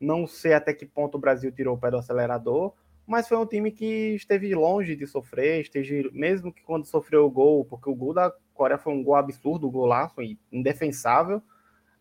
Não 0.00 0.26
sei 0.26 0.54
até 0.54 0.72
que 0.72 0.86
ponto 0.86 1.16
o 1.18 1.20
Brasil 1.20 1.52
tirou 1.52 1.76
o 1.76 1.78
pé 1.78 1.90
do 1.90 1.98
acelerador, 1.98 2.72
mas 3.06 3.28
foi 3.28 3.36
um 3.36 3.44
time 3.44 3.70
que 3.70 4.14
esteve 4.14 4.54
longe 4.54 4.96
de 4.96 5.06
sofrer, 5.06 5.60
esteve, 5.60 6.10
mesmo 6.10 6.50
que 6.50 6.62
quando 6.62 6.86
sofreu 6.86 7.26
o 7.26 7.30
gol, 7.30 7.66
porque 7.66 7.90
o 7.90 7.94
gol 7.94 8.14
da 8.14 8.32
Coreia 8.54 8.78
foi 8.78 8.94
um 8.94 9.04
gol 9.04 9.16
absurdo, 9.16 9.68
um 9.68 9.70
golaço, 9.70 10.22
indefensável 10.50 11.42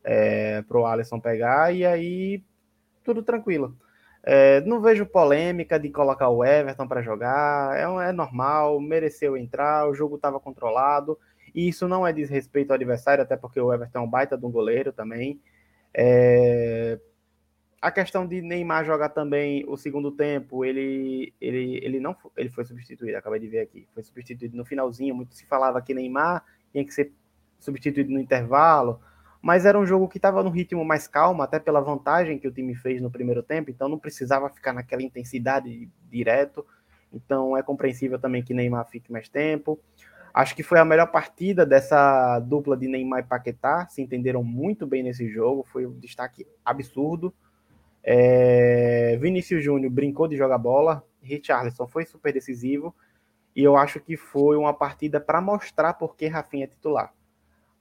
é, 0.01 0.61
para 0.61 0.79
o 0.79 0.85
Alisson 0.85 1.19
pegar, 1.19 1.75
e 1.75 1.85
aí 1.85 2.41
tudo 3.03 3.21
tranquilo. 3.21 3.75
É, 4.23 4.61
não 4.61 4.79
vejo 4.79 5.05
polêmica 5.05 5.77
de 5.77 5.89
colocar 5.89 6.29
o 6.29 6.45
Everton 6.45 6.87
para 6.87 7.01
jogar, 7.01 7.75
é, 7.75 8.09
é 8.09 8.11
normal, 8.13 8.79
mereceu 8.79 9.35
entrar, 9.35 9.89
o 9.89 9.93
jogo 9.93 10.15
estava 10.15 10.39
controlado. 10.39 11.19
E 11.53 11.67
isso 11.67 11.87
não 11.87 12.05
é 12.05 12.13
desrespeito 12.13 12.71
ao 12.71 12.75
adversário, 12.75 13.23
até 13.23 13.35
porque 13.35 13.59
o 13.59 13.73
Everton 13.73 13.99
é 13.99 14.01
um 14.01 14.09
baita 14.09 14.37
de 14.37 14.45
um 14.45 14.51
goleiro 14.51 14.91
também. 14.91 15.41
É... 15.93 16.99
A 17.81 17.91
questão 17.91 18.27
de 18.27 18.41
Neymar 18.41 18.85
jogar 18.85 19.09
também 19.09 19.65
o 19.67 19.75
segundo 19.75 20.11
tempo, 20.11 20.63
ele, 20.63 21.33
ele, 21.41 21.79
ele 21.83 21.99
não 21.99 22.15
ele 22.37 22.49
foi 22.49 22.63
substituído, 22.63 23.17
acabei 23.17 23.39
de 23.39 23.47
ver 23.47 23.59
aqui. 23.59 23.87
Foi 23.93 24.03
substituído 24.03 24.55
no 24.55 24.63
finalzinho. 24.63 25.15
Muito 25.15 25.33
se 25.33 25.47
falava 25.47 25.81
que 25.81 25.93
Neymar 25.93 26.45
tinha 26.71 26.85
que 26.85 26.93
ser 26.93 27.11
substituído 27.59 28.11
no 28.11 28.19
intervalo, 28.19 28.99
mas 29.41 29.65
era 29.65 29.79
um 29.79 29.85
jogo 29.85 30.07
que 30.07 30.17
estava 30.17 30.43
no 30.43 30.49
ritmo 30.49 30.85
mais 30.85 31.07
calmo, 31.07 31.41
até 31.41 31.59
pela 31.59 31.81
vantagem 31.81 32.37
que 32.37 32.47
o 32.47 32.51
time 32.51 32.75
fez 32.75 33.01
no 33.01 33.09
primeiro 33.09 33.41
tempo, 33.41 33.71
então 33.71 33.89
não 33.89 33.97
precisava 33.97 34.49
ficar 34.49 34.73
naquela 34.73 35.01
intensidade 35.01 35.89
direto. 36.09 36.65
Então 37.11 37.57
é 37.57 37.63
compreensível 37.63 38.19
também 38.19 38.43
que 38.43 38.53
Neymar 38.53 38.87
fique 38.89 39.11
mais 39.11 39.27
tempo. 39.27 39.79
Acho 40.33 40.55
que 40.55 40.63
foi 40.63 40.79
a 40.79 40.85
melhor 40.85 41.07
partida 41.07 41.65
dessa 41.65 42.39
dupla 42.39 42.77
de 42.77 42.87
Neymar 42.87 43.19
e 43.19 43.23
Paquetá. 43.23 43.87
Se 43.89 44.01
entenderam 44.01 44.43
muito 44.43 44.87
bem 44.87 45.03
nesse 45.03 45.27
jogo. 45.29 45.63
Foi 45.63 45.85
um 45.85 45.99
destaque 45.99 46.47
absurdo. 46.63 47.33
É, 48.03 49.15
Vinícius 49.21 49.63
Júnior 49.63 49.91
brincou 49.91 50.27
de 50.27 50.35
jogar 50.35 50.57
bola, 50.57 51.03
Richarlison 51.21 51.87
foi 51.87 52.05
super 52.05 52.33
decisivo, 52.33 52.95
e 53.55 53.63
eu 53.63 53.75
acho 53.77 53.99
que 53.99 54.17
foi 54.17 54.57
uma 54.57 54.73
partida 54.73 55.19
para 55.19 55.39
mostrar 55.39 55.93
por 55.93 56.15
que 56.15 56.27
Rafinha 56.27 56.63
é 56.65 56.67
titular. 56.67 57.13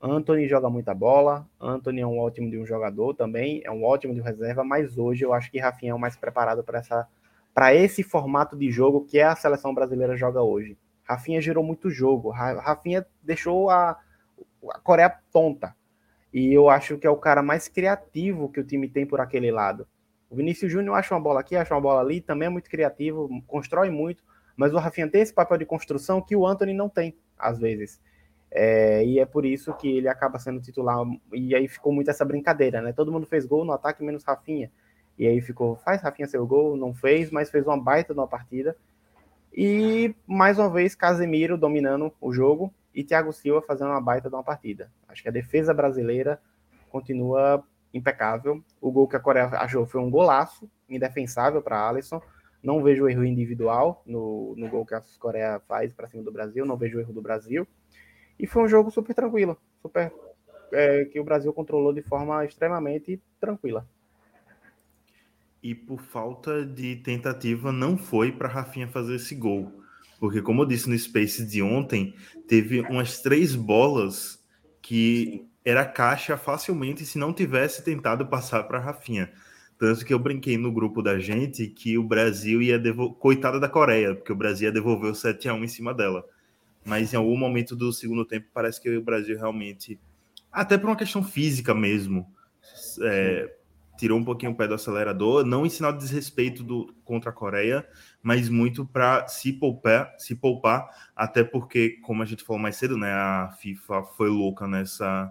Anthony 0.02 0.48
joga 0.48 0.68
muita 0.68 0.94
bola, 0.94 1.46
Anthony 1.60 2.00
é 2.00 2.06
um 2.06 2.18
ótimo 2.18 2.50
de 2.50 2.58
um 2.58 2.66
jogador 2.66 3.14
também, 3.14 3.62
é 3.64 3.70
um 3.70 3.84
ótimo 3.84 4.14
de 4.14 4.20
reserva, 4.20 4.64
mas 4.64 4.96
hoje 4.96 5.24
eu 5.24 5.32
acho 5.32 5.50
que 5.50 5.58
Rafinha 5.58 5.92
é 5.92 5.94
o 5.94 5.98
mais 5.98 6.16
preparado 6.16 6.62
para 6.62 6.78
essa 6.78 7.08
para 7.52 7.74
esse 7.74 8.04
formato 8.04 8.56
de 8.56 8.70
jogo 8.70 9.04
que 9.04 9.18
é 9.18 9.24
a 9.24 9.34
seleção 9.34 9.74
brasileira 9.74 10.16
joga 10.16 10.40
hoje. 10.40 10.78
Rafinha 11.10 11.40
gerou 11.40 11.64
muito 11.64 11.90
jogo, 11.90 12.30
Rafinha 12.30 13.04
deixou 13.22 13.68
a, 13.68 13.98
a 14.70 14.78
Coreia 14.78 15.12
tonta. 15.32 15.74
E 16.32 16.52
eu 16.54 16.70
acho 16.70 16.96
que 16.98 17.06
é 17.06 17.10
o 17.10 17.16
cara 17.16 17.42
mais 17.42 17.66
criativo 17.66 18.48
que 18.48 18.60
o 18.60 18.64
time 18.64 18.88
tem 18.88 19.04
por 19.04 19.20
aquele 19.20 19.50
lado. 19.50 19.88
O 20.30 20.36
Vinícius 20.36 20.70
Júnior 20.70 20.96
acha 20.96 21.12
uma 21.12 21.20
bola 21.20 21.40
aqui, 21.40 21.56
acha 21.56 21.74
uma 21.74 21.80
bola 21.80 22.00
ali, 22.00 22.20
também 22.20 22.46
é 22.46 22.48
muito 22.48 22.70
criativo, 22.70 23.28
constrói 23.48 23.90
muito, 23.90 24.22
mas 24.56 24.72
o 24.72 24.78
Rafinha 24.78 25.10
tem 25.10 25.20
esse 25.20 25.34
papel 25.34 25.58
de 25.58 25.66
construção 25.66 26.22
que 26.22 26.36
o 26.36 26.46
Anthony 26.46 26.72
não 26.72 26.88
tem, 26.88 27.16
às 27.36 27.58
vezes. 27.58 28.00
É, 28.48 29.04
e 29.04 29.18
é 29.18 29.26
por 29.26 29.44
isso 29.44 29.72
que 29.74 29.88
ele 29.88 30.08
acaba 30.08 30.38
sendo 30.38 30.60
titular. 30.60 30.98
E 31.32 31.54
aí 31.56 31.66
ficou 31.66 31.92
muito 31.92 32.10
essa 32.10 32.24
brincadeira, 32.24 32.80
né? 32.80 32.92
Todo 32.92 33.10
mundo 33.10 33.26
fez 33.26 33.44
gol 33.44 33.64
no 33.64 33.72
ataque, 33.72 34.04
menos 34.04 34.22
Rafinha. 34.22 34.70
E 35.18 35.26
aí 35.26 35.40
ficou, 35.40 35.74
faz 35.76 36.00
Rafinha 36.02 36.28
seu 36.28 36.46
gol, 36.46 36.76
não 36.76 36.94
fez, 36.94 37.30
mas 37.32 37.50
fez 37.50 37.66
uma 37.66 37.80
baita 37.80 38.14
numa 38.14 38.28
partida. 38.28 38.76
E 39.52 40.14
mais 40.26 40.58
uma 40.58 40.70
vez, 40.70 40.94
Casemiro 40.94 41.58
dominando 41.58 42.12
o 42.20 42.32
jogo 42.32 42.72
e 42.94 43.02
Thiago 43.02 43.32
Silva 43.32 43.62
fazendo 43.62 43.90
uma 43.90 44.00
baita 44.00 44.28
de 44.28 44.34
uma 44.34 44.44
partida. 44.44 44.90
Acho 45.08 45.22
que 45.22 45.28
a 45.28 45.32
defesa 45.32 45.74
brasileira 45.74 46.40
continua 46.88 47.64
impecável. 47.92 48.62
O 48.80 48.90
gol 48.90 49.08
que 49.08 49.16
a 49.16 49.20
Coreia 49.20 49.46
achou 49.46 49.86
foi 49.86 50.00
um 50.00 50.10
golaço, 50.10 50.70
indefensável 50.88 51.60
para 51.60 51.88
Alisson. 51.88 52.20
Não 52.62 52.82
vejo 52.82 53.08
erro 53.08 53.24
individual 53.24 54.02
no, 54.06 54.54
no 54.56 54.68
gol 54.68 54.84
que 54.84 54.94
a 54.94 55.02
Coreia 55.18 55.60
faz 55.66 55.92
para 55.92 56.08
cima 56.08 56.22
do 56.22 56.30
Brasil, 56.30 56.64
não 56.66 56.76
vejo 56.76 57.00
erro 57.00 57.12
do 57.12 57.22
Brasil. 57.22 57.66
E 58.38 58.46
foi 58.46 58.62
um 58.62 58.68
jogo 58.68 58.90
super 58.90 59.14
tranquilo, 59.14 59.56
super 59.82 60.12
é, 60.72 61.04
que 61.06 61.18
o 61.18 61.24
Brasil 61.24 61.52
controlou 61.52 61.92
de 61.92 62.02
forma 62.02 62.44
extremamente 62.44 63.20
tranquila. 63.40 63.86
E 65.62 65.74
por 65.74 66.00
falta 66.00 66.64
de 66.64 66.96
tentativa, 66.96 67.70
não 67.70 67.96
foi 67.96 68.32
para 68.32 68.48
Rafinha 68.48 68.88
fazer 68.88 69.16
esse 69.16 69.34
gol. 69.34 69.82
Porque, 70.18 70.40
como 70.42 70.62
eu 70.62 70.66
disse 70.66 70.88
no 70.88 70.98
Space 70.98 71.44
de 71.44 71.62
ontem, 71.62 72.14
teve 72.46 72.80
umas 72.80 73.20
três 73.20 73.54
bolas 73.54 74.42
que 74.80 75.46
era 75.64 75.84
caixa 75.84 76.36
facilmente 76.36 77.04
se 77.04 77.18
não 77.18 77.32
tivesse 77.32 77.84
tentado 77.84 78.26
passar 78.26 78.64
para 78.64 78.78
Rafinha. 78.78 79.30
Tanto 79.78 80.04
que 80.04 80.12
eu 80.12 80.18
brinquei 80.18 80.58
no 80.58 80.72
grupo 80.72 81.02
da 81.02 81.18
gente 81.18 81.66
que 81.66 81.96
o 81.96 82.02
Brasil 82.02 82.60
ia 82.60 82.78
devolver. 82.78 83.16
Coitada 83.18 83.58
da 83.58 83.68
Coreia, 83.68 84.14
porque 84.14 84.32
o 84.32 84.36
Brasil 84.36 84.68
ia 84.68 84.72
devolver 84.72 85.10
o 85.10 85.14
7 85.14 85.48
a 85.48 85.54
1 85.54 85.64
em 85.64 85.68
cima 85.68 85.94
dela 85.94 86.24
mas 86.84 87.12
em 87.12 87.16
algum 87.16 87.36
momento 87.36 87.76
do 87.76 87.92
segundo 87.92 88.24
tempo 88.24 88.48
parece 88.52 88.80
que 88.80 88.88
o 88.90 89.02
Brasil 89.02 89.36
realmente, 89.36 89.98
até 90.50 90.78
por 90.78 90.88
uma 90.88 90.96
questão 90.96 91.22
física 91.22 91.74
mesmo, 91.74 92.26
é, 93.02 93.54
tirou 94.00 94.18
um 94.18 94.24
pouquinho 94.24 94.52
o 94.52 94.54
pé 94.54 94.66
do 94.66 94.72
acelerador, 94.72 95.44
não 95.44 95.66
em 95.66 95.68
sinal 95.68 95.92
de 95.92 95.98
desrespeito 95.98 96.64
do, 96.64 96.90
contra 97.04 97.28
a 97.28 97.34
Coreia, 97.34 97.86
mas 98.22 98.48
muito 98.48 98.86
para 98.86 99.28
se 99.28 99.52
poupar, 99.52 100.14
se 100.16 100.34
poupar, 100.34 100.88
até 101.14 101.44
porque, 101.44 101.98
como 102.02 102.22
a 102.22 102.26
gente 102.26 102.42
falou 102.42 102.60
mais 102.60 102.76
cedo, 102.76 102.96
né, 102.96 103.12
a 103.12 103.50
FIFA 103.60 104.04
foi 104.16 104.30
louca 104.30 104.66
nessa, 104.66 105.30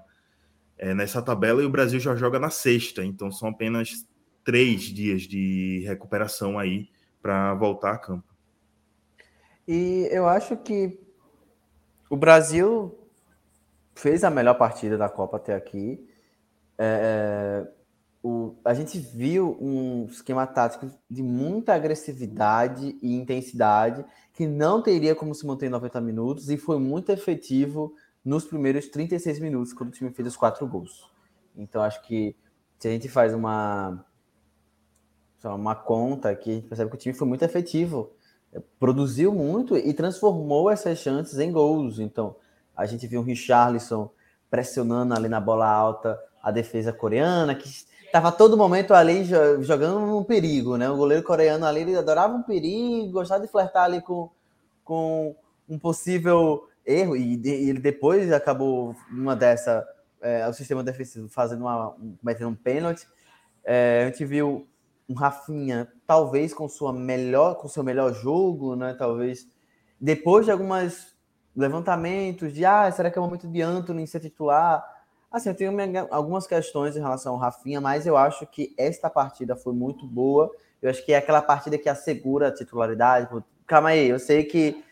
é, 0.78 0.94
nessa 0.94 1.20
tabela 1.20 1.64
e 1.64 1.66
o 1.66 1.70
Brasil 1.70 2.00
já 2.00 2.16
joga 2.16 2.38
na 2.38 2.52
sexta, 2.52 3.04
então 3.04 3.32
são 3.32 3.50
apenas 3.50 4.08
três 4.44 4.82
dias 4.84 5.24
de 5.24 5.84
recuperação 5.88 6.60
aí 6.60 6.90
para 7.24 7.56
voltar 7.56 7.94
a 7.94 7.98
campo. 7.98 8.30
E 9.68 10.08
eu 10.12 10.28
acho 10.28 10.56
que 10.58 11.00
o 12.08 12.16
Brasil 12.16 12.96
fez 13.96 14.24
a 14.24 14.30
melhor 14.30 14.54
partida 14.60 14.96
da 14.96 15.10
Copa 15.10 15.38
até 15.38 15.56
aqui. 15.56 16.08
É, 16.78 17.66
é, 17.66 17.79
o, 18.22 18.56
a 18.66 18.74
gente 18.74 19.00
viu 19.00 19.58
um 19.62 20.06
esquema 20.06 20.46
tático 20.46 20.90
de 21.10 21.24
muita 21.24 21.74
agressividade 21.74 22.98
e 23.02 23.16
intensidade 23.16 24.06
que 24.34 24.46
não 24.46 24.82
teria 24.82 25.16
como 25.16 25.34
se 25.34 25.46
manter 25.46 25.68
em 25.68 25.70
90 25.70 26.02
minutos 26.02 26.50
e 26.50 26.58
foi 26.58 26.80
muito 26.80 27.12
efetivo 27.12 27.94
nos 28.24 28.46
primeiros 28.46 28.88
36 28.90 29.40
minutos, 29.40 29.74
quando 29.74 29.90
o 29.90 29.94
time 29.94 30.12
fez 30.12 30.28
os 30.28 30.38
quatro 30.38 30.68
gols. 30.68 31.10
Então, 31.56 31.82
acho 31.82 32.02
que 32.04 32.36
se 32.78 32.88
a 32.88 32.92
gente 32.92 33.08
faz 33.08 33.34
uma, 33.34 34.06
uma 35.44 35.76
conta 35.76 36.30
aqui, 36.30 36.52
a 36.52 36.54
gente 36.56 36.68
percebe 36.68 36.90
que 36.90 36.96
o 36.96 37.00
time 37.00 37.16
foi 37.16 37.28
muito 37.28 37.44
efetivo 37.44 38.12
produziu 38.80 39.34
muito 39.34 39.78
e 39.78 39.94
transformou 39.94 40.70
essas 40.70 40.98
chances 41.00 41.38
em 41.40 41.52
gols. 41.52 42.00
Então, 42.00 42.36
a 42.76 42.86
gente 42.86 43.06
viu 43.08 43.22
o 43.22 43.24
Richarlison 43.24 44.10
pressionando 44.50 45.14
ali 45.14 45.30
na 45.30 45.40
bola 45.40 45.68
alta 45.68 46.20
a 46.42 46.52
defesa 46.52 46.92
coreana, 46.92 47.54
que 47.54 47.70
estava 48.10 48.32
todo 48.32 48.58
momento 48.58 48.94
ali 48.94 49.24
jogando 49.62 50.18
um 50.18 50.24
perigo, 50.24 50.78
né? 50.78 50.90
O 50.90 50.98
goleiro 50.98 51.24
coreano 51.24 51.66
ali, 51.66 51.82
ele 51.82 51.96
adorava 51.96 52.34
um 52.34 52.44
perigo, 52.44 53.12
gostava 53.14 53.46
de 53.46 53.52
flertar 53.52 53.84
ali 53.84 54.02
com, 54.02 54.30
com 54.84 55.36
um 55.68 55.78
possível 55.78 56.68
erro, 56.86 57.16
e, 57.16 57.40
ele 57.46 57.80
depois 57.80 58.32
acabou 58.32 58.96
uma 59.12 59.36
dessa, 59.36 59.88
é, 60.22 60.48
o 60.48 60.54
sistema 60.54 60.84
defensivo 60.84 61.30
fazendo 61.30 61.62
uma, 61.62 61.96
metendo 62.22 62.50
um 62.50 62.56
pênalti. 62.56 63.08
É, 63.64 64.04
a 64.04 64.10
gente 64.10 64.26
viu 64.26 64.68
um 65.08 65.14
Rafinha, 65.14 65.88
talvez 66.06 66.54
com 66.54 66.68
sua 66.68 66.92
melhor, 66.92 67.56
com 67.56 67.68
seu 67.68 67.84
melhor 67.84 68.14
jogo, 68.14 68.76
né? 68.76 68.96
Talvez 68.98 69.48
depois 70.02 70.46
de 70.46 70.52
algumas 70.52 71.16
levantamentos 71.56 72.54
de 72.54 72.66
ah, 72.66 72.92
será 72.92 73.12
que 73.12 73.18
é 73.18 73.22
o 73.22 73.26
momento 73.26 73.48
de 73.48 73.62
Anthony 73.62 74.08
ser 74.08 74.20
titular? 74.20 74.84
Assim, 75.32 75.50
eu 75.50 75.56
tenho 75.56 75.72
algumas 76.10 76.48
questões 76.48 76.98
em 76.98 77.00
relação 77.00 77.34
ao 77.34 77.40
Rafinha, 77.40 77.80
mas 77.80 78.08
eu 78.08 78.18
acho 78.18 78.48
que 78.48 78.74
esta 78.78 79.10
partida 79.10 79.56
foi 79.56 79.74
muito 79.74 80.08
boa. 80.08 80.50
Eu 80.82 80.90
acho 80.90 81.06
que 81.06 81.14
é 81.14 81.18
aquela 81.18 81.42
partida 81.42 81.78
que 81.78 81.88
assegura 81.88 82.48
a 82.48 82.54
titularidade. 82.54 83.30
Calma 83.68 83.90
aí, 83.90 84.10
eu 84.10 84.18
sei 84.18 84.44
que 84.44 84.84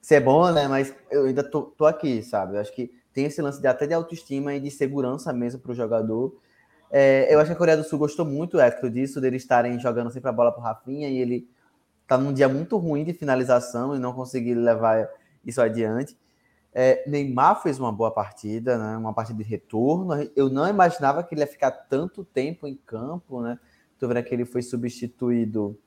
você 0.00 0.16
é 0.16 0.20
bom, 0.20 0.50
né? 0.50 0.68
Mas 0.68 0.94
eu 1.10 1.24
ainda 1.24 1.42
tô, 1.42 1.62
tô 1.62 1.86
aqui, 1.86 2.22
sabe? 2.22 2.56
Eu 2.56 2.60
acho 2.60 2.74
que 2.74 2.90
tem 3.12 3.24
esse 3.24 3.40
lance 3.40 3.60
de 3.60 3.66
até 3.66 3.86
de 3.86 3.94
autoestima 3.94 4.54
e 4.54 4.60
de 4.60 4.70
segurança 4.70 5.32
mesmo 5.32 5.60
para 5.60 5.72
o 5.72 5.74
jogador. 5.74 6.36
É, 6.90 7.32
eu 7.32 7.38
acho 7.38 7.50
que 7.50 7.54
a 7.54 7.58
Coreia 7.58 7.76
do 7.76 7.84
Sul 7.84 7.98
gostou 7.98 8.26
muito, 8.26 8.60
Hector, 8.60 8.90
disso, 8.90 9.20
deles 9.20 9.42
estarem 9.42 9.78
jogando 9.78 10.10
sempre 10.10 10.28
a 10.28 10.32
bola 10.32 10.52
pro 10.52 10.60
Rafinha 10.60 11.08
e 11.08 11.18
ele 11.18 11.48
tá 12.06 12.18
num 12.18 12.32
dia 12.32 12.48
muito 12.48 12.76
ruim 12.76 13.04
de 13.04 13.12
finalização 13.12 13.94
e 13.94 13.98
não 13.98 14.12
conseguir 14.12 14.54
levar 14.54 15.08
isso 15.46 15.62
adiante. 15.62 16.16
É, 16.72 17.02
Neymar 17.08 17.62
fez 17.62 17.78
uma 17.78 17.90
boa 17.90 18.10
partida, 18.10 18.78
né? 18.78 18.96
uma 18.96 19.12
partida 19.12 19.42
de 19.42 19.48
retorno. 19.48 20.12
Eu 20.36 20.48
não 20.48 20.68
imaginava 20.68 21.22
que 21.22 21.34
ele 21.34 21.42
ia 21.42 21.46
ficar 21.46 21.70
tanto 21.70 22.24
tempo 22.24 22.66
em 22.66 22.76
campo, 22.76 23.40
né? 23.42 23.58
Tô 23.98 24.08
vendo 24.08 24.22
que 24.22 24.32
ele 24.32 24.44
foi 24.44 24.62
substituído 24.62 25.78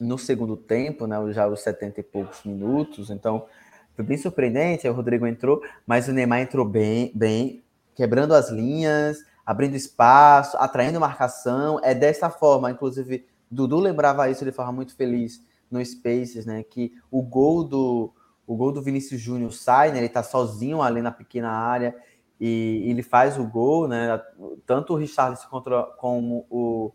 no 0.00 0.18
segundo 0.18 0.56
tempo, 0.56 1.06
né? 1.06 1.16
Já 1.32 1.46
os 1.46 1.60
70 1.60 2.00
e 2.00 2.02
poucos 2.02 2.42
minutos. 2.44 3.10
Então, 3.10 3.46
foi 3.94 4.04
bem 4.04 4.16
surpreendente. 4.16 4.88
O 4.88 4.92
Rodrigo 4.92 5.26
entrou, 5.26 5.62
mas 5.86 6.08
o 6.08 6.12
Neymar 6.12 6.40
entrou 6.40 6.66
bem, 6.66 7.12
bem, 7.14 7.62
quebrando 7.94 8.34
as 8.34 8.50
linhas, 8.50 9.24
abrindo 9.46 9.76
espaço, 9.76 10.56
atraindo 10.58 11.00
marcação. 11.00 11.80
É 11.82 11.94
dessa 11.94 12.28
forma, 12.28 12.70
inclusive, 12.70 13.24
Dudu 13.50 13.78
lembrava 13.78 14.28
isso 14.28 14.44
de 14.44 14.52
forma 14.52 14.72
muito 14.72 14.96
feliz 14.96 15.40
no 15.70 15.84
Spaces, 15.84 16.44
né? 16.44 16.62
Que 16.62 16.92
o 17.10 17.22
gol 17.22 17.64
do 17.64 18.12
o 18.46 18.56
gol 18.56 18.72
do 18.72 18.82
Vinícius 18.82 19.20
Júnior 19.20 19.52
sai, 19.52 19.92
né? 19.92 19.98
Ele 19.98 20.08
tá 20.08 20.22
sozinho 20.22 20.82
ali 20.82 21.00
na 21.00 21.10
pequena 21.10 21.50
área 21.50 21.94
e, 22.40 22.90
ele 22.90 23.02
faz 23.02 23.38
o 23.38 23.44
gol, 23.44 23.86
né? 23.86 24.20
Tanto 24.66 24.94
o 24.94 24.96
Richarlison 24.96 25.48
contra 25.48 25.84
como 25.98 26.46
o, 26.50 26.92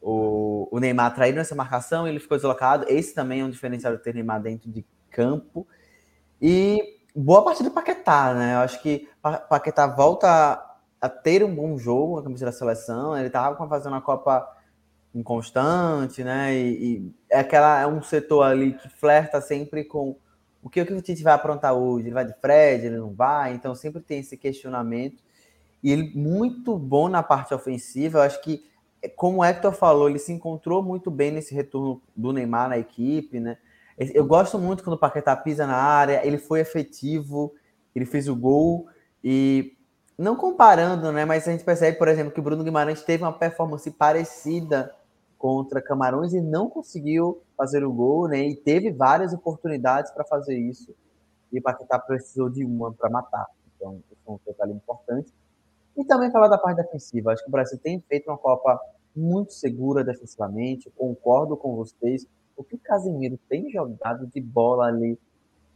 o, 0.00 0.68
o 0.70 0.80
Neymar 0.80 1.14
traíram 1.14 1.40
essa 1.40 1.54
marcação, 1.54 2.06
ele 2.06 2.18
ficou 2.18 2.36
deslocado. 2.36 2.86
Esse 2.88 3.14
também 3.14 3.40
é 3.40 3.44
um 3.44 3.50
diferencial 3.50 3.96
de 3.96 4.02
ter 4.02 4.14
Neymar 4.14 4.42
dentro 4.42 4.70
de 4.70 4.84
campo. 5.10 5.66
E 6.40 6.98
boa 7.14 7.44
partida 7.44 7.68
do 7.68 7.74
Paquetá, 7.74 8.34
né? 8.34 8.54
Eu 8.54 8.58
acho 8.58 8.82
que 8.82 9.08
Paquetá 9.48 9.86
volta 9.86 10.60
a 11.00 11.08
ter 11.08 11.44
um 11.44 11.54
bom 11.54 11.78
jogo 11.78 12.16
na 12.16 12.22
camisa 12.22 12.46
da 12.46 12.52
seleção. 12.52 13.16
Ele 13.16 13.28
estava 13.28 13.68
fazendo 13.68 13.92
uma 13.92 14.00
Copa 14.00 14.48
inconstante, 15.14 16.24
né? 16.24 16.54
E, 16.54 16.96
e, 16.96 17.14
é 17.30 17.38
aquela 17.38 17.80
é 17.80 17.86
um 17.86 18.02
setor 18.02 18.42
ali 18.42 18.72
que 18.74 18.88
flerta 18.88 19.40
sempre 19.40 19.84
com 19.84 20.16
o 20.62 20.70
que, 20.70 20.80
o 20.80 20.86
que 20.86 20.92
o 20.92 21.02
Tite 21.02 21.22
vai 21.22 21.32
aprontar 21.32 21.74
hoje. 21.74 22.06
Ele 22.06 22.14
vai 22.14 22.24
de 22.24 22.34
Fred, 22.34 22.86
ele 22.86 22.96
não 22.96 23.12
vai, 23.12 23.52
então 23.54 23.74
sempre 23.74 24.00
tem 24.00 24.20
esse 24.20 24.36
questionamento. 24.36 25.22
E 25.82 25.90
ele 25.90 26.12
muito 26.14 26.78
bom 26.78 27.08
na 27.08 27.22
parte 27.22 27.52
ofensiva. 27.52 28.18
Eu 28.18 28.22
acho 28.22 28.40
que, 28.40 28.64
como 29.16 29.38
o 29.38 29.44
Hector 29.44 29.72
falou, 29.72 30.08
ele 30.08 30.20
se 30.20 30.32
encontrou 30.32 30.82
muito 30.82 31.10
bem 31.10 31.32
nesse 31.32 31.52
retorno 31.54 32.00
do 32.14 32.32
Neymar 32.32 32.68
na 32.68 32.78
equipe, 32.78 33.40
né? 33.40 33.58
Eu 33.98 34.24
gosto 34.24 34.58
muito 34.58 34.82
quando 34.82 34.94
o 34.94 34.98
Paquetá 34.98 35.36
pisa 35.36 35.66
na 35.66 35.76
área, 35.76 36.24
ele 36.26 36.38
foi 36.38 36.60
efetivo, 36.60 37.52
ele 37.94 38.06
fez 38.06 38.28
o 38.28 38.34
gol 38.34 38.86
e 39.22 39.76
não 40.16 40.36
comparando, 40.36 41.12
né? 41.12 41.24
Mas 41.24 41.46
a 41.46 41.52
gente 41.52 41.64
percebe, 41.64 41.98
por 41.98 42.08
exemplo, 42.08 42.32
que 42.32 42.40
o 42.40 42.42
Bruno 42.42 42.64
Guimarães 42.64 43.02
teve 43.02 43.22
uma 43.22 43.32
performance 43.32 43.90
parecida 43.90 44.94
contra 45.36 45.82
Camarões 45.82 46.32
e 46.32 46.40
não 46.40 46.70
conseguiu 46.70 47.42
fazer 47.62 47.84
o 47.84 47.92
gol, 47.92 48.26
né? 48.26 48.40
E 48.40 48.56
teve 48.56 48.90
várias 48.90 49.32
oportunidades 49.32 50.10
para 50.10 50.24
fazer 50.24 50.58
isso. 50.58 50.92
E 51.52 51.60
o 51.60 51.62
Paquetá 51.62 51.96
precisou 51.96 52.50
de 52.50 52.64
uma 52.64 52.92
para 52.92 53.08
matar. 53.08 53.46
Então, 53.76 54.02
isso 54.10 54.20
é 54.26 54.30
um 54.30 54.38
detalhe 54.44 54.72
importante. 54.72 55.32
E 55.96 56.04
também 56.04 56.32
falar 56.32 56.48
da 56.48 56.58
parte 56.58 56.78
defensiva. 56.78 57.32
Acho 57.32 57.42
que 57.44 57.48
o 57.48 57.52
Brasil 57.52 57.78
tem 57.78 58.00
feito 58.08 58.28
uma 58.28 58.36
Copa 58.36 58.80
muito 59.14 59.52
segura 59.52 60.02
defensivamente. 60.02 60.90
Concordo 60.96 61.56
com 61.56 61.76
vocês. 61.76 62.26
O 62.56 62.64
que 62.64 62.74
o 62.74 62.80
Casemiro 62.80 63.38
tem 63.48 63.70
jogado 63.70 64.26
de 64.26 64.40
bola 64.40 64.86
ali, 64.86 65.16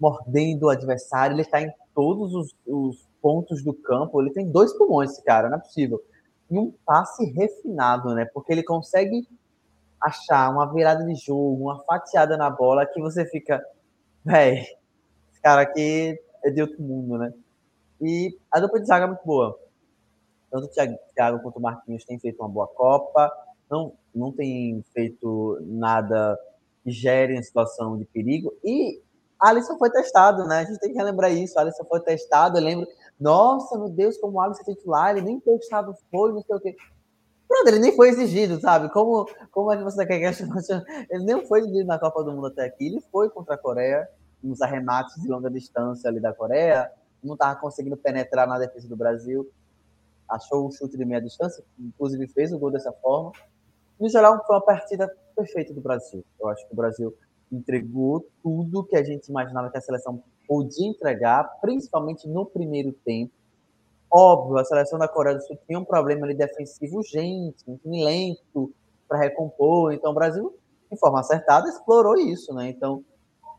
mordendo 0.01 0.65
o 0.65 0.71
adversário, 0.71 1.35
ele 1.35 1.43
está 1.43 1.61
em 1.61 1.71
todos 1.95 2.35
os, 2.35 2.57
os, 2.67 3.07
pontos 3.23 3.63
do 3.63 3.73
campo. 3.73 4.21
Ele 4.21 4.33
tem 4.33 4.51
dois 4.51 4.73
pulmões, 4.73 5.13
esse 5.13 5.23
cara, 5.23 5.49
não 5.49 5.59
é 5.59 5.61
possível. 5.61 6.03
E 6.51 6.59
um 6.59 6.73
passe 6.85 7.25
refinado, 7.33 8.13
né? 8.13 8.25
Porque 8.25 8.53
ele 8.53 8.65
consegue 8.65 9.29
achar 10.07 10.51
uma 10.51 10.73
virada 10.73 11.05
de 11.05 11.15
jogo, 11.17 11.65
uma 11.65 11.83
fatiada 11.85 12.37
na 12.37 12.49
bola 12.49 12.87
que 12.87 13.01
você 13.01 13.27
fica, 13.27 13.61
véi, 14.25 14.61
esse 15.33 15.41
cara 15.43 15.63
aqui 15.63 16.17
é 16.45 16.51
de 16.51 16.63
outro 16.63 16.81
mundo, 16.81 17.19
né? 17.19 17.33
E 18.01 18.39
a 18.53 18.61
dupla 18.61 18.81
de 18.81 18.87
zaga 18.87 19.05
é 19.05 19.09
muito 19.09 19.25
boa. 19.25 19.59
Tanto 20.51 20.67
o 20.67 20.69
Thiago 20.69 21.43
quanto 21.43 21.57
o 21.57 21.63
Marquinhos 21.63 22.05
têm 22.05 22.21
feito 22.21 22.41
uma 22.41 22.49
boa 22.49 22.69
Copa, 22.69 23.33
não, 23.69 23.95
não 24.15 24.31
tem 24.31 24.85
feito 24.95 25.59
nada 25.63 26.39
que 26.85 26.91
gere 26.93 27.37
a 27.37 27.43
situação 27.43 27.99
de 27.99 28.05
perigo. 28.05 28.55
E 28.65 29.03
Alisson 29.41 29.77
foi 29.77 29.91
testado, 29.91 30.47
né? 30.47 30.61
A 30.61 30.65
gente 30.65 30.79
tem 30.79 30.93
que 30.93 30.99
relembrar 30.99 31.33
isso. 31.33 31.59
Alisson 31.59 31.85
foi 31.85 32.01
testado, 32.01 32.59
eu 32.59 32.63
lembro. 32.63 32.87
Nossa, 33.19 33.77
meu 33.77 33.89
Deus, 33.89 34.17
como 34.19 34.39
o 34.39 34.41
Alisson 34.41 34.63
é 34.63 34.75
titular, 34.75 35.11
ele 35.11 35.23
nem 35.23 35.41
testado 35.41 35.95
foi, 36.11 36.33
não 36.33 36.43
sei 36.43 36.55
o 36.55 36.61
quê. 36.61 36.77
Pronto, 37.57 37.69
ele 37.69 37.79
nem 37.79 37.97
foi 37.97 38.11
exigido, 38.11 38.61
sabe? 38.61 38.91
Como, 38.91 39.27
como 39.51 39.73
é 39.73 39.79
que 39.79 39.83
você 39.83 40.05
quer 40.05 40.21
que 40.21 40.43
Ele 41.11 41.25
nem 41.25 41.47
foi 41.47 41.61
exigido 41.61 41.87
na 41.87 41.99
Copa 41.99 42.23
do 42.23 42.33
Mundo 42.33 42.49
até 42.49 42.67
aqui. 42.67 42.87
Ele 42.87 43.01
foi 43.11 43.31
contra 43.31 43.55
a 43.55 43.59
Coreia, 43.59 44.07
nos 44.43 44.61
arremates 44.61 45.15
de 45.23 45.27
longa 45.27 45.51
distância 45.51 46.11
ali 46.11 46.21
da 46.21 46.35
Coreia. 46.35 46.91
Não 47.25 47.33
estava 47.33 47.59
conseguindo 47.59 47.97
penetrar 47.97 48.47
na 48.47 48.59
defesa 48.59 48.87
do 48.87 48.97
Brasil. 48.97 49.51
Achou 50.29 50.67
um 50.67 50.71
chute 50.71 50.99
de 50.99 51.05
meia 51.07 51.21
distância, 51.21 51.65
inclusive 51.79 52.27
fez 52.29 52.53
o 52.53 52.59
gol 52.59 52.71
dessa 52.71 52.93
forma. 52.93 53.33
No 53.99 54.09
geral, 54.09 54.45
foi 54.47 54.57
uma 54.57 54.63
partida 54.63 55.11
perfeita 55.35 55.73
do 55.73 55.81
Brasil. 55.81 56.23
Eu 56.39 56.49
acho 56.49 56.67
que 56.67 56.73
o 56.75 56.77
Brasil 56.77 57.17
entregou 57.51 58.29
tudo 58.43 58.85
que 58.85 58.97
a 58.97 59.03
gente 59.03 59.29
imaginava 59.29 59.71
que 59.71 59.79
a 59.79 59.81
seleção 59.81 60.23
podia 60.47 60.89
entregar, 60.89 61.45
principalmente 61.63 62.29
no 62.29 62.45
primeiro 62.45 62.93
tempo. 62.93 63.33
Óbvio, 64.11 64.59
a 64.59 64.65
seleção 64.65 64.99
da 64.99 65.09
Coreia 65.09 65.37
do 65.37 65.43
Sul 65.43 65.59
tinha 65.67 65.79
um 65.79 65.85
problema 65.85 66.25
ali 66.25 66.35
defensivo 66.35 66.99
urgente, 66.99 67.65
um 67.67 67.77
time 67.77 68.05
lento 68.05 68.73
para 69.09 69.19
recompor. 69.19 69.93
Então, 69.93 70.13
o 70.13 70.15
Brasil, 70.15 70.57
de 70.91 70.99
forma 70.99 71.21
acertada, 71.21 71.69
explorou 71.69 72.17
isso, 72.17 72.55
né? 72.55 72.69
Então, 72.69 73.05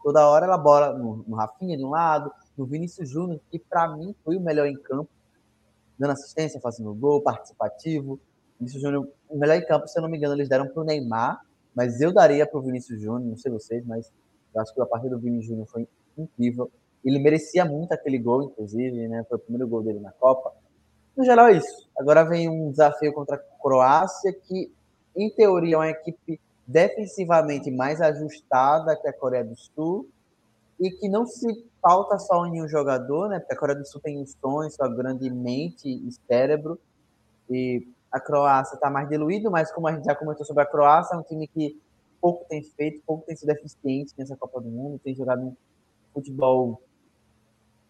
toda 0.01 0.27
hora 0.27 0.45
ela 0.45 0.57
bola 0.57 0.93
no, 0.97 1.23
no 1.27 1.35
Rafinha 1.35 1.77
de 1.77 1.83
um 1.83 1.89
lado, 1.89 2.31
no 2.57 2.65
Vinícius 2.65 3.09
Júnior, 3.09 3.39
que 3.51 3.59
para 3.59 3.95
mim 3.95 4.15
foi 4.23 4.37
o 4.37 4.41
melhor 4.41 4.65
em 4.65 4.77
campo, 4.77 5.09
dando 5.99 6.11
assistência, 6.11 6.59
fazendo 6.61 6.93
gol, 6.93 7.21
participativo. 7.21 8.19
Vinícius 8.57 8.81
Júnior, 8.81 9.07
o 9.29 9.37
melhor 9.37 9.57
em 9.57 9.65
campo, 9.65 9.87
se 9.87 9.97
eu 9.99 10.01
não 10.01 10.09
me 10.09 10.17
engano, 10.17 10.33
eles 10.33 10.49
deram 10.49 10.67
para 10.67 10.81
o 10.81 10.85
Neymar, 10.85 11.39
mas 11.75 12.01
eu 12.01 12.13
daria 12.13 12.47
para 12.47 12.57
o 12.57 12.61
Vinícius 12.61 12.99
Júnior, 13.01 13.29
não 13.29 13.37
sei 13.37 13.51
vocês, 13.51 13.85
mas 13.85 14.11
eu 14.55 14.61
acho 14.61 14.73
que 14.73 14.81
a 14.81 14.85
partida 14.85 15.15
do 15.15 15.21
Vinícius 15.21 15.47
Júnior 15.47 15.67
foi 15.67 15.87
incrível. 16.17 16.71
Ele 17.03 17.19
merecia 17.19 17.63
muito 17.63 17.91
aquele 17.93 18.17
gol, 18.17 18.43
inclusive, 18.43 19.07
né? 19.07 19.25
Foi 19.29 19.37
o 19.37 19.41
primeiro 19.41 19.67
gol 19.67 19.81
dele 19.81 19.99
na 19.99 20.11
Copa. 20.11 20.53
No 21.15 21.23
geral, 21.23 21.47
é 21.47 21.53
isso. 21.53 21.87
Agora 21.97 22.23
vem 22.23 22.49
um 22.49 22.69
desafio 22.69 23.13
contra 23.13 23.35
a 23.35 23.61
Croácia, 23.61 24.33
que, 24.33 24.71
em 25.15 25.29
teoria, 25.29 25.75
é 25.75 25.77
uma 25.77 25.89
equipe 25.89 26.39
defensivamente 26.65 27.71
mais 27.71 28.01
ajustada 28.01 28.95
que 28.95 29.07
a 29.07 29.13
Coreia 29.13 29.45
do 29.45 29.55
Sul 29.55 30.07
e 30.79 30.91
que 30.91 31.07
não 31.07 31.25
se 31.25 31.65
falta 31.81 32.19
só 32.19 32.45
em 32.45 32.61
um 32.61 32.67
jogador, 32.67 33.29
né? 33.29 33.39
Porque 33.39 33.53
a 33.53 33.57
Coreia 33.57 33.79
do 33.79 33.87
Sul 33.87 34.01
tem 34.01 34.21
os 34.21 34.35
sonhos, 34.39 34.75
sua 34.75 34.87
grande 34.87 35.29
mente 35.29 35.87
e 35.89 36.11
cérebro. 36.27 36.77
E 37.49 37.87
a 38.11 38.19
Croácia 38.19 38.75
está 38.75 38.89
mais 38.89 39.07
diluído, 39.09 39.49
mas 39.49 39.71
como 39.71 39.87
a 39.87 39.93
gente 39.93 40.05
já 40.05 40.15
comentou 40.15 40.45
sobre 40.45 40.63
a 40.63 40.65
Croácia, 40.65 41.15
é 41.15 41.17
um 41.17 41.23
time 41.23 41.47
que 41.47 41.79
pouco 42.21 42.45
tem 42.49 42.61
feito, 42.61 43.01
pouco 43.05 43.25
tem 43.25 43.35
sido 43.35 43.49
eficiente 43.49 44.13
nessa 44.17 44.35
Copa 44.35 44.59
do 44.61 44.69
Mundo, 44.69 44.99
tem 45.03 45.15
jogado 45.15 45.41
um 45.41 45.55
futebol 46.13 46.81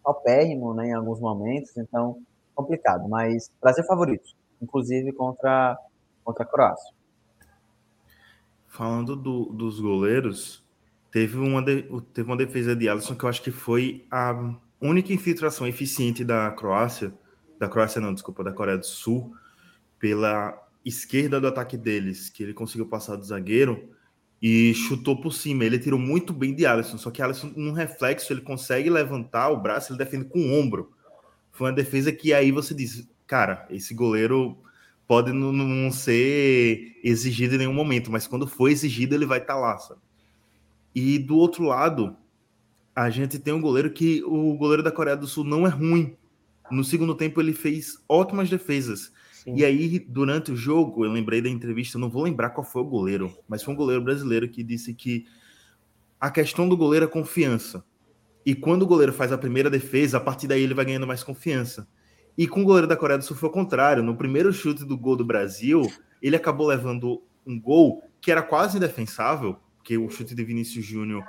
paupérrimo, 0.07 0.73
né, 0.73 0.87
em 0.87 0.93
alguns 0.93 1.19
momentos, 1.19 1.75
então 1.75 2.21
complicado, 2.55 3.09
mas 3.09 3.51
Brasil 3.61 3.83
favorito, 3.83 4.29
inclusive 4.61 5.11
contra, 5.11 5.77
contra 6.23 6.43
a 6.43 6.47
Croácia. 6.47 6.95
Falando 8.67 9.17
do, 9.17 9.45
dos 9.47 9.81
goleiros, 9.81 10.65
teve 11.11 11.37
uma, 11.37 11.61
de, 11.61 11.83
teve 12.13 12.29
uma 12.29 12.37
defesa 12.37 12.73
de 12.73 12.87
Alisson 12.87 13.15
que 13.15 13.25
eu 13.25 13.29
acho 13.29 13.41
que 13.41 13.51
foi 13.51 14.07
a 14.09 14.55
única 14.81 15.11
infiltração 15.11 15.67
eficiente 15.67 16.23
da 16.23 16.51
Croácia, 16.51 17.13
da 17.59 17.67
Croácia 17.67 17.99
não, 17.99 18.13
desculpa, 18.13 18.45
da 18.45 18.53
Coreia 18.53 18.77
do 18.77 18.85
Sul, 18.85 19.33
pela 19.99 20.57
esquerda 20.85 21.41
do 21.41 21.47
ataque 21.47 21.75
deles, 21.75 22.29
que 22.29 22.43
ele 22.43 22.53
conseguiu 22.53 22.87
passar 22.87 23.17
do 23.17 23.25
zagueiro 23.25 23.89
e 24.41 24.73
chutou 24.73 25.19
por 25.19 25.33
cima. 25.33 25.65
Ele 25.65 25.79
tirou 25.79 25.99
muito 25.99 26.33
bem 26.33 26.53
de 26.53 26.65
Alisson, 26.65 26.97
só 26.97 27.11
que 27.11 27.21
Alisson, 27.21 27.51
num 27.55 27.71
reflexo, 27.71 28.31
ele 28.31 28.41
consegue 28.41 28.89
levantar 28.89 29.49
o 29.49 29.59
braço, 29.59 29.91
ele 29.91 29.99
defende 29.99 30.25
com 30.25 30.39
o 30.39 30.59
ombro. 30.59 30.91
Foi 31.51 31.67
uma 31.67 31.75
defesa 31.75 32.11
que 32.11 32.33
aí 32.33 32.51
você 32.51 32.73
diz, 32.73 33.07
cara, 33.25 33.65
esse 33.69 33.93
goleiro 33.93 34.57
pode 35.07 35.31
não, 35.31 35.51
não 35.51 35.91
ser 35.91 36.97
exigido 37.03 37.55
em 37.55 37.59
nenhum 37.59 37.73
momento, 37.73 38.11
mas 38.11 38.27
quando 38.27 38.45
for 38.45 38.69
exigido, 38.69 39.15
ele 39.15 39.25
vai 39.25 39.39
estar 39.39 39.55
tá 39.55 39.59
lá, 39.59 39.77
sabe? 39.77 40.01
E 40.93 41.17
do 41.17 41.37
outro 41.37 41.63
lado, 41.63 42.15
a 42.95 43.09
gente 43.09 43.39
tem 43.39 43.53
um 43.53 43.61
goleiro 43.61 43.91
que 43.91 44.23
o 44.23 44.55
goleiro 44.55 44.83
da 44.83 44.91
Coreia 44.91 45.15
do 45.15 45.27
Sul 45.27 45.43
não 45.43 45.65
é 45.65 45.69
ruim. 45.69 46.15
No 46.69 46.83
segundo 46.83 47.15
tempo, 47.15 47.39
ele 47.39 47.53
fez 47.53 48.03
ótimas 48.09 48.49
defesas. 48.49 49.11
Sim. 49.47 49.55
E 49.55 49.63
aí, 49.63 49.97
durante 49.99 50.51
o 50.51 50.57
jogo, 50.57 51.05
eu 51.05 51.11
lembrei 51.11 51.41
da 51.41 51.47
entrevista, 51.47 51.97
não 51.97 52.09
vou 52.09 52.23
lembrar 52.23 52.49
qual 52.49 52.65
foi 52.65 52.81
o 52.81 52.85
goleiro, 52.85 53.33
mas 53.47 53.63
foi 53.63 53.73
um 53.73 53.77
goleiro 53.77 54.03
brasileiro 54.03 54.49
que 54.49 54.61
disse 54.61 54.93
que 54.93 55.25
a 56.19 56.29
questão 56.29 56.67
do 56.67 56.75
goleiro 56.75 57.05
é 57.05 57.07
confiança. 57.07 57.81
E 58.45 58.53
quando 58.53 58.81
o 58.81 58.85
goleiro 58.85 59.13
faz 59.13 59.31
a 59.31 59.37
primeira 59.37 59.69
defesa, 59.69 60.17
a 60.17 60.19
partir 60.19 60.49
daí 60.49 60.61
ele 60.61 60.73
vai 60.73 60.83
ganhando 60.83 61.07
mais 61.07 61.23
confiança. 61.23 61.87
E 62.37 62.45
com 62.45 62.61
o 62.61 62.65
goleiro 62.65 62.87
da 62.87 62.97
Coreia 62.97 63.17
do 63.17 63.23
Sul 63.23 63.37
foi 63.37 63.47
o 63.47 63.51
contrário. 63.51 64.03
No 64.03 64.17
primeiro 64.17 64.51
chute 64.51 64.83
do 64.83 64.97
gol 64.97 65.15
do 65.15 65.23
Brasil, 65.23 65.81
ele 66.21 66.35
acabou 66.35 66.67
levando 66.67 67.23
um 67.45 67.57
gol 67.57 68.03
que 68.19 68.29
era 68.29 68.41
quase 68.41 68.75
indefensável, 68.75 69.57
porque 69.77 69.97
o 69.97 70.09
chute 70.09 70.35
de 70.35 70.43
Vinícius 70.43 70.85
Júnior 70.85 71.23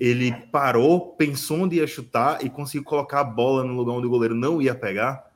ele 0.00 0.32
parou, 0.50 1.12
pensou 1.14 1.60
onde 1.60 1.76
ia 1.76 1.86
chutar 1.86 2.44
e 2.44 2.50
conseguiu 2.50 2.82
colocar 2.82 3.20
a 3.20 3.24
bola 3.24 3.62
no 3.62 3.72
lugar 3.72 3.92
onde 3.92 4.08
o 4.08 4.10
goleiro 4.10 4.34
não 4.34 4.60
ia 4.60 4.74
pegar. 4.74 5.30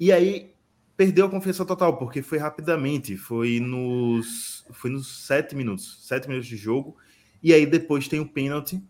E 0.00 0.10
aí 0.10 0.55
perdeu 0.96 1.26
a 1.26 1.30
confiança 1.30 1.64
total, 1.64 1.98
porque 1.98 2.22
foi 2.22 2.38
rapidamente, 2.38 3.16
foi 3.16 3.60
nos, 3.60 4.64
foi 4.72 4.90
nos 4.90 5.26
sete 5.26 5.54
minutos, 5.54 6.06
sete 6.06 6.28
minutos 6.28 6.48
de 6.48 6.56
jogo, 6.56 6.96
e 7.42 7.52
aí 7.52 7.66
depois 7.66 8.08
tem 8.08 8.18
o 8.20 8.28
pênalti, 8.28 8.82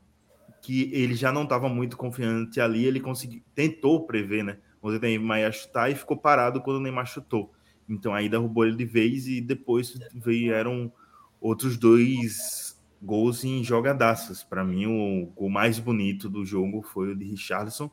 que 0.63 0.91
ele 0.93 1.15
já 1.15 1.33
não 1.33 1.45
estava 1.45 1.69
muito 1.69 1.97
confiante 1.97 2.61
ali, 2.61 2.85
ele 2.85 3.01
conseguiu, 3.01 3.43
tentou 3.55 4.07
prever, 4.07 4.45
né, 4.45 4.59
o 4.81 4.91
Neymar 4.91 5.41
ia 5.41 5.53
chutar 5.53 5.91
e 5.91 5.95
ficou 5.95 6.17
parado 6.17 6.61
quando 6.61 6.77
o 6.77 6.81
Neymar 6.81 7.07
chutou. 7.07 7.53
Então 7.89 8.15
aí 8.15 8.29
derrubou 8.29 8.65
ele 8.65 8.77
de 8.77 8.85
vez 8.85 9.27
e 9.27 9.41
depois 9.41 9.99
vieram 10.15 10.93
outros 11.41 11.77
dois 11.77 12.81
gols 13.03 13.45
em 13.45 13.63
jogadaças. 13.63 14.43
Para 14.43 14.65
mim, 14.65 14.87
o 14.87 15.27
gol 15.27 15.51
mais 15.51 15.79
bonito 15.79 16.29
do 16.29 16.45
jogo 16.45 16.83
foi 16.83 17.13
o 17.13 17.17
de 17.17 17.25
Richarlison, 17.25 17.91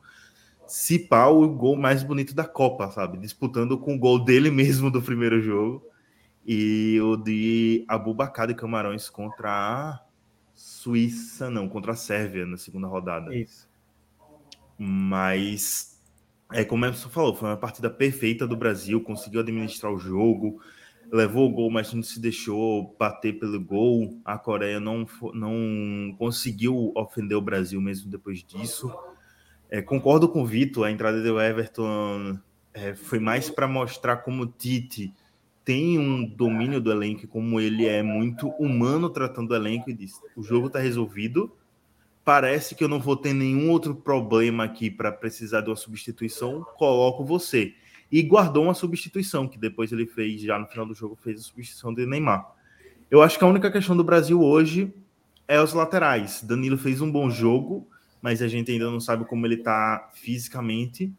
se 0.67 0.99
pá, 0.99 1.27
o 1.27 1.47
gol 1.47 1.75
mais 1.75 2.03
bonito 2.03 2.33
da 2.33 2.45
Copa, 2.45 2.89
sabe? 2.91 3.17
Disputando 3.17 3.77
com 3.77 3.95
o 3.95 3.99
gol 3.99 4.23
dele 4.23 4.49
mesmo 4.49 4.89
do 4.89 5.01
primeiro 5.01 5.41
jogo. 5.41 5.83
E 6.45 6.99
o 7.01 7.15
de 7.15 7.85
Abubakar 7.87 8.47
de 8.47 8.53
Camarões 8.53 9.09
contra 9.09 9.49
a 9.49 9.99
Suíça, 10.53 11.49
não, 11.49 11.69
contra 11.69 11.93
a 11.93 11.95
Sérvia 11.95 12.45
na 12.45 12.57
segunda 12.57 12.87
rodada. 12.87 13.33
Isso. 13.33 13.69
Mas, 14.77 16.01
é 16.51 16.65
como 16.65 16.85
você 16.85 17.07
falou, 17.09 17.35
foi 17.35 17.49
uma 17.49 17.57
partida 17.57 17.89
perfeita 17.89 18.45
do 18.45 18.57
Brasil, 18.57 19.01
conseguiu 19.01 19.39
administrar 19.39 19.93
o 19.93 19.97
jogo, 19.97 20.59
levou 21.11 21.49
o 21.49 21.53
gol, 21.53 21.71
mas 21.71 21.93
não 21.93 22.03
se 22.03 22.19
deixou 22.19 22.95
bater 22.99 23.39
pelo 23.39 23.59
gol. 23.59 24.19
A 24.25 24.37
Coreia 24.37 24.79
não, 24.79 25.05
não 25.33 26.15
conseguiu 26.17 26.91
ofender 26.95 27.37
o 27.37 27.41
Brasil 27.41 27.79
mesmo 27.79 28.11
depois 28.11 28.43
disso. 28.43 28.91
É, 29.73 29.81
concordo 29.81 30.29
com 30.29 30.43
o 30.43 30.45
Vitor, 30.45 30.85
a 30.85 30.91
entrada 30.91 31.19
do 31.19 31.41
Everton 31.41 32.37
é, 32.75 32.93
foi 32.93 33.17
mais 33.17 33.49
para 33.49 33.67
mostrar 33.67 34.17
como 34.17 34.43
o 34.43 34.45
Tite 34.45 35.11
tem 35.65 35.97
um 35.97 36.23
domínio 36.23 36.79
do 36.79 36.91
elenco, 36.91 37.27
como 37.27 37.59
ele 37.59 37.87
é 37.87 38.03
muito 38.03 38.49
humano 38.49 39.09
tratando 39.09 39.49
o 39.49 39.55
elenco 39.55 39.89
e 39.89 39.93
diz: 39.93 40.21
o 40.37 40.43
jogo 40.43 40.67
está 40.67 40.77
resolvido, 40.77 41.51
parece 42.23 42.75
que 42.75 42.83
eu 42.83 42.87
não 42.87 42.99
vou 42.99 43.17
ter 43.17 43.33
nenhum 43.33 43.71
outro 43.71 43.95
problema 43.95 44.63
aqui 44.63 44.91
para 44.91 45.11
precisar 45.11 45.61
de 45.61 45.71
uma 45.71 45.75
substituição, 45.75 46.63
coloco 46.77 47.25
você. 47.25 47.73
E 48.11 48.21
guardou 48.21 48.65
uma 48.65 48.75
substituição, 48.75 49.47
que 49.47 49.57
depois 49.57 49.91
ele 49.91 50.05
fez, 50.05 50.39
já 50.39 50.59
no 50.59 50.67
final 50.67 50.85
do 50.85 50.93
jogo, 50.93 51.17
fez 51.19 51.39
a 51.39 51.43
substituição 51.43 51.91
de 51.91 52.05
Neymar. 52.05 52.47
Eu 53.09 53.23
acho 53.23 53.39
que 53.39 53.43
a 53.43 53.47
única 53.47 53.71
questão 53.71 53.97
do 53.97 54.03
Brasil 54.03 54.39
hoje 54.39 54.93
é 55.47 55.59
os 55.59 55.73
laterais. 55.73 56.43
Danilo 56.43 56.77
fez 56.77 57.01
um 57.01 57.11
bom 57.11 57.27
jogo, 57.27 57.87
mas 58.23 58.41
a 58.41 58.47
gente 58.47 58.71
ainda 58.71 58.89
não 58.89 59.01
sabe 59.01 59.25
como 59.25 59.45
ele 59.45 59.55
está 59.55 60.09
fisicamente. 60.13 61.13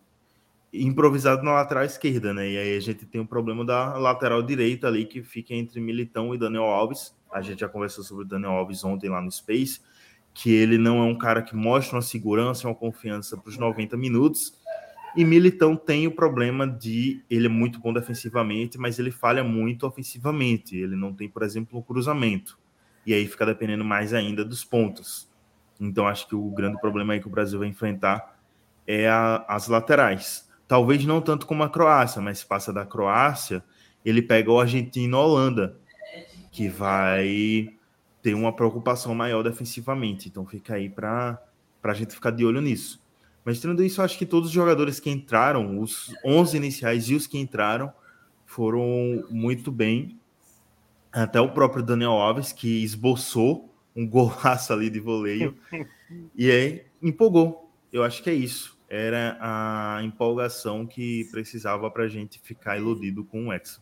Improvisado 0.73 1.43
na 1.43 1.53
lateral 1.53 1.85
esquerda, 1.85 2.33
né? 2.33 2.51
E 2.51 2.57
aí 2.57 2.77
a 2.79 2.81
gente 2.81 3.05
tem 3.05 3.21
o 3.21 3.27
problema 3.27 3.63
da 3.63 3.99
lateral 3.99 4.43
direita 4.43 4.87
ali, 4.87 5.05
que 5.05 5.23
fica 5.23 5.53
entre 5.53 5.83
Militão 5.83 6.35
e 6.35 6.39
Daniel 6.39 6.65
Alves. 6.65 7.15
A 7.31 7.43
gente 7.43 7.61
já 7.61 7.69
conversou 7.69 8.03
sobre 8.03 8.25
o 8.25 8.27
Daniel 8.27 8.53
Alves 8.53 8.83
ontem 8.83 9.11
lá 9.11 9.21
no 9.21 9.31
Space, 9.31 9.83
que 10.33 10.51
ele 10.51 10.79
não 10.79 11.03
é 11.03 11.05
um 11.05 11.15
cara 11.15 11.43
que 11.43 11.55
mostra 11.55 11.97
uma 11.97 12.03
segurança, 12.03 12.67
uma 12.67 12.75
confiança 12.75 13.37
para 13.37 13.51
os 13.51 13.59
90 13.59 13.99
minutos. 13.99 14.59
E 15.15 15.27
Militão 15.27 15.77
tem 15.77 16.07
o 16.07 16.11
problema 16.11 16.67
de 16.67 17.23
ele 17.29 17.47
é 17.47 17.51
muito 17.51 17.79
bom 17.81 17.93
defensivamente, 17.93 18.79
mas 18.79 18.99
ele 18.99 19.11
falha 19.11 19.45
muito 19.45 19.87
ofensivamente. 19.87 20.75
Ele 20.75 20.97
não 20.97 21.13
tem, 21.13 21.29
por 21.29 21.43
exemplo, 21.43 21.79
um 21.79 21.83
cruzamento. 21.83 22.59
E 23.05 23.13
aí 23.13 23.29
fica 23.29 23.45
dependendo 23.45 23.85
mais 23.85 24.15
ainda 24.15 24.43
dos 24.43 24.65
pontos. 24.65 25.34
Então 25.81 26.07
acho 26.07 26.29
que 26.29 26.35
o 26.35 26.51
grande 26.51 26.81
problema 26.81 27.13
aí 27.13 27.21
que 27.21 27.27
o 27.27 27.31
Brasil 27.31 27.59
vai 27.59 27.69
enfrentar 27.69 28.39
é 28.87 29.09
a, 29.09 29.45
as 29.49 29.69
laterais. 29.69 30.49
Talvez 30.67 31.05
não 31.05 31.21
tanto 31.21 31.47
como 31.47 31.63
a 31.63 31.69
Croácia, 31.69 32.23
mas 32.23 32.39
se 32.39 32.47
passa 32.47 32.73
da 32.73 32.87
Croácia, 32.87 33.63
ele 34.05 34.23
pega 34.23 34.51
o 34.51 34.61
Argentina 34.61 35.17
e 35.17 35.21
Holanda, 35.21 35.77
que 36.51 36.69
vai 36.69 37.69
ter 38.23 38.35
uma 38.35 38.55
preocupação 38.55 39.15
maior 39.15 39.43
defensivamente. 39.43 40.29
Então 40.29 40.47
fica 40.47 40.75
aí 40.75 40.89
para 40.89 41.39
a 41.83 41.95
gente 41.95 42.15
ficar 42.15 42.31
de 42.31 42.45
olho 42.45 42.61
nisso. 42.61 43.03
Mas 43.45 43.61
tendo 43.61 43.83
isso, 43.85 44.01
acho 44.01 44.17
que 44.17 44.25
todos 44.25 44.49
os 44.49 44.55
jogadores 44.55 44.99
que 44.99 45.11
entraram, 45.11 45.79
os 45.79 46.15
11 46.25 46.57
iniciais 46.57 47.11
e 47.11 47.15
os 47.15 47.27
que 47.27 47.39
entraram, 47.39 47.93
foram 48.47 49.25
muito 49.31 49.71
bem. 49.71 50.19
Até 51.13 51.41
o 51.41 51.51
próprio 51.51 51.83
Daniel 51.83 52.13
Alves, 52.13 52.53
que 52.53 52.83
esboçou 52.83 53.74
um 53.95 54.07
golaço 54.07 54.73
ali 54.73 54.91
de 54.91 55.01
voleio. 55.01 55.57
e 56.35 56.51
aí 56.51 56.85
empolgou. 57.03 57.71
Eu 57.93 58.03
acho 58.03 58.23
que 58.23 58.31
é 58.31 58.35
isso. 58.35 58.77
Era 58.89 59.39
a 59.41 60.03
empolgação 60.03 60.87
que 60.87 61.25
precisava 61.31 61.91
para 61.91 62.05
a 62.05 62.09
gente 62.09 62.39
ficar 62.41 62.77
iludido 62.77 63.25
com 63.25 63.49
o 63.49 63.53
Hexa. 63.53 63.81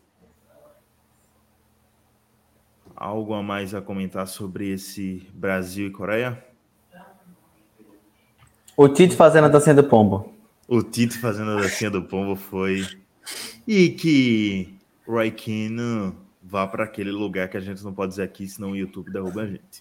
Algo 2.95 3.35
a 3.35 3.43
mais 3.43 3.75
a 3.75 3.81
comentar 3.81 4.27
sobre 4.27 4.71
esse 4.71 5.27
Brasil 5.35 5.89
e 5.89 5.91
Coreia? 5.91 6.45
O 8.77 8.89
Tite 8.89 9.17
fazendo 9.17 9.47
a 9.47 9.49
dancinha 9.49 9.75
do 9.75 9.85
pombo. 9.85 10.33
O 10.69 10.83
Tite 10.83 11.19
fazendo 11.19 11.51
a 11.51 11.57
dancinha 11.63 11.91
do 11.91 12.03
pombo 12.03 12.37
foi. 12.37 12.87
E 13.67 13.91
que 13.91 14.75
Roy 15.07 15.31
Keane 15.31 16.15
vá 16.43 16.67
para 16.67 16.85
aquele 16.85 17.11
lugar 17.11 17.49
que 17.49 17.57
a 17.57 17.61
gente 17.61 17.83
não 17.83 17.93
pode 17.93 18.11
dizer 18.11 18.23
aqui, 18.23 18.47
senão 18.47 18.73
o 18.73 18.77
YouTube 18.77 19.11
derruba 19.11 19.43
a 19.43 19.47
gente. 19.47 19.81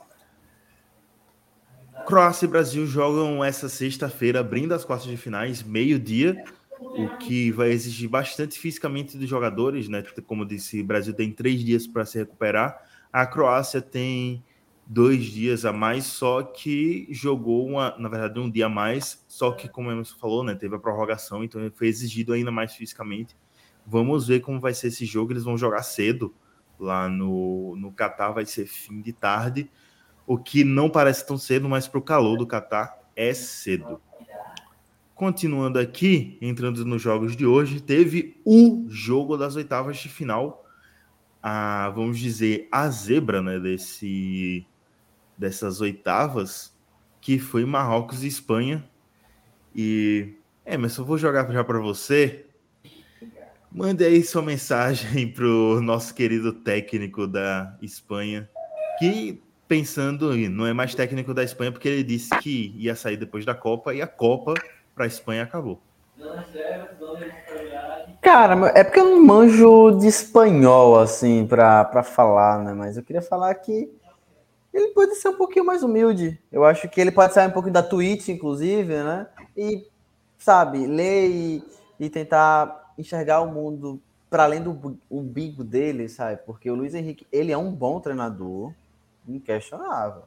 Croácia 2.05 2.45
e 2.45 2.47
Brasil 2.47 2.85
jogam 2.85 3.43
essa 3.43 3.69
sexta-feira, 3.69 4.39
abrindo 4.39 4.73
as 4.73 4.83
quartas 4.83 5.07
de 5.07 5.17
finais, 5.17 5.63
meio-dia, 5.63 6.43
o 6.79 7.17
que 7.17 7.51
vai 7.51 7.69
exigir 7.69 8.09
bastante 8.09 8.59
fisicamente 8.59 9.17
dos 9.17 9.29
jogadores, 9.29 9.87
né? 9.87 10.03
Como 10.25 10.45
disse, 10.45 10.81
o 10.81 10.85
Brasil 10.85 11.13
tem 11.13 11.31
três 11.31 11.63
dias 11.63 11.87
para 11.87 12.05
se 12.05 12.17
recuperar. 12.17 12.81
A 13.13 13.25
Croácia 13.25 13.81
tem 13.81 14.43
dois 14.85 15.23
dias 15.25 15.63
a 15.63 15.71
mais, 15.71 16.05
só 16.05 16.41
que 16.43 17.07
jogou 17.11 17.67
uma, 17.67 17.95
na 17.97 18.09
verdade, 18.09 18.39
um 18.39 18.49
dia 18.49 18.65
a 18.65 18.69
mais, 18.69 19.23
só 19.27 19.51
que, 19.51 19.69
como 19.69 19.91
Emerson 19.91 20.17
falou, 20.17 20.43
né, 20.43 20.55
teve 20.55 20.75
a 20.75 20.79
prorrogação, 20.79 21.43
então 21.43 21.61
foi 21.73 21.87
exigido 21.87 22.33
ainda 22.33 22.51
mais 22.51 22.73
fisicamente. 22.75 23.35
Vamos 23.85 24.27
ver 24.27 24.41
como 24.41 24.59
vai 24.59 24.73
ser 24.73 24.87
esse 24.87 25.05
jogo. 25.05 25.31
Eles 25.31 25.43
vão 25.43 25.57
jogar 25.57 25.83
cedo 25.83 26.33
lá 26.79 27.07
no, 27.07 27.75
no 27.77 27.91
Catar, 27.91 28.31
vai 28.31 28.45
ser 28.45 28.65
fim 28.65 29.01
de 29.01 29.13
tarde, 29.13 29.69
o 30.25 30.37
que 30.37 30.63
não 30.63 30.89
parece 30.89 31.25
tão 31.25 31.37
cedo, 31.37 31.67
mas 31.67 31.87
para 31.87 31.99
o 31.99 32.01
calor 32.01 32.37
do 32.37 32.47
Catar 32.47 32.99
é 33.15 33.33
cedo. 33.33 34.01
Continuando 35.15 35.77
aqui, 35.77 36.37
entrando 36.41 36.83
nos 36.83 37.01
jogos 37.01 37.35
de 37.35 37.45
hoje, 37.45 37.79
teve 37.79 38.39
o 38.43 38.85
jogo 38.89 39.37
das 39.37 39.55
oitavas 39.55 39.97
de 39.97 40.09
final, 40.09 40.65
a, 41.43 41.91
vamos 41.95 42.17
dizer, 42.17 42.67
a 42.71 42.89
zebra 42.89 43.41
né, 43.41 43.59
desse 43.59 44.65
dessas 45.37 45.81
oitavas, 45.81 46.75
que 47.19 47.39
foi 47.39 47.65
Marrocos 47.65 48.23
e 48.23 48.27
Espanha. 48.27 48.87
E, 49.75 50.35
Emerson, 50.65 51.03
vou 51.03 51.17
jogar 51.17 51.51
já 51.51 51.63
para 51.63 51.79
você. 51.79 52.45
Mande 53.71 54.03
aí 54.03 54.23
sua 54.23 54.41
mensagem 54.41 55.27
para 55.33 55.45
o 55.45 55.81
nosso 55.81 56.13
querido 56.13 56.51
técnico 56.51 57.25
da 57.25 57.77
Espanha, 57.81 58.49
que 58.99 59.41
pensando, 59.71 60.35
não 60.49 60.67
é 60.67 60.73
mais 60.73 60.93
técnico 60.93 61.33
da 61.33 61.45
Espanha, 61.45 61.71
porque 61.71 61.87
ele 61.87 62.03
disse 62.03 62.29
que 62.39 62.75
ia 62.77 62.93
sair 62.93 63.15
depois 63.15 63.45
da 63.45 63.55
Copa 63.55 63.93
e 63.93 64.01
a 64.01 64.07
Copa 64.07 64.53
para 64.93 65.05
a 65.05 65.07
Espanha 65.07 65.43
acabou. 65.43 65.79
Cara, 68.21 68.67
é 68.75 68.83
porque 68.83 68.99
eu 68.99 69.05
não 69.05 69.23
manjo 69.23 69.91
de 69.91 70.07
espanhol, 70.07 70.99
assim, 70.99 71.47
para 71.47 72.03
falar, 72.03 72.61
né? 72.61 72.73
Mas 72.73 72.97
eu 72.97 73.03
queria 73.03 73.21
falar 73.21 73.55
que 73.55 73.89
ele 74.73 74.89
pode 74.89 75.15
ser 75.15 75.29
um 75.29 75.37
pouquinho 75.37 75.63
mais 75.63 75.83
humilde. 75.83 76.37
Eu 76.51 76.65
acho 76.65 76.89
que 76.89 76.99
ele 76.99 77.09
pode 77.09 77.33
sair 77.33 77.47
um 77.47 77.51
pouquinho 77.51 77.73
da 77.73 77.81
Twitch, 77.81 78.27
inclusive, 78.27 78.93
né? 78.93 79.25
E, 79.55 79.87
sabe, 80.37 80.85
ler 80.85 81.29
e, 81.29 81.63
e 81.97 82.09
tentar 82.09 82.91
enxergar 82.97 83.39
o 83.39 83.49
mundo 83.49 84.01
para 84.29 84.43
além 84.43 84.61
do 84.61 84.99
umbigo 85.09 85.63
dele, 85.63 86.09
sabe? 86.09 86.41
Porque 86.45 86.69
o 86.69 86.75
Luiz 86.75 86.93
Henrique, 86.93 87.25
ele 87.31 87.53
é 87.53 87.57
um 87.57 87.71
bom 87.71 88.01
treinador, 88.01 88.73
inquestionável. 89.37 90.23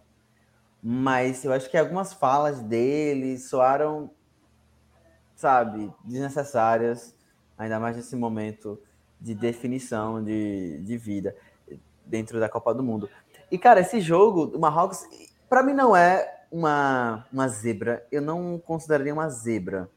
Mas 0.82 1.44
eu 1.44 1.52
acho 1.52 1.70
que 1.70 1.78
algumas 1.78 2.12
falas 2.12 2.60
dele 2.60 3.39
soaram, 3.39 4.10
sabe, 5.35 5.93
desnecessárias, 6.05 7.16
ainda 7.56 7.81
mais 7.81 7.97
nesse 7.97 8.14
momento 8.14 8.78
de 9.20 9.35
definição 9.35 10.22
de, 10.22 10.78
de 10.81 10.97
vida 10.98 11.35
dentro 12.05 12.39
da 12.39 12.48
Copa 12.48 12.74
do 12.74 12.82
Mundo. 12.82 13.09
E, 13.51 13.56
cara, 13.56 13.81
esse 13.81 14.01
jogo 14.01 14.47
do 14.47 14.59
Marrocos, 14.59 15.05
para 15.48 15.62
mim 15.62 15.72
não 15.72 15.97
é 15.97 16.44
uma, 16.51 17.26
uma 17.32 17.48
zebra. 17.48 18.06
Eu 18.12 18.20
não 18.20 18.59
consideraria 18.59 19.12
uma 19.12 19.28
zebra. 19.28 19.89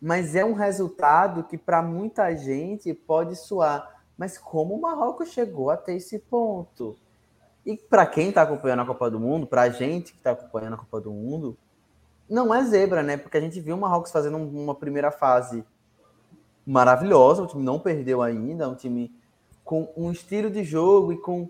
Mas 0.00 0.34
é 0.34 0.44
um 0.44 0.52
resultado 0.52 1.44
que, 1.44 1.56
para 1.56 1.80
muita 1.80 2.34
gente, 2.34 2.92
pode 2.92 3.36
soar. 3.36 4.02
Mas 4.18 4.36
como 4.36 4.74
o 4.74 4.80
Marrocos 4.80 5.28
chegou 5.28 5.70
até 5.70 5.94
esse 5.94 6.18
ponto? 6.18 6.96
E 7.64 7.76
para 7.76 8.06
quem 8.06 8.28
está 8.28 8.42
acompanhando 8.42 8.82
a 8.82 8.86
Copa 8.86 9.10
do 9.10 9.20
Mundo, 9.20 9.46
para 9.46 9.62
a 9.62 9.68
gente 9.68 10.12
que 10.12 10.18
está 10.18 10.32
acompanhando 10.32 10.74
a 10.74 10.78
Copa 10.78 11.00
do 11.00 11.12
Mundo, 11.12 11.56
não 12.28 12.52
é 12.54 12.64
zebra, 12.64 13.02
né? 13.02 13.16
Porque 13.16 13.36
a 13.36 13.40
gente 13.40 13.60
viu 13.60 13.76
o 13.76 13.80
Marrocos 13.80 14.10
fazendo 14.10 14.36
uma 14.36 14.74
primeira 14.74 15.10
fase 15.10 15.64
maravilhosa, 16.66 17.42
o 17.42 17.46
time 17.46 17.62
não 17.62 17.78
perdeu 17.78 18.22
ainda, 18.22 18.68
um 18.68 18.74
time 18.74 19.12
com 19.64 19.92
um 19.96 20.10
estilo 20.10 20.50
de 20.50 20.64
jogo 20.64 21.12
e 21.12 21.18
com 21.18 21.48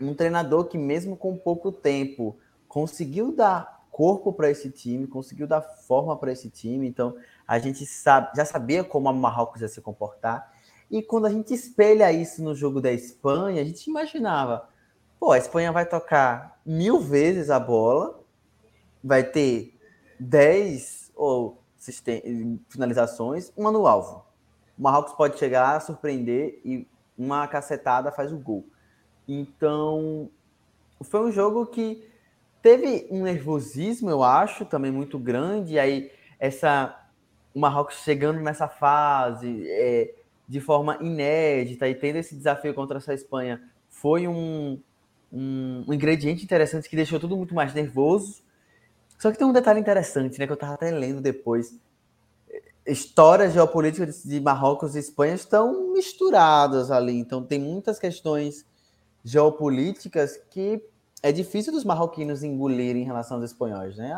um 0.00 0.14
treinador 0.14 0.66
que, 0.66 0.76
mesmo 0.76 1.16
com 1.16 1.36
pouco 1.36 1.72
tempo, 1.72 2.36
conseguiu 2.68 3.32
dar 3.32 3.84
corpo 3.90 4.32
para 4.32 4.50
esse 4.50 4.70
time, 4.70 5.06
conseguiu 5.06 5.46
dar 5.46 5.62
forma 5.62 6.16
para 6.16 6.32
esse 6.32 6.50
time. 6.50 6.86
Então, 6.86 7.16
a 7.46 7.58
gente 7.58 7.86
sabe, 7.86 8.36
já 8.36 8.44
sabia 8.44 8.82
como 8.82 9.08
a 9.08 9.12
Marrocos 9.12 9.60
ia 9.60 9.68
se 9.68 9.80
comportar. 9.80 10.52
E 10.90 11.00
quando 11.02 11.26
a 11.26 11.30
gente 11.30 11.54
espelha 11.54 12.12
isso 12.12 12.42
no 12.42 12.54
jogo 12.54 12.80
da 12.80 12.92
Espanha, 12.92 13.62
a 13.62 13.64
gente 13.64 13.88
imaginava, 13.88 14.68
pô, 15.24 15.32
a 15.32 15.38
Espanha 15.38 15.72
vai 15.72 15.86
tocar 15.86 16.60
mil 16.66 17.00
vezes 17.00 17.48
a 17.48 17.58
bola, 17.58 18.20
vai 19.02 19.24
ter 19.24 19.74
dez 20.20 21.10
ou 21.16 21.62
finalizações, 22.68 23.50
uma 23.56 23.72
no 23.72 23.86
alvo. 23.86 24.22
O 24.78 24.82
Marrocos 24.82 25.14
pode 25.14 25.38
chegar, 25.38 25.80
surpreender 25.80 26.60
e 26.62 26.86
uma 27.16 27.48
cacetada 27.48 28.12
faz 28.12 28.34
o 28.34 28.36
gol. 28.36 28.66
Então, 29.26 30.28
foi 31.00 31.20
um 31.20 31.32
jogo 31.32 31.64
que 31.64 32.06
teve 32.60 33.08
um 33.10 33.22
nervosismo, 33.22 34.10
eu 34.10 34.22
acho, 34.22 34.66
também 34.66 34.92
muito 34.92 35.18
grande. 35.18 35.74
E 35.74 35.78
aí, 35.78 36.12
essa, 36.38 37.02
o 37.54 37.60
Marrocos 37.60 37.94
chegando 38.02 38.40
nessa 38.40 38.68
fase 38.68 39.64
é, 39.70 40.14
de 40.46 40.60
forma 40.60 40.98
inédita 41.00 41.88
e 41.88 41.94
tendo 41.94 42.16
esse 42.16 42.36
desafio 42.36 42.74
contra 42.74 42.98
essa 42.98 43.14
Espanha 43.14 43.62
foi 43.88 44.28
um, 44.28 44.78
um, 45.34 45.84
um, 45.88 45.92
ingrediente 45.92 46.44
interessante 46.44 46.88
que 46.88 46.94
deixou 46.94 47.18
tudo 47.18 47.36
muito 47.36 47.54
mais 47.54 47.74
nervoso. 47.74 48.42
Só 49.18 49.32
que 49.32 49.38
tem 49.38 49.46
um 49.46 49.52
detalhe 49.52 49.80
interessante, 49.80 50.38
né, 50.38 50.46
que 50.46 50.52
eu 50.52 50.54
estava 50.54 50.74
até 50.74 50.90
lendo 50.90 51.20
depois. 51.20 51.74
Histórias 52.86 53.52
geopolíticas 53.52 54.22
de 54.22 54.40
Marrocos 54.40 54.94
e 54.94 54.98
Espanha 54.98 55.34
estão 55.34 55.92
misturadas 55.92 56.90
ali, 56.90 57.18
então 57.18 57.42
tem 57.42 57.58
muitas 57.58 57.98
questões 57.98 58.64
geopolíticas 59.24 60.38
que 60.50 60.82
é 61.22 61.32
difícil 61.32 61.72
dos 61.72 61.84
marroquinos 61.84 62.42
engolirem 62.42 63.02
em 63.02 63.06
relação 63.06 63.38
aos 63.38 63.46
espanhóis, 63.46 63.96
né? 63.96 64.14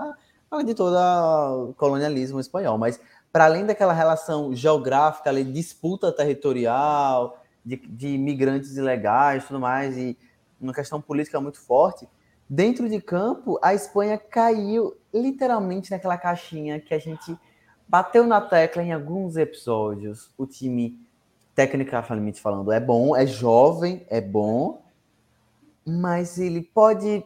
Além 0.50 0.66
de 0.66 0.74
todo 0.74 0.96
o 0.96 1.72
colonialismo 1.74 2.40
espanhol, 2.40 2.76
mas 2.76 3.00
para 3.32 3.44
além 3.44 3.64
daquela 3.64 3.92
relação 3.92 4.52
geográfica, 4.54 5.30
ali, 5.30 5.44
disputa 5.44 6.10
territorial, 6.10 7.40
de, 7.64 7.76
de 7.76 8.08
imigrantes 8.08 8.76
ilegais 8.76 9.46
tudo 9.46 9.60
mais, 9.60 9.96
e 9.96 10.16
uma 10.60 10.72
questão 10.72 11.00
política 11.00 11.40
muito 11.40 11.60
forte. 11.60 12.08
Dentro 12.48 12.88
de 12.88 13.00
campo, 13.00 13.58
a 13.62 13.74
Espanha 13.74 14.18
caiu 14.18 14.96
literalmente 15.12 15.90
naquela 15.90 16.16
caixinha 16.16 16.80
que 16.80 16.94
a 16.94 16.98
gente 16.98 17.36
bateu 17.88 18.26
na 18.26 18.40
tecla 18.40 18.82
em 18.82 18.92
alguns 18.92 19.36
episódios. 19.36 20.30
O 20.38 20.46
time, 20.46 20.98
tecnicamente 21.54 22.40
falando, 22.40 22.70
é 22.70 22.80
bom, 22.80 23.16
é 23.16 23.26
jovem, 23.26 24.06
é 24.08 24.20
bom, 24.20 24.82
mas 25.84 26.38
ele 26.38 26.62
pode 26.62 27.24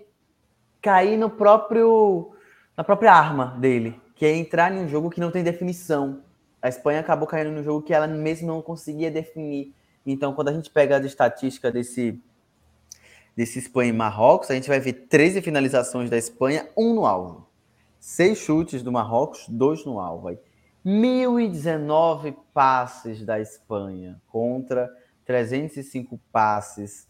cair 0.80 1.16
no 1.16 1.30
próprio 1.30 2.32
na 2.76 2.84
própria 2.84 3.12
arma 3.12 3.58
dele, 3.58 4.00
que 4.14 4.24
é 4.24 4.34
entrar 4.34 4.72
em 4.72 4.82
um 4.82 4.88
jogo 4.88 5.10
que 5.10 5.20
não 5.20 5.30
tem 5.30 5.42
definição. 5.42 6.22
A 6.62 6.68
Espanha 6.68 7.00
acabou 7.00 7.26
caindo 7.26 7.50
no 7.50 7.62
jogo 7.62 7.82
que 7.82 7.92
ela 7.92 8.06
mesmo 8.06 8.46
não 8.46 8.62
conseguia 8.62 9.10
definir. 9.10 9.74
Então, 10.06 10.32
quando 10.32 10.48
a 10.48 10.52
gente 10.52 10.70
pega 10.70 10.96
a 10.96 11.00
estatística 11.00 11.70
desse 11.70 12.18
desse 13.36 13.58
Espanha 13.58 13.90
e 13.90 13.92
Marrocos, 13.92 14.50
a 14.50 14.54
gente 14.54 14.68
vai 14.68 14.80
ver 14.80 14.92
13 15.08 15.40
finalizações 15.42 16.10
da 16.10 16.16
Espanha, 16.16 16.68
um 16.76 16.94
no 16.94 17.06
alvo. 17.06 17.48
Seis 17.98 18.38
chutes 18.38 18.82
do 18.82 18.90
Marrocos, 18.90 19.46
dois 19.48 19.84
no 19.84 19.98
alvo. 19.98 20.28
Aí. 20.28 20.38
1.019 20.84 22.34
passes 22.54 23.24
da 23.24 23.38
Espanha 23.38 24.20
contra 24.28 24.90
305 25.26 26.18
passes 26.32 27.06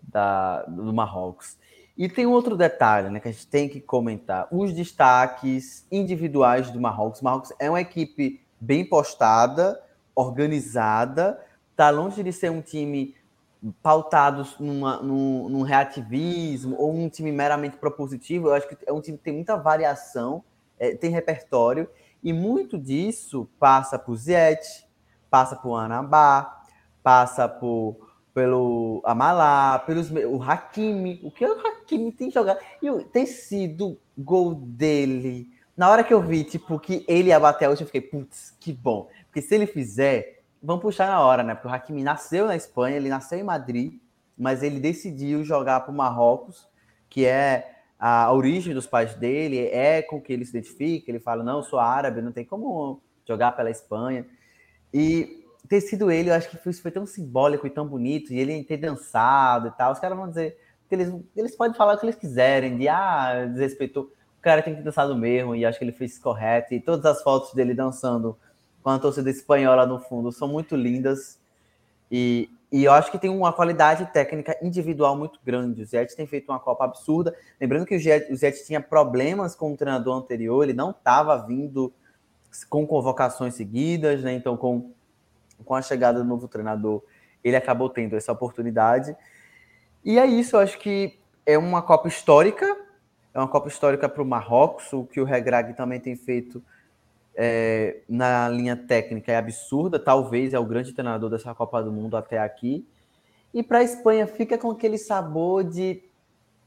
da, 0.00 0.62
do 0.62 0.92
Marrocos. 0.92 1.56
E 1.96 2.08
tem 2.08 2.26
outro 2.26 2.56
detalhe 2.56 3.10
né, 3.10 3.18
que 3.18 3.26
a 3.26 3.32
gente 3.32 3.46
tem 3.48 3.68
que 3.68 3.80
comentar: 3.80 4.46
os 4.52 4.72
destaques 4.72 5.84
individuais 5.90 6.70
do 6.70 6.80
Marrocos. 6.80 7.20
O 7.20 7.24
Marrocos 7.24 7.52
é 7.58 7.68
uma 7.68 7.80
equipe 7.80 8.40
bem 8.60 8.84
postada, 8.84 9.80
organizada, 10.14 11.44
está 11.72 11.90
longe 11.90 12.22
de 12.22 12.32
ser 12.32 12.50
um 12.50 12.62
time 12.62 13.14
pautados 13.82 14.56
numa, 14.58 15.02
num, 15.02 15.48
num, 15.48 15.62
reativismo 15.62 16.76
ou 16.78 16.94
um 16.94 17.08
time 17.08 17.32
meramente 17.32 17.76
propositivo. 17.76 18.48
Eu 18.48 18.54
acho 18.54 18.68
que 18.68 18.76
é 18.86 18.92
um 18.92 19.00
time 19.00 19.18
que 19.18 19.24
tem 19.24 19.34
muita 19.34 19.56
variação, 19.56 20.44
é, 20.78 20.94
tem 20.94 21.10
repertório, 21.10 21.88
e 22.22 22.32
muito 22.32 22.78
disso 22.78 23.48
passa 23.58 23.98
por 23.98 24.16
Ziet, 24.16 24.86
passa 25.30 25.56
por 25.56 25.76
Anabá, 25.76 26.62
passa 27.02 27.48
por, 27.48 27.96
pelo 28.32 29.02
Amalá, 29.04 29.78
pelos, 29.80 30.10
o 30.10 30.42
Hakimi. 30.42 31.20
O 31.22 31.30
que 31.30 31.44
o 31.44 31.66
Hakimi 31.66 32.12
tem 32.12 32.30
jogado? 32.30 32.60
E 32.82 33.04
tem 33.04 33.26
sido 33.26 33.98
gol 34.16 34.54
dele. 34.54 35.50
Na 35.76 35.88
hora 35.90 36.02
que 36.02 36.12
eu 36.12 36.20
vi, 36.20 36.42
tipo, 36.42 36.78
que 36.78 37.04
ele 37.06 37.28
ia 37.28 37.38
bater 37.38 37.68
hoje, 37.68 37.82
eu 37.82 37.86
fiquei, 37.86 38.00
putz, 38.00 38.56
que 38.58 38.72
bom. 38.72 39.08
Porque 39.26 39.40
se 39.40 39.54
ele 39.54 39.66
fizer, 39.66 40.37
vamos 40.62 40.82
puxar 40.82 41.06
na 41.08 41.20
hora, 41.20 41.42
né? 41.42 41.54
Porque 41.54 41.68
o 41.68 41.70
Hakimi 41.70 42.02
nasceu 42.02 42.46
na 42.46 42.56
Espanha, 42.56 42.96
ele 42.96 43.08
nasceu 43.08 43.38
em 43.38 43.42
Madrid, 43.42 44.00
mas 44.36 44.62
ele 44.62 44.78
decidiu 44.80 45.44
jogar 45.44 45.80
para 45.80 45.92
o 45.92 45.94
Marrocos, 45.94 46.68
que 47.08 47.24
é 47.26 47.74
a 47.98 48.32
origem 48.32 48.72
dos 48.72 48.86
pais 48.86 49.14
dele, 49.14 49.66
é 49.66 50.02
com 50.02 50.20
que 50.20 50.32
ele 50.32 50.44
se 50.44 50.56
identifica. 50.56 51.10
Ele 51.10 51.18
fala: 51.18 51.42
não, 51.42 51.62
sou 51.62 51.78
árabe, 51.78 52.22
não 52.22 52.32
tem 52.32 52.44
como 52.44 53.02
jogar 53.26 53.52
pela 53.52 53.70
Espanha. 53.70 54.24
E 54.92 55.44
ter 55.68 55.80
sido 55.80 56.10
ele, 56.10 56.30
eu 56.30 56.34
acho 56.34 56.48
que 56.48 56.70
isso 56.70 56.80
foi 56.80 56.90
tão 56.90 57.04
simbólico 57.04 57.66
e 57.66 57.70
tão 57.70 57.86
bonito, 57.86 58.32
e 58.32 58.38
ele 58.38 58.62
ter 58.64 58.76
dançado 58.76 59.68
e 59.68 59.70
tal. 59.72 59.92
Os 59.92 59.98
caras 59.98 60.16
vão 60.16 60.28
dizer 60.28 60.58
que 60.88 60.94
eles, 60.94 61.12
eles 61.36 61.56
podem 61.56 61.76
falar 61.76 61.94
o 61.94 61.98
que 61.98 62.06
eles 62.06 62.16
quiserem, 62.16 62.78
de 62.78 62.88
ah, 62.88 63.46
desrespeitou. 63.46 64.04
O 64.38 64.40
cara 64.40 64.62
tem 64.62 64.72
que 64.72 64.78
ter 64.80 64.84
dançado 64.84 65.16
mesmo, 65.16 65.54
e 65.54 65.66
acho 65.66 65.78
que 65.78 65.84
ele 65.84 65.92
fez 65.92 66.18
correto. 66.18 66.72
E 66.72 66.80
todas 66.80 67.04
as 67.04 67.22
fotos 67.22 67.52
dele 67.52 67.74
dançando 67.74 68.38
com 68.88 68.92
a 68.92 68.98
torcida 68.98 69.28
espanhola 69.28 69.84
no 69.84 70.00
fundo 70.00 70.32
são 70.32 70.48
muito 70.48 70.74
lindas. 70.74 71.38
E, 72.10 72.48
e 72.72 72.84
eu 72.84 72.92
acho 72.92 73.10
que 73.10 73.18
tem 73.18 73.28
uma 73.28 73.52
qualidade 73.52 74.06
técnica 74.14 74.56
individual 74.62 75.14
muito 75.14 75.38
grande. 75.44 75.82
O 75.82 75.84
Zete 75.84 76.16
tem 76.16 76.26
feito 76.26 76.50
uma 76.50 76.58
Copa 76.58 76.86
absurda. 76.86 77.36
Lembrando 77.60 77.84
que 77.84 77.94
o 77.94 78.00
Zete, 78.00 78.64
tinha 78.64 78.80
problemas 78.80 79.54
com 79.54 79.74
o 79.74 79.76
treinador 79.76 80.16
anterior, 80.16 80.62
ele 80.62 80.72
não 80.72 80.92
estava 80.92 81.36
vindo 81.36 81.92
com 82.70 82.86
convocações 82.86 83.56
seguidas, 83.56 84.22
né? 84.22 84.32
Então, 84.32 84.56
com, 84.56 84.90
com 85.66 85.74
a 85.74 85.82
chegada 85.82 86.20
do 86.20 86.24
novo 86.24 86.48
treinador, 86.48 87.02
ele 87.44 87.56
acabou 87.56 87.90
tendo 87.90 88.16
essa 88.16 88.32
oportunidade. 88.32 89.14
E 90.02 90.18
é 90.18 90.24
isso, 90.24 90.56
eu 90.56 90.60
acho 90.60 90.78
que 90.78 91.18
é 91.44 91.58
uma 91.58 91.82
Copa 91.82 92.08
histórica, 92.08 92.64
é 93.34 93.38
uma 93.38 93.48
Copa 93.48 93.68
histórica 93.68 94.08
para 94.08 94.22
o 94.22 94.26
Marrocos, 94.26 94.90
o 94.94 95.04
que 95.04 95.20
o 95.20 95.24
Regrag 95.24 95.74
também 95.74 96.00
tem 96.00 96.16
feito 96.16 96.64
é, 97.40 98.00
na 98.08 98.48
linha 98.48 98.76
técnica 98.76 99.30
é 99.30 99.36
absurda, 99.36 99.96
talvez 99.96 100.52
é 100.52 100.58
o 100.58 100.64
grande 100.64 100.92
treinador 100.92 101.30
dessa 101.30 101.54
Copa 101.54 101.80
do 101.80 101.92
Mundo 101.92 102.16
até 102.16 102.36
aqui. 102.36 102.84
E 103.54 103.62
para 103.62 103.78
a 103.78 103.84
Espanha 103.84 104.26
fica 104.26 104.58
com 104.58 104.72
aquele 104.72 104.98
sabor 104.98 105.62
de, 105.62 106.02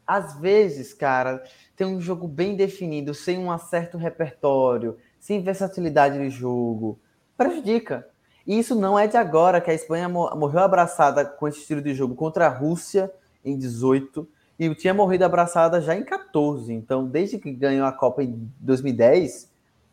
às 0.08 0.40
vezes, 0.40 0.94
cara, 0.94 1.44
tem 1.76 1.86
um 1.86 2.00
jogo 2.00 2.26
bem 2.26 2.56
definido, 2.56 3.14
sem 3.14 3.38
um 3.38 3.56
certo 3.58 3.98
repertório, 3.98 4.98
sem 5.20 5.44
versatilidade 5.44 6.18
de 6.18 6.30
jogo, 6.30 6.98
prejudica. 7.36 8.08
E 8.48 8.58
isso 8.58 8.74
não 8.74 8.98
é 8.98 9.08
de 9.08 9.18
agora, 9.18 9.60
que 9.60 9.70
a 9.70 9.74
Espanha 9.74 10.08
morreu 10.08 10.62
abraçada 10.62 11.26
com 11.26 11.50
esse 11.50 11.60
estilo 11.60 11.82
de 11.82 11.94
jogo 11.94 12.16
contra 12.16 12.48
a 12.48 12.50
Rússia 12.50 13.12
em 13.44 13.58
18 13.58 14.26
e 14.58 14.74
tinha 14.74 14.94
morrido 14.94 15.26
abraçada 15.26 15.82
já 15.82 15.96
em 15.98 16.04
14. 16.06 16.72
Então, 16.72 17.06
desde 17.06 17.38
que 17.38 17.52
ganhou 17.52 17.86
a 17.86 17.92
Copa 17.92 18.24
em 18.24 18.50
2010, 18.62 19.51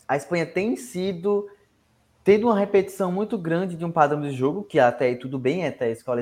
a 0.09 0.17
Espanha 0.17 0.47
tem 0.47 0.75
sido 0.75 1.47
tendo 2.25 2.47
uma 2.49 2.59
repetição 2.59 3.13
muito 3.13 3.39
grande 3.39 3.77
de 3.77 3.85
um 3.85 3.93
padrão 3.93 4.21
de 4.21 4.33
jogo, 4.33 4.65
que 4.65 4.81
até 4.81 5.07
aí 5.07 5.17
tudo 5.17 5.39
bem, 5.39 5.67
até 5.67 5.87
a 5.87 5.91
escola, 5.91 6.21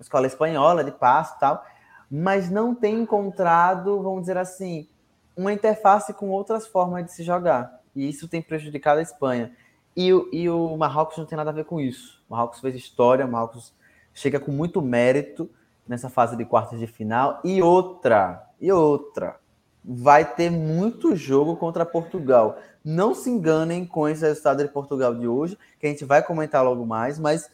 escola 0.00 0.26
espanhola 0.26 0.82
de 0.82 0.90
passo 0.90 1.34
e 1.36 1.40
tal, 1.40 1.64
mas 2.10 2.50
não 2.50 2.74
tem 2.74 3.00
encontrado, 3.00 4.02
vamos 4.02 4.20
dizer 4.20 4.36
assim, 4.36 4.88
uma 5.36 5.52
interface 5.52 6.12
com 6.14 6.28
outras 6.30 6.66
formas 6.66 7.04
de 7.04 7.12
se 7.12 7.22
jogar. 7.22 7.80
E 7.94 8.08
isso 8.08 8.28
tem 8.28 8.42
prejudicado 8.42 8.98
a 8.98 9.02
Espanha. 9.02 9.52
E, 9.96 10.08
e 10.32 10.48
o 10.48 10.76
Marrocos 10.76 11.16
não 11.16 11.24
tem 11.24 11.36
nada 11.36 11.50
a 11.50 11.54
ver 11.54 11.64
com 11.64 11.80
isso. 11.80 12.22
O 12.28 12.34
Marrocos 12.34 12.60
fez 12.60 12.74
história, 12.74 13.24
o 13.24 13.30
Marrocos 13.30 13.74
chega 14.12 14.38
com 14.38 14.52
muito 14.52 14.82
mérito 14.82 15.48
nessa 15.88 16.10
fase 16.10 16.36
de 16.36 16.44
quartas 16.44 16.78
de 16.78 16.86
final. 16.86 17.40
E 17.42 17.62
outra, 17.62 18.46
e 18.60 18.70
outra, 18.70 19.36
vai 19.82 20.24
ter 20.24 20.50
muito 20.50 21.16
jogo 21.16 21.56
contra 21.56 21.86
Portugal. 21.86 22.58
Não 22.88 23.16
se 23.16 23.28
enganem 23.28 23.84
com 23.84 24.08
esse 24.08 24.24
resultado 24.24 24.62
de 24.62 24.70
Portugal 24.70 25.12
de 25.12 25.26
hoje, 25.26 25.58
que 25.80 25.88
a 25.88 25.90
gente 25.90 26.04
vai 26.04 26.22
comentar 26.22 26.64
logo 26.64 26.86
mais, 26.86 27.18
mas 27.18 27.50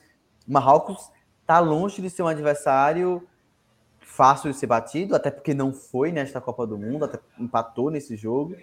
Marrocos 0.46 1.10
está 1.40 1.58
longe 1.58 2.02
de 2.02 2.10
ser 2.10 2.22
um 2.22 2.26
adversário 2.26 3.26
fácil 3.98 4.50
de 4.50 4.58
ser 4.58 4.66
batido, 4.66 5.16
até 5.16 5.30
porque 5.30 5.54
não 5.54 5.72
foi 5.72 6.12
nesta 6.12 6.38
Copa 6.38 6.66
do 6.66 6.76
Mundo, 6.76 7.06
até 7.06 7.18
empatou 7.38 7.90
nesse 7.90 8.14
jogo. 8.14 8.54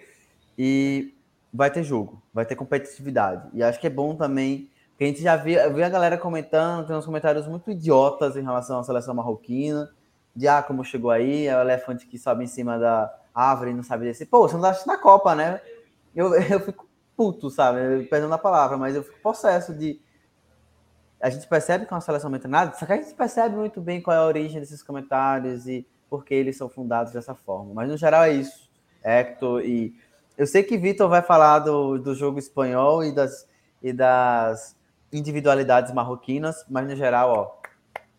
E 0.56 1.16
vai 1.52 1.72
ter 1.72 1.82
jogo, 1.82 2.22
vai 2.32 2.46
ter 2.46 2.56
competitividade. 2.56 3.50
E 3.52 3.64
acho 3.64 3.80
que 3.80 3.88
é 3.88 3.90
bom 3.90 4.16
também, 4.16 4.70
que 4.96 5.04
a 5.04 5.08
gente 5.08 5.24
já 5.24 5.36
vi 5.36 5.58
a 5.58 5.90
galera 5.90 6.20
comentando, 6.20 6.86
tem 6.86 6.96
uns 6.96 7.06
comentários 7.08 7.48
muito 7.48 7.72
idiotas 7.72 8.38
em 8.38 8.44
relação 8.44 8.80
à 8.80 8.84
seleção 8.84 9.16
marroquina, 9.16 9.90
de 10.36 10.48
ah, 10.48 10.62
como 10.62 10.84
chegou 10.84 11.10
aí, 11.10 11.48
é 11.48 11.58
o 11.58 11.62
elefante 11.62 12.06
que 12.06 12.20
sobe 12.20 12.44
em 12.44 12.48
cima 12.48 12.78
da 12.78 13.12
árvore 13.34 13.72
e 13.72 13.74
não 13.74 13.82
sabe 13.82 14.06
descer. 14.06 14.28
Pô, 14.28 14.48
você 14.48 14.54
não 14.54 14.62
tá 14.62 14.78
na 14.86 14.98
Copa, 14.98 15.34
né? 15.34 15.60
Eu, 16.20 16.34
eu 16.52 16.60
fico 16.60 16.88
puto, 17.16 17.50
sabe? 17.50 18.04
Perdendo 18.06 18.34
a 18.34 18.38
palavra, 18.38 18.78
mas 18.78 18.96
eu 18.96 19.04
fico 19.04 19.20
possesso 19.22 19.74
de. 19.74 20.02
A 21.22 21.30
gente 21.30 21.48
percebe 21.48 21.86
que 21.86 21.94
é 21.94 21.96
uma 21.96 22.02
seleção 22.02 22.30
muito 22.30 22.48
nada, 22.48 22.74
só 22.76 22.86
que 22.86 22.94
a 22.94 22.96
gente 22.96 23.14
percebe 23.14 23.56
muito 23.56 23.82
bem 23.82 24.02
qual 24.02 24.16
é 24.16 24.20
a 24.20 24.26
origem 24.26 24.60
desses 24.60 24.82
comentários 24.82 25.68
e 25.68 25.86
por 26.10 26.24
que 26.24 26.34
eles 26.34 26.58
são 26.58 26.70
fundados 26.70 27.12
dessa 27.12 27.36
forma. 27.36 27.74
Mas 27.74 27.90
no 27.90 27.98
geral 27.98 28.24
é 28.24 28.34
isso. 28.34 28.70
Hector 29.04 29.62
e. 29.62 29.96
Eu 30.38 30.48
sei 30.48 30.64
que 30.64 30.78
Vitor 30.78 31.10
vai 31.10 31.22
falar 31.22 31.60
do, 31.60 31.98
do 31.98 32.16
jogo 32.16 32.40
espanhol 32.40 33.04
e 33.04 33.14
das, 33.14 33.46
e 33.82 33.92
das 33.92 34.74
individualidades 35.12 35.94
marroquinas, 35.94 36.66
mas 36.70 36.88
no 36.88 36.96
geral, 36.96 37.34
ó, 37.34 37.70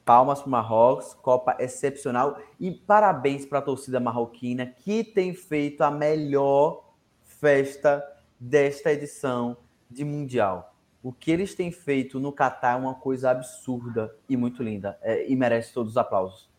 palmas 0.04 0.42
para 0.42 0.50
Marrocos, 0.50 1.14
Copa 1.14 1.56
excepcional 1.58 2.38
e 2.58 2.70
parabéns 2.70 3.46
para 3.46 3.60
a 3.60 3.62
torcida 3.62 3.98
marroquina 3.98 4.66
que 4.66 5.02
tem 5.02 5.32
feito 5.32 5.80
a 5.80 5.90
melhor 5.90 6.89
festa 7.40 8.04
desta 8.38 8.92
edição 8.92 9.56
de 9.90 10.04
Mundial. 10.04 10.76
O 11.02 11.10
que 11.10 11.30
eles 11.30 11.54
têm 11.54 11.72
feito 11.72 12.20
no 12.20 12.30
Catar 12.30 12.74
é 12.74 12.76
uma 12.76 12.94
coisa 12.94 13.30
absurda 13.30 14.14
e 14.28 14.36
muito 14.36 14.62
linda 14.62 14.98
é, 15.00 15.28
e 15.30 15.34
merece 15.34 15.72
todos 15.72 15.92
os 15.92 15.96
aplausos. 15.96 16.50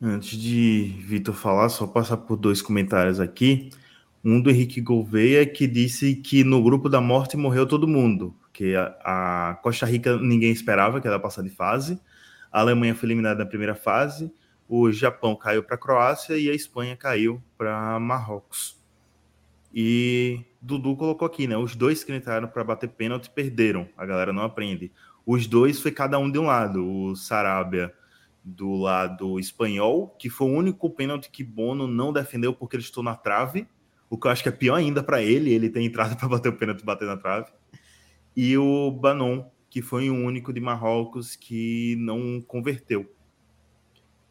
Antes 0.00 0.38
de 0.38 0.94
Vitor 1.04 1.34
falar, 1.34 1.68
só 1.68 1.86
passar 1.86 2.18
por 2.18 2.36
dois 2.36 2.62
comentários 2.62 3.18
aqui. 3.18 3.70
Um 4.24 4.40
do 4.40 4.50
Henrique 4.50 4.80
Gouveia, 4.80 5.44
que 5.46 5.66
disse 5.66 6.14
que 6.14 6.44
no 6.44 6.62
grupo 6.62 6.88
da 6.88 7.00
morte 7.00 7.36
morreu 7.36 7.66
todo 7.66 7.88
mundo, 7.88 8.34
que 8.52 8.74
a, 8.76 8.94
a 9.04 9.54
Costa 9.62 9.86
Rica 9.86 10.16
ninguém 10.18 10.52
esperava 10.52 11.00
que 11.00 11.08
ela 11.08 11.18
passar 11.18 11.42
de 11.42 11.50
fase, 11.50 12.00
a 12.52 12.60
Alemanha 12.60 12.94
foi 12.94 13.08
eliminada 13.08 13.42
na 13.42 13.46
primeira 13.46 13.74
fase, 13.74 14.32
o 14.68 14.90
Japão 14.90 15.34
caiu 15.34 15.62
para 15.62 15.76
a 15.76 15.78
Croácia 15.78 16.36
e 16.36 16.50
a 16.50 16.54
Espanha 16.54 16.96
caiu 16.96 17.42
para 17.56 17.98
Marrocos. 17.98 18.85
E 19.78 20.40
Dudu 20.62 20.96
colocou 20.96 21.26
aqui, 21.26 21.46
né? 21.46 21.54
Os 21.54 21.76
dois 21.76 22.02
que 22.02 22.10
entraram 22.10 22.48
para 22.48 22.64
bater 22.64 22.88
pênalti 22.88 23.28
perderam. 23.28 23.86
A 23.94 24.06
galera 24.06 24.32
não 24.32 24.42
aprende. 24.42 24.90
Os 25.26 25.46
dois 25.46 25.82
foi 25.82 25.90
cada 25.90 26.18
um 26.18 26.30
de 26.30 26.38
um 26.38 26.46
lado. 26.46 26.82
O 26.82 27.14
Sarabia 27.14 27.92
do 28.42 28.74
lado 28.74 29.38
espanhol, 29.38 30.16
que 30.18 30.30
foi 30.30 30.46
o 30.46 30.54
único 30.54 30.88
pênalti 30.88 31.28
que 31.30 31.44
Bono 31.44 31.86
não 31.86 32.10
defendeu 32.10 32.54
porque 32.54 32.76
ele 32.76 32.82
estou 32.82 33.02
na 33.02 33.14
trave, 33.14 33.66
o 34.08 34.16
que 34.16 34.26
eu 34.26 34.30
acho 34.30 34.42
que 34.42 34.48
é 34.48 34.52
pior 34.52 34.76
ainda 34.76 35.02
para 35.02 35.20
ele, 35.22 35.52
ele 35.52 35.68
tem 35.68 35.84
entrado 35.84 36.16
para 36.16 36.26
bater 36.26 36.48
o 36.48 36.56
pênalti 36.56 36.80
e 36.80 36.84
bater 36.84 37.06
na 37.06 37.18
trave. 37.18 37.50
E 38.34 38.56
o 38.56 38.90
Banon, 38.90 39.44
que 39.68 39.82
foi 39.82 40.08
o 40.08 40.14
único 40.14 40.54
de 40.54 40.60
Marrocos 40.60 41.36
que 41.36 41.96
não 41.98 42.40
converteu. 42.40 43.14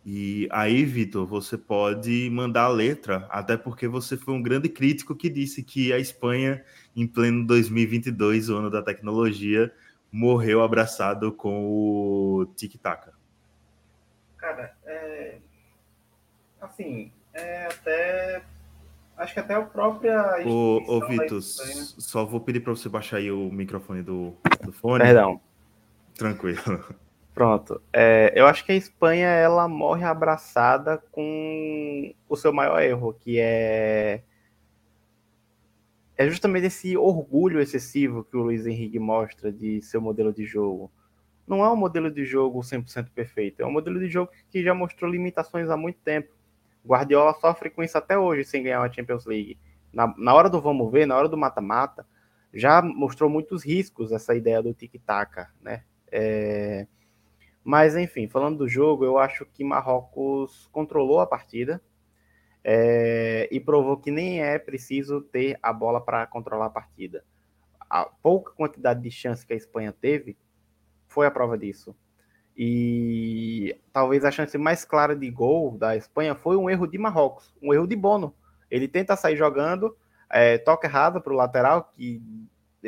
E 0.06 0.48
aí, 0.52 0.86
Vitor, 0.86 1.26
você 1.26 1.58
pode 1.58 2.30
mandar 2.30 2.66
a 2.66 2.70
letra, 2.70 3.26
até 3.28 3.58
porque 3.58 3.88
você 3.88 4.16
foi 4.16 4.36
um 4.36 4.42
grande 4.42 4.70
crítico 4.70 5.16
que 5.16 5.28
disse 5.28 5.64
que 5.64 5.92
a 5.92 5.98
Espanha, 5.98 6.64
em 6.96 7.08
pleno 7.08 7.44
2022, 7.48 8.50
o 8.50 8.58
ano 8.58 8.70
da 8.70 8.84
tecnologia, 8.84 9.74
morreu 10.12 10.62
abraçado 10.62 11.32
com 11.32 11.66
o 11.66 12.46
tic-tac. 12.56 13.10
Cara, 14.38 14.78
é... 14.86 15.40
assim, 16.62 17.12
é 17.34 17.66
até 17.66 18.44
acho 19.18 19.34
que 19.34 19.40
até 19.40 19.56
a 19.56 19.62
própria 19.64 20.46
Ô, 20.46 20.84
ô 20.88 21.08
Vitor, 21.08 21.42
só 21.42 22.24
vou 22.24 22.42
pedir 22.42 22.60
para 22.60 22.76
você 22.76 22.88
baixar 22.88 23.18
aí 23.18 23.32
o 23.32 23.52
microfone 23.52 24.04
do, 24.04 24.36
do 24.64 24.72
fone. 24.72 25.04
Perdão. 25.04 25.42
Tranquilo. 26.14 26.96
Pronto. 27.36 27.82
É, 27.92 28.32
eu 28.34 28.48
acho 28.48 28.66
que 28.66 28.72
a 28.72 28.76
Espanha 28.76 29.28
ela 29.28 29.68
morre 29.68 30.06
abraçada 30.06 30.98
com 31.12 32.16
o 32.30 32.36
seu 32.38 32.54
maior 32.54 32.82
erro, 32.82 33.14
que 33.14 33.38
é 33.38 34.24
é 36.18 36.30
justamente 36.30 36.68
esse 36.68 36.96
orgulho 36.96 37.60
excessivo 37.60 38.24
que 38.24 38.38
o 38.38 38.44
Luiz 38.44 38.66
Henrique 38.66 38.98
mostra 38.98 39.52
de 39.52 39.82
seu 39.82 40.00
modelo 40.00 40.32
de 40.32 40.46
jogo. 40.46 40.90
Não 41.46 41.62
é 41.62 41.70
um 41.70 41.76
modelo 41.76 42.10
de 42.10 42.24
jogo 42.24 42.62
100% 42.62 43.10
perfeito, 43.14 43.62
é 43.62 43.66
um 43.66 43.72
modelo 43.72 44.00
de 44.00 44.08
jogo 44.08 44.32
que 44.50 44.64
já 44.64 44.74
mostrou 44.74 45.12
limitações 45.12 45.70
há 45.70 45.76
muito 45.76 46.00
tempo. 46.00 46.34
Guardiola 46.88 47.34
sofre 47.34 47.70
com 47.70 47.84
isso 47.84 47.98
até 47.98 48.18
hoje 48.18 48.46
sem 48.46 48.64
ganhar 48.64 48.82
a 48.82 48.90
Champions 48.90 49.26
League. 49.26 49.60
Na, 49.92 50.14
na 50.18 50.34
hora 50.34 50.50
do 50.50 50.62
vamos 50.62 50.90
ver, 50.90 51.06
na 51.06 51.18
hora 51.18 51.28
do 51.28 51.38
mata-mata, 51.38 52.06
já 52.54 52.82
mostrou 52.82 53.30
muitos 53.30 53.66
riscos 53.66 54.14
essa 54.14 54.34
ideia 54.34 54.64
do 54.64 54.74
tic-tac, 54.74 55.48
né? 55.62 55.84
É... 56.10 56.88
Mas, 57.66 57.98
enfim, 57.98 58.28
falando 58.28 58.60
do 58.60 58.68
jogo, 58.70 59.04
eu 59.04 59.18
acho 59.18 59.44
que 59.44 59.64
Marrocos 59.64 60.70
controlou 60.72 61.20
a 61.20 61.26
partida 61.26 61.82
é, 62.64 63.50
e 63.52 63.60
provou 63.60 63.98
que 63.98 64.12
nem 64.12 64.40
é 64.40 64.60
preciso 64.60 65.20
ter 65.20 65.58
a 65.64 65.74
bola 65.74 66.00
para 66.00 66.28
controlar 66.28 66.68
a 66.68 66.70
partida. 66.70 67.26
A 67.90 68.06
pouca 68.06 68.54
quantidade 68.54 69.02
de 69.02 69.10
chance 69.10 69.44
que 69.44 69.52
a 69.52 69.56
Espanha 69.56 69.92
teve 69.92 70.38
foi 71.08 71.26
a 71.26 71.32
prova 71.32 71.58
disso. 71.58 71.96
E 72.56 73.76
talvez 73.92 74.24
a 74.24 74.30
chance 74.30 74.56
mais 74.60 74.86
clara 74.86 75.16
de 75.16 75.30
gol 75.32 75.76
da 75.76 75.98
Espanha 75.98 76.36
foi 76.36 76.56
um 76.56 76.70
erro 76.70 76.86
de 76.86 77.00
Marrocos, 77.00 77.52
um 77.64 77.74
erro 77.74 77.88
de 77.88 77.96
Bono. 77.96 78.36
Ele 78.70 78.88
tenta 78.88 79.16
sair 79.16 79.36
jogando, 79.36 79.98
é, 80.30 80.60
toca 80.60 80.86
errado 80.88 81.20
para 81.20 81.34
o 81.34 81.36
lateral, 81.36 81.92
que 81.96 82.22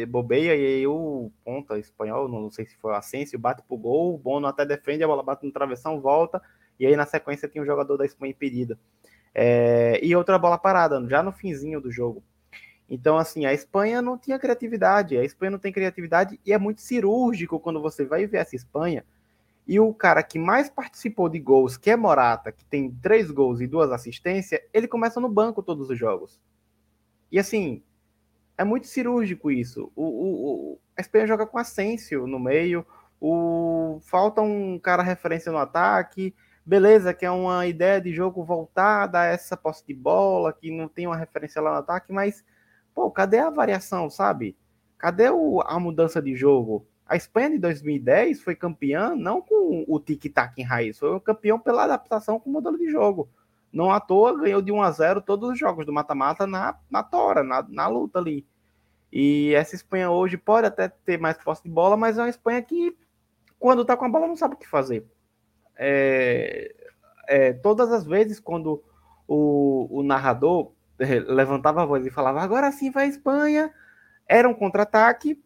bobeia 0.06 0.56
e 0.56 0.66
aí 0.66 0.88
o 0.88 1.32
ponta 1.44 1.78
espanhol, 1.80 2.28
não 2.28 2.52
sei 2.52 2.66
se 2.66 2.76
foi 2.78 2.92
o 2.92 2.96
Asensio, 2.96 3.40
bate 3.40 3.64
pro 3.64 3.78
gol, 3.78 4.16
o 4.16 4.18
Bono 4.18 4.48
até 4.48 4.66
defende, 4.66 5.04
a 5.04 5.08
bola 5.08 5.24
bate 5.24 5.46
no 5.46 5.52
travessão, 5.52 6.00
volta, 6.00 6.42
e 6.80 6.86
aí 6.86 6.96
na 6.96 7.06
sequência 7.06 7.48
tem 7.48 7.62
um 7.62 7.66
jogador 7.66 7.98
da 7.98 8.06
Espanha 8.06 8.32
impedido. 8.32 8.78
É, 9.34 10.00
e 10.04 10.16
outra 10.16 10.38
bola 10.38 10.58
parada, 10.58 11.04
já 11.08 11.22
no 11.22 11.32
finzinho 11.32 11.80
do 11.80 11.92
jogo. 11.92 12.24
Então, 12.90 13.18
assim, 13.18 13.46
a 13.46 13.54
Espanha 13.54 14.02
não 14.02 14.18
tinha 14.18 14.40
criatividade, 14.40 15.18
a 15.18 15.24
Espanha 15.24 15.52
não 15.52 15.60
tem 15.60 15.74
criatividade 15.74 16.40
e 16.46 16.54
é 16.54 16.58
muito 16.58 16.82
cirúrgico 16.82 17.60
quando 17.60 17.82
você 17.82 18.06
vai 18.06 18.26
ver 18.26 18.38
essa 18.38 18.56
Espanha. 18.56 19.06
E 19.68 19.80
o 19.80 19.94
cara 19.94 20.24
que 20.24 20.40
mais 20.40 20.70
participou 20.70 21.28
de 21.28 21.40
gols, 21.40 21.76
que 21.76 21.92
é 21.92 21.98
Morata, 21.98 22.54
que 22.54 22.64
tem 22.64 22.90
três 22.90 23.30
gols 23.30 23.60
e 23.60 23.68
duas 23.68 23.92
assistências, 23.92 24.62
ele 24.74 24.88
começa 24.88 25.20
no 25.20 25.28
banco 25.28 25.62
todos 25.62 25.90
os 25.90 26.00
jogos. 26.00 26.40
E 27.30 27.38
assim, 27.38 27.84
é 28.58 28.64
muito 28.64 28.88
cirúrgico 28.88 29.52
isso. 29.52 29.92
O, 29.96 30.04
o, 30.04 30.74
o, 30.74 30.80
a 30.98 31.02
Espanha 31.02 31.28
joga 31.28 31.46
com 31.46 31.58
Asensio 31.58 32.26
no 32.26 32.40
meio, 32.40 32.86
o, 33.22 34.00
falta 34.02 34.42
um 34.42 34.80
cara 34.80 35.04
referência 35.04 35.52
no 35.52 35.58
ataque, 35.58 36.34
beleza, 36.66 37.14
que 37.14 37.26
é 37.26 37.32
uma 37.32 37.66
ideia 37.68 38.02
de 38.02 38.12
jogo 38.12 38.44
voltada 38.44 39.22
a 39.22 39.26
essa 39.26 39.56
posse 39.56 39.86
de 39.86 39.94
bola, 39.94 40.52
que 40.52 40.72
não 40.72 40.88
tem 40.88 41.08
uma 41.08 41.16
referência 41.16 41.62
lá 41.62 41.72
no 41.72 41.78
ataque, 41.78 42.12
mas, 42.12 42.44
pô, 42.94 43.10
cadê 43.12 43.40
a 43.40 43.50
variação, 43.50 44.10
sabe? 44.10 44.58
Cadê 44.98 45.30
o, 45.30 45.62
a 45.62 45.80
mudança 45.80 46.22
de 46.22 46.36
jogo? 46.36 46.88
A 47.06 47.16
Espanha 47.16 47.52
de 47.52 47.60
2010 47.60 48.42
foi 48.42 48.56
campeã 48.56 49.16
não 49.16 49.42
com 49.42 49.86
o 49.88 50.00
tic-tac 50.00 50.60
em 50.60 50.64
raiz, 50.64 51.00
foi 51.00 51.18
campeão 51.22 51.60
pela 51.60 51.86
adaptação 51.86 52.40
com 52.40 52.50
o 52.50 52.54
modelo 52.54 52.78
de 52.78 52.90
jogo. 52.90 53.30
Não 53.72 53.92
à 53.92 54.00
toa 54.00 54.40
ganhou 54.40 54.62
de 54.62 54.72
1 54.72 54.82
a 54.82 54.92
0 54.92 55.22
todos 55.22 55.50
os 55.50 55.60
jogos 55.60 55.86
do 55.86 55.94
mata-mata 55.94 56.48
na, 56.48 56.78
na 56.90 57.04
tora, 57.04 57.44
na, 57.44 57.66
na 57.70 57.88
luta 57.88 58.20
ali. 58.20 58.46
E 59.12 59.54
essa 59.54 59.76
Espanha 59.76 60.10
hoje 60.10 60.38
pode 60.38 60.68
até 60.68 60.88
ter 60.88 61.20
mais 61.20 61.38
posse 61.38 61.64
de 61.64 61.70
bola, 61.70 61.96
mas 61.96 62.18
é 62.18 62.22
uma 62.22 62.30
Espanha 62.30 62.62
que, 62.62 62.98
quando 63.60 63.86
tá 63.86 63.96
com 63.96 64.06
a 64.06 64.10
bola, 64.10 64.28
não 64.28 64.36
sabe 64.36 64.56
o 64.56 64.58
que 64.58 64.68
fazer. 64.68 65.06
É, 65.76 66.76
é, 67.28 67.54
todas 67.54 67.92
as 67.92 68.06
vezes, 68.06 68.40
quando 68.40 68.84
o, 69.28 70.00
o 70.00 70.04
narrador 70.04 70.72
é, 71.00 71.20
levantava 71.20 71.84
a 71.84 71.86
voz 71.86 72.06
e 72.06 72.10
falava 72.10 72.42
agora 72.42 72.72
sim 72.72 72.90
vai 72.90 73.06
a 73.06 73.10
Espanha, 73.10 73.74
era 74.28 74.48
um 74.48 74.54
contra-ataque 74.54 75.42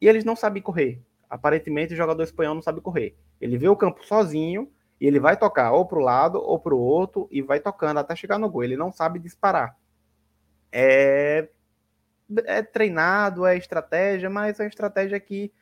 e 0.00 0.08
eles 0.08 0.24
não 0.24 0.34
sabem 0.34 0.62
correr. 0.62 1.00
Aparentemente, 1.28 1.94
o 1.94 1.96
jogador 1.96 2.22
espanhol 2.22 2.54
não 2.54 2.62
sabe 2.62 2.80
correr. 2.80 3.16
Ele 3.40 3.58
vê 3.58 3.68
o 3.68 3.76
campo 3.76 4.04
sozinho 4.04 4.70
e 5.00 5.06
ele 5.06 5.20
vai 5.20 5.36
tocar 5.36 5.72
ou 5.72 5.86
para 5.86 5.98
o 5.98 6.02
lado 6.02 6.38
ou 6.38 6.58
para 6.58 6.74
o 6.74 6.80
outro 6.80 7.28
e 7.30 7.42
vai 7.42 7.60
tocando 7.60 7.98
até 7.98 8.16
chegar 8.16 8.38
no 8.38 8.48
gol. 8.48 8.64
Ele 8.64 8.76
não 8.76 8.90
sabe 8.90 9.18
disparar. 9.18 9.76
É, 10.72 11.48
é 12.44 12.62
treinado, 12.62 13.46
é 13.46 13.56
estratégia, 13.56 14.30
mas 14.30 14.58
é 14.58 14.64
uma 14.64 14.68
estratégia 14.68 15.20
que 15.20 15.52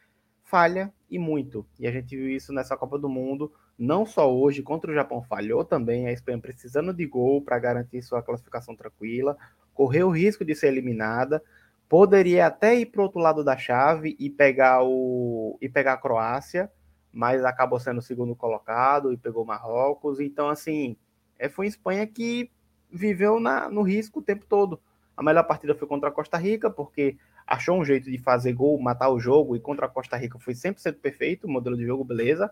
falha 0.42 0.92
e 1.10 1.18
muito. 1.18 1.66
E 1.78 1.86
a 1.86 1.90
gente 1.90 2.16
viu 2.16 2.28
isso 2.28 2.52
nessa 2.52 2.76
Copa 2.76 2.98
do 2.98 3.08
Mundo, 3.08 3.52
não 3.78 4.06
só 4.06 4.32
hoje, 4.32 4.62
contra 4.62 4.90
o 4.90 4.94
Japão 4.94 5.22
falhou 5.22 5.64
também, 5.64 6.06
a 6.06 6.12
Espanha 6.12 6.38
precisando 6.38 6.92
de 6.94 7.06
gol 7.06 7.42
para 7.42 7.58
garantir 7.58 8.02
sua 8.02 8.22
classificação 8.22 8.76
tranquila, 8.76 9.36
correu 9.72 10.08
o 10.08 10.12
risco 10.12 10.44
de 10.44 10.54
ser 10.54 10.68
eliminada, 10.68 11.42
poderia 11.88 12.46
até 12.46 12.74
ir 12.74 12.86
para 12.86 13.00
o 13.00 13.04
outro 13.04 13.20
lado 13.20 13.42
da 13.42 13.56
chave 13.56 14.16
e 14.18 14.30
pegar 14.30 14.82
o 14.84 15.58
e 15.60 15.68
pegar 15.68 15.94
a 15.94 15.98
Croácia, 15.98 16.70
mas 17.14 17.44
acabou 17.44 17.78
sendo 17.78 17.98
o 17.98 18.02
segundo 18.02 18.34
colocado 18.34 19.12
e 19.12 19.16
pegou 19.16 19.44
Marrocos. 19.44 20.18
Então, 20.18 20.48
assim, 20.48 20.96
é, 21.38 21.48
foi 21.48 21.66
a 21.66 21.68
Espanha 21.68 22.06
que 22.06 22.50
viveu 22.90 23.38
na, 23.38 23.70
no 23.70 23.82
risco 23.82 24.18
o 24.18 24.22
tempo 24.22 24.44
todo. 24.48 24.80
A 25.16 25.22
melhor 25.22 25.44
partida 25.44 25.74
foi 25.76 25.86
contra 25.86 26.08
a 26.08 26.12
Costa 26.12 26.36
Rica, 26.36 26.68
porque 26.68 27.16
achou 27.46 27.78
um 27.78 27.84
jeito 27.84 28.10
de 28.10 28.18
fazer 28.18 28.52
gol, 28.52 28.80
matar 28.80 29.10
o 29.10 29.20
jogo, 29.20 29.54
e 29.54 29.60
contra 29.60 29.86
a 29.86 29.88
Costa 29.88 30.16
Rica 30.16 30.38
foi 30.40 30.54
100% 30.54 30.96
perfeito, 30.96 31.48
modelo 31.48 31.76
de 31.76 31.86
jogo, 31.86 32.02
beleza, 32.02 32.50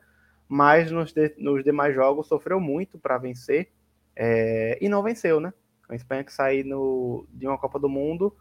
mas 0.49 0.91
nos, 0.93 1.13
de, 1.13 1.35
nos 1.39 1.65
demais 1.65 1.95
jogos 1.95 2.29
sofreu 2.29 2.61
muito 2.61 2.99
para 2.99 3.19
vencer, 3.19 3.73
é, 4.15 4.79
e 4.81 4.89
não 4.89 5.03
venceu, 5.03 5.41
né? 5.41 5.53
A 5.89 5.95
Espanha 5.97 6.23
que 6.23 6.33
saiu 6.33 7.27
de 7.33 7.47
uma 7.47 7.59
Copa 7.59 7.79
do 7.79 7.89
Mundo 7.89 8.35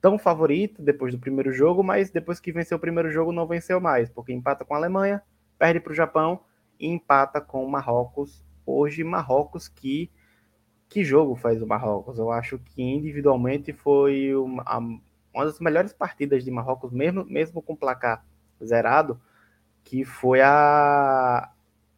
tão 0.00 0.18
favorita 0.18 0.82
depois 0.82 1.12
do 1.12 1.18
primeiro 1.18 1.52
jogo, 1.52 1.82
mas 1.82 2.10
depois 2.10 2.38
que 2.38 2.52
venceu 2.52 2.76
o 2.76 2.80
primeiro 2.80 3.10
jogo 3.10 3.32
não 3.32 3.46
venceu 3.46 3.80
mais, 3.80 4.08
porque 4.10 4.32
empata 4.32 4.64
com 4.64 4.74
a 4.74 4.76
Alemanha, 4.76 5.22
perde 5.58 5.80
para 5.80 5.92
o 5.92 5.96
Japão 5.96 6.40
e 6.78 6.86
empata 6.86 7.40
com 7.40 7.64
o 7.64 7.70
Marrocos. 7.70 8.44
Hoje, 8.66 9.04
Marrocos 9.04 9.68
que. 9.68 10.10
Que 10.88 11.02
jogo 11.02 11.34
faz 11.34 11.60
o 11.60 11.66
Marrocos? 11.66 12.18
Eu 12.18 12.30
acho 12.30 12.58
que 12.58 12.82
individualmente 12.82 13.72
foi 13.72 14.34
uma, 14.36 14.62
uma 15.34 15.44
das 15.44 15.58
melhores 15.58 15.92
partidas 15.92 16.44
de 16.44 16.50
Marrocos, 16.50 16.92
mesmo, 16.92 17.24
mesmo 17.24 17.60
com 17.60 17.74
placar 17.74 18.24
zerado, 18.62 19.20
que 19.82 20.04
foi 20.04 20.40
a, 20.40 21.50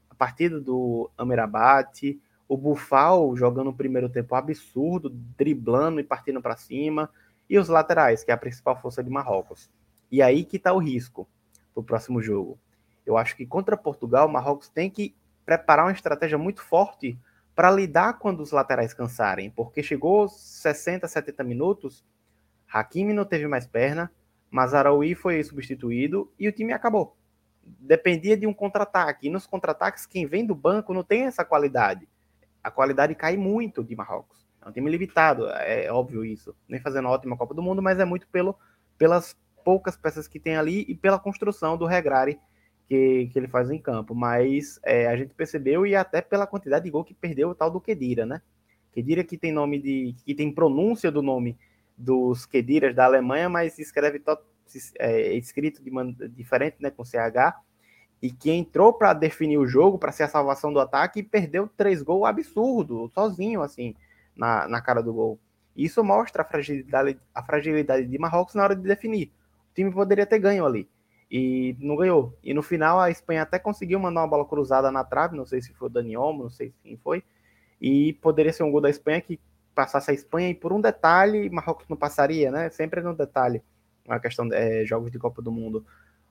a 0.09 0.15
partida 0.17 0.59
do 0.59 1.11
Amerabat, 1.19 2.19
o 2.49 2.57
Bufal 2.57 3.37
jogando 3.37 3.71
o 3.71 3.75
primeiro 3.77 4.09
tempo 4.09 4.35
absurdo, 4.35 5.11
driblando 5.11 6.01
e 6.01 6.05
partindo 6.05 6.41
para 6.41 6.57
cima, 6.57 7.11
e 7.51 7.59
os 7.59 7.69
laterais, 7.69 8.25
que 8.25 8.31
é 8.31 8.35
a 8.35 8.39
principal 8.39 8.81
força 8.81 9.03
de 9.03 9.11
Marrocos. 9.11 9.71
E 10.11 10.23
aí 10.23 10.45
que 10.45 10.57
está 10.57 10.73
o 10.73 10.79
risco 10.79 11.29
para 11.75 11.81
o 11.81 11.85
próximo 11.85 12.23
jogo. 12.23 12.59
Eu 13.07 13.17
acho 13.17 13.37
que 13.37 13.47
contra 13.47 13.77
Portugal, 13.77 14.27
o 14.27 14.33
Marrocos 14.33 14.69
tem 14.69 14.91
que 14.91 15.15
preparar 15.45 15.87
uma 15.87 15.93
estratégia 15.93 16.37
muito 16.37 16.61
forte 16.61 17.17
para 17.55 17.71
lidar 17.71 18.19
quando 18.19 18.41
os 18.41 18.51
laterais 18.51 18.93
cansarem, 18.93 19.49
porque 19.49 19.83
chegou 19.83 20.29
60, 20.29 21.07
70 21.09 21.45
minutos, 21.45 22.05
Hakimi 22.71 23.15
não 23.15 23.25
teve 23.25 23.47
mais 23.47 23.67
perna, 23.67 24.11
Mazaraoui 24.51 25.15
foi 25.15 25.43
substituído 25.43 26.31
e 26.39 26.49
o 26.49 26.53
time 26.53 26.73
acabou. 26.73 27.17
Dependia 27.63 28.37
de 28.37 28.47
um 28.47 28.53
contra-ataque. 28.53 29.27
E 29.27 29.31
nos 29.31 29.47
contra-ataques, 29.47 30.07
quem 30.07 30.27
vem 30.27 30.45
do 30.45 30.55
banco 30.55 30.93
não 30.93 31.03
tem 31.03 31.23
essa 31.23 31.45
qualidade. 31.45 32.09
A 32.63 32.71
qualidade 32.71 33.15
cai 33.15 33.37
muito 33.37 33.83
de 33.83 33.97
Marrocos. 33.97 34.47
É 34.61 34.69
um 34.69 34.73
time 34.73 34.91
limitado, 34.91 35.49
é 35.49 35.91
óbvio 35.91 36.25
isso. 36.25 36.55
Nem 36.69 36.81
fazendo 36.81 37.09
ótima 37.09 37.37
Copa 37.37 37.55
do 37.55 37.63
Mundo, 37.63 37.81
mas 37.81 37.99
é 37.99 38.05
muito 38.05 38.27
pelo, 38.29 38.57
pelas 38.99 39.37
poucas 39.65 39.97
peças 39.97 40.29
que 40.29 40.39
tem 40.39 40.57
ali 40.57 40.85
e 40.89 40.95
pela 40.95 41.19
construção 41.19 41.77
do 41.77 41.87
Regrari 41.87 42.39
que, 42.89 43.29
que 43.33 43.39
ele 43.39 43.49
faz 43.49 43.71
em 43.71 43.79
campo. 43.79 44.15
Mas 44.15 44.81
é, 44.83 45.07
a 45.07 45.17
gente 45.17 45.35
percebeu, 45.35 45.87
e 45.87 45.95
até 45.95 46.21
pela 46.21 46.47
quantidade 46.47 46.85
de 46.85 46.91
gol 46.91 47.05
que 47.05 47.15
perdeu 47.15 47.51
o 47.51 47.55
tal 47.55 47.71
do 47.71 47.81
Kedira, 47.81 48.25
né? 48.25 48.41
Kedira 48.93 49.23
que 49.25 49.37
tem 49.37 49.53
nome 49.53 49.79
de. 49.79 50.15
que 50.25 50.35
tem 50.35 50.53
pronúncia 50.53 51.11
do 51.11 51.23
nome 51.23 51.57
dos 51.97 52.47
Kediras 52.47 52.95
da 52.95 53.05
Alemanha, 53.05 53.49
mas 53.49 53.75
se 53.75 53.83
escreve 53.83 54.19
to, 54.21 54.39
é, 54.99 55.35
escrito 55.35 55.83
de 55.83 55.91
man, 55.91 56.15
diferente, 56.31 56.77
né? 56.81 56.91
Com 56.91 57.05
CH. 57.05 57.55
E 58.23 58.31
que 58.31 58.51
entrou 58.51 58.95
para 58.95 59.13
definir 59.13 59.59
o 59.59 59.67
jogo, 59.67 59.99
para 59.99 60.11
ser 60.11 60.23
a 60.23 60.29
salvação 60.29 60.73
do 60.73 60.81
ataque, 60.81 61.21
e 61.21 61.23
perdeu 61.23 61.69
três 61.77 62.03
gols 62.03 62.27
absurdo, 62.27 63.11
sozinho, 63.15 63.61
assim, 63.61 63.95
na, 64.35 64.67
na 64.67 64.81
cara 64.81 65.03
do 65.03 65.13
gol. 65.13 65.39
Isso 65.77 66.03
mostra 66.03 66.41
a 66.41 66.45
fragilidade, 66.45 67.19
a 67.35 67.43
fragilidade 67.43 68.07
de 68.07 68.19
Marrocos 68.19 68.55
na 68.55 68.65
hora 68.65 68.75
de 68.75 68.83
definir. 68.83 69.31
O 69.71 69.75
time 69.75 69.93
poderia 69.93 70.25
ter 70.25 70.39
ganho 70.39 70.65
ali 70.65 70.89
e 71.31 71.77
não 71.81 71.97
ganhou. 71.97 72.37
E 72.43 72.55
no 72.55 72.63
final 72.63 73.01
a 73.01 73.11
Espanha 73.11 73.43
até 73.43 73.59
conseguiu 73.59 73.99
mandar 73.99 74.21
uma 74.23 74.29
bola 74.29 74.45
cruzada 74.45 74.91
na 74.91 75.05
trave, 75.05 75.37
não 75.37 75.47
sei 75.47 75.61
se 75.61 75.73
foi 75.73 75.89
o 75.89 75.91
Dani 75.91 76.17
Olmo, 76.17 76.45
não 76.45 76.51
sei 76.51 76.73
quem 76.83 76.97
foi, 76.97 77.23
e 77.81 78.13
poderia 78.15 78.53
ser 78.53 78.63
um 78.63 78.71
gol 78.71 78.81
da 78.81 78.91
Espanha 78.91 79.21
que 79.21 79.41
passasse 79.75 80.11
a 80.11 80.15
Espanha 80.15 80.49
e 80.49 80.55
por 80.55 80.73
um 80.73 80.81
detalhe 80.81 81.51
Marrocos 81.51 81.87
não 81.89 81.97
passaria, 81.97 82.51
né? 82.51 82.71
Sempre 82.71 83.03
no 83.03 83.15
detalhe, 83.15 83.63
a 84.09 84.19
questão 84.19 84.49
de 84.49 84.57
é, 84.57 84.85
jogos 84.85 85.11
de 85.11 85.19
Copa 85.19 85.43
do 85.43 85.53
Mundo. 85.53 85.85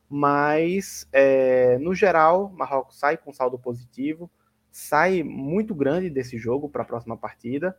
Mas 0.09 1.07
é, 1.11 1.77
no 1.79 1.93
geral, 1.93 2.49
Marrocos 2.49 2.97
sai 2.97 3.17
com 3.17 3.33
saldo 3.33 3.59
positivo, 3.59 4.29
sai 4.71 5.23
muito 5.23 5.75
grande 5.75 6.09
desse 6.09 6.37
jogo 6.37 6.69
para 6.69 6.83
a 6.83 6.85
próxima 6.85 7.17
partida. 7.17 7.77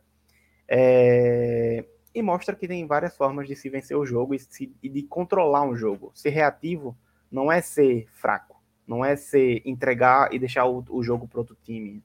É, 0.67 1.85
e 2.13 2.21
mostra 2.21 2.55
que 2.55 2.67
tem 2.67 2.85
várias 2.85 3.15
formas 3.15 3.47
de 3.47 3.55
se 3.55 3.69
vencer 3.69 3.95
o 3.95 4.05
jogo 4.05 4.33
e, 4.33 4.39
se, 4.39 4.75
e 4.81 4.89
de 4.89 5.03
controlar 5.03 5.63
um 5.63 5.75
jogo. 5.75 6.11
Ser 6.13 6.29
reativo 6.29 6.97
não 7.31 7.51
é 7.51 7.61
ser 7.61 8.07
fraco, 8.13 8.61
não 8.85 9.03
é 9.03 9.15
ser 9.15 9.61
entregar 9.65 10.33
e 10.33 10.39
deixar 10.39 10.65
o, 10.65 10.83
o 10.89 11.03
jogo 11.03 11.27
para 11.27 11.39
outro 11.39 11.57
time. 11.63 12.03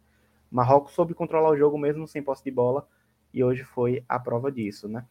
Marrocos 0.51 0.93
soube 0.93 1.15
controlar 1.15 1.51
o 1.51 1.57
jogo 1.57 1.79
mesmo 1.79 2.07
sem 2.07 2.23
posse 2.23 2.45
de 2.45 2.51
bola 2.51 2.87
e 3.33 3.43
hoje 3.43 3.65
foi 3.65 4.05
a 4.09 4.19
prova 4.19 4.53
disso, 4.53 4.89
né? 4.89 5.05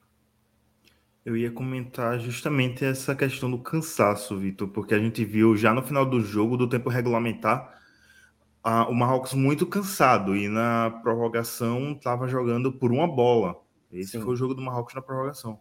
Eu 1.24 1.38
ia 1.38 1.52
comentar 1.52 2.20
justamente 2.20 2.84
essa 2.84 3.16
questão 3.16 3.50
do 3.50 3.60
cansaço, 3.60 4.38
Vitor, 4.38 4.68
porque 4.70 4.96
a 4.96 5.00
gente 5.00 5.24
viu 5.24 5.56
já 5.56 5.72
no 5.74 5.84
final 5.84 6.04
do 6.04 6.20
jogo, 6.20 6.58
do 6.58 6.68
tempo 6.68 6.90
regulamentar, 6.90 7.80
a, 8.64 8.88
o 8.88 8.94
Marrocos 8.94 9.34
muito 9.34 9.66
cansado 9.68 10.36
e 10.36 10.48
na 10.48 11.00
prorrogação 11.04 11.92
estava 11.92 12.28
jogando 12.28 12.72
por 12.72 12.92
uma 12.92 13.08
bola. 13.08 13.56
Esse 13.92 14.12
Sim. 14.12 14.22
foi 14.22 14.34
o 14.34 14.36
jogo 14.36 14.56
do 14.56 14.62
Marrocos 14.62 14.96
na 14.96 15.02
prorrogação. 15.02 15.60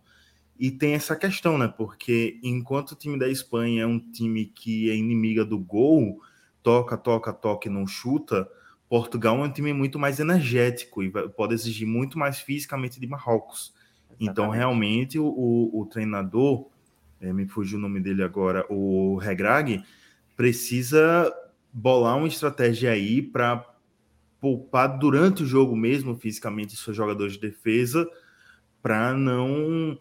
E 0.60 0.70
tem 0.70 0.92
essa 0.92 1.16
questão, 1.16 1.56
né? 1.56 1.72
Porque 1.74 2.38
enquanto 2.42 2.90
o 2.90 2.94
time 2.94 3.18
da 3.18 3.26
Espanha 3.26 3.84
é 3.84 3.86
um 3.86 3.98
time 3.98 4.44
que 4.44 4.90
é 4.90 4.94
inimiga 4.94 5.42
do 5.42 5.58
gol, 5.58 6.20
toca, 6.62 6.98
toca, 6.98 7.32
toca 7.32 7.66
e 7.66 7.72
não 7.72 7.86
chuta, 7.86 8.46
Portugal 8.86 9.42
é 9.42 9.48
um 9.48 9.50
time 9.50 9.72
muito 9.72 9.98
mais 9.98 10.20
energético 10.20 11.02
e 11.02 11.10
pode 11.30 11.54
exigir 11.54 11.88
muito 11.88 12.18
mais 12.18 12.40
fisicamente 12.40 13.00
de 13.00 13.06
Marrocos. 13.06 13.72
Então, 13.72 14.18
Exatamente. 14.18 14.30
Então, 14.30 14.50
realmente, 14.50 15.18
o, 15.18 15.24
o, 15.24 15.80
o 15.80 15.86
treinador, 15.86 16.66
é, 17.22 17.32
me 17.32 17.46
fugiu 17.46 17.78
o 17.78 17.80
nome 17.80 17.98
dele 17.98 18.22
agora, 18.22 18.66
o 18.68 19.16
Regrag, 19.16 19.82
precisa 20.36 21.34
bolar 21.72 22.18
uma 22.18 22.28
estratégia 22.28 22.90
aí 22.90 23.22
para 23.22 23.64
poupar 24.38 24.98
durante 24.98 25.42
o 25.42 25.46
jogo 25.46 25.74
mesmo, 25.74 26.16
fisicamente, 26.16 26.76
seus 26.76 26.94
jogadores 26.94 27.32
de 27.32 27.40
defesa, 27.40 28.06
para 28.82 29.14
não 29.14 29.98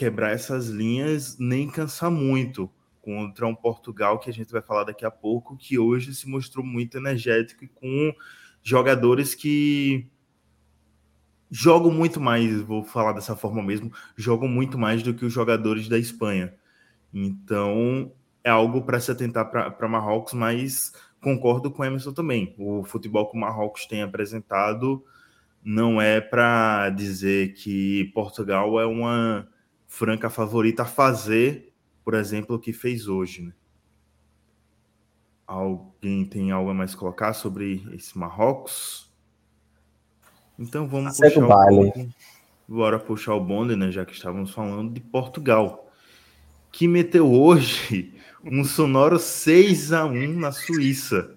quebrar 0.00 0.30
essas 0.30 0.68
linhas 0.68 1.36
nem 1.38 1.68
cansar 1.68 2.10
muito 2.10 2.72
contra 3.02 3.46
um 3.46 3.54
Portugal 3.54 4.18
que 4.18 4.30
a 4.30 4.32
gente 4.32 4.50
vai 4.50 4.62
falar 4.62 4.84
daqui 4.84 5.04
a 5.04 5.10
pouco, 5.10 5.58
que 5.58 5.78
hoje 5.78 6.14
se 6.14 6.26
mostrou 6.26 6.64
muito 6.64 6.96
energético 6.96 7.64
e 7.64 7.68
com 7.68 8.14
jogadores 8.62 9.34
que 9.34 10.08
jogam 11.50 11.90
muito 11.92 12.18
mais, 12.18 12.62
vou 12.62 12.82
falar 12.82 13.12
dessa 13.12 13.36
forma 13.36 13.62
mesmo, 13.62 13.92
jogam 14.16 14.48
muito 14.48 14.78
mais 14.78 15.02
do 15.02 15.12
que 15.12 15.26
os 15.26 15.34
jogadores 15.34 15.86
da 15.86 15.98
Espanha. 15.98 16.54
Então, 17.12 18.10
é 18.42 18.48
algo 18.48 18.80
para 18.80 19.00
se 19.00 19.10
atentar 19.10 19.50
para 19.50 19.88
Marrocos, 19.88 20.32
mas 20.32 20.94
concordo 21.20 21.70
com 21.70 21.82
o 21.82 21.84
Emerson 21.84 22.14
também. 22.14 22.54
O 22.56 22.84
futebol 22.84 23.30
que 23.30 23.36
o 23.36 23.40
Marrocos 23.40 23.84
tem 23.84 24.00
apresentado 24.00 25.04
não 25.62 26.00
é 26.00 26.22
para 26.22 26.88
dizer 26.88 27.52
que 27.52 28.10
Portugal 28.14 28.80
é 28.80 28.86
uma 28.86 29.46
franca 29.90 30.30
favorita 30.30 30.84
a 30.84 30.86
fazer, 30.86 31.74
por 32.04 32.14
exemplo, 32.14 32.54
o 32.54 32.60
que 32.60 32.72
fez 32.72 33.08
hoje. 33.08 33.42
Né? 33.42 33.52
Alguém 35.44 36.24
tem 36.24 36.52
algo 36.52 36.70
a 36.70 36.74
mais 36.74 36.94
colocar 36.94 37.34
sobre 37.34 37.84
esse 37.92 38.16
Marrocos? 38.16 39.12
Então 40.56 40.86
vamos 40.86 41.16
Segue 41.16 41.34
puxar 41.34 41.44
o 41.44 41.48
baile. 41.48 42.10
Bora 42.68 43.00
puxar 43.00 43.34
o 43.34 43.44
bonde, 43.44 43.74
né? 43.74 43.90
Já 43.90 44.06
que 44.06 44.12
estávamos 44.12 44.52
falando 44.52 44.94
de 44.94 45.00
Portugal, 45.00 45.90
que 46.70 46.86
meteu 46.86 47.30
hoje 47.30 48.14
um 48.44 48.62
sonoro 48.62 49.18
6 49.18 49.92
a 49.92 50.06
1 50.06 50.38
na 50.38 50.52
Suíça. 50.52 51.36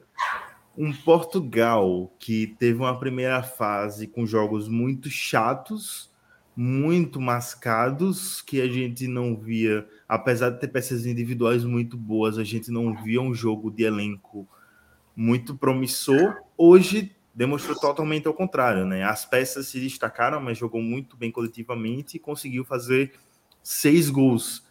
Um 0.78 0.94
Portugal 0.94 2.14
que 2.20 2.48
teve 2.60 2.80
uma 2.80 3.00
primeira 3.00 3.42
fase 3.42 4.06
com 4.06 4.28
jogos 4.28 4.68
muito 4.68 5.10
chatos, 5.10 6.13
muito 6.56 7.20
mascados, 7.20 8.42
que 8.42 8.62
a 8.62 8.68
gente 8.68 9.08
não 9.08 9.36
via, 9.36 9.88
apesar 10.08 10.52
de 10.52 10.60
ter 10.60 10.68
peças 10.68 11.06
individuais 11.06 11.64
muito 11.64 11.98
boas, 11.98 12.38
a 12.38 12.44
gente 12.44 12.72
não 12.72 12.96
via 13.04 13.22
um 13.22 13.34
jogo 13.34 13.72
de 13.72 13.84
elenco 13.84 14.48
muito 15.16 15.56
promissor. 15.56 16.38
Hoje 16.58 17.16
demonstrou 17.34 17.80
totalmente 17.80 18.28
ao 18.28 18.34
contrário, 18.34 18.86
né? 18.86 19.04
As 19.04 19.26
peças 19.26 19.68
se 19.68 19.80
destacaram, 19.80 20.40
mas 20.40 20.58
jogou 20.58 20.82
muito 20.82 21.18
bem 21.18 21.32
coletivamente 21.32 22.18
e 22.18 22.20
conseguiu 22.20 22.64
fazer 22.64 23.14
seis 23.64 24.10
gols. 24.10 24.64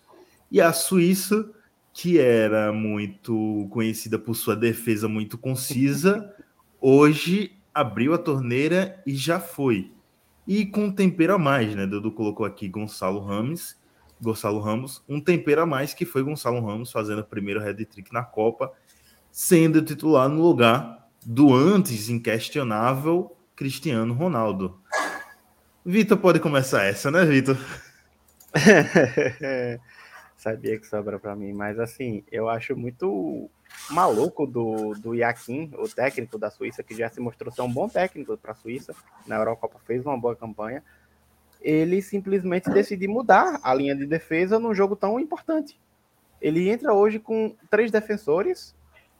E 0.50 0.60
a 0.60 0.72
Suíça 0.72 1.50
que 1.92 2.18
era 2.18 2.72
muito 2.72 3.68
conhecida 3.70 4.18
por 4.18 4.34
sua 4.34 4.56
defesa 4.56 5.08
muito 5.08 5.36
concisa, 5.36 6.34
hoje 6.80 7.52
abriu 7.74 8.14
a 8.14 8.18
torneira 8.18 9.00
e 9.06 9.14
já 9.14 9.38
foi. 9.38 9.92
E 10.46 10.66
com 10.66 10.86
um 10.86 10.92
tempero 10.92 11.34
a 11.34 11.38
mais, 11.38 11.74
né? 11.74 11.86
Dudu 11.86 12.10
colocou 12.12 12.44
aqui 12.44 12.68
Gonçalo 12.68 13.20
Ramos, 13.20 13.76
Gonçalo 14.20 14.60
Ramos, 14.60 15.02
um 15.08 15.20
tempero 15.20 15.62
a 15.62 15.66
mais 15.66 15.94
que 15.94 16.04
foi 16.04 16.22
Gonçalo 16.22 16.64
Ramos 16.64 16.90
fazendo 16.90 17.20
o 17.20 17.24
primeiro 17.24 17.60
head 17.60 17.84
trick 17.86 18.12
na 18.12 18.22
Copa, 18.22 18.72
sendo 19.30 19.82
titular 19.82 20.28
no 20.28 20.42
lugar 20.42 21.08
do 21.24 21.54
antes 21.54 22.08
inquestionável 22.08 23.36
Cristiano 23.54 24.12
Ronaldo. 24.14 24.80
Vitor 25.84 26.18
pode 26.18 26.40
começar 26.40 26.84
essa, 26.84 27.10
né, 27.10 27.24
Vitor? 27.24 27.56
Sabia 30.42 30.76
que 30.76 30.88
sobra 30.88 31.20
para 31.20 31.36
mim, 31.36 31.52
mas 31.52 31.78
assim, 31.78 32.24
eu 32.28 32.48
acho 32.48 32.76
muito 32.76 33.48
maluco 33.88 34.44
do, 34.44 34.92
do 34.94 35.14
Iaquim, 35.14 35.70
o 35.78 35.88
técnico 35.88 36.36
da 36.36 36.50
Suíça, 36.50 36.82
que 36.82 36.96
já 36.96 37.08
se 37.08 37.20
mostrou 37.20 37.52
ser 37.52 37.62
um 37.62 37.72
bom 37.72 37.88
técnico 37.88 38.36
para 38.36 38.50
a 38.50 38.54
Suíça, 38.56 38.92
na 39.24 39.36
Eurocopa 39.36 39.78
fez 39.86 40.04
uma 40.04 40.18
boa 40.18 40.34
campanha. 40.34 40.82
Ele 41.60 42.02
simplesmente 42.02 42.68
decidiu 42.70 43.08
mudar 43.08 43.60
a 43.62 43.72
linha 43.72 43.94
de 43.94 44.04
defesa 44.04 44.58
num 44.58 44.74
jogo 44.74 44.96
tão 44.96 45.20
importante. 45.20 45.80
Ele 46.40 46.68
entra 46.68 46.92
hoje 46.92 47.20
com 47.20 47.54
três 47.70 47.92
defensores 47.92 48.74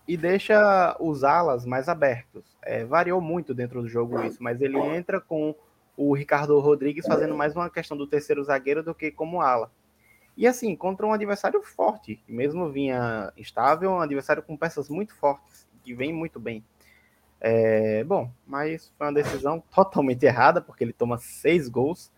e 0.09 0.17
deixa 0.17 0.97
os 0.99 1.23
alas 1.23 1.65
mais 1.65 1.89
abertos. 1.89 2.59
É, 2.63 2.85
variou 2.85 3.21
muito 3.21 3.55
dentro 3.55 3.81
do 3.81 3.89
jogo 3.89 4.21
isso, 4.25 4.43
mas 4.43 4.61
ele 4.61 4.77
entra 4.77 5.21
com 5.21 5.55
o 5.97 6.15
Ricardo 6.15 6.59
Rodrigues 6.59 7.07
fazendo 7.07 7.37
mais 7.37 7.55
uma 7.55 7.71
questão 7.71 7.97
do 7.97 8.09
terceiro 8.09 8.43
zagueiro 8.43 8.83
do 8.83 8.93
que 8.93 9.13
como 9.13 9.41
ala. 9.41 9.71
E 10.37 10.47
assim, 10.47 10.75
contra 10.75 11.07
um 11.07 11.13
adversário 11.13 11.63
forte, 11.63 12.17
que 12.17 12.33
mesmo 12.33 12.71
vinha 12.71 13.33
estável, 13.37 13.91
um 13.91 14.01
adversário 14.01 14.43
com 14.43 14.57
peças 14.57 14.89
muito 14.89 15.15
fortes, 15.15 15.69
que 15.83 15.95
vem 15.95 16.13
muito 16.13 16.41
bem. 16.41 16.65
É, 17.41 18.05
bom, 18.05 18.31
mas 18.47 18.93
foi 18.97 19.07
uma 19.09 19.13
decisão 19.13 19.63
totalmente 19.75 20.25
errada, 20.25 20.61
porque 20.61 20.85
ele 20.85 20.93
toma 20.93 21.19
seis 21.19 21.69
gols. 21.69 22.11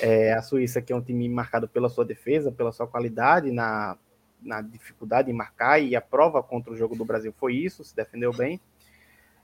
É, 0.00 0.32
a 0.32 0.42
Suíça, 0.42 0.82
que 0.82 0.92
é 0.92 0.96
um 0.96 1.00
time 1.00 1.28
marcado 1.28 1.68
pela 1.68 1.88
sua 1.88 2.04
defesa, 2.04 2.52
pela 2.52 2.72
sua 2.72 2.86
qualidade 2.86 3.50
na, 3.50 3.96
na 4.42 4.60
dificuldade 4.60 5.30
em 5.30 5.34
marcar, 5.34 5.80
e 5.80 5.96
a 5.96 6.00
prova 6.00 6.42
contra 6.42 6.72
o 6.72 6.76
jogo 6.76 6.96
do 6.96 7.04
Brasil 7.04 7.32
foi 7.36 7.54
isso, 7.54 7.84
se 7.84 7.94
defendeu 7.94 8.32
bem. 8.32 8.60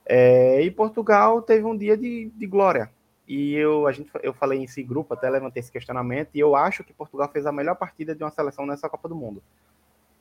É, 0.05 0.61
e 0.61 0.69
Portugal 0.69 1.41
teve 1.41 1.65
um 1.65 1.77
dia 1.77 1.97
de, 1.97 2.29
de 2.35 2.45
glória. 2.45 2.91
E 3.27 3.55
eu, 3.55 3.87
a 3.87 3.91
gente, 3.91 4.11
eu 4.21 4.33
falei 4.33 4.59
em 4.59 4.67
si 4.67 4.83
grupo, 4.83 5.13
até 5.13 5.29
levantei 5.29 5.61
esse 5.61 5.71
questionamento, 5.71 6.29
e 6.33 6.39
eu 6.39 6.55
acho 6.55 6.83
que 6.83 6.93
Portugal 6.93 7.29
fez 7.29 7.45
a 7.45 7.51
melhor 7.51 7.75
partida 7.75 8.13
de 8.13 8.23
uma 8.23 8.31
seleção 8.31 8.65
nessa 8.65 8.89
Copa 8.89 9.07
do 9.07 9.15
Mundo. 9.15 9.41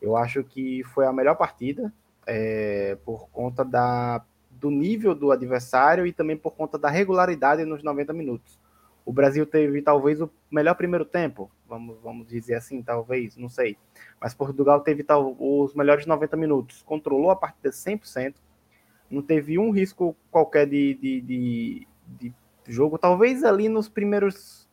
Eu 0.00 0.16
acho 0.16 0.42
que 0.44 0.82
foi 0.84 1.06
a 1.06 1.12
melhor 1.12 1.34
partida 1.36 1.92
é, 2.26 2.96
por 3.04 3.28
conta 3.30 3.64
da, 3.64 4.24
do 4.50 4.70
nível 4.70 5.14
do 5.14 5.32
adversário 5.32 6.06
e 6.06 6.12
também 6.12 6.36
por 6.36 6.52
conta 6.52 6.78
da 6.78 6.88
regularidade 6.88 7.64
nos 7.64 7.82
90 7.82 8.12
minutos. 8.12 8.60
O 9.04 9.12
Brasil 9.12 9.44
teve 9.44 9.82
talvez 9.82 10.20
o 10.20 10.30
melhor 10.48 10.74
primeiro 10.76 11.04
tempo, 11.04 11.50
vamos, 11.68 11.98
vamos 12.00 12.28
dizer 12.28 12.54
assim, 12.54 12.80
talvez, 12.80 13.36
não 13.36 13.48
sei. 13.48 13.76
Mas 14.20 14.32
Portugal 14.32 14.80
teve 14.80 15.02
tal, 15.02 15.36
os 15.38 15.74
melhores 15.74 16.06
90 16.06 16.36
minutos, 16.36 16.82
controlou 16.82 17.30
a 17.30 17.36
partida 17.36 17.70
100%, 17.70 18.34
não 19.10 19.20
teve 19.20 19.58
um 19.58 19.70
risco 19.70 20.16
qualquer 20.30 20.66
de, 20.66 20.94
de, 20.94 21.20
de, 21.20 21.88
de 22.06 22.34
jogo. 22.66 22.98
Talvez 22.98 23.44
ali 23.44 23.68
nos 23.68 23.88
primeiros 23.88 24.68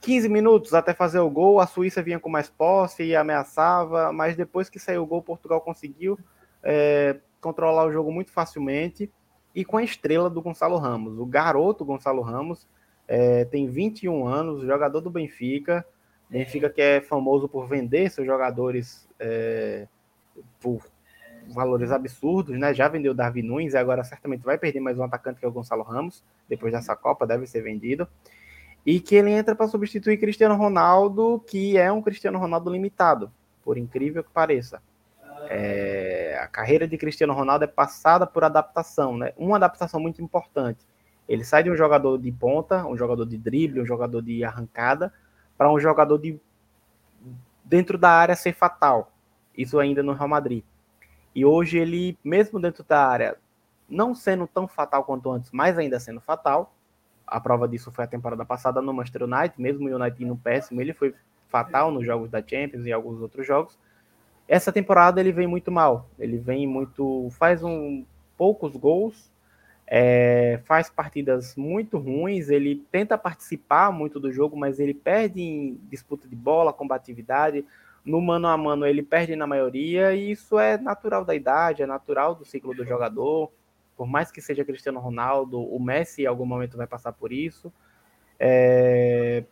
15 0.00 0.28
minutos 0.28 0.74
até 0.74 0.94
fazer 0.94 1.18
o 1.18 1.30
gol, 1.30 1.60
a 1.60 1.66
Suíça 1.66 2.02
vinha 2.02 2.20
com 2.20 2.28
mais 2.28 2.48
posse 2.48 3.02
e 3.02 3.16
ameaçava, 3.16 4.12
mas 4.12 4.36
depois 4.36 4.68
que 4.68 4.78
saiu 4.78 5.02
o 5.02 5.06
gol, 5.06 5.22
Portugal 5.22 5.60
conseguiu 5.60 6.18
é, 6.62 7.16
controlar 7.40 7.86
o 7.86 7.92
jogo 7.92 8.12
muito 8.12 8.30
facilmente 8.30 9.10
e 9.54 9.64
com 9.64 9.78
a 9.78 9.82
estrela 9.82 10.28
do 10.28 10.42
Gonçalo 10.42 10.76
Ramos. 10.76 11.18
O 11.18 11.26
garoto 11.26 11.84
Gonçalo 11.84 12.22
Ramos 12.22 12.68
é, 13.08 13.44
tem 13.46 13.68
21 13.68 14.26
anos, 14.26 14.62
jogador 14.62 15.00
do 15.00 15.10
Benfica. 15.10 15.84
Benfica 16.28 16.68
que 16.68 16.82
é 16.82 17.00
famoso 17.00 17.48
por 17.48 17.66
vender 17.66 18.10
seus 18.10 18.26
jogadores 18.26 19.08
é, 19.18 19.88
por 20.60 20.84
valores 21.48 21.90
absurdos, 21.90 22.58
né? 22.58 22.74
Já 22.74 22.88
vendeu 22.88 23.12
o 23.12 23.14
Darwin 23.14 23.42
Nunes 23.42 23.74
e 23.74 23.76
agora 23.76 24.04
certamente 24.04 24.42
vai 24.42 24.58
perder 24.58 24.80
mais 24.80 24.98
um 24.98 25.02
atacante 25.02 25.40
que 25.40 25.46
é 25.46 25.48
o 25.48 25.52
Gonçalo 25.52 25.82
Ramos, 25.82 26.22
depois 26.48 26.72
dessa 26.72 26.94
Copa, 26.96 27.26
deve 27.26 27.46
ser 27.46 27.62
vendido. 27.62 28.08
E 28.84 29.00
que 29.00 29.16
ele 29.16 29.30
entra 29.30 29.54
para 29.54 29.66
substituir 29.66 30.18
Cristiano 30.18 30.54
Ronaldo, 30.54 31.42
que 31.46 31.76
é 31.76 31.90
um 31.90 32.00
Cristiano 32.00 32.38
Ronaldo 32.38 32.70
limitado, 32.70 33.32
por 33.64 33.76
incrível 33.76 34.22
que 34.22 34.30
pareça. 34.30 34.80
É, 35.48 36.38
a 36.40 36.46
carreira 36.46 36.86
de 36.86 36.96
Cristiano 36.96 37.32
Ronaldo 37.32 37.64
é 37.64 37.68
passada 37.68 38.26
por 38.26 38.44
adaptação, 38.44 39.16
né? 39.16 39.32
Uma 39.36 39.56
adaptação 39.56 40.00
muito 40.00 40.22
importante. 40.22 40.86
Ele 41.28 41.44
sai 41.44 41.64
de 41.64 41.70
um 41.70 41.76
jogador 41.76 42.18
de 42.18 42.30
ponta, 42.30 42.86
um 42.86 42.96
jogador 42.96 43.26
de 43.26 43.36
drible, 43.36 43.80
um 43.80 43.86
jogador 43.86 44.22
de 44.22 44.44
arrancada, 44.44 45.12
para 45.58 45.70
um 45.70 45.78
jogador 45.78 46.18
de 46.18 46.38
dentro 47.64 47.98
da 47.98 48.10
área 48.10 48.36
ser 48.36 48.54
fatal. 48.54 49.12
Isso 49.56 49.78
ainda 49.78 50.02
no 50.02 50.12
Real 50.12 50.28
Madrid. 50.28 50.62
E 51.36 51.44
hoje 51.44 51.76
ele, 51.76 52.16
mesmo 52.24 52.58
dentro 52.58 52.82
da 52.82 53.06
área, 53.06 53.36
não 53.86 54.14
sendo 54.14 54.46
tão 54.46 54.66
fatal 54.66 55.04
quanto 55.04 55.30
antes, 55.30 55.50
mas 55.52 55.76
ainda 55.76 56.00
sendo 56.00 56.18
fatal. 56.18 56.74
A 57.26 57.38
prova 57.38 57.68
disso 57.68 57.92
foi 57.92 58.04
a 58.04 58.08
temporada 58.08 58.42
passada 58.42 58.80
no 58.80 58.90
Manchester 58.94 59.24
United, 59.24 59.60
mesmo 59.60 59.86
o 59.86 59.94
United 59.94 60.24
no 60.24 60.38
péssimo, 60.38 60.80
ele 60.80 60.94
foi 60.94 61.14
fatal 61.46 61.90
nos 61.90 62.06
jogos 62.06 62.30
da 62.30 62.40
Champions 62.40 62.86
e 62.86 62.92
alguns 62.92 63.20
outros 63.20 63.46
jogos. 63.46 63.78
Essa 64.48 64.72
temporada 64.72 65.20
ele 65.20 65.30
vem 65.30 65.46
muito 65.46 65.70
mal. 65.70 66.08
Ele 66.18 66.38
vem 66.38 66.66
muito. 66.66 67.28
faz 67.32 67.62
um 67.62 68.06
poucos 68.34 68.74
gols, 68.74 69.30
é, 69.86 70.60
faz 70.64 70.88
partidas 70.88 71.54
muito 71.54 71.98
ruins. 71.98 72.48
Ele 72.48 72.82
tenta 72.90 73.18
participar 73.18 73.92
muito 73.92 74.18
do 74.18 74.32
jogo, 74.32 74.56
mas 74.56 74.80
ele 74.80 74.94
perde 74.94 75.42
em 75.42 75.78
disputa 75.90 76.26
de 76.26 76.34
bola, 76.34 76.72
combatividade 76.72 77.62
no 78.06 78.20
mano 78.20 78.46
a 78.46 78.56
mano 78.56 78.86
ele 78.86 79.02
perde 79.02 79.34
na 79.34 79.48
maioria, 79.48 80.14
e 80.14 80.30
isso 80.30 80.58
é 80.58 80.78
natural 80.78 81.24
da 81.24 81.34
idade, 81.34 81.82
é 81.82 81.86
natural 81.86 82.36
do 82.36 82.44
ciclo 82.44 82.72
do 82.72 82.84
jogador. 82.84 83.50
Por 83.96 84.06
mais 84.06 84.30
que 84.30 84.40
seja 84.40 84.64
Cristiano 84.64 85.00
Ronaldo, 85.00 85.60
o 85.60 85.80
Messi 85.80 86.22
em 86.22 86.26
algum 86.26 86.46
momento 86.46 86.76
vai 86.76 86.86
passar 86.86 87.12
por 87.12 87.32
isso. 87.32 87.72
É... 88.38 89.42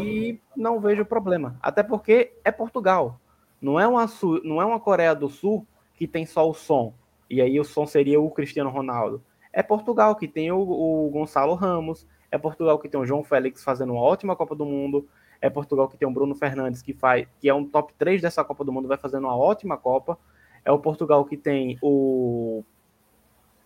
E 0.00 0.40
não 0.56 0.80
vejo 0.80 1.04
problema. 1.04 1.58
Até 1.60 1.82
porque 1.82 2.32
é 2.42 2.50
Portugal. 2.50 3.20
Não 3.60 3.78
é, 3.78 3.86
uma, 3.86 4.06
não 4.42 4.60
é 4.60 4.64
uma 4.64 4.80
Coreia 4.80 5.14
do 5.14 5.28
Sul 5.28 5.66
que 5.94 6.08
tem 6.08 6.24
só 6.24 6.48
o 6.48 6.54
som. 6.54 6.94
E 7.28 7.40
aí 7.40 7.60
o 7.60 7.64
som 7.64 7.86
seria 7.86 8.20
o 8.20 8.30
Cristiano 8.30 8.70
Ronaldo. 8.70 9.22
É 9.52 9.62
Portugal 9.62 10.16
que 10.16 10.26
tem 10.26 10.50
o, 10.50 10.58
o 10.58 11.10
Gonçalo 11.10 11.54
Ramos. 11.54 12.06
É 12.30 12.38
Portugal 12.38 12.78
que 12.78 12.88
tem 12.88 12.98
o 12.98 13.06
João 13.06 13.22
Félix 13.22 13.62
fazendo 13.62 13.92
uma 13.92 14.02
ótima 14.02 14.34
Copa 14.34 14.54
do 14.54 14.64
Mundo. 14.64 15.06
É 15.42 15.50
Portugal 15.50 15.88
que 15.88 15.98
tem 15.98 16.06
o 16.06 16.10
Bruno 16.12 16.36
Fernandes, 16.36 16.80
que 16.80 16.92
faz, 16.92 17.26
que 17.40 17.48
é 17.48 17.52
um 17.52 17.64
top 17.66 17.92
3 17.98 18.22
dessa 18.22 18.44
Copa 18.44 18.64
do 18.64 18.72
Mundo, 18.72 18.86
vai 18.86 18.96
fazendo 18.96 19.24
uma 19.24 19.36
ótima 19.36 19.76
Copa. 19.76 20.16
É 20.64 20.70
o 20.70 20.78
Portugal 20.78 21.24
que 21.24 21.36
tem 21.36 21.76
o. 21.82 22.62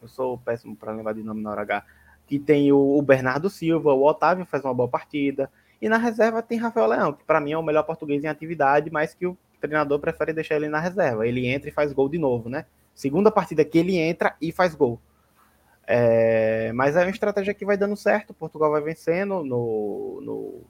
Eu 0.00 0.08
sou 0.08 0.38
péssimo 0.38 0.74
para 0.74 0.92
lembrar 0.92 1.12
de 1.12 1.22
nome 1.22 1.42
na 1.42 1.50
hora 1.50 1.60
H. 1.60 1.84
Que 2.26 2.38
tem 2.38 2.72
o, 2.72 3.00
Bernardo 3.02 3.50
Silva, 3.50 3.92
o 3.92 4.06
Otávio 4.06 4.46
faz 4.46 4.64
uma 4.64 4.72
boa 4.72 4.88
partida. 4.88 5.50
E 5.80 5.86
na 5.86 5.98
reserva 5.98 6.42
tem 6.42 6.58
Rafael 6.58 6.86
Leão, 6.86 7.12
que 7.12 7.24
para 7.24 7.42
mim 7.42 7.52
é 7.52 7.58
o 7.58 7.62
melhor 7.62 7.82
português 7.82 8.24
em 8.24 8.28
atividade, 8.28 8.90
mas 8.90 9.12
que 9.12 9.26
o 9.26 9.36
treinador 9.60 9.98
prefere 9.98 10.32
deixar 10.32 10.56
ele 10.56 10.70
na 10.70 10.80
reserva. 10.80 11.28
Ele 11.28 11.46
entra 11.46 11.68
e 11.68 11.72
faz 11.72 11.92
gol 11.92 12.08
de 12.08 12.16
novo, 12.16 12.48
né? 12.48 12.64
Segunda 12.94 13.30
partida 13.30 13.62
que 13.66 13.76
ele 13.76 13.98
entra 13.98 14.34
e 14.40 14.50
faz 14.50 14.74
gol. 14.74 14.98
É, 15.86 16.72
mas 16.72 16.96
é 16.96 17.02
uma 17.02 17.10
estratégia 17.10 17.52
que 17.52 17.66
vai 17.66 17.76
dando 17.76 17.96
certo. 17.96 18.32
Portugal 18.32 18.70
vai 18.70 18.80
vencendo 18.80 19.44
no, 19.44 20.20
no, 20.22 20.62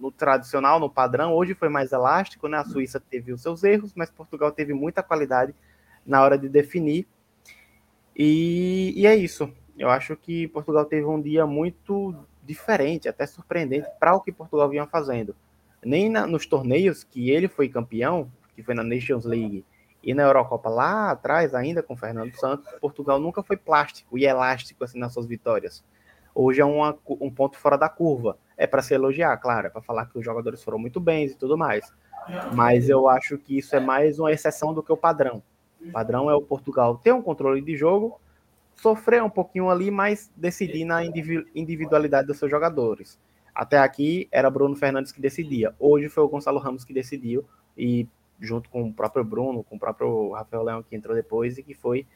no 0.00 0.10
tradicional, 0.10 0.80
no 0.80 0.90
padrão. 0.90 1.34
Hoje 1.34 1.54
foi 1.54 1.68
mais 1.68 1.92
elástico, 1.92 2.48
né? 2.48 2.58
A 2.58 2.64
Suíça 2.64 3.00
teve 3.00 3.32
os 3.32 3.42
seus 3.42 3.62
erros, 3.64 3.92
mas 3.94 4.10
Portugal 4.10 4.50
teve 4.52 4.72
muita 4.72 5.02
qualidade 5.02 5.54
na 6.06 6.22
hora 6.22 6.38
de 6.38 6.48
definir. 6.48 7.06
E, 8.16 8.92
e 8.96 9.06
é 9.06 9.14
isso. 9.14 9.52
Eu 9.78 9.88
acho 9.90 10.16
que 10.16 10.48
Portugal 10.48 10.84
teve 10.84 11.06
um 11.06 11.20
dia 11.20 11.46
muito 11.46 12.14
diferente, 12.42 13.08
até 13.08 13.26
surpreendente 13.26 13.88
para 13.98 14.14
o 14.14 14.20
que 14.20 14.32
Portugal 14.32 14.68
vinha 14.68 14.86
fazendo. 14.86 15.34
Nem 15.84 16.08
na, 16.08 16.26
nos 16.26 16.46
torneios 16.46 17.04
que 17.04 17.30
ele 17.30 17.48
foi 17.48 17.68
campeão, 17.68 18.30
que 18.54 18.62
foi 18.62 18.74
na 18.74 18.82
Nations 18.82 19.24
League 19.24 19.64
e 20.02 20.14
na 20.14 20.24
Eurocopa 20.24 20.68
lá 20.68 21.10
atrás, 21.10 21.54
ainda 21.54 21.82
com 21.82 21.96
Fernando 21.96 22.34
Santos, 22.34 22.68
Portugal 22.80 23.20
nunca 23.20 23.42
foi 23.42 23.56
plástico 23.56 24.18
e 24.18 24.24
elástico 24.24 24.82
assim 24.84 24.98
nas 24.98 25.12
suas 25.12 25.26
vitórias. 25.26 25.84
Hoje 26.34 26.60
é 26.60 26.64
uma, 26.64 26.98
um 27.20 27.30
ponto 27.30 27.58
fora 27.58 27.76
da 27.76 27.88
curva 27.88 28.36
é 28.62 28.66
para 28.66 28.80
se 28.80 28.94
elogiar, 28.94 29.36
claro, 29.38 29.66
é 29.66 29.70
para 29.70 29.82
falar 29.82 30.06
que 30.06 30.16
os 30.16 30.24
jogadores 30.24 30.62
foram 30.62 30.78
muito 30.78 31.00
bem 31.00 31.26
e 31.26 31.34
tudo 31.34 31.58
mais. 31.58 31.92
Mas 32.54 32.88
eu 32.88 33.08
acho 33.08 33.36
que 33.36 33.58
isso 33.58 33.74
é 33.74 33.80
mais 33.80 34.20
uma 34.20 34.30
exceção 34.30 34.72
do 34.72 34.80
que 34.84 34.92
o 34.92 34.96
padrão. 34.96 35.42
O 35.84 35.90
padrão 35.90 36.30
é 36.30 36.34
o 36.36 36.40
Portugal 36.40 36.96
ter 36.96 37.12
um 37.12 37.20
controle 37.20 37.60
de 37.60 37.76
jogo, 37.76 38.20
sofrer 38.76 39.20
um 39.20 39.28
pouquinho 39.28 39.68
ali, 39.68 39.90
mas 39.90 40.30
decidir 40.36 40.84
na 40.84 41.04
individualidade 41.04 42.28
dos 42.28 42.38
seus 42.38 42.48
jogadores. 42.48 43.18
Até 43.52 43.78
aqui 43.78 44.28
era 44.30 44.48
Bruno 44.48 44.76
Fernandes 44.76 45.10
que 45.10 45.20
decidia. 45.20 45.74
Hoje 45.76 46.08
foi 46.08 46.22
o 46.22 46.28
Gonçalo 46.28 46.60
Ramos 46.60 46.84
que 46.84 46.94
decidiu 46.94 47.44
e 47.76 48.06
junto 48.38 48.70
com 48.70 48.84
o 48.84 48.92
próprio 48.92 49.24
Bruno, 49.24 49.64
com 49.64 49.74
o 49.74 49.78
próprio 49.78 50.30
Rafael 50.30 50.62
Leão 50.62 50.82
que 50.84 50.94
entrou 50.94 51.16
depois 51.16 51.58
e 51.58 51.64
que 51.64 51.74
foi 51.74 52.06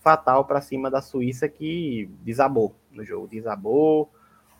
fatal 0.00 0.44
para 0.44 0.60
cima 0.60 0.90
da 0.90 1.00
Suíça 1.00 1.48
que 1.48 2.10
desabou 2.22 2.74
no 2.92 3.02
jogo, 3.02 3.26
desabou 3.26 4.10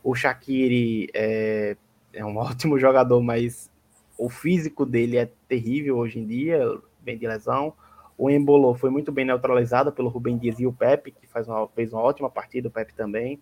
o 0.04 0.14
Shaqiri 0.14 1.08
é, 1.14 1.76
é 2.12 2.24
um 2.24 2.36
ótimo 2.38 2.78
jogador, 2.78 3.20
mas 3.22 3.70
o 4.18 4.28
físico 4.28 4.84
dele 4.84 5.16
é 5.16 5.30
terrível 5.48 5.96
hoje 5.96 6.20
em 6.20 6.26
dia, 6.26 6.60
bem 7.00 7.16
de 7.16 7.26
lesão. 7.26 7.72
O 8.16 8.30
Embolo 8.30 8.74
foi 8.74 8.90
muito 8.90 9.10
bem 9.10 9.24
neutralizado 9.24 9.90
pelo 9.90 10.08
Rubem 10.08 10.38
Dias 10.38 10.60
e 10.60 10.66
o 10.66 10.72
Pepe, 10.72 11.10
que 11.10 11.26
faz 11.26 11.48
uma, 11.48 11.66
fez 11.68 11.92
uma 11.92 12.02
ótima 12.02 12.30
partida, 12.30 12.68
o 12.68 12.70
Pepe 12.70 12.94
também. 12.94 13.40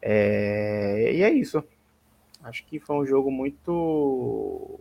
É, 0.00 1.12
e 1.12 1.22
é 1.22 1.30
isso. 1.30 1.64
Acho 2.42 2.64
que 2.66 2.78
foi 2.78 2.96
um 2.96 3.04
jogo 3.04 3.30
muito. 3.30 4.78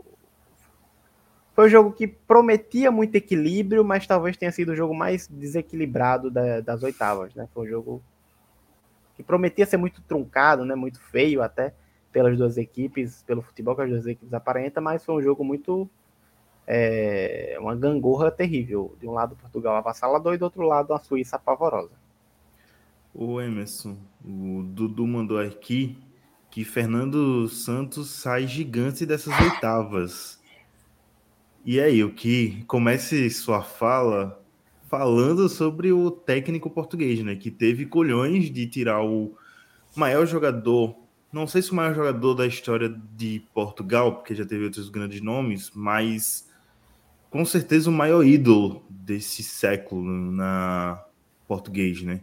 Foi 1.53 1.65
um 1.65 1.69
jogo 1.69 1.91
que 1.91 2.07
prometia 2.07 2.91
muito 2.91 3.15
equilíbrio, 3.15 3.83
mas 3.83 4.05
talvez 4.05 4.37
tenha 4.37 4.51
sido 4.51 4.73
o 4.73 4.75
jogo 4.75 4.93
mais 4.93 5.27
desequilibrado 5.27 6.29
da, 6.29 6.61
das 6.61 6.83
oitavas. 6.83 7.33
Né? 7.33 7.49
Foi 7.53 7.65
um 7.65 7.69
jogo 7.69 8.01
que 9.19 9.23
prometia 9.23 9.65
ser 9.65 9.75
muito 9.75 10.01
truncado, 10.03 10.63
né, 10.63 10.75
muito 10.75 11.01
feio 11.01 11.41
até 11.41 11.73
pelas 12.09 12.37
duas 12.37 12.57
equipes, 12.57 13.21
pelo 13.23 13.41
futebol 13.41 13.75
que 13.75 13.81
as 13.81 13.89
duas 13.89 14.07
equipes 14.07 14.33
aparentam, 14.33 14.81
mas 14.81 15.03
foi 15.03 15.13
um 15.13 15.21
jogo 15.21 15.43
muito 15.43 15.89
é, 16.65 17.57
uma 17.59 17.75
gangorra 17.75 18.31
terrível. 18.31 18.95
De 18.97 19.05
um 19.05 19.11
lado 19.11 19.35
Portugal 19.35 19.75
avassalador 19.75 20.35
e 20.35 20.37
do 20.37 20.45
outro 20.45 20.61
lado 20.61 20.93
a 20.93 20.99
Suíça 20.99 21.37
pavorosa. 21.37 21.91
O 23.13 23.41
Emerson, 23.41 23.97
o 24.23 24.63
Dudu 24.63 25.05
mandou 25.05 25.37
aqui 25.37 26.01
que 26.49 26.63
Fernando 26.63 27.49
Santos 27.49 28.09
sai 28.11 28.47
gigante 28.47 29.05
dessas 29.05 29.37
oitavas. 29.37 30.39
E 31.65 31.81
aí, 31.81 32.01
o 32.05 32.13
que 32.13 32.63
comece 32.67 33.29
sua 33.29 33.63
fala 33.63 34.38
falando 34.89 35.47
sobre 35.47 35.91
o 35.93 36.09
técnico 36.09 36.69
português, 36.69 37.23
né? 37.23 37.35
Que 37.35 37.51
teve 37.51 37.85
colhões 37.85 38.51
de 38.51 38.65
tirar 38.67 39.05
o 39.05 39.37
maior 39.95 40.25
jogador, 40.25 40.95
não 41.31 41.45
sei 41.45 41.61
se 41.61 41.71
o 41.71 41.75
maior 41.75 41.93
jogador 41.93 42.33
da 42.33 42.47
história 42.47 42.89
de 43.15 43.43
Portugal, 43.53 44.15
porque 44.15 44.33
já 44.33 44.45
teve 44.45 44.65
outros 44.65 44.89
grandes 44.89 45.21
nomes, 45.21 45.71
mas 45.73 46.49
com 47.29 47.45
certeza 47.45 47.89
o 47.89 47.93
maior 47.93 48.25
ídolo 48.25 48.83
desse 48.89 49.43
século 49.43 50.03
na 50.03 51.03
português, 51.47 52.01
né? 52.01 52.21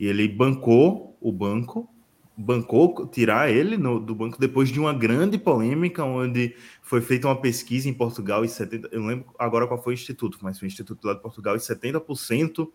E 0.00 0.06
ele 0.06 0.26
bancou 0.26 1.16
o 1.20 1.30
banco 1.30 1.88
bancou 2.36 3.06
tirar 3.06 3.50
ele 3.50 3.76
no, 3.76 3.98
do 3.98 4.14
banco 4.14 4.38
depois 4.38 4.68
de 4.68 4.78
uma 4.78 4.92
grande 4.92 5.38
polêmica, 5.38 6.04
onde 6.04 6.54
foi 6.82 7.00
feita 7.00 7.26
uma 7.26 7.40
pesquisa 7.40 7.88
em 7.88 7.94
Portugal 7.94 8.44
e 8.44 8.48
70%, 8.48 8.88
eu 8.92 9.00
não 9.00 9.08
lembro 9.08 9.26
agora 9.38 9.66
qual 9.66 9.82
foi 9.82 9.94
o 9.94 9.94
instituto, 9.94 10.38
mas 10.42 10.58
foi 10.58 10.66
o 10.66 10.70
instituto 10.70 11.06
lá 11.06 11.14
de 11.14 11.22
Portugal, 11.22 11.56
e 11.56 11.58
70% 11.58 12.68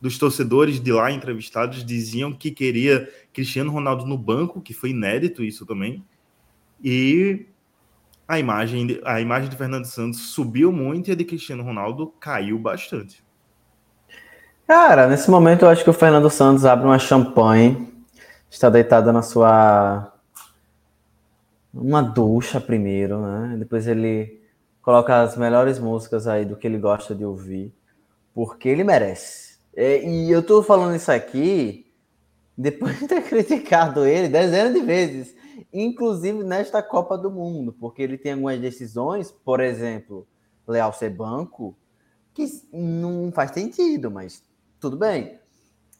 dos 0.00 0.16
torcedores 0.16 0.80
de 0.80 0.92
lá 0.92 1.10
entrevistados 1.10 1.84
diziam 1.84 2.32
que 2.32 2.50
queria 2.50 3.12
Cristiano 3.32 3.70
Ronaldo 3.70 4.06
no 4.06 4.16
banco, 4.16 4.60
que 4.60 4.72
foi 4.72 4.90
inédito 4.90 5.42
isso 5.42 5.66
também. 5.66 6.04
E 6.82 7.46
a 8.26 8.38
imagem, 8.38 9.00
a 9.04 9.20
imagem 9.20 9.50
de 9.50 9.56
Fernando 9.56 9.86
Santos 9.86 10.30
subiu 10.30 10.70
muito 10.70 11.08
e 11.08 11.12
a 11.12 11.16
de 11.16 11.24
Cristiano 11.24 11.64
Ronaldo 11.64 12.06
caiu 12.20 12.58
bastante. 12.58 13.24
Cara, 14.66 15.08
nesse 15.08 15.30
momento 15.30 15.64
eu 15.64 15.68
acho 15.68 15.82
que 15.82 15.90
o 15.90 15.94
Fernando 15.94 16.30
Santos 16.30 16.64
abre 16.64 16.86
uma 16.86 16.98
champanhe, 16.98 17.88
está 18.50 18.70
deitado 18.70 19.12
na 19.12 19.22
sua 19.22 20.12
uma 21.72 22.02
ducha 22.02 22.60
primeiro, 22.60 23.20
né? 23.20 23.56
Depois 23.58 23.86
ele 23.86 24.40
coloca 24.82 25.20
as 25.20 25.36
melhores 25.36 25.78
músicas 25.78 26.26
aí 26.26 26.44
do 26.44 26.56
que 26.56 26.66
ele 26.66 26.78
gosta 26.78 27.14
de 27.14 27.24
ouvir, 27.24 27.72
porque 28.34 28.68
ele 28.68 28.84
merece. 28.84 29.58
E 29.76 30.30
eu 30.30 30.42
tô 30.42 30.62
falando 30.62 30.96
isso 30.96 31.12
aqui 31.12 31.86
depois 32.56 32.98
de 32.98 33.06
ter 33.06 33.22
criticado 33.28 34.04
ele 34.04 34.28
dezenas 34.28 34.74
de 34.74 34.80
vezes, 34.80 35.36
inclusive 35.72 36.42
nesta 36.42 36.82
Copa 36.82 37.16
do 37.16 37.30
Mundo, 37.30 37.72
porque 37.72 38.02
ele 38.02 38.18
tem 38.18 38.32
algumas 38.32 38.60
decisões, 38.60 39.30
por 39.30 39.60
exemplo, 39.60 40.26
Leal 40.66 40.92
ser 40.92 41.10
banco, 41.10 41.76
que 42.34 42.46
não 42.72 43.30
faz 43.32 43.52
sentido, 43.52 44.10
mas 44.10 44.42
tudo 44.80 44.96
bem. 44.96 45.38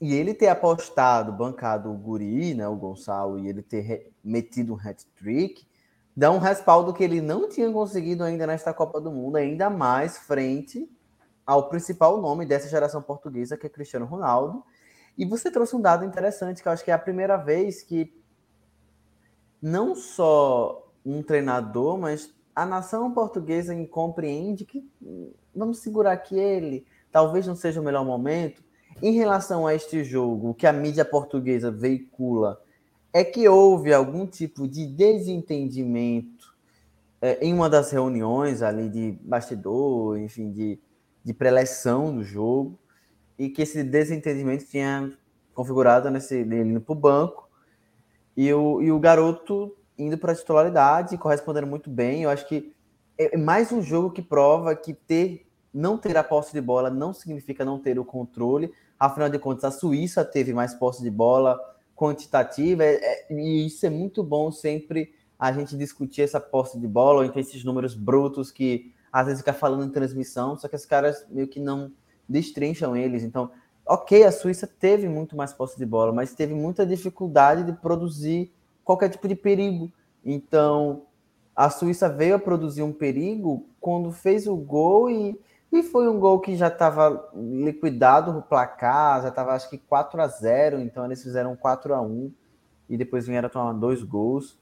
E 0.01 0.15
ele 0.15 0.33
ter 0.33 0.49
apostado, 0.49 1.33
bancado 1.33 1.91
o 1.91 1.95
Guri, 1.95 2.55
né, 2.55 2.69
o 2.69 2.77
Gonçalo, 2.77 3.39
e 3.39 3.49
ele 3.49 3.63
ter 3.63 4.13
metido 4.23 4.75
um 4.75 4.79
hat-trick, 4.79 5.67
dá 6.17 6.31
um 6.31 6.39
respaldo 6.39 6.93
que 6.93 7.03
ele 7.03 7.21
não 7.21 7.49
tinha 7.49 7.71
conseguido 7.73 8.23
ainda 8.23 8.47
nesta 8.47 8.73
Copa 8.73 9.01
do 9.01 9.11
Mundo, 9.11 9.37
ainda 9.37 9.69
mais 9.69 10.19
frente 10.19 10.89
ao 11.45 11.69
principal 11.69 12.21
nome 12.21 12.47
dessa 12.47 12.69
geração 12.69 13.03
portuguesa, 13.03 13.57
que 13.57 13.67
é 13.67 13.71
Cristiano 13.71 14.07
Ronaldo. 14.07 14.63
E 15.17 15.25
você 15.25 15.51
trouxe 15.51 15.75
um 15.75 15.81
dado 15.81 16.05
interessante, 16.05 16.63
que 16.63 16.69
eu 16.69 16.73
acho 16.73 16.85
que 16.85 16.91
é 16.91 16.95
a 16.95 16.99
primeira 16.99 17.37
vez 17.37 17.83
que 17.83 18.15
não 19.61 19.97
só 19.97 20.93
um 21.05 21.23
treinador, 21.23 21.99
mas 21.99 22.33
a 22.55 22.67
nação 22.67 23.13
portuguesa 23.13 23.75
compreende 23.87 24.65
que 24.65 24.89
vamos 25.55 25.79
segurar 25.79 26.13
aqui 26.13 26.39
ele, 26.39 26.87
talvez 27.11 27.47
não 27.47 27.57
seja 27.57 27.81
o 27.81 27.85
melhor 27.85 28.05
momento, 28.05 28.63
em 29.03 29.13
relação 29.13 29.67
a 29.67 29.75
este 29.75 30.03
jogo, 30.03 30.51
o 30.51 30.55
que 30.55 30.67
a 30.67 30.73
mídia 30.73 31.05
portuguesa 31.05 31.71
veicula 31.71 32.61
é 33.13 33.25
que 33.25 33.49
houve 33.49 33.93
algum 33.93 34.27
tipo 34.27 34.67
de 34.67 34.87
desentendimento 34.87 36.55
é, 37.21 37.45
em 37.45 37.53
uma 37.53 37.69
das 37.69 37.91
reuniões 37.91 38.63
ali 38.63 38.89
de 38.89 39.13
bastidor, 39.23 40.19
enfim, 40.19 40.51
de, 40.53 40.79
de 41.25 41.33
preleção 41.33 42.15
do 42.15 42.23
jogo, 42.23 42.79
e 43.39 43.49
que 43.49 43.63
esse 43.63 43.83
desentendimento 43.83 44.65
tinha 44.67 45.13
configurado 45.55 46.11
nesse 46.11 46.37
ele 46.37 46.61
indo 46.61 46.81
para 46.81 46.93
o 46.93 46.97
banco 46.97 47.49
e 48.37 48.53
o, 48.53 48.83
e 48.83 48.93
o 48.93 48.99
garoto 48.99 49.75
indo 49.97 50.17
para 50.17 50.33
a 50.33 50.35
titularidade, 50.35 51.19
correspondendo 51.19 51.67
muito 51.67 51.91
bem. 51.91 52.23
Eu 52.23 52.31
acho 52.31 52.47
que 52.47 52.73
é 53.17 53.37
mais 53.37 53.73
um 53.73 53.83
jogo 53.83 54.11
que 54.11 54.23
prova 54.23 54.75
que 54.77 54.95
ter 54.95 55.49
não 55.73 55.99
ter 55.99 56.17
a 56.17 56.25
posse 56.25 56.53
de 56.53 56.61
bola 56.61 56.91
não 56.91 57.13
significa 57.13 57.65
não 57.65 57.79
ter 57.79 57.99
o 57.99 58.05
controle, 58.05 58.73
Afinal 58.99 59.29
de 59.29 59.39
contas, 59.39 59.65
a 59.65 59.71
Suíça 59.71 60.25
teve 60.25 60.53
mais 60.53 60.75
posse 60.75 61.03
de 61.03 61.11
bola 61.11 61.59
quantitativa, 61.95 62.85
é, 62.85 62.95
é, 62.95 63.27
e 63.33 63.67
isso 63.67 63.85
é 63.85 63.91
muito 63.91 64.23
bom 64.23 64.51
sempre 64.51 65.13
a 65.39 65.53
gente 65.53 65.77
discutir 65.77 66.23
essa 66.23 66.41
posse 66.41 66.79
de 66.79 66.87
bola, 66.87 67.19
ou 67.19 67.25
então 67.25 67.41
esses 67.41 67.65
números 67.65 67.95
brutos 67.95 68.51
que 68.51 68.93
às 69.13 69.27
vezes 69.27 69.41
fica 69.41 69.53
falando 69.53 69.85
em 69.85 69.91
transmissão, 69.91 70.57
só 70.57 70.69
que 70.69 70.77
os 70.77 70.85
caras 70.85 71.27
meio 71.31 71.49
que 71.49 71.61
não 71.61 71.91
destrincham 72.29 72.97
eles. 72.97 73.23
Então, 73.23 73.51
ok, 73.87 74.25
a 74.25 74.33
Suíça 74.33 74.67
teve 74.67 75.09
muito 75.09 75.37
mais 75.37 75.53
posse 75.53 75.79
de 75.79 75.87
bola, 75.87 76.13
mas 76.13 76.35
teve 76.35 76.55
muita 76.55 76.85
dificuldade 76.85 77.65
de 77.65 77.73
produzir 77.73 78.53
qualquer 78.85 79.09
tipo 79.09 79.27
de 79.27 79.35
perigo. 79.35 79.91
Então, 80.25 81.03
a 81.57 81.71
Suíça 81.71 82.09
veio 82.09 82.35
a 82.35 82.39
produzir 82.39 82.83
um 82.83 82.93
perigo 82.93 83.67
quando 83.81 84.13
fez 84.13 84.47
o 84.47 84.57
gol 84.57 85.11
e 85.11 85.41
e 85.71 85.83
foi 85.83 86.09
um 86.09 86.19
gol 86.19 86.41
que 86.41 86.57
já 86.57 86.69
estava 86.69 87.31
liquidado 87.35 88.33
no 88.33 88.41
placar, 88.41 89.23
já 89.23 89.29
estava 89.29 89.53
acho 89.53 89.69
que 89.69 89.77
4 89.77 90.21
a 90.21 90.27
0 90.27 90.81
então 90.81 91.05
eles 91.05 91.23
fizeram 91.23 91.55
4 91.55 91.95
a 91.95 92.01
1 92.01 92.33
e 92.89 92.97
depois 92.97 93.27
vieram 93.27 93.49
tomar 93.49 93.73
dois 93.75 94.03
gols. 94.03 94.59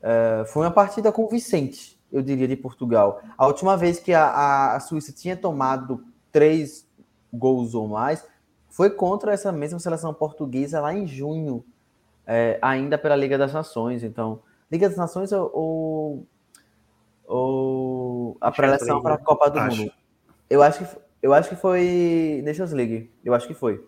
Uh, 0.00 0.46
foi 0.46 0.64
uma 0.64 0.72
partida 0.72 1.12
convincente, 1.12 2.00
eu 2.10 2.22
diria, 2.22 2.48
de 2.48 2.56
Portugal. 2.56 3.20
A 3.36 3.46
última 3.46 3.76
vez 3.76 3.98
que 3.98 4.14
a, 4.14 4.74
a 4.74 4.80
Suíça 4.80 5.12
tinha 5.12 5.36
tomado 5.36 6.02
três 6.32 6.86
gols 7.32 7.74
ou 7.74 7.86
mais 7.88 8.24
foi 8.68 8.90
contra 8.90 9.32
essa 9.32 9.52
mesma 9.52 9.78
seleção 9.78 10.14
portuguesa 10.14 10.80
lá 10.80 10.94
em 10.94 11.06
junho, 11.06 11.64
é, 12.26 12.58
ainda 12.62 12.96
pela 12.96 13.16
Liga 13.16 13.36
das 13.36 13.52
Nações. 13.52 14.02
Então, 14.02 14.40
Liga 14.70 14.88
das 14.88 14.98
Nações 14.98 15.32
ou, 15.32 16.26
ou 17.26 18.36
a 18.40 18.50
preleção 18.50 19.02
para 19.02 19.14
a 19.14 19.18
Copa 19.18 19.50
do 19.50 19.58
Acho. 19.58 19.82
Mundo? 19.82 19.92
Eu 20.48 20.62
acho 20.62 20.84
que, 20.84 20.96
eu 21.22 21.34
acho 21.34 21.48
que 21.48 21.56
foi 21.56 22.42
Nations 22.44 22.72
League. 22.72 23.10
Eu 23.24 23.34
acho 23.34 23.46
que 23.46 23.54
foi. 23.54 23.84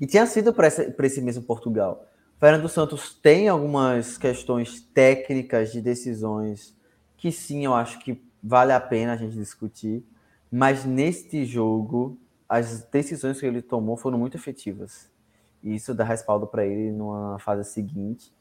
E 0.00 0.06
tinha 0.06 0.26
sido 0.26 0.52
para 0.52 0.66
esse, 0.66 1.20
mesmo 1.20 1.42
Portugal. 1.42 2.06
Fernando 2.38 2.68
Santos 2.68 3.14
tem 3.14 3.48
algumas 3.48 4.16
questões 4.16 4.80
técnicas 4.80 5.72
de 5.72 5.80
decisões 5.80 6.74
que 7.16 7.30
sim, 7.30 7.66
eu 7.66 7.74
acho 7.74 7.98
que 7.98 8.22
vale 8.42 8.72
a 8.72 8.80
pena 8.80 9.12
a 9.12 9.16
gente 9.16 9.34
discutir. 9.34 10.02
Mas 10.50 10.84
neste 10.84 11.44
jogo, 11.44 12.18
as 12.48 12.82
decisões 12.84 13.38
que 13.38 13.46
ele 13.46 13.60
tomou 13.60 13.96
foram 13.96 14.18
muito 14.18 14.36
efetivas. 14.36 15.10
E 15.62 15.74
isso 15.74 15.94
dá 15.94 16.04
respaldo 16.04 16.46
para 16.46 16.64
ele 16.64 16.90
numa 16.90 17.38
fase 17.38 17.70
seguinte. 17.70 18.32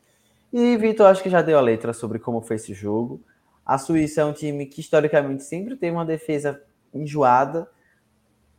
E 0.51 0.77
Vitor, 0.77 1.07
acho 1.07 1.21
que 1.21 1.29
já 1.29 1.41
deu 1.41 1.57
a 1.57 1.61
letra 1.61 1.93
sobre 1.93 2.17
como 2.17 2.41
foi 2.41 2.55
esse 2.55 2.73
jogo. 2.73 3.21
A 3.65 3.77
Suíça 3.77 4.21
é 4.21 4.25
um 4.25 4.33
time 4.33 4.65
que 4.65 4.81
historicamente 4.81 5.43
sempre 5.43 5.75
teve 5.75 5.95
uma 5.95 6.05
defesa 6.05 6.59
enjoada, 6.93 7.69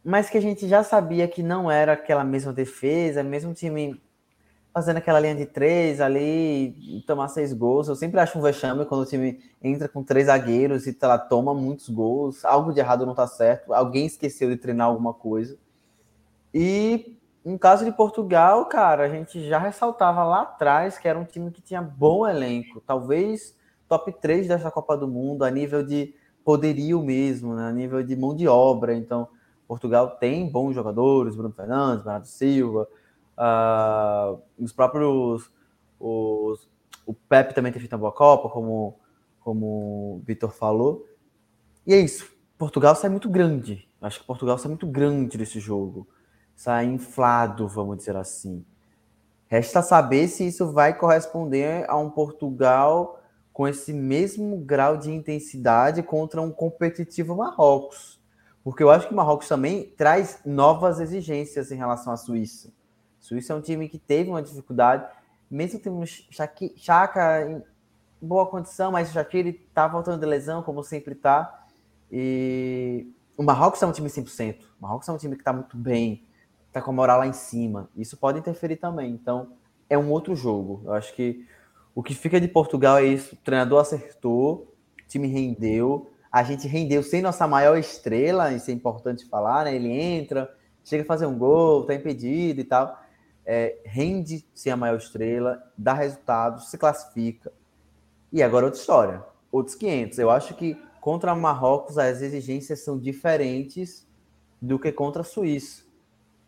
mas 0.04 0.30
que 0.30 0.38
a 0.38 0.40
gente 0.40 0.66
já 0.66 0.82
sabia 0.82 1.28
que 1.28 1.42
não 1.42 1.70
era 1.70 1.92
aquela 1.92 2.24
mesma 2.24 2.52
defesa, 2.52 3.22
mesmo 3.22 3.52
time 3.52 4.00
fazendo 4.72 4.98
aquela 4.98 5.18
linha 5.20 5.34
de 5.34 5.46
três 5.46 6.00
ali 6.00 7.02
tomar 7.06 7.28
seis 7.28 7.52
gols. 7.52 7.88
Eu 7.88 7.96
sempre 7.96 8.20
acho 8.20 8.38
um 8.38 8.42
vexame 8.42 8.86
quando 8.86 9.02
o 9.02 9.06
time 9.06 9.40
entra 9.62 9.88
com 9.88 10.02
três 10.02 10.26
zagueiros 10.26 10.86
e 10.86 10.96
lá, 11.02 11.18
toma 11.18 11.52
muitos 11.54 11.88
gols. 11.88 12.44
Algo 12.44 12.72
de 12.72 12.80
errado 12.80 13.04
não 13.04 13.12
está 13.12 13.26
certo. 13.26 13.74
Alguém 13.74 14.06
esqueceu 14.06 14.48
de 14.48 14.56
treinar 14.56 14.86
alguma 14.86 15.12
coisa. 15.12 15.58
E 16.54 17.18
no 17.44 17.58
caso 17.58 17.84
de 17.84 17.92
Portugal, 17.92 18.66
cara, 18.66 19.04
a 19.04 19.08
gente 19.08 19.46
já 19.48 19.58
ressaltava 19.58 20.22
lá 20.24 20.42
atrás 20.42 20.98
que 20.98 21.08
era 21.08 21.18
um 21.18 21.24
time 21.24 21.50
que 21.50 21.62
tinha 21.62 21.82
bom 21.82 22.26
elenco. 22.26 22.80
Talvez 22.80 23.56
top 23.88 24.12
3 24.12 24.46
dessa 24.46 24.70
Copa 24.70 24.96
do 24.96 25.08
Mundo 25.08 25.44
a 25.44 25.50
nível 25.50 25.84
de 25.84 26.14
poderio 26.44 27.02
mesmo, 27.02 27.54
né, 27.54 27.68
a 27.68 27.72
nível 27.72 28.02
de 28.02 28.16
mão 28.16 28.34
de 28.34 28.48
obra. 28.48 28.94
Então, 28.94 29.28
Portugal 29.66 30.16
tem 30.16 30.50
bons 30.50 30.74
jogadores, 30.74 31.36
Bruno 31.36 31.54
Fernandes, 31.54 32.04
Bernardo 32.04 32.26
Silva, 32.26 32.88
uh, 33.38 34.40
os 34.58 34.72
próprios. 34.72 35.50
Os, 35.98 36.68
o 37.06 37.14
Pepe 37.14 37.54
também 37.54 37.72
tem 37.72 37.80
feito 37.80 37.92
uma 37.92 37.98
boa 37.98 38.12
Copa, 38.12 38.48
como, 38.48 38.98
como 39.40 39.66
o 39.66 40.22
Vitor 40.24 40.50
falou. 40.50 41.06
E 41.86 41.94
é 41.94 41.98
isso. 41.98 42.30
Portugal 42.58 42.94
sai 42.94 43.10
muito 43.10 43.28
grande. 43.28 43.88
Acho 44.00 44.20
que 44.20 44.26
Portugal 44.26 44.58
sai 44.58 44.68
muito 44.68 44.86
grande 44.86 45.38
desse 45.38 45.60
jogo. 45.60 46.08
Sai 46.54 46.86
inflado, 46.86 47.66
vamos 47.68 47.96
dizer 47.98 48.16
assim. 48.16 48.64
Resta 49.46 49.82
saber 49.82 50.28
se 50.28 50.46
isso 50.46 50.72
vai 50.72 50.96
corresponder 50.96 51.88
a 51.88 51.96
um 51.96 52.10
Portugal 52.10 53.19
com 53.52 53.66
esse 53.66 53.92
mesmo 53.92 54.56
grau 54.58 54.96
de 54.96 55.10
intensidade 55.10 56.02
contra 56.02 56.40
um 56.40 56.50
competitivo 56.50 57.36
Marrocos. 57.36 58.20
Porque 58.62 58.82
eu 58.82 58.90
acho 58.90 59.06
que 59.06 59.12
o 59.12 59.16
Marrocos 59.16 59.48
também 59.48 59.92
traz 59.96 60.40
novas 60.44 61.00
exigências 61.00 61.72
em 61.72 61.76
relação 61.76 62.12
à 62.12 62.16
Suíça. 62.16 62.68
A 63.20 63.22
Suíça 63.22 63.52
é 63.52 63.56
um 63.56 63.60
time 63.60 63.88
que 63.88 63.98
teve 63.98 64.30
uma 64.30 64.42
dificuldade, 64.42 65.06
mesmo 65.50 65.80
tendo 65.80 66.02
Chaka 66.76 67.50
em 67.50 67.62
boa 68.20 68.46
condição, 68.46 68.92
mas 68.92 69.10
o 69.10 69.12
Shaqiri 69.12 69.52
tá 69.74 69.88
voltando 69.88 70.20
de 70.20 70.26
lesão, 70.26 70.62
como 70.62 70.82
sempre 70.82 71.14
tá. 71.14 71.66
E 72.12 73.06
o 73.36 73.42
Marrocos 73.42 73.82
é 73.82 73.86
um 73.86 73.92
time 73.92 74.08
100%. 74.08 74.60
O 74.78 74.82
Marrocos 74.82 75.08
é 75.08 75.12
um 75.12 75.16
time 75.16 75.34
que 75.34 75.40
está 75.40 75.52
muito 75.52 75.76
bem, 75.76 76.24
está 76.68 76.82
com 76.82 76.90
a 76.90 76.94
moral 76.94 77.18
lá 77.20 77.26
em 77.26 77.32
cima. 77.32 77.88
Isso 77.96 78.16
pode 78.16 78.38
interferir 78.38 78.76
também. 78.76 79.10
Então, 79.12 79.52
é 79.88 79.96
um 79.96 80.10
outro 80.10 80.34
jogo. 80.36 80.82
Eu 80.84 80.92
acho 80.92 81.14
que 81.14 81.46
o 81.94 82.02
que 82.02 82.14
fica 82.14 82.40
de 82.40 82.48
Portugal 82.48 82.98
é 82.98 83.04
isso: 83.04 83.34
o 83.34 83.38
treinador 83.38 83.80
acertou, 83.80 84.74
o 85.02 85.08
time 85.08 85.26
rendeu, 85.26 86.10
a 86.30 86.42
gente 86.42 86.68
rendeu 86.68 87.02
sem 87.02 87.20
nossa 87.20 87.46
maior 87.46 87.76
estrela, 87.76 88.52
isso 88.52 88.70
é 88.70 88.74
importante 88.74 89.26
falar, 89.26 89.64
né? 89.64 89.74
Ele 89.74 89.90
entra, 89.90 90.54
chega 90.84 91.02
a 91.02 91.06
fazer 91.06 91.26
um 91.26 91.36
gol, 91.36 91.84
tá 91.84 91.94
impedido 91.94 92.60
e 92.60 92.64
tal. 92.64 92.98
É, 93.44 93.78
rende 93.84 94.46
sem 94.54 94.70
a 94.70 94.76
maior 94.76 94.96
estrela, 94.96 95.60
dá 95.76 95.92
resultado, 95.92 96.60
se 96.62 96.78
classifica. 96.78 97.52
E 98.32 98.42
agora 98.42 98.66
outra 98.66 98.78
história, 98.78 99.24
outros 99.50 99.74
500. 99.74 100.18
Eu 100.18 100.30
acho 100.30 100.54
que 100.54 100.80
contra 101.00 101.34
Marrocos 101.34 101.98
as 101.98 102.22
exigências 102.22 102.84
são 102.84 102.96
diferentes 102.96 104.06
do 104.62 104.78
que 104.78 104.92
contra 104.92 105.22
a 105.22 105.24
Suíça. 105.24 105.82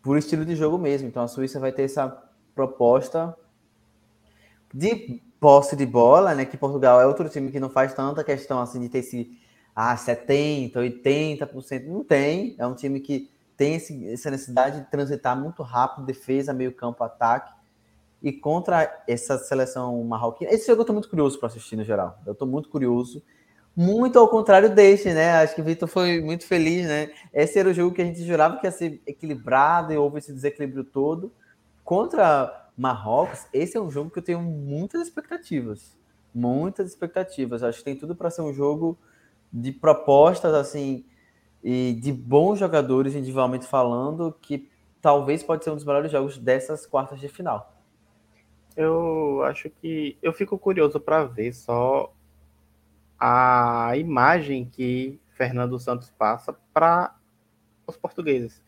por 0.01 0.17
estilo 0.17 0.45
de 0.45 0.55
jogo 0.55 0.77
mesmo. 0.77 1.07
Então 1.07 1.23
a 1.23 1.27
Suíça 1.27 1.59
vai 1.59 1.71
ter 1.71 1.83
essa 1.83 2.09
proposta 2.53 3.35
de 4.73 5.21
posse 5.43 5.75
de 5.75 5.85
bola, 5.85 6.33
né? 6.33 6.45
Que 6.45 6.55
Portugal 6.55 7.01
é 7.01 7.05
outro 7.05 7.27
time 7.27 7.51
que 7.51 7.59
não 7.59 7.69
faz 7.69 7.93
tanta 7.93 8.23
questão 8.23 8.61
assim 8.61 8.79
de 8.79 8.87
ter 8.87 8.99
esse 8.99 9.37
ah, 9.75 9.97
70, 9.97 10.79
80%. 10.79 11.85
Não 11.85 12.01
tem. 12.01 12.55
É 12.57 12.65
um 12.65 12.73
time 12.73 13.01
que 13.01 13.29
tem 13.57 13.75
esse, 13.75 14.09
essa 14.09 14.31
necessidade 14.31 14.79
de 14.79 14.89
transitar 14.89 15.37
muito 15.37 15.61
rápido, 15.61 16.05
defesa, 16.05 16.53
meio 16.53 16.71
campo, 16.71 17.03
ataque. 17.03 17.51
E 18.21 18.31
contra 18.31 19.03
essa 19.05 19.37
seleção 19.37 20.01
marroquina, 20.05 20.49
esse 20.49 20.65
jogo 20.65 20.79
eu 20.79 20.83
estou 20.83 20.93
muito 20.93 21.09
curioso 21.09 21.37
para 21.37 21.47
assistir 21.47 21.75
no 21.75 21.83
geral. 21.83 22.17
Eu 22.25 22.31
estou 22.31 22.47
muito 22.47 22.69
curioso. 22.69 23.21
Muito 23.75 24.17
ao 24.17 24.29
contrário 24.29 24.73
deste, 24.73 25.09
né? 25.09 25.41
Acho 25.41 25.55
que 25.55 25.61
o 25.61 25.65
Vitor 25.65 25.89
foi 25.89 26.21
muito 26.21 26.45
feliz, 26.45 26.87
né? 26.87 27.11
Esse 27.33 27.59
era 27.59 27.67
o 27.67 27.73
jogo 27.73 27.93
que 27.93 28.01
a 28.01 28.05
gente 28.05 28.23
jurava 28.23 28.55
que 28.55 28.65
ia 28.65 28.71
ser 28.71 29.01
equilibrado 29.05 29.91
e 29.91 29.97
houve 29.97 30.19
esse 30.19 30.31
desequilíbrio 30.31 30.85
todo. 30.85 31.33
Contra 31.83 32.62
Marrocos, 32.77 33.47
esse 33.53 33.77
é 33.77 33.81
um 33.81 33.91
jogo 33.91 34.09
que 34.09 34.19
eu 34.19 34.23
tenho 34.23 34.41
muitas 34.41 35.01
expectativas. 35.01 35.97
Muitas 36.33 36.89
expectativas. 36.89 37.63
Acho 37.63 37.79
que 37.79 37.85
tem 37.85 37.95
tudo 37.95 38.15
para 38.15 38.29
ser 38.29 38.41
um 38.41 38.53
jogo 38.53 38.97
de 39.51 39.71
propostas, 39.71 40.53
assim, 40.53 41.05
e 41.63 41.93
de 41.93 42.11
bons 42.11 42.57
jogadores, 42.59 43.13
individualmente 43.13 43.67
falando, 43.67 44.35
que 44.41 44.69
talvez 44.99 45.43
pode 45.43 45.63
ser 45.63 45.69
um 45.69 45.75
dos 45.75 45.85
melhores 45.85 46.11
jogos 46.11 46.37
dessas 46.37 46.85
quartas 46.85 47.19
de 47.19 47.27
final. 47.27 47.73
Eu 48.75 49.43
acho 49.43 49.69
que 49.69 50.17
eu 50.21 50.33
fico 50.33 50.57
curioso 50.57 50.99
para 50.99 51.23
ver 51.25 51.53
só 51.53 52.11
a 53.19 53.91
imagem 53.95 54.65
que 54.65 55.19
Fernando 55.29 55.77
Santos 55.79 56.09
passa 56.09 56.53
para 56.73 57.15
os 57.85 57.95
portugueses. 57.95 58.61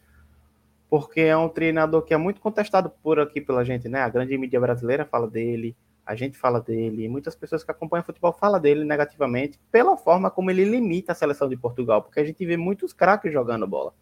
Porque 0.95 1.19
é 1.19 1.35
um 1.35 1.49
treinador 1.49 2.03
que 2.03 2.13
é 2.13 2.17
muito 2.17 2.39
contestado 2.39 2.89
por 2.89 3.19
aqui 3.19 3.41
pela 3.41 3.65
gente, 3.65 3.89
né? 3.89 3.99
A 3.99 4.07
grande 4.07 4.38
mídia 4.38 4.61
brasileira 4.61 5.03
fala 5.03 5.30
dele, 5.30 5.76
a 6.05 6.15
gente 6.15 6.38
fala 6.38 6.61
dele, 6.61 7.09
muitas 7.09 7.35
pessoas 7.35 7.65
que 7.65 7.69
acompanham 7.69 8.05
futebol 8.05 8.31
falam 8.31 8.61
dele 8.61 8.85
negativamente 8.85 9.59
pela 9.69 9.97
forma 9.97 10.31
como 10.31 10.49
ele 10.51 10.63
limita 10.63 11.11
a 11.11 11.15
seleção 11.15 11.49
de 11.49 11.57
Portugal, 11.57 12.01
porque 12.01 12.22
a 12.22 12.23
gente 12.23 12.45
vê 12.45 12.55
muitos 12.55 12.93
craques 12.93 13.34
jogando 13.34 13.67
bola. 13.67 13.93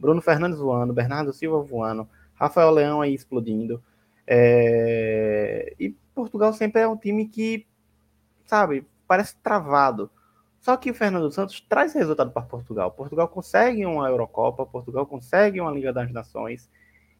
Bruno 0.00 0.22
Fernandes 0.22 0.58
voando, 0.58 0.94
Bernardo 0.94 1.34
Silva 1.34 1.60
voando, 1.60 2.08
Rafael 2.32 2.70
Leão 2.70 3.02
aí 3.02 3.12
explodindo. 3.12 3.84
É... 4.26 5.74
E 5.78 5.90
Portugal 6.14 6.54
sempre 6.54 6.80
é 6.80 6.88
um 6.88 6.96
time 6.96 7.28
que, 7.28 7.66
sabe, 8.46 8.86
parece 9.06 9.36
travado. 9.42 10.10
Só 10.68 10.76
que 10.76 10.92
Fernando 10.92 11.30
Santos 11.30 11.62
traz 11.62 11.94
resultado 11.94 12.30
para 12.30 12.42
Portugal. 12.42 12.90
Portugal 12.90 13.26
consegue 13.26 13.86
uma 13.86 14.06
Eurocopa, 14.06 14.66
Portugal 14.66 15.06
consegue 15.06 15.58
uma 15.62 15.70
Liga 15.70 15.94
das 15.94 16.12
Nações 16.12 16.68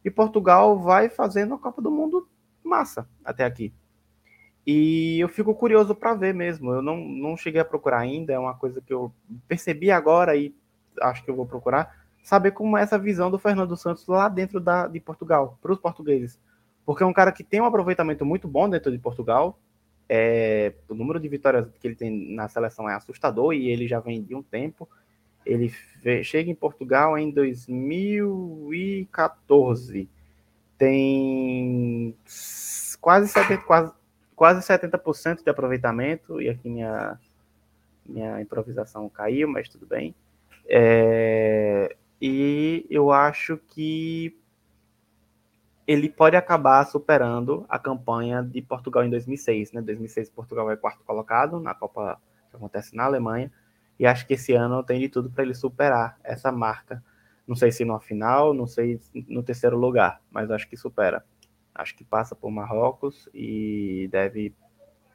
e 0.05 0.11
Portugal 0.11 0.77
vai 0.77 1.09
fazendo 1.09 1.55
a 1.55 1.57
Copa 1.57 1.81
do 1.81 1.89
Mundo 1.89 2.29
massa 2.63 3.09
até 3.25 3.43
aqui. 3.43 3.73
E 4.67 5.19
eu 5.19 5.27
fico 5.27 5.55
curioso 5.55 5.95
para 5.95 6.13
ver 6.13 6.31
mesmo. 6.31 6.73
Eu 6.73 6.83
não, 6.83 6.97
não 6.97 7.35
cheguei 7.35 7.59
a 7.59 7.65
procurar 7.65 7.97
ainda, 7.97 8.31
é 8.31 8.37
uma 8.37 8.53
coisa 8.53 8.81
que 8.81 8.93
eu 8.93 9.11
percebi 9.47 9.89
agora 9.89 10.35
e 10.35 10.53
acho 11.01 11.25
que 11.25 11.31
eu 11.31 11.35
vou 11.35 11.47
procurar 11.47 12.05
saber 12.21 12.51
como 12.51 12.77
é 12.77 12.83
essa 12.83 12.99
visão 12.99 13.31
do 13.31 13.39
Fernando 13.39 13.75
Santos 13.75 14.05
lá 14.05 14.29
dentro 14.29 14.59
da, 14.59 14.85
de 14.85 14.99
Portugal, 14.99 15.57
para 15.59 15.73
os 15.73 15.79
portugueses. 15.79 16.39
Porque 16.85 17.01
é 17.01 17.05
um 17.07 17.13
cara 17.13 17.31
que 17.31 17.43
tem 17.43 17.59
um 17.59 17.65
aproveitamento 17.65 18.23
muito 18.23 18.47
bom 18.47 18.69
dentro 18.69 18.91
de 18.91 18.99
Portugal, 18.99 19.57
é, 20.09 20.73
o 20.89 20.93
número 20.95 21.19
de 21.19 21.29
vitórias 21.29 21.67
que 21.79 21.87
ele 21.87 21.95
tem 21.95 22.33
na 22.33 22.49
seleção 22.49 22.89
é 22.89 22.95
assustador 22.95 23.53
e 23.53 23.69
ele 23.69 23.87
já 23.87 23.99
vem 23.99 24.23
de 24.23 24.33
um 24.33 24.41
tempo. 24.41 24.89
Ele 25.45 25.71
chega 26.23 26.49
em 26.49 26.55
Portugal 26.55 27.15
em 27.15 27.29
2014. 27.29 30.09
Tem 30.77 32.15
quase 32.99 33.31
70%, 33.31 33.63
quase, 33.65 33.93
quase 34.35 34.67
70% 34.67 35.43
de 35.43 35.49
aproveitamento. 35.49 36.41
E 36.41 36.49
aqui 36.49 36.67
minha, 36.69 37.19
minha 38.05 38.41
improvisação 38.41 39.07
caiu, 39.09 39.47
mas 39.47 39.69
tudo 39.69 39.85
bem. 39.85 40.15
É, 40.67 41.95
e 42.19 42.85
eu 42.89 43.11
acho 43.11 43.57
que 43.57 44.35
ele 45.89 46.07
pode 46.07 46.35
acabar 46.35 46.85
superando 46.85 47.65
a 47.67 47.79
campanha 47.79 48.43
de 48.43 48.61
Portugal 48.61 49.03
em 49.03 49.09
2006. 49.09 49.71
Né? 49.71 49.81
2006 49.81 50.29
Portugal 50.29 50.69
é 50.69 50.77
quarto 50.77 51.03
colocado 51.03 51.59
na 51.59 51.73
Copa 51.73 52.21
que 52.51 52.55
acontece 52.55 52.95
na 52.95 53.05
Alemanha 53.05 53.51
e 53.97 54.05
acho 54.05 54.27
que 54.27 54.35
esse 54.35 54.53
ano 54.53 54.83
tem 54.83 54.99
de 54.99 55.09
tudo 55.09 55.31
para 55.31 55.43
ele 55.43 55.55
superar 55.55 56.19
essa 56.23 56.51
marca. 56.51 57.03
Não 57.47 57.55
sei 57.55 57.71
se 57.71 57.83
no 57.83 57.99
final, 57.99 58.53
não 58.53 58.67
sei 58.67 59.01
no 59.27 59.41
terceiro 59.41 59.77
lugar, 59.77 60.21
mas 60.29 60.51
acho 60.51 60.69
que 60.69 60.77
supera. 60.77 61.25
Acho 61.73 61.95
que 61.95 62.03
passa 62.03 62.35
por 62.35 62.51
Marrocos 62.51 63.27
e 63.33 64.07
deve 64.11 64.53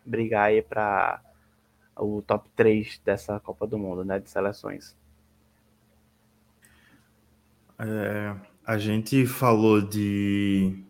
brigar 0.05 0.46
aí 0.46 0.60
para 0.60 1.22
o 1.96 2.20
top 2.20 2.51
3 2.56 3.01
dessa 3.05 3.38
Copa 3.38 3.64
do 3.64 3.78
Mundo, 3.78 4.05
né, 4.05 4.18
de 4.18 4.28
seleções. 4.28 4.96
É, 7.78 8.34
a 8.66 8.78
gente 8.78 9.26
falou 9.26 9.80
de 9.80 10.82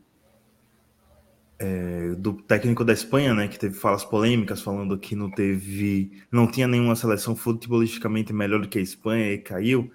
é, 1.59 2.14
do 2.16 2.34
técnico 2.34 2.84
da 2.84 2.92
Espanha, 2.92 3.34
né, 3.34 3.48
que 3.48 3.59
teve 3.59 3.74
falas 3.74 4.05
polêmicas 4.05 4.60
falando 4.60 4.98
que 4.98 5.16
não 5.16 5.30
teve, 5.30 6.22
não 6.30 6.46
tinha 6.46 6.68
nenhuma 6.68 6.96
seleção 6.96 7.34
futebolisticamente 7.34 8.32
melhor 8.32 8.60
do 8.60 8.68
que 8.68 8.78
a 8.78 8.82
Espanha 8.82 9.32
e 9.32 9.38
caiu. 9.38 9.90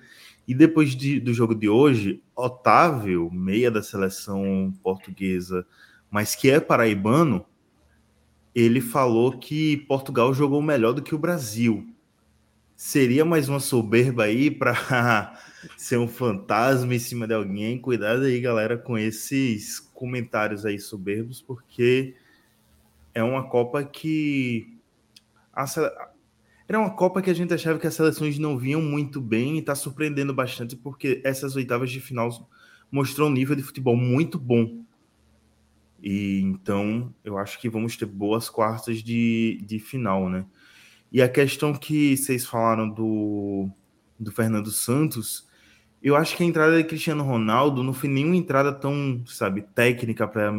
E 0.47 0.53
depois 0.53 0.95
de, 0.95 1.19
do 1.19 1.33
jogo 1.33 1.53
de 1.53 1.69
hoje, 1.69 2.21
Otávio, 2.35 3.29
meia 3.31 3.69
da 3.69 3.83
seleção 3.83 4.73
portuguesa, 4.81 5.65
mas 6.09 6.33
que 6.33 6.49
é 6.49 6.59
paraibano, 6.59 7.45
ele 8.55 8.81
falou 8.81 9.37
que 9.37 9.77
Portugal 9.87 10.33
jogou 10.33 10.61
melhor 10.61 10.93
do 10.93 11.03
que 11.03 11.13
o 11.13 11.19
Brasil. 11.19 11.87
Seria 12.81 13.25
mais 13.25 13.49
uma 13.49 13.59
soberba 13.59 14.23
aí 14.23 14.49
para 14.49 15.37
ser 15.75 15.97
um 15.99 16.07
fantasma 16.07 16.95
em 16.95 16.97
cima 16.97 17.27
de 17.27 17.33
alguém. 17.33 17.77
Cuidado 17.77 18.21
aí, 18.21 18.39
galera, 18.39 18.77
com 18.77 18.97
esses 18.97 19.81
comentários 19.81 20.65
aí 20.65 20.79
soberbos, 20.79 21.41
porque 21.41 22.15
é 23.13 23.21
uma 23.21 23.49
Copa 23.49 23.83
que. 23.83 24.79
Era 26.69 26.79
uma 26.79 26.91
Copa 26.91 27.21
que 27.21 27.29
a 27.29 27.33
gente 27.33 27.53
achava 27.53 27.77
que 27.77 27.85
as 27.85 27.95
seleções 27.95 28.39
não 28.39 28.57
vinham 28.57 28.81
muito 28.81 29.19
bem 29.19 29.57
e 29.57 29.59
está 29.59 29.75
surpreendendo 29.75 30.33
bastante, 30.33 30.77
porque 30.77 31.21
essas 31.25 31.57
oitavas 31.57 31.91
de 31.91 31.99
final 31.99 32.49
mostrou 32.89 33.27
um 33.27 33.33
nível 33.33 33.57
de 33.57 33.61
futebol 33.61 33.97
muito 33.97 34.39
bom. 34.39 34.85
E 36.01 36.39
então 36.39 37.13
eu 37.25 37.37
acho 37.37 37.59
que 37.59 37.67
vamos 37.69 37.97
ter 37.97 38.05
boas 38.05 38.49
quartas 38.49 39.03
de, 39.03 39.61
de 39.67 39.79
final, 39.79 40.29
né? 40.29 40.45
E 41.11 41.21
a 41.21 41.29
questão 41.29 41.73
que 41.73 42.15
vocês 42.15 42.45
falaram 42.45 42.89
do, 42.89 43.69
do 44.19 44.31
Fernando 44.31 44.71
Santos, 44.71 45.47
eu 46.01 46.15
acho 46.15 46.37
que 46.37 46.43
a 46.43 46.45
entrada 46.45 46.77
de 46.77 46.83
Cristiano 46.83 47.23
Ronaldo 47.23 47.83
não 47.83 47.93
foi 47.93 48.09
nenhuma 48.09 48.35
entrada 48.35 48.71
tão, 48.71 49.23
sabe, 49.25 49.61
técnica 49.61 50.27
para 50.27 50.53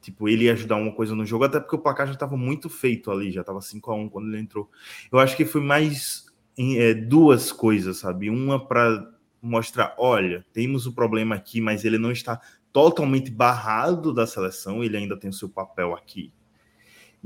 tipo 0.00 0.28
ele 0.28 0.48
ajudar 0.48 0.76
uma 0.76 0.92
coisa 0.92 1.16
no 1.16 1.26
jogo, 1.26 1.44
até 1.44 1.58
porque 1.58 1.74
o 1.74 1.80
placar 1.80 2.06
já 2.06 2.12
estava 2.12 2.36
muito 2.36 2.70
feito 2.70 3.10
ali, 3.10 3.32
já 3.32 3.40
estava 3.40 3.60
5 3.60 3.90
a 3.90 3.94
1 3.96 4.08
quando 4.08 4.28
ele 4.28 4.38
entrou. 4.40 4.70
Eu 5.10 5.18
acho 5.18 5.36
que 5.36 5.44
foi 5.44 5.60
mais 5.60 6.26
é, 6.56 6.94
duas 6.94 7.50
coisas, 7.50 7.98
sabe? 7.98 8.30
Uma 8.30 8.64
para 8.64 9.12
mostrar, 9.42 9.94
olha, 9.98 10.46
temos 10.52 10.86
o 10.86 10.92
problema 10.92 11.34
aqui, 11.34 11.60
mas 11.60 11.84
ele 11.84 11.98
não 11.98 12.12
está 12.12 12.40
totalmente 12.72 13.30
barrado 13.30 14.12
da 14.12 14.26
seleção, 14.26 14.84
ele 14.84 14.96
ainda 14.96 15.16
tem 15.16 15.30
o 15.30 15.32
seu 15.32 15.48
papel 15.48 15.94
aqui. 15.94 16.32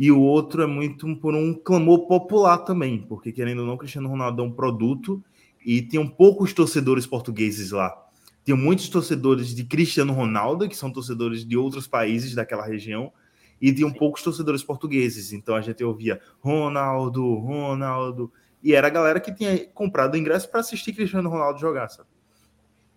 E 0.01 0.10
o 0.10 0.18
outro 0.18 0.62
é 0.62 0.66
muito 0.66 1.14
por 1.16 1.35
um 1.35 1.52
clamor 1.52 2.06
popular 2.06 2.56
também, 2.56 3.02
porque 3.06 3.31
querendo 3.31 3.59
ou 3.59 3.66
não, 3.66 3.77
Cristiano 3.77 4.09
Ronaldo 4.09 4.40
é 4.40 4.44
um 4.47 4.51
produto 4.51 5.22
e 5.62 5.82
tinham 5.82 6.09
poucos 6.09 6.55
torcedores 6.55 7.06
portugueses 7.06 7.70
lá. 7.70 7.94
Tinham 8.43 8.56
muitos 8.56 8.89
torcedores 8.89 9.55
de 9.55 9.62
Cristiano 9.62 10.14
Ronaldo, 10.14 10.66
que 10.66 10.74
são 10.74 10.90
torcedores 10.90 11.44
de 11.44 11.55
outros 11.55 11.86
países 11.86 12.35
daquela 12.35 12.64
região, 12.64 13.12
e 13.60 13.70
tinham 13.74 13.93
poucos 13.93 14.22
torcedores 14.22 14.62
portugueses. 14.62 15.35
Então 15.35 15.55
a 15.55 15.60
gente 15.60 15.85
ouvia 15.85 16.18
Ronaldo, 16.40 17.35
Ronaldo, 17.35 18.32
e 18.62 18.74
era 18.74 18.86
a 18.86 18.90
galera 18.90 19.20
que 19.20 19.35
tinha 19.35 19.66
comprado 19.66 20.16
ingresso 20.16 20.51
para 20.51 20.60
assistir 20.60 20.94
Cristiano 20.94 21.28
Ronaldo 21.28 21.60
jogar, 21.60 21.90
sabe? 21.90 22.09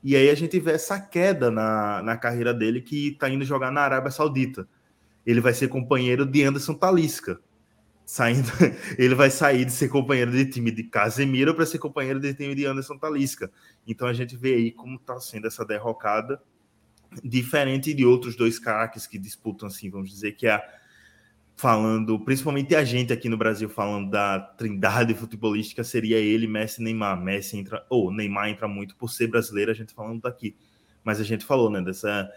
E 0.01 0.15
aí 0.15 0.29
a 0.29 0.35
gente 0.35 0.57
vê 0.57 0.71
essa 0.71 1.01
queda 1.01 1.51
na, 1.51 2.01
na 2.01 2.15
carreira 2.15 2.53
dele 2.53 2.79
que 2.79 3.09
está 3.09 3.29
indo 3.29 3.43
jogar 3.43 3.73
na 3.73 3.81
Arábia 3.81 4.09
Saudita. 4.09 4.65
Ele 5.25 5.41
vai 5.41 5.53
ser 5.53 5.67
companheiro 5.67 6.25
de 6.25 6.43
Anderson 6.43 6.73
Talisca, 6.73 7.39
saindo, 8.05 8.49
ele 8.97 9.15
vai 9.15 9.29
sair 9.29 9.65
de 9.65 9.71
ser 9.71 9.89
companheiro 9.89 10.31
de 10.31 10.45
time 10.45 10.71
de 10.71 10.83
Casemiro 10.83 11.55
para 11.55 11.65
ser 11.65 11.79
companheiro 11.79 12.19
de 12.19 12.33
time 12.33 12.53
de 12.53 12.65
Anderson 12.65 12.97
Talisca. 12.97 13.51
Então 13.87 14.07
a 14.07 14.13
gente 14.13 14.35
vê 14.35 14.55
aí 14.55 14.71
como 14.71 14.97
está 14.97 15.19
sendo 15.19 15.47
essa 15.47 15.65
derrocada, 15.65 16.41
diferente 17.23 17.93
de 17.93 18.05
outros 18.05 18.35
dois 18.35 18.59
craques 18.59 19.05
que 19.05 19.17
disputam, 19.17 19.67
assim, 19.67 19.89
vamos 19.89 20.09
dizer 20.09 20.33
que 20.33 20.47
é 20.47 20.61
falando, 21.55 22.19
principalmente 22.19 22.75
a 22.75 22.83
gente 22.83 23.13
aqui 23.13 23.29
no 23.29 23.37
Brasil 23.37 23.69
falando 23.69 24.09
da 24.09 24.39
trindade 24.39 25.13
futebolística, 25.13 25.83
seria 25.83 26.17
ele, 26.17 26.47
Messi, 26.47 26.81
Neymar. 26.81 27.21
Messi 27.21 27.57
entra, 27.57 27.85
ou 27.89 28.11
Neymar 28.11 28.49
entra 28.49 28.67
muito 28.67 28.95
por 28.95 29.09
ser 29.09 29.27
brasileiro, 29.27 29.71
a 29.71 29.73
gente 29.73 29.93
falando 29.93 30.21
daqui. 30.21 30.55
mas 31.03 31.19
a 31.19 31.23
gente 31.23 31.45
falou, 31.45 31.69
né, 31.69 31.81
dessa 31.81 32.29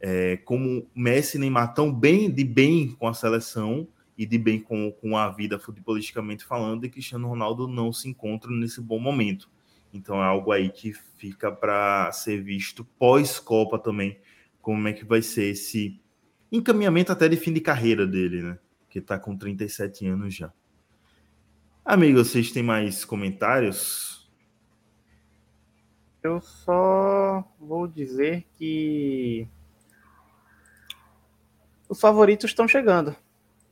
é, 0.00 0.38
como 0.38 0.88
Messi 0.94 1.36
e 1.36 1.40
Neymar 1.40 1.74
tão 1.74 1.92
bem 1.92 2.30
de 2.30 2.42
bem 2.42 2.92
com 2.92 3.06
a 3.06 3.14
seleção 3.14 3.86
e 4.16 4.24
de 4.24 4.38
bem 4.38 4.60
com, 4.60 4.90
com 4.92 5.16
a 5.16 5.28
vida 5.30 5.58
futebolisticamente 5.58 6.44
falando, 6.44 6.84
e 6.84 6.90
Cristiano 6.90 7.28
Ronaldo 7.28 7.68
não 7.68 7.92
se 7.92 8.08
encontra 8.08 8.50
nesse 8.50 8.80
bom 8.80 8.98
momento. 8.98 9.50
Então 9.92 10.22
é 10.22 10.26
algo 10.26 10.52
aí 10.52 10.70
que 10.70 10.92
fica 10.92 11.50
para 11.50 12.10
ser 12.12 12.42
visto 12.42 12.84
pós-Copa 12.98 13.78
também, 13.78 14.18
como 14.60 14.88
é 14.88 14.92
que 14.92 15.04
vai 15.04 15.22
ser 15.22 15.50
esse 15.50 16.00
encaminhamento 16.50 17.12
até 17.12 17.28
de 17.28 17.36
fim 17.36 17.52
de 17.52 17.60
carreira 17.60 18.06
dele, 18.06 18.42
né? 18.42 18.58
Que 18.88 18.98
está 18.98 19.18
com 19.18 19.36
37 19.36 20.06
anos 20.06 20.34
já. 20.34 20.52
Amigos, 21.84 22.28
vocês 22.28 22.52
têm 22.52 22.62
mais 22.62 23.04
comentários? 23.04 24.30
Eu 26.22 26.40
só 26.40 27.42
vou 27.58 27.88
dizer 27.88 28.46
que 28.58 29.48
os 31.90 32.00
favoritos 32.00 32.50
estão 32.50 32.68
chegando. 32.68 33.16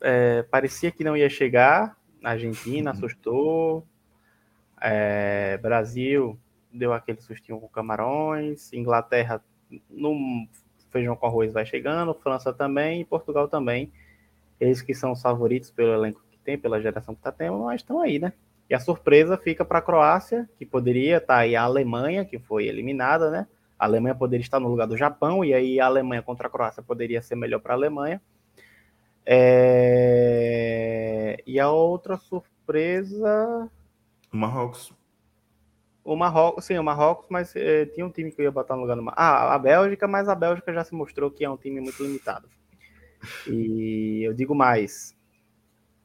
É, 0.01 0.43
parecia 0.43 0.91
que 0.91 1.05
não 1.05 1.17
ia 1.17 1.31
chegar. 1.31 1.97
Argentina 2.23 2.91
uhum. 2.91 2.97
assustou. 2.97 3.87
É, 4.81 5.57
Brasil 5.59 6.37
deu 6.73 6.93
aquele 6.93 7.21
sustinho 7.21 7.61
com 7.61 7.69
Camarões. 7.69 8.73
Inglaterra 8.73 9.41
no 9.89 10.49
feijão 10.91 11.15
com 11.15 11.27
arroz 11.27 11.53
vai 11.53 11.65
chegando. 11.65 12.13
França 12.13 12.53
também. 12.53 13.03
E 13.03 13.05
Portugal 13.05 13.47
também. 13.47 13.93
Eles 14.59 14.83
que 14.83 14.93
são 14.93 15.13
os 15.13 15.23
favoritos 15.23 15.71
pelo 15.71 15.95
elenco 15.95 16.21
que 16.29 16.39
tem, 16.39 16.59
pela 16.59 16.83
geração 16.83 17.15
que 17.15 17.21
está 17.21 17.31
tendo, 17.31 17.59
mas 17.59 17.81
estão 17.81 18.01
aí, 18.01 18.19
né? 18.19 18.33
E 18.69 18.75
a 18.75 18.81
surpresa 18.81 19.39
fica 19.39 19.65
para 19.65 19.79
a 19.79 19.83
Croácia, 19.83 20.51
que 20.59 20.67
poderia 20.67 21.19
estar 21.19 21.35
tá 21.35 21.41
aí 21.41 21.55
a 21.55 21.63
Alemanha, 21.63 22.25
que 22.25 22.41
foi 22.41 22.67
eliminada, 22.67 23.31
né? 23.31 23.47
A 23.79 23.85
Alemanha 23.85 24.15
poderia 24.15 24.43
estar 24.43 24.59
no 24.59 24.69
lugar 24.69 24.87
do 24.87 24.97
Japão, 24.97 25.45
e 25.45 25.55
aí 25.55 25.79
a 25.79 25.87
Alemanha 25.87 26.23
contra 26.23 26.49
a 26.49 26.51
Croácia 26.51 26.83
poderia 26.83 27.23
ser 27.23 27.37
melhor 27.37 27.61
para 27.61 27.75
a 27.75 27.77
Alemanha. 27.77 28.21
É... 29.25 30.19
E 31.47 31.61
a 31.61 31.71
outra 31.71 32.17
surpresa. 32.17 33.71
O 34.33 34.37
Marrocos. 34.37 34.93
O 36.03 36.17
Marrocos, 36.17 36.65
sim, 36.65 36.79
o 36.79 36.83
Marrocos, 36.83 37.27
mas 37.29 37.55
é, 37.55 37.85
tinha 37.87 38.07
um 38.07 38.11
time 38.11 38.33
que 38.33 38.41
eu 38.41 38.45
ia 38.45 38.51
botar 38.51 38.75
no 38.75 38.81
lugar 38.81 38.97
do 38.97 39.03
Marrocos. 39.03 39.23
Ah, 39.23 39.55
a 39.55 39.59
Bélgica, 39.59 40.09
mas 40.09 40.29
a 40.29 40.35
Bélgica 40.35 40.73
já 40.73 40.83
se 40.83 40.95
mostrou 40.95 41.31
que 41.31 41.45
é 41.45 41.51
um 41.51 41.57
time 41.57 41.81
muito 41.81 42.03
limitado. 42.03 42.49
E 43.47 44.23
eu 44.25 44.33
digo 44.33 44.55
mais: 44.55 45.15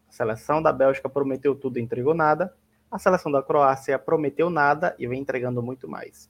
a 0.10 0.12
seleção 0.12 0.62
da 0.62 0.74
Bélgica 0.74 1.08
prometeu 1.08 1.56
tudo 1.56 1.80
e 1.80 1.82
entregou 1.82 2.14
nada. 2.14 2.54
A 2.91 3.00
seleção 3.00 3.32
da 3.32 3.41
Croácia 3.41 3.98
prometeu 3.98 4.50
nada 4.50 4.95
e 5.00 5.08
vem 5.08 5.22
entregando 5.22 5.64
muito 5.64 5.88
mais. 5.88 6.30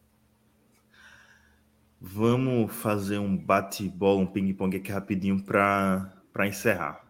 Vamos 2.06 2.76
fazer 2.76 3.18
um 3.18 3.38
bate-bola, 3.38 4.20
um 4.20 4.26
ping-pong 4.26 4.76
aqui 4.76 4.92
rapidinho 4.92 5.42
para 5.42 6.12
encerrar. 6.46 7.02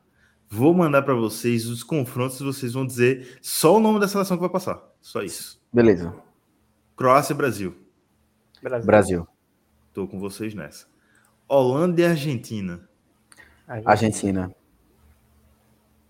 Vou 0.48 0.72
mandar 0.72 1.02
para 1.02 1.16
vocês 1.16 1.66
os 1.66 1.82
confrontos 1.82 2.40
e 2.40 2.44
vocês 2.44 2.74
vão 2.74 2.86
dizer 2.86 3.40
só 3.42 3.76
o 3.76 3.80
nome 3.80 4.00
da 4.00 4.08
seleção 4.08 4.38
que 4.38 4.42
vai 4.42 4.52
passar. 4.52 4.80
Só 5.02 5.24
isso. 5.24 5.60
Beleza. 5.74 6.14
Croácia 6.96 7.34
e 7.34 7.36
Brasil. 7.36 7.76
Brasil. 8.62 8.86
Brasil. 8.86 9.28
Tô 9.92 10.08
com 10.08 10.20
vocês 10.20 10.54
nessa. 10.54 10.86
Holanda 11.50 12.00
e 12.00 12.06
Argentina. 12.06 12.88
Argentina. 13.68 13.92
Argentina. 13.92 14.56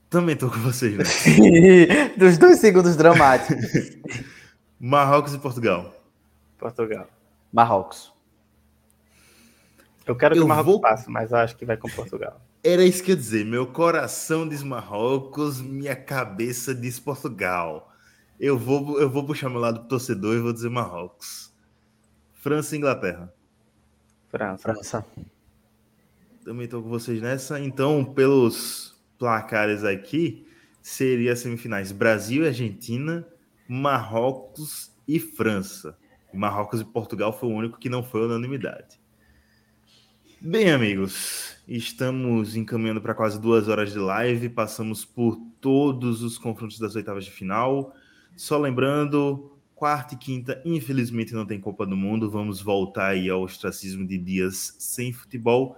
Também 0.10 0.36
tô 0.36 0.50
com 0.50 0.60
vocês 0.60 0.98
nessa. 0.98 1.30
Dos 2.20 2.38
dois 2.38 2.60
segundos 2.60 2.98
dramáticos. 2.98 3.66
Marrocos 4.78 5.34
e 5.34 5.40
Portugal. 5.40 5.96
Portugal. 6.58 7.08
Marrocos. 7.50 8.13
Eu 10.06 10.16
quero 10.16 10.36
que 10.36 10.42
eu 10.42 10.46
o 10.46 10.48
Marrocos 10.48 10.72
vou... 10.74 10.82
passe, 10.82 11.10
mas 11.10 11.32
eu 11.32 11.38
acho 11.38 11.56
que 11.56 11.66
vai 11.66 11.78
com 11.78 11.90
Portugal. 11.90 12.42
Era 12.64 12.84
isso 12.84 13.04
que 13.04 13.12
eu 13.12 13.16
ia 13.16 13.22
dizer. 13.22 13.46
Meu 13.46 13.68
coração 13.68 14.48
diz 14.48 14.64
Marrocos, 14.64 15.62
minha 15.62 15.96
cabeça 15.96 16.74
diz 16.74 17.00
Portugal. 17.00 17.92
Eu 18.40 18.58
vou, 18.58 19.00
eu 19.00 19.10
vou 19.10 19.26
puxar 19.26 19.50
meu 19.50 19.60
lado 19.60 19.82
pro 19.82 19.90
torcedor 19.90 20.36
e 20.36 20.40
vou 20.40 20.54
dizer 20.54 20.70
Marrocos. 20.70 21.54
França 22.34 22.76
e 22.76 22.78
Inglaterra. 22.78 23.34
França. 24.30 24.64
França. 24.64 25.06
Também 26.44 26.66
estou 26.66 26.82
com 26.82 26.90
vocês 26.90 27.22
nessa. 27.22 27.60
Então, 27.60 28.04
pelos 28.04 29.00
placares 29.18 29.84
aqui, 29.84 30.46
seria 30.82 31.36
semifinais 31.36 31.92
Brasil 31.94 32.44
e 32.44 32.48
Argentina, 32.48 33.26
Marrocos 33.68 34.92
e 35.08 35.20
França. 35.20 35.98
Marrocos 36.34 36.82
e 36.82 36.86
Portugal 36.86 37.32
foi 37.32 37.50
o 37.50 37.54
único 37.54 37.78
que 37.78 37.90
não 37.90 38.04
foi 38.04 38.26
unanimidade. 38.26 39.03
Bem, 40.46 40.70
amigos, 40.72 41.56
estamos 41.66 42.58
encaminhando 42.58 43.00
para 43.00 43.14
quase 43.14 43.40
duas 43.40 43.70
horas 43.70 43.94
de 43.94 43.98
live. 43.98 44.50
Passamos 44.50 45.06
por 45.06 45.38
todos 45.62 46.22
os 46.22 46.38
confrontos 46.38 46.78
das 46.78 46.98
oitavas 46.98 47.24
de 47.24 47.32
final. 47.32 47.96
Só 48.36 48.58
lembrando, 48.58 49.56
quarta 49.74 50.16
e 50.16 50.18
quinta, 50.18 50.62
infelizmente, 50.66 51.34
não 51.34 51.46
tem 51.46 51.62
Copa 51.62 51.86
do 51.86 51.96
Mundo. 51.96 52.30
Vamos 52.30 52.62
voltar 52.62 53.12
aí 53.12 53.30
ao 53.30 53.42
ostracismo 53.42 54.06
de 54.06 54.18
dias 54.18 54.76
sem 54.80 55.14
futebol. 55.14 55.78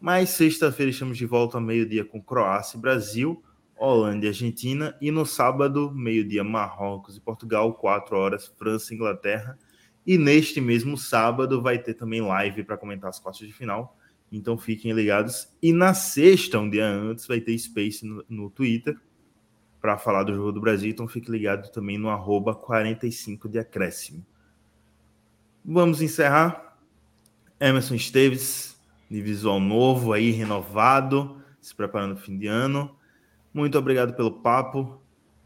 Mas 0.00 0.30
sexta-feira 0.30 0.90
estamos 0.90 1.18
de 1.18 1.26
volta 1.26 1.58
ao 1.58 1.62
meio-dia 1.62 2.02
com 2.02 2.18
Croácia 2.18 2.78
e 2.78 2.80
Brasil, 2.80 3.44
Holanda 3.76 4.24
e 4.24 4.28
Argentina. 4.28 4.96
E 4.98 5.10
no 5.10 5.26
sábado, 5.26 5.92
meio-dia, 5.94 6.42
Marrocos 6.42 7.18
e 7.18 7.20
Portugal, 7.20 7.74
quatro 7.74 8.16
horas, 8.16 8.50
França 8.56 8.94
e 8.94 8.96
Inglaterra. 8.96 9.58
E 10.06 10.16
neste 10.16 10.58
mesmo 10.58 10.96
sábado 10.96 11.60
vai 11.60 11.78
ter 11.78 11.92
também 11.92 12.22
live 12.22 12.64
para 12.64 12.78
comentar 12.78 13.10
as 13.10 13.20
quartas 13.20 13.46
de 13.46 13.52
final 13.52 13.94
então 14.30 14.58
fiquem 14.58 14.92
ligados. 14.92 15.48
E 15.62 15.72
na 15.72 15.94
sexta, 15.94 16.58
um 16.58 16.68
dia 16.68 16.86
antes, 16.86 17.26
vai 17.26 17.40
ter 17.40 17.56
Space 17.58 18.04
no, 18.04 18.24
no 18.28 18.50
Twitter 18.50 18.98
para 19.80 19.96
falar 19.96 20.24
do 20.24 20.34
jogo 20.34 20.52
do 20.52 20.60
Brasil. 20.60 20.90
Então 20.90 21.06
fique 21.06 21.30
ligado 21.30 21.70
também 21.70 21.98
no 21.98 22.08
arroba 22.08 22.54
45 22.54 23.48
de 23.48 23.58
acréscimo. 23.58 24.24
Vamos 25.64 26.02
encerrar. 26.02 26.76
Emerson 27.58 27.94
Esteves, 27.94 28.78
de 29.10 29.22
visual 29.22 29.58
novo 29.58 30.12
aí, 30.12 30.30
renovado, 30.30 31.42
se 31.60 31.74
preparando 31.74 32.14
para 32.14 32.22
o 32.22 32.24
fim 32.24 32.36
de 32.36 32.46
ano. 32.46 32.94
Muito 33.54 33.78
obrigado 33.78 34.14
pelo 34.14 34.40
papo. 34.40 35.00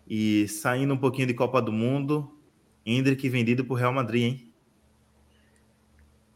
E 0.08 0.48
saindo 0.48 0.94
um 0.94 0.98
pouquinho 0.98 1.28
de 1.28 1.34
Copa 1.34 1.62
do 1.62 1.70
Mundo, 1.70 2.36
Hendrick 2.84 3.28
vendido 3.28 3.64
para 3.64 3.74
o 3.74 3.76
Real 3.76 3.92
Madrid, 3.92 4.22
hein? 4.22 4.52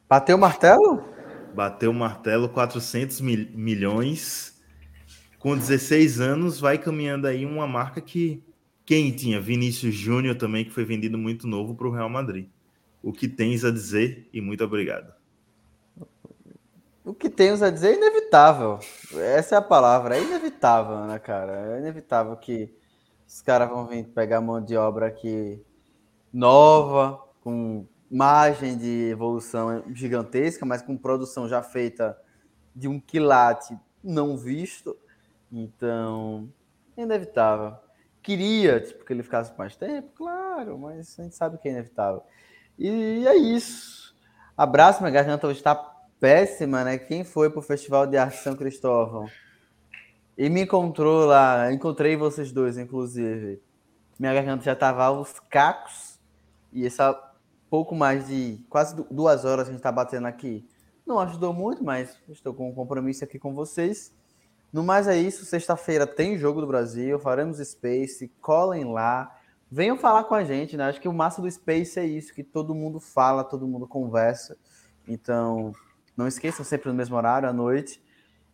Bateu 0.08 0.36
o 0.36 0.40
martelo? 0.40 1.14
Bateu 1.55 1.90
o 1.90 1.94
martelo 1.94 2.48
400 2.48 3.20
mil, 3.20 3.48
milhões. 3.55 4.60
Com 5.39 5.56
16 5.56 6.20
anos, 6.20 6.59
vai 6.59 6.78
caminhando 6.78 7.26
aí 7.26 7.44
uma 7.44 7.66
marca 7.66 8.01
que 8.01 8.43
quem 8.85 9.12
tinha? 9.12 9.40
Vinícius 9.40 9.94
Júnior 9.94 10.36
também, 10.36 10.64
que 10.64 10.70
foi 10.70 10.85
vendido 10.85 11.16
muito 11.16 11.47
novo 11.47 11.74
para 11.74 11.86
o 11.86 11.93
Real 11.93 12.09
Madrid. 12.09 12.48
O 13.02 13.12
que 13.12 13.28
tens 13.28 13.64
a 13.64 13.70
dizer 13.70 14.28
e 14.32 14.40
muito 14.40 14.64
obrigado. 14.64 15.12
O 17.05 17.12
que 17.12 17.28
temos 17.28 17.62
a 17.62 17.68
dizer 17.68 17.93
é 17.93 17.97
inevitável. 17.97 18.78
Essa 19.14 19.56
é 19.56 19.59
a 19.59 19.62
palavra, 19.62 20.16
é 20.16 20.22
inevitável, 20.22 21.06
né, 21.06 21.18
cara? 21.18 21.76
É 21.76 21.78
inevitável 21.78 22.35
que 22.36 22.74
os 23.28 23.43
caras 23.43 23.68
vão 23.68 23.86
vir 23.86 24.05
pegar 24.06 24.40
mão 24.40 24.64
de 24.64 24.74
obra 24.74 25.09
aqui 25.09 25.60
nova, 26.32 27.20
com 27.43 27.86
margem 28.15 28.77
de 28.77 29.11
evolução 29.11 29.82
gigantesca, 29.93 30.65
mas 30.65 30.81
com 30.81 30.97
produção 30.97 31.49
já 31.49 31.61
feita 31.62 32.16
de 32.74 32.86
um 32.86 33.01
quilate 33.01 33.77
não 34.03 34.36
visto. 34.36 34.97
Então, 35.51 36.49
é 36.97 37.03
inevitável. 37.03 37.77
Queria 38.23 38.81
tipo, 38.81 39.05
que 39.05 39.12
ele 39.12 39.24
ficasse 39.24 39.53
mais 39.59 39.74
tempo, 39.74 40.11
claro, 40.15 40.78
mas 40.78 41.19
a 41.19 41.24
gente 41.24 41.35
sabe 41.35 41.59
que 41.59 41.69
é 41.69 41.73
inevitável. 41.73 42.23
E 42.78 43.27
é 43.27 43.35
isso. 43.35 44.16
Abraço, 44.57 45.01
minha 45.01 45.12
garganta 45.12 45.49
hoje 45.49 45.59
está 45.59 45.74
péssima, 46.20 46.85
né? 46.85 46.97
Quem 46.99 47.24
foi 47.24 47.51
para 47.51 47.59
o 47.59 47.62
Festival 47.62 48.07
de 48.07 48.16
Arte 48.16 48.36
São 48.36 48.55
Cristóvão 48.55 49.28
e 50.39 50.49
me 50.49 50.62
encontrou 50.62 51.27
lá, 51.27 51.73
encontrei 51.73 52.16
vocês 52.16 52.53
dois, 52.53 52.78
inclusive. 52.78 53.61
Minha 54.20 54.35
garganta 54.35 54.62
já 54.62 54.73
estava 54.73 55.05
aos 55.05 55.41
cacos 55.51 56.20
e 56.73 56.86
essa 56.86 57.34
pouco 57.74 57.92
mais 57.92 58.28
de 58.28 58.64
quase 58.70 58.94
duas 59.10 59.44
horas 59.44 59.66
a 59.66 59.70
gente 59.72 59.80
está 59.80 59.90
batendo 59.90 60.28
aqui. 60.28 60.64
Não 61.05 61.18
ajudou 61.18 61.52
muito, 61.52 61.82
mas 61.82 62.16
estou 62.28 62.55
com 62.55 62.70
um 62.70 62.72
compromisso 62.72 63.24
aqui 63.24 63.36
com 63.36 63.52
vocês. 63.52 64.14
No 64.72 64.84
mais 64.84 65.09
é 65.09 65.16
isso. 65.16 65.44
Sexta-feira 65.44 66.06
tem 66.06 66.38
jogo 66.38 66.60
do 66.60 66.68
Brasil, 66.68 67.18
faremos 67.18 67.59
Space, 67.59 68.30
colhem 68.40 68.84
lá. 68.84 69.36
Venham 69.68 69.98
falar 69.98 70.22
com 70.22 70.36
a 70.36 70.44
gente, 70.44 70.76
né? 70.76 70.84
Acho 70.84 71.01
que 71.01 71.09
o 71.09 71.12
massa 71.12 71.42
do 71.42 71.51
Space 71.51 71.98
é 71.98 72.06
isso, 72.06 72.32
que 72.32 72.44
todo 72.44 72.76
mundo 72.76 73.01
fala, 73.01 73.42
todo 73.42 73.66
mundo 73.66 73.88
conversa. 73.88 74.56
Então, 75.09 75.72
não 76.16 76.28
esqueçam 76.28 76.64
sempre 76.64 76.88
no 76.88 76.94
mesmo 76.94 77.16
horário, 77.16 77.48
à 77.48 77.52
noite. 77.52 78.01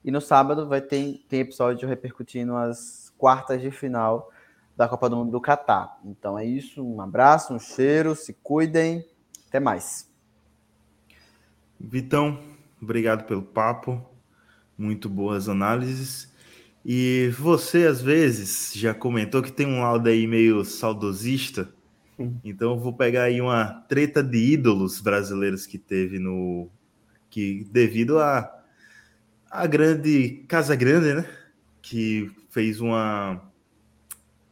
E 0.02 0.10
no 0.10 0.22
sábado 0.22 0.66
vai 0.66 0.80
ter 0.80 1.26
tem 1.28 1.40
episódio 1.40 1.86
repercutindo 1.86 2.56
as 2.56 3.12
quartas 3.18 3.60
de 3.60 3.70
final 3.70 4.30
da 4.74 4.88
Copa 4.88 5.10
do 5.10 5.16
Mundo 5.16 5.30
do 5.30 5.42
Catar. 5.42 6.01
Então 6.06 6.38
é 6.38 6.44
isso, 6.47 6.82
um 6.82 7.02
abraço, 7.02 7.52
um 7.52 7.59
cheiro, 7.59 8.16
se 8.16 8.32
cuidem, 8.32 9.05
até 9.51 9.59
mais. 9.59 10.09
Vitão, 11.78 12.39
obrigado 12.81 13.27
pelo 13.27 13.43
papo, 13.43 14.01
muito 14.78 15.09
boas 15.09 15.48
análises. 15.48 16.32
E 16.86 17.31
você, 17.36 17.85
às 17.85 18.01
vezes, 18.01 18.72
já 18.74 18.94
comentou 18.94 19.43
que 19.43 19.51
tem 19.51 19.66
um 19.66 19.82
lado 19.82 20.09
aí 20.09 20.27
meio 20.27 20.64
saudosista. 20.64 21.68
Então 22.44 22.72
eu 22.72 22.78
vou 22.78 22.93
pegar 22.93 23.24
aí 23.24 23.40
uma 23.40 23.64
treta 23.89 24.22
de 24.22 24.39
ídolos 24.39 25.01
brasileiros 25.01 25.66
que 25.66 25.78
teve 25.78 26.18
no. 26.18 26.68
que 27.28 27.66
devido 27.70 28.18
a. 28.18 28.48
a 29.51 29.66
grande. 29.66 30.44
Casa 30.47 30.77
Grande, 30.77 31.14
né? 31.14 31.27
Que 31.82 32.31
fez 32.51 32.81
uma. 32.81 33.43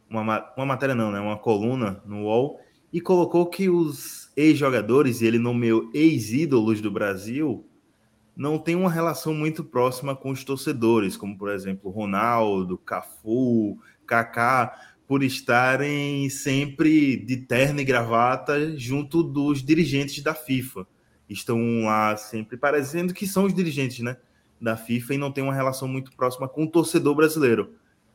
Uma, 0.09 0.51
uma 0.57 0.65
matéria, 0.65 0.95
não, 0.95 1.11
né? 1.11 1.19
Uma 1.19 1.37
coluna 1.37 2.01
no 2.05 2.23
UOL 2.23 2.59
e 2.91 2.99
colocou 2.99 3.45
que 3.45 3.69
os 3.69 4.31
ex-jogadores, 4.35 5.21
e 5.21 5.25
ele 5.25 5.39
nomeou 5.39 5.89
ex-ídolos 5.93 6.81
do 6.81 6.89
Brasil, 6.89 7.65
não 8.35 8.57
tem 8.57 8.75
uma 8.75 8.89
relação 8.89 9.33
muito 9.33 9.63
próxima 9.63 10.15
com 10.15 10.31
os 10.31 10.43
torcedores, 10.43 11.17
como 11.17 11.37
por 11.37 11.49
exemplo 11.49 11.91
Ronaldo, 11.91 12.77
Cafu, 12.77 13.77
Kaká, 14.05 14.79
por 15.05 15.23
estarem 15.23 16.29
sempre 16.29 17.17
de 17.17 17.37
terno 17.37 17.81
e 17.81 17.83
gravata 17.83 18.77
junto 18.77 19.21
dos 19.23 19.63
dirigentes 19.63 20.23
da 20.23 20.33
FIFA. 20.33 20.87
Estão 21.27 21.83
lá 21.83 22.15
sempre 22.15 22.55
parecendo 22.55 23.13
que 23.13 23.27
são 23.27 23.45
os 23.45 23.53
dirigentes, 23.53 23.99
né, 23.99 24.17
da 24.61 24.77
FIFA 24.77 25.15
e 25.15 25.17
não 25.17 25.31
tem 25.31 25.43
uma 25.43 25.53
relação 25.53 25.87
muito 25.87 26.11
próxima 26.15 26.47
com 26.47 26.63
o 26.63 26.69
torcedor 26.69 27.15
brasileiro. 27.15 27.73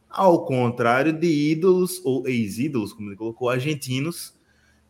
Ao 0.09 0.45
contrário 0.45 1.13
de 1.13 1.27
ídolos 1.27 2.01
ou 2.05 2.27
ex-ídolos, 2.27 2.93
como 2.93 3.09
ele 3.09 3.17
colocou, 3.17 3.49
argentinos, 3.49 4.37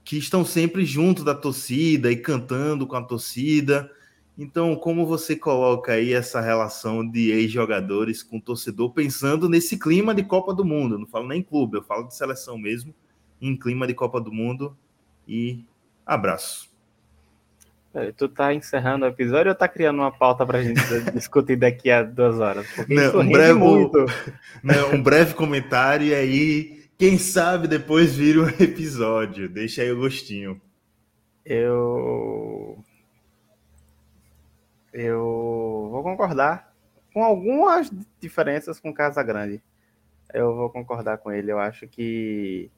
que 0.05 0.19
estão 0.19 0.45
sempre 0.45 0.85
junto 0.85 1.25
da 1.25 1.35
torcida 1.35 2.13
e 2.13 2.17
cantando 2.17 2.87
com 2.87 2.95
a 2.95 3.03
torcida. 3.03 3.91
Então, 4.37 4.77
como 4.77 5.07
você 5.07 5.35
coloca 5.35 5.93
aí 5.93 6.13
essa 6.13 6.41
relação 6.41 7.09
de 7.09 7.31
ex-jogadores 7.31 8.23
com 8.23 8.39
torcedor, 8.39 8.91
pensando 8.93 9.49
nesse 9.49 9.79
clima 9.79 10.15
de 10.15 10.23
Copa 10.23 10.53
do 10.53 10.65
Mundo? 10.65 10.99
não 10.99 11.07
falo 11.07 11.29
nem 11.29 11.43
clube, 11.43 11.79
eu 11.79 11.83
falo 11.83 12.09
de 12.09 12.15
seleção 12.15 12.59
mesmo, 12.59 12.95
em 13.41 13.57
clima 13.57 13.87
de 13.87 13.95
Copa 13.95 14.21
do 14.21 14.33
Mundo. 14.33 14.77
E 15.27 15.65
abraço. 16.05 16.75
É, 17.95 18.11
tu 18.11 18.29
tá 18.29 18.53
encerrando 18.53 19.05
o 19.05 19.09
episódio 19.09 19.51
ou 19.51 19.55
tá 19.55 19.69
criando 19.69 20.01
uma 20.01 20.11
pauta 20.11 20.45
pra 20.45 20.63
gente 20.63 20.83
discutir 21.15 21.57
daqui 21.57 21.91
a 21.91 22.03
duas 22.03 22.41
horas? 22.41 22.67
Não, 22.89 23.21
um, 23.21 23.31
breve, 23.31 23.55
muito. 23.55 24.05
Não, 24.63 24.95
um 24.95 25.03
breve 25.03 25.33
comentário 25.35 26.09
e 26.09 26.15
aí 26.15 26.84
quem 27.05 27.19
sabe 27.19 27.69
depois 27.69 28.17
vira 28.17 28.41
um 28.41 28.49
episódio. 28.59 29.47
Deixa 29.47 29.83
aí 29.83 29.93
o 29.93 29.99
gostinho. 29.99 30.59
Eu. 31.45 32.83
Eu 34.91 35.89
vou 35.91 36.03
concordar 36.03 36.73
com 37.13 37.23
algumas 37.23 37.93
diferenças 38.19 38.81
com 38.81 38.91
Casa 38.91 39.23
Grande. 39.23 39.63
Eu 40.33 40.57
vou 40.57 40.71
concordar 40.71 41.19
com 41.19 41.31
ele. 41.31 41.53
Eu 41.53 41.59
acho 41.59 41.87
que. 41.87 42.71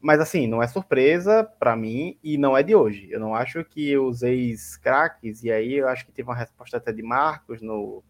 Mas 0.00 0.20
assim, 0.20 0.46
não 0.46 0.62
é 0.62 0.68
surpresa 0.68 1.42
para 1.42 1.74
mim 1.74 2.16
e 2.22 2.38
não 2.38 2.56
é 2.56 2.62
de 2.62 2.76
hoje. 2.76 3.08
Eu 3.10 3.18
não 3.18 3.34
acho 3.34 3.64
que 3.64 3.98
os 3.98 4.22
ex-craques, 4.22 5.42
e 5.42 5.50
aí 5.50 5.74
eu 5.74 5.88
acho 5.88 6.06
que 6.06 6.12
teve 6.12 6.28
uma 6.28 6.36
resposta 6.36 6.76
até 6.76 6.92
de 6.92 7.02
Marcos 7.02 7.60
no, 7.60 8.00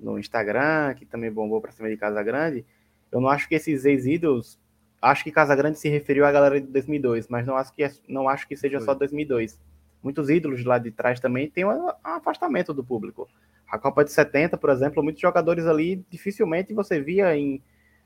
no 0.00 0.18
Instagram, 0.18 0.94
que 0.94 1.04
também 1.04 1.30
bombou 1.30 1.60
para 1.60 1.70
cima 1.70 1.90
de 1.90 1.98
Casa 1.98 2.22
Grande. 2.22 2.64
Eu 3.12 3.20
não 3.20 3.28
acho 3.28 3.46
que 3.46 3.54
esses 3.54 3.84
ex-ídolos 3.84 4.58
acho 5.00 5.24
que 5.24 5.30
Casagrande 5.30 5.78
se 5.78 5.88
referiu 5.88 6.24
à 6.24 6.32
galera 6.32 6.60
de 6.60 6.66
2002, 6.66 7.28
mas 7.28 7.46
não 7.46 7.56
acho 7.56 7.72
que, 7.74 7.84
é, 7.84 7.90
não 8.08 8.28
acho 8.28 8.46
que 8.46 8.56
seja 8.56 8.78
Foi. 8.78 8.86
só 8.86 8.94
2002. 8.94 9.60
Muitos 10.02 10.30
ídolos 10.30 10.64
lá 10.64 10.78
de 10.78 10.90
trás 10.90 11.20
também 11.20 11.50
têm 11.50 11.64
um 11.64 11.90
afastamento 12.02 12.72
do 12.72 12.84
público. 12.84 13.28
A 13.68 13.78
Copa 13.78 14.04
de 14.04 14.12
70, 14.12 14.56
por 14.56 14.70
exemplo, 14.70 15.02
muitos 15.02 15.20
jogadores 15.20 15.66
ali 15.66 16.04
dificilmente 16.08 16.72
você 16.72 17.00
via 17.00 17.36
em, 17.36 17.60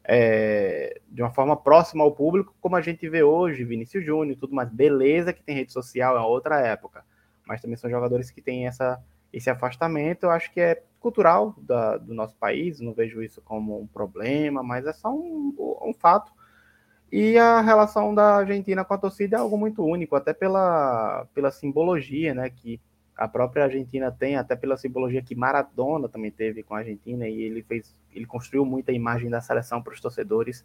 é, 0.04 0.98
de 1.08 1.22
uma 1.22 1.30
forma 1.30 1.56
próxima 1.56 2.02
ao 2.02 2.12
público, 2.12 2.54
como 2.60 2.76
a 2.76 2.80
gente 2.80 3.08
vê 3.08 3.22
hoje, 3.22 3.64
Vinícius 3.64 4.04
Júnior 4.04 4.38
tudo 4.38 4.54
mais. 4.54 4.70
Beleza 4.70 5.32
que 5.32 5.42
tem 5.42 5.54
rede 5.54 5.72
social, 5.72 6.16
é 6.16 6.20
outra 6.20 6.60
época. 6.60 7.04
Mas 7.46 7.60
também 7.60 7.76
são 7.76 7.90
jogadores 7.90 8.30
que 8.30 8.40
têm 8.40 8.66
essa, 8.66 9.02
esse 9.32 9.50
afastamento. 9.50 10.24
Eu 10.24 10.30
acho 10.30 10.50
que 10.52 10.60
é 10.60 10.82
cultural 10.98 11.54
da, 11.58 11.96
do 11.96 12.14
nosso 12.14 12.36
país, 12.36 12.80
não 12.80 12.92
vejo 12.92 13.22
isso 13.22 13.42
como 13.42 13.80
um 13.80 13.86
problema, 13.86 14.62
mas 14.62 14.86
é 14.86 14.92
só 14.92 15.12
um, 15.12 15.54
um 15.82 15.92
fato 15.92 16.32
e 17.12 17.36
a 17.36 17.60
relação 17.60 18.14
da 18.14 18.36
Argentina 18.36 18.84
com 18.84 18.94
a 18.94 18.98
torcida 18.98 19.36
é 19.36 19.40
algo 19.40 19.58
muito 19.58 19.84
único, 19.84 20.14
até 20.14 20.32
pela, 20.32 21.26
pela 21.34 21.50
simbologia, 21.50 22.32
né, 22.34 22.48
que 22.50 22.80
a 23.16 23.26
própria 23.26 23.64
Argentina 23.64 24.10
tem, 24.10 24.36
até 24.36 24.54
pela 24.56 24.76
simbologia 24.76 25.20
que 25.20 25.34
Maradona 25.34 26.08
também 26.08 26.30
teve 26.30 26.62
com 26.62 26.74
a 26.74 26.78
Argentina, 26.78 27.28
e 27.28 27.42
ele 27.42 27.62
fez, 27.62 27.94
ele 28.14 28.26
construiu 28.26 28.64
muita 28.64 28.92
imagem 28.92 29.28
da 29.28 29.40
seleção 29.40 29.82
para 29.82 29.92
os 29.92 30.00
torcedores 30.00 30.64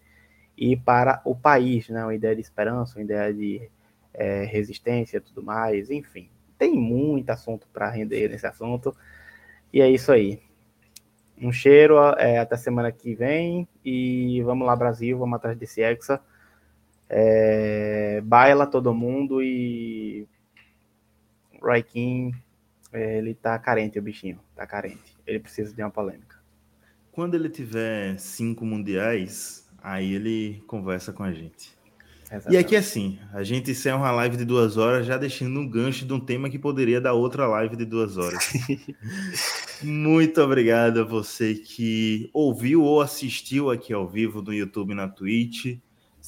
e 0.57 0.77
para 0.77 1.21
o 1.25 1.35
país, 1.35 1.89
né, 1.89 2.03
uma 2.03 2.15
ideia 2.15 2.35
de 2.35 2.41
esperança, 2.41 2.97
uma 2.97 3.03
ideia 3.03 3.33
de 3.33 3.69
é, 4.13 4.45
resistência, 4.45 5.19
tudo 5.19 5.43
mais, 5.43 5.89
enfim, 5.89 6.29
tem 6.57 6.73
muito 6.75 7.29
assunto 7.31 7.67
para 7.73 7.89
render 7.89 8.29
nesse 8.29 8.47
assunto, 8.47 8.95
e 9.73 9.81
é 9.81 9.89
isso 9.89 10.11
aí. 10.11 10.39
Um 11.37 11.51
cheiro 11.51 11.97
é, 12.17 12.37
até 12.37 12.55
semana 12.55 12.91
que 12.91 13.13
vem 13.13 13.67
e 13.83 14.41
vamos 14.43 14.65
lá 14.65 14.73
Brasil, 14.73 15.17
vamos 15.17 15.35
atrás 15.35 15.57
desse 15.57 15.81
Hexa. 15.81 16.21
É, 17.09 18.21
baila 18.21 18.65
todo 18.65 18.93
mundo 18.93 19.41
e 19.41 20.27
Raikin, 21.61 22.31
é, 22.91 23.17
ele 23.17 23.33
tá 23.33 23.57
carente, 23.59 23.99
o 23.99 24.01
bichinho, 24.01 24.39
tá 24.55 24.65
carente. 24.65 25.15
Ele 25.25 25.39
precisa 25.39 25.73
de 25.73 25.81
uma 25.81 25.91
polêmica. 25.91 26.39
Quando 27.11 27.35
ele 27.35 27.49
tiver 27.49 28.17
cinco 28.19 28.65
mundiais, 28.65 29.69
aí 29.81 30.13
ele 30.13 30.63
conversa 30.67 31.13
com 31.13 31.23
a 31.23 31.31
gente. 31.31 31.75
Exatamente. 32.25 32.53
E 32.53 32.57
aqui 32.57 32.75
assim, 32.75 33.19
a 33.33 33.43
gente 33.43 33.71
encerra 33.71 33.97
uma 33.97 34.11
live 34.11 34.35
de 34.35 34.45
duas 34.45 34.77
horas 34.77 35.05
já 35.05 35.17
deixando 35.17 35.59
um 35.59 35.67
gancho 35.67 36.05
de 36.05 36.13
um 36.13 36.19
tema 36.19 36.49
que 36.49 36.57
poderia 36.57 36.99
dar 36.99 37.13
outra 37.13 37.47
live 37.47 37.75
de 37.75 37.85
duas 37.85 38.17
horas. 38.17 38.51
Muito 39.83 40.41
obrigado 40.41 41.01
a 41.01 41.03
você 41.03 41.53
que 41.53 42.29
ouviu 42.33 42.81
ou 42.81 42.99
assistiu 42.99 43.69
aqui 43.69 43.93
ao 43.93 44.07
vivo 44.07 44.41
no 44.41 44.53
YouTube 44.53 44.91
e 44.91 44.95
na 44.95 45.07
Twitch. 45.07 45.77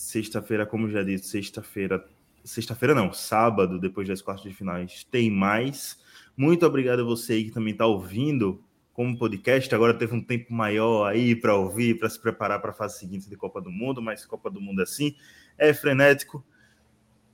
Sexta-feira, 0.08 0.66
como 0.66 0.90
já 0.90 1.04
disse, 1.04 1.28
sexta-feira. 1.28 2.08
Sexta-feira 2.42 2.96
não, 2.96 3.12
sábado, 3.12 3.78
depois 3.78 4.08
das 4.08 4.22
quartas 4.22 4.46
de 4.50 4.54
finais, 4.54 5.04
tem 5.12 5.30
mais. 5.30 6.02
Muito 6.38 6.66
obrigado 6.66 7.02
a 7.02 7.04
você 7.04 7.34
aí 7.34 7.44
que 7.44 7.52
também 7.52 7.74
está 7.74 7.86
ouvindo 7.86 8.64
como 8.94 9.18
podcast. 9.18 9.76
Agora 9.76 9.94
teve 9.94 10.16
um 10.16 10.24
tempo 10.24 10.54
maior 10.54 11.08
aí 11.08 11.36
para 11.36 11.58
ouvir, 11.58 12.00
para 12.00 12.10
se 12.10 12.18
preparar 12.22 12.62
para 12.62 12.72
a 12.72 12.74
fase 12.74 12.98
seguinte 12.98 13.30
de 13.30 13.36
Copa 13.36 13.60
do 13.60 13.70
Mundo, 13.70 14.02
mas 14.02 14.26
Copa 14.26 14.50
do 14.50 14.62
Mundo 14.62 14.80
é 14.80 14.84
assim 14.84 15.14
é 15.58 15.74
frenético. 15.74 16.42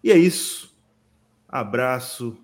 E 0.04 0.12
é 0.12 0.18
isso. 0.18 0.76
Abraço 1.48 2.36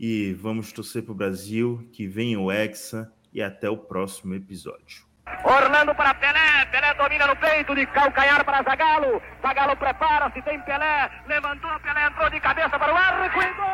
e 0.00 0.32
vamos 0.32 0.72
torcer 0.72 1.04
para 1.04 1.12
o 1.12 1.14
Brasil, 1.14 1.88
que 1.92 2.08
venha 2.08 2.40
o 2.40 2.50
Hexa 2.50 3.12
e 3.32 3.40
até 3.40 3.70
o 3.70 3.78
próximo 3.78 4.34
episódio. 4.34 5.06
Orlando 5.46 5.94
para 5.94 6.14
Pelé, 6.14 6.66
Pelé 6.72 6.94
domina 6.94 7.26
no 7.26 7.36
peito, 7.36 7.74
de 7.74 7.86
calcanhar 7.86 8.44
para 8.44 8.62
Zagalo, 8.64 9.22
Zagalo 9.40 9.76
prepara-se, 9.76 10.42
tem 10.42 10.60
Pelé, 10.60 11.08
levantou, 11.26 11.70
Pelé 11.80 12.06
entrou 12.06 12.28
de 12.30 12.40
cabeça 12.40 12.76
para 12.78 12.92
o 12.92 12.96
arco 12.96 13.24
e 13.24 13.28
gol! 13.54 13.66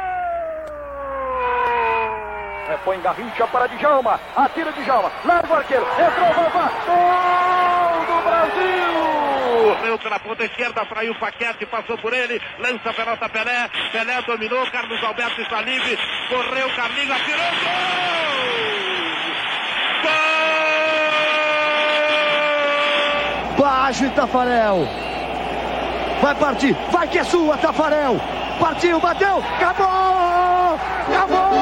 Repõe 2.69 3.01
Garrincha 3.01 3.47
para 3.47 3.67
Djalma, 3.69 4.21
atira 4.37 4.73
Djalma, 4.73 5.11
larga 5.25 5.53
o 5.53 5.57
arqueiro, 5.57 5.87
entrou, 5.93 6.33
Vavá, 6.35 6.71
gol 6.87 8.05
do 8.07 8.23
Brasil! 8.23 8.93
Correu 9.75 9.99
pela 9.99 10.19
ponta 10.21 10.45
esquerda, 10.45 10.85
fraiu 10.85 11.13
o 11.13 11.19
Paquete, 11.19 11.67
passou 11.67 11.97
por 11.99 12.13
ele, 12.13 12.41
lança 12.59 12.91
a 12.91 12.95
pelota 12.95 13.29
Pelé, 13.31 13.71
Pelé 13.93 14.21
dominou, 14.23 14.71
Carlos 14.71 15.03
Alberto 15.03 15.41
está 15.41 15.63
livre, 15.63 15.99
correu, 16.29 16.69
Carlinhos, 16.77 17.17
atirou, 17.17 17.51
gol! 17.63 17.73
Gol! 20.03 20.32
Baixo 23.63 24.11
Tafarel, 24.11 24.89
vai 26.21 26.35
partir, 26.35 26.77
vai 26.91 27.07
que 27.07 27.21
é 27.21 27.23
sua, 27.23 27.57
Tafarel, 27.57 28.21
partiu, 28.59 28.99
bateu, 28.99 29.39
acabou! 29.39 30.81
Acabou! 31.09 31.53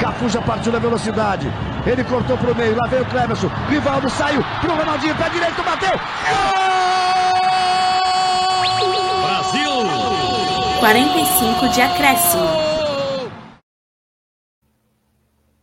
Cafu 0.00 0.26
já 0.30 0.40
partiu 0.40 0.72
na 0.72 0.78
velocidade. 0.78 1.52
Ele 1.86 2.02
cortou 2.04 2.38
para 2.38 2.52
o 2.52 2.54
meio. 2.54 2.74
Lá 2.74 2.88
veio 2.88 3.02
o 3.02 3.06
Clemerson. 3.06 3.50
Rivaldo 3.68 4.08
saiu 4.08 4.42
pro 4.62 4.74
Ronaldinho. 4.74 5.14
Pé 5.14 5.28
direito, 5.28 5.62
bateu. 5.62 6.00
Gol! 6.30 6.54
Brasil! 9.28 9.70
45 10.80 11.68
de 11.68 11.82
acréscimo. 11.82 12.63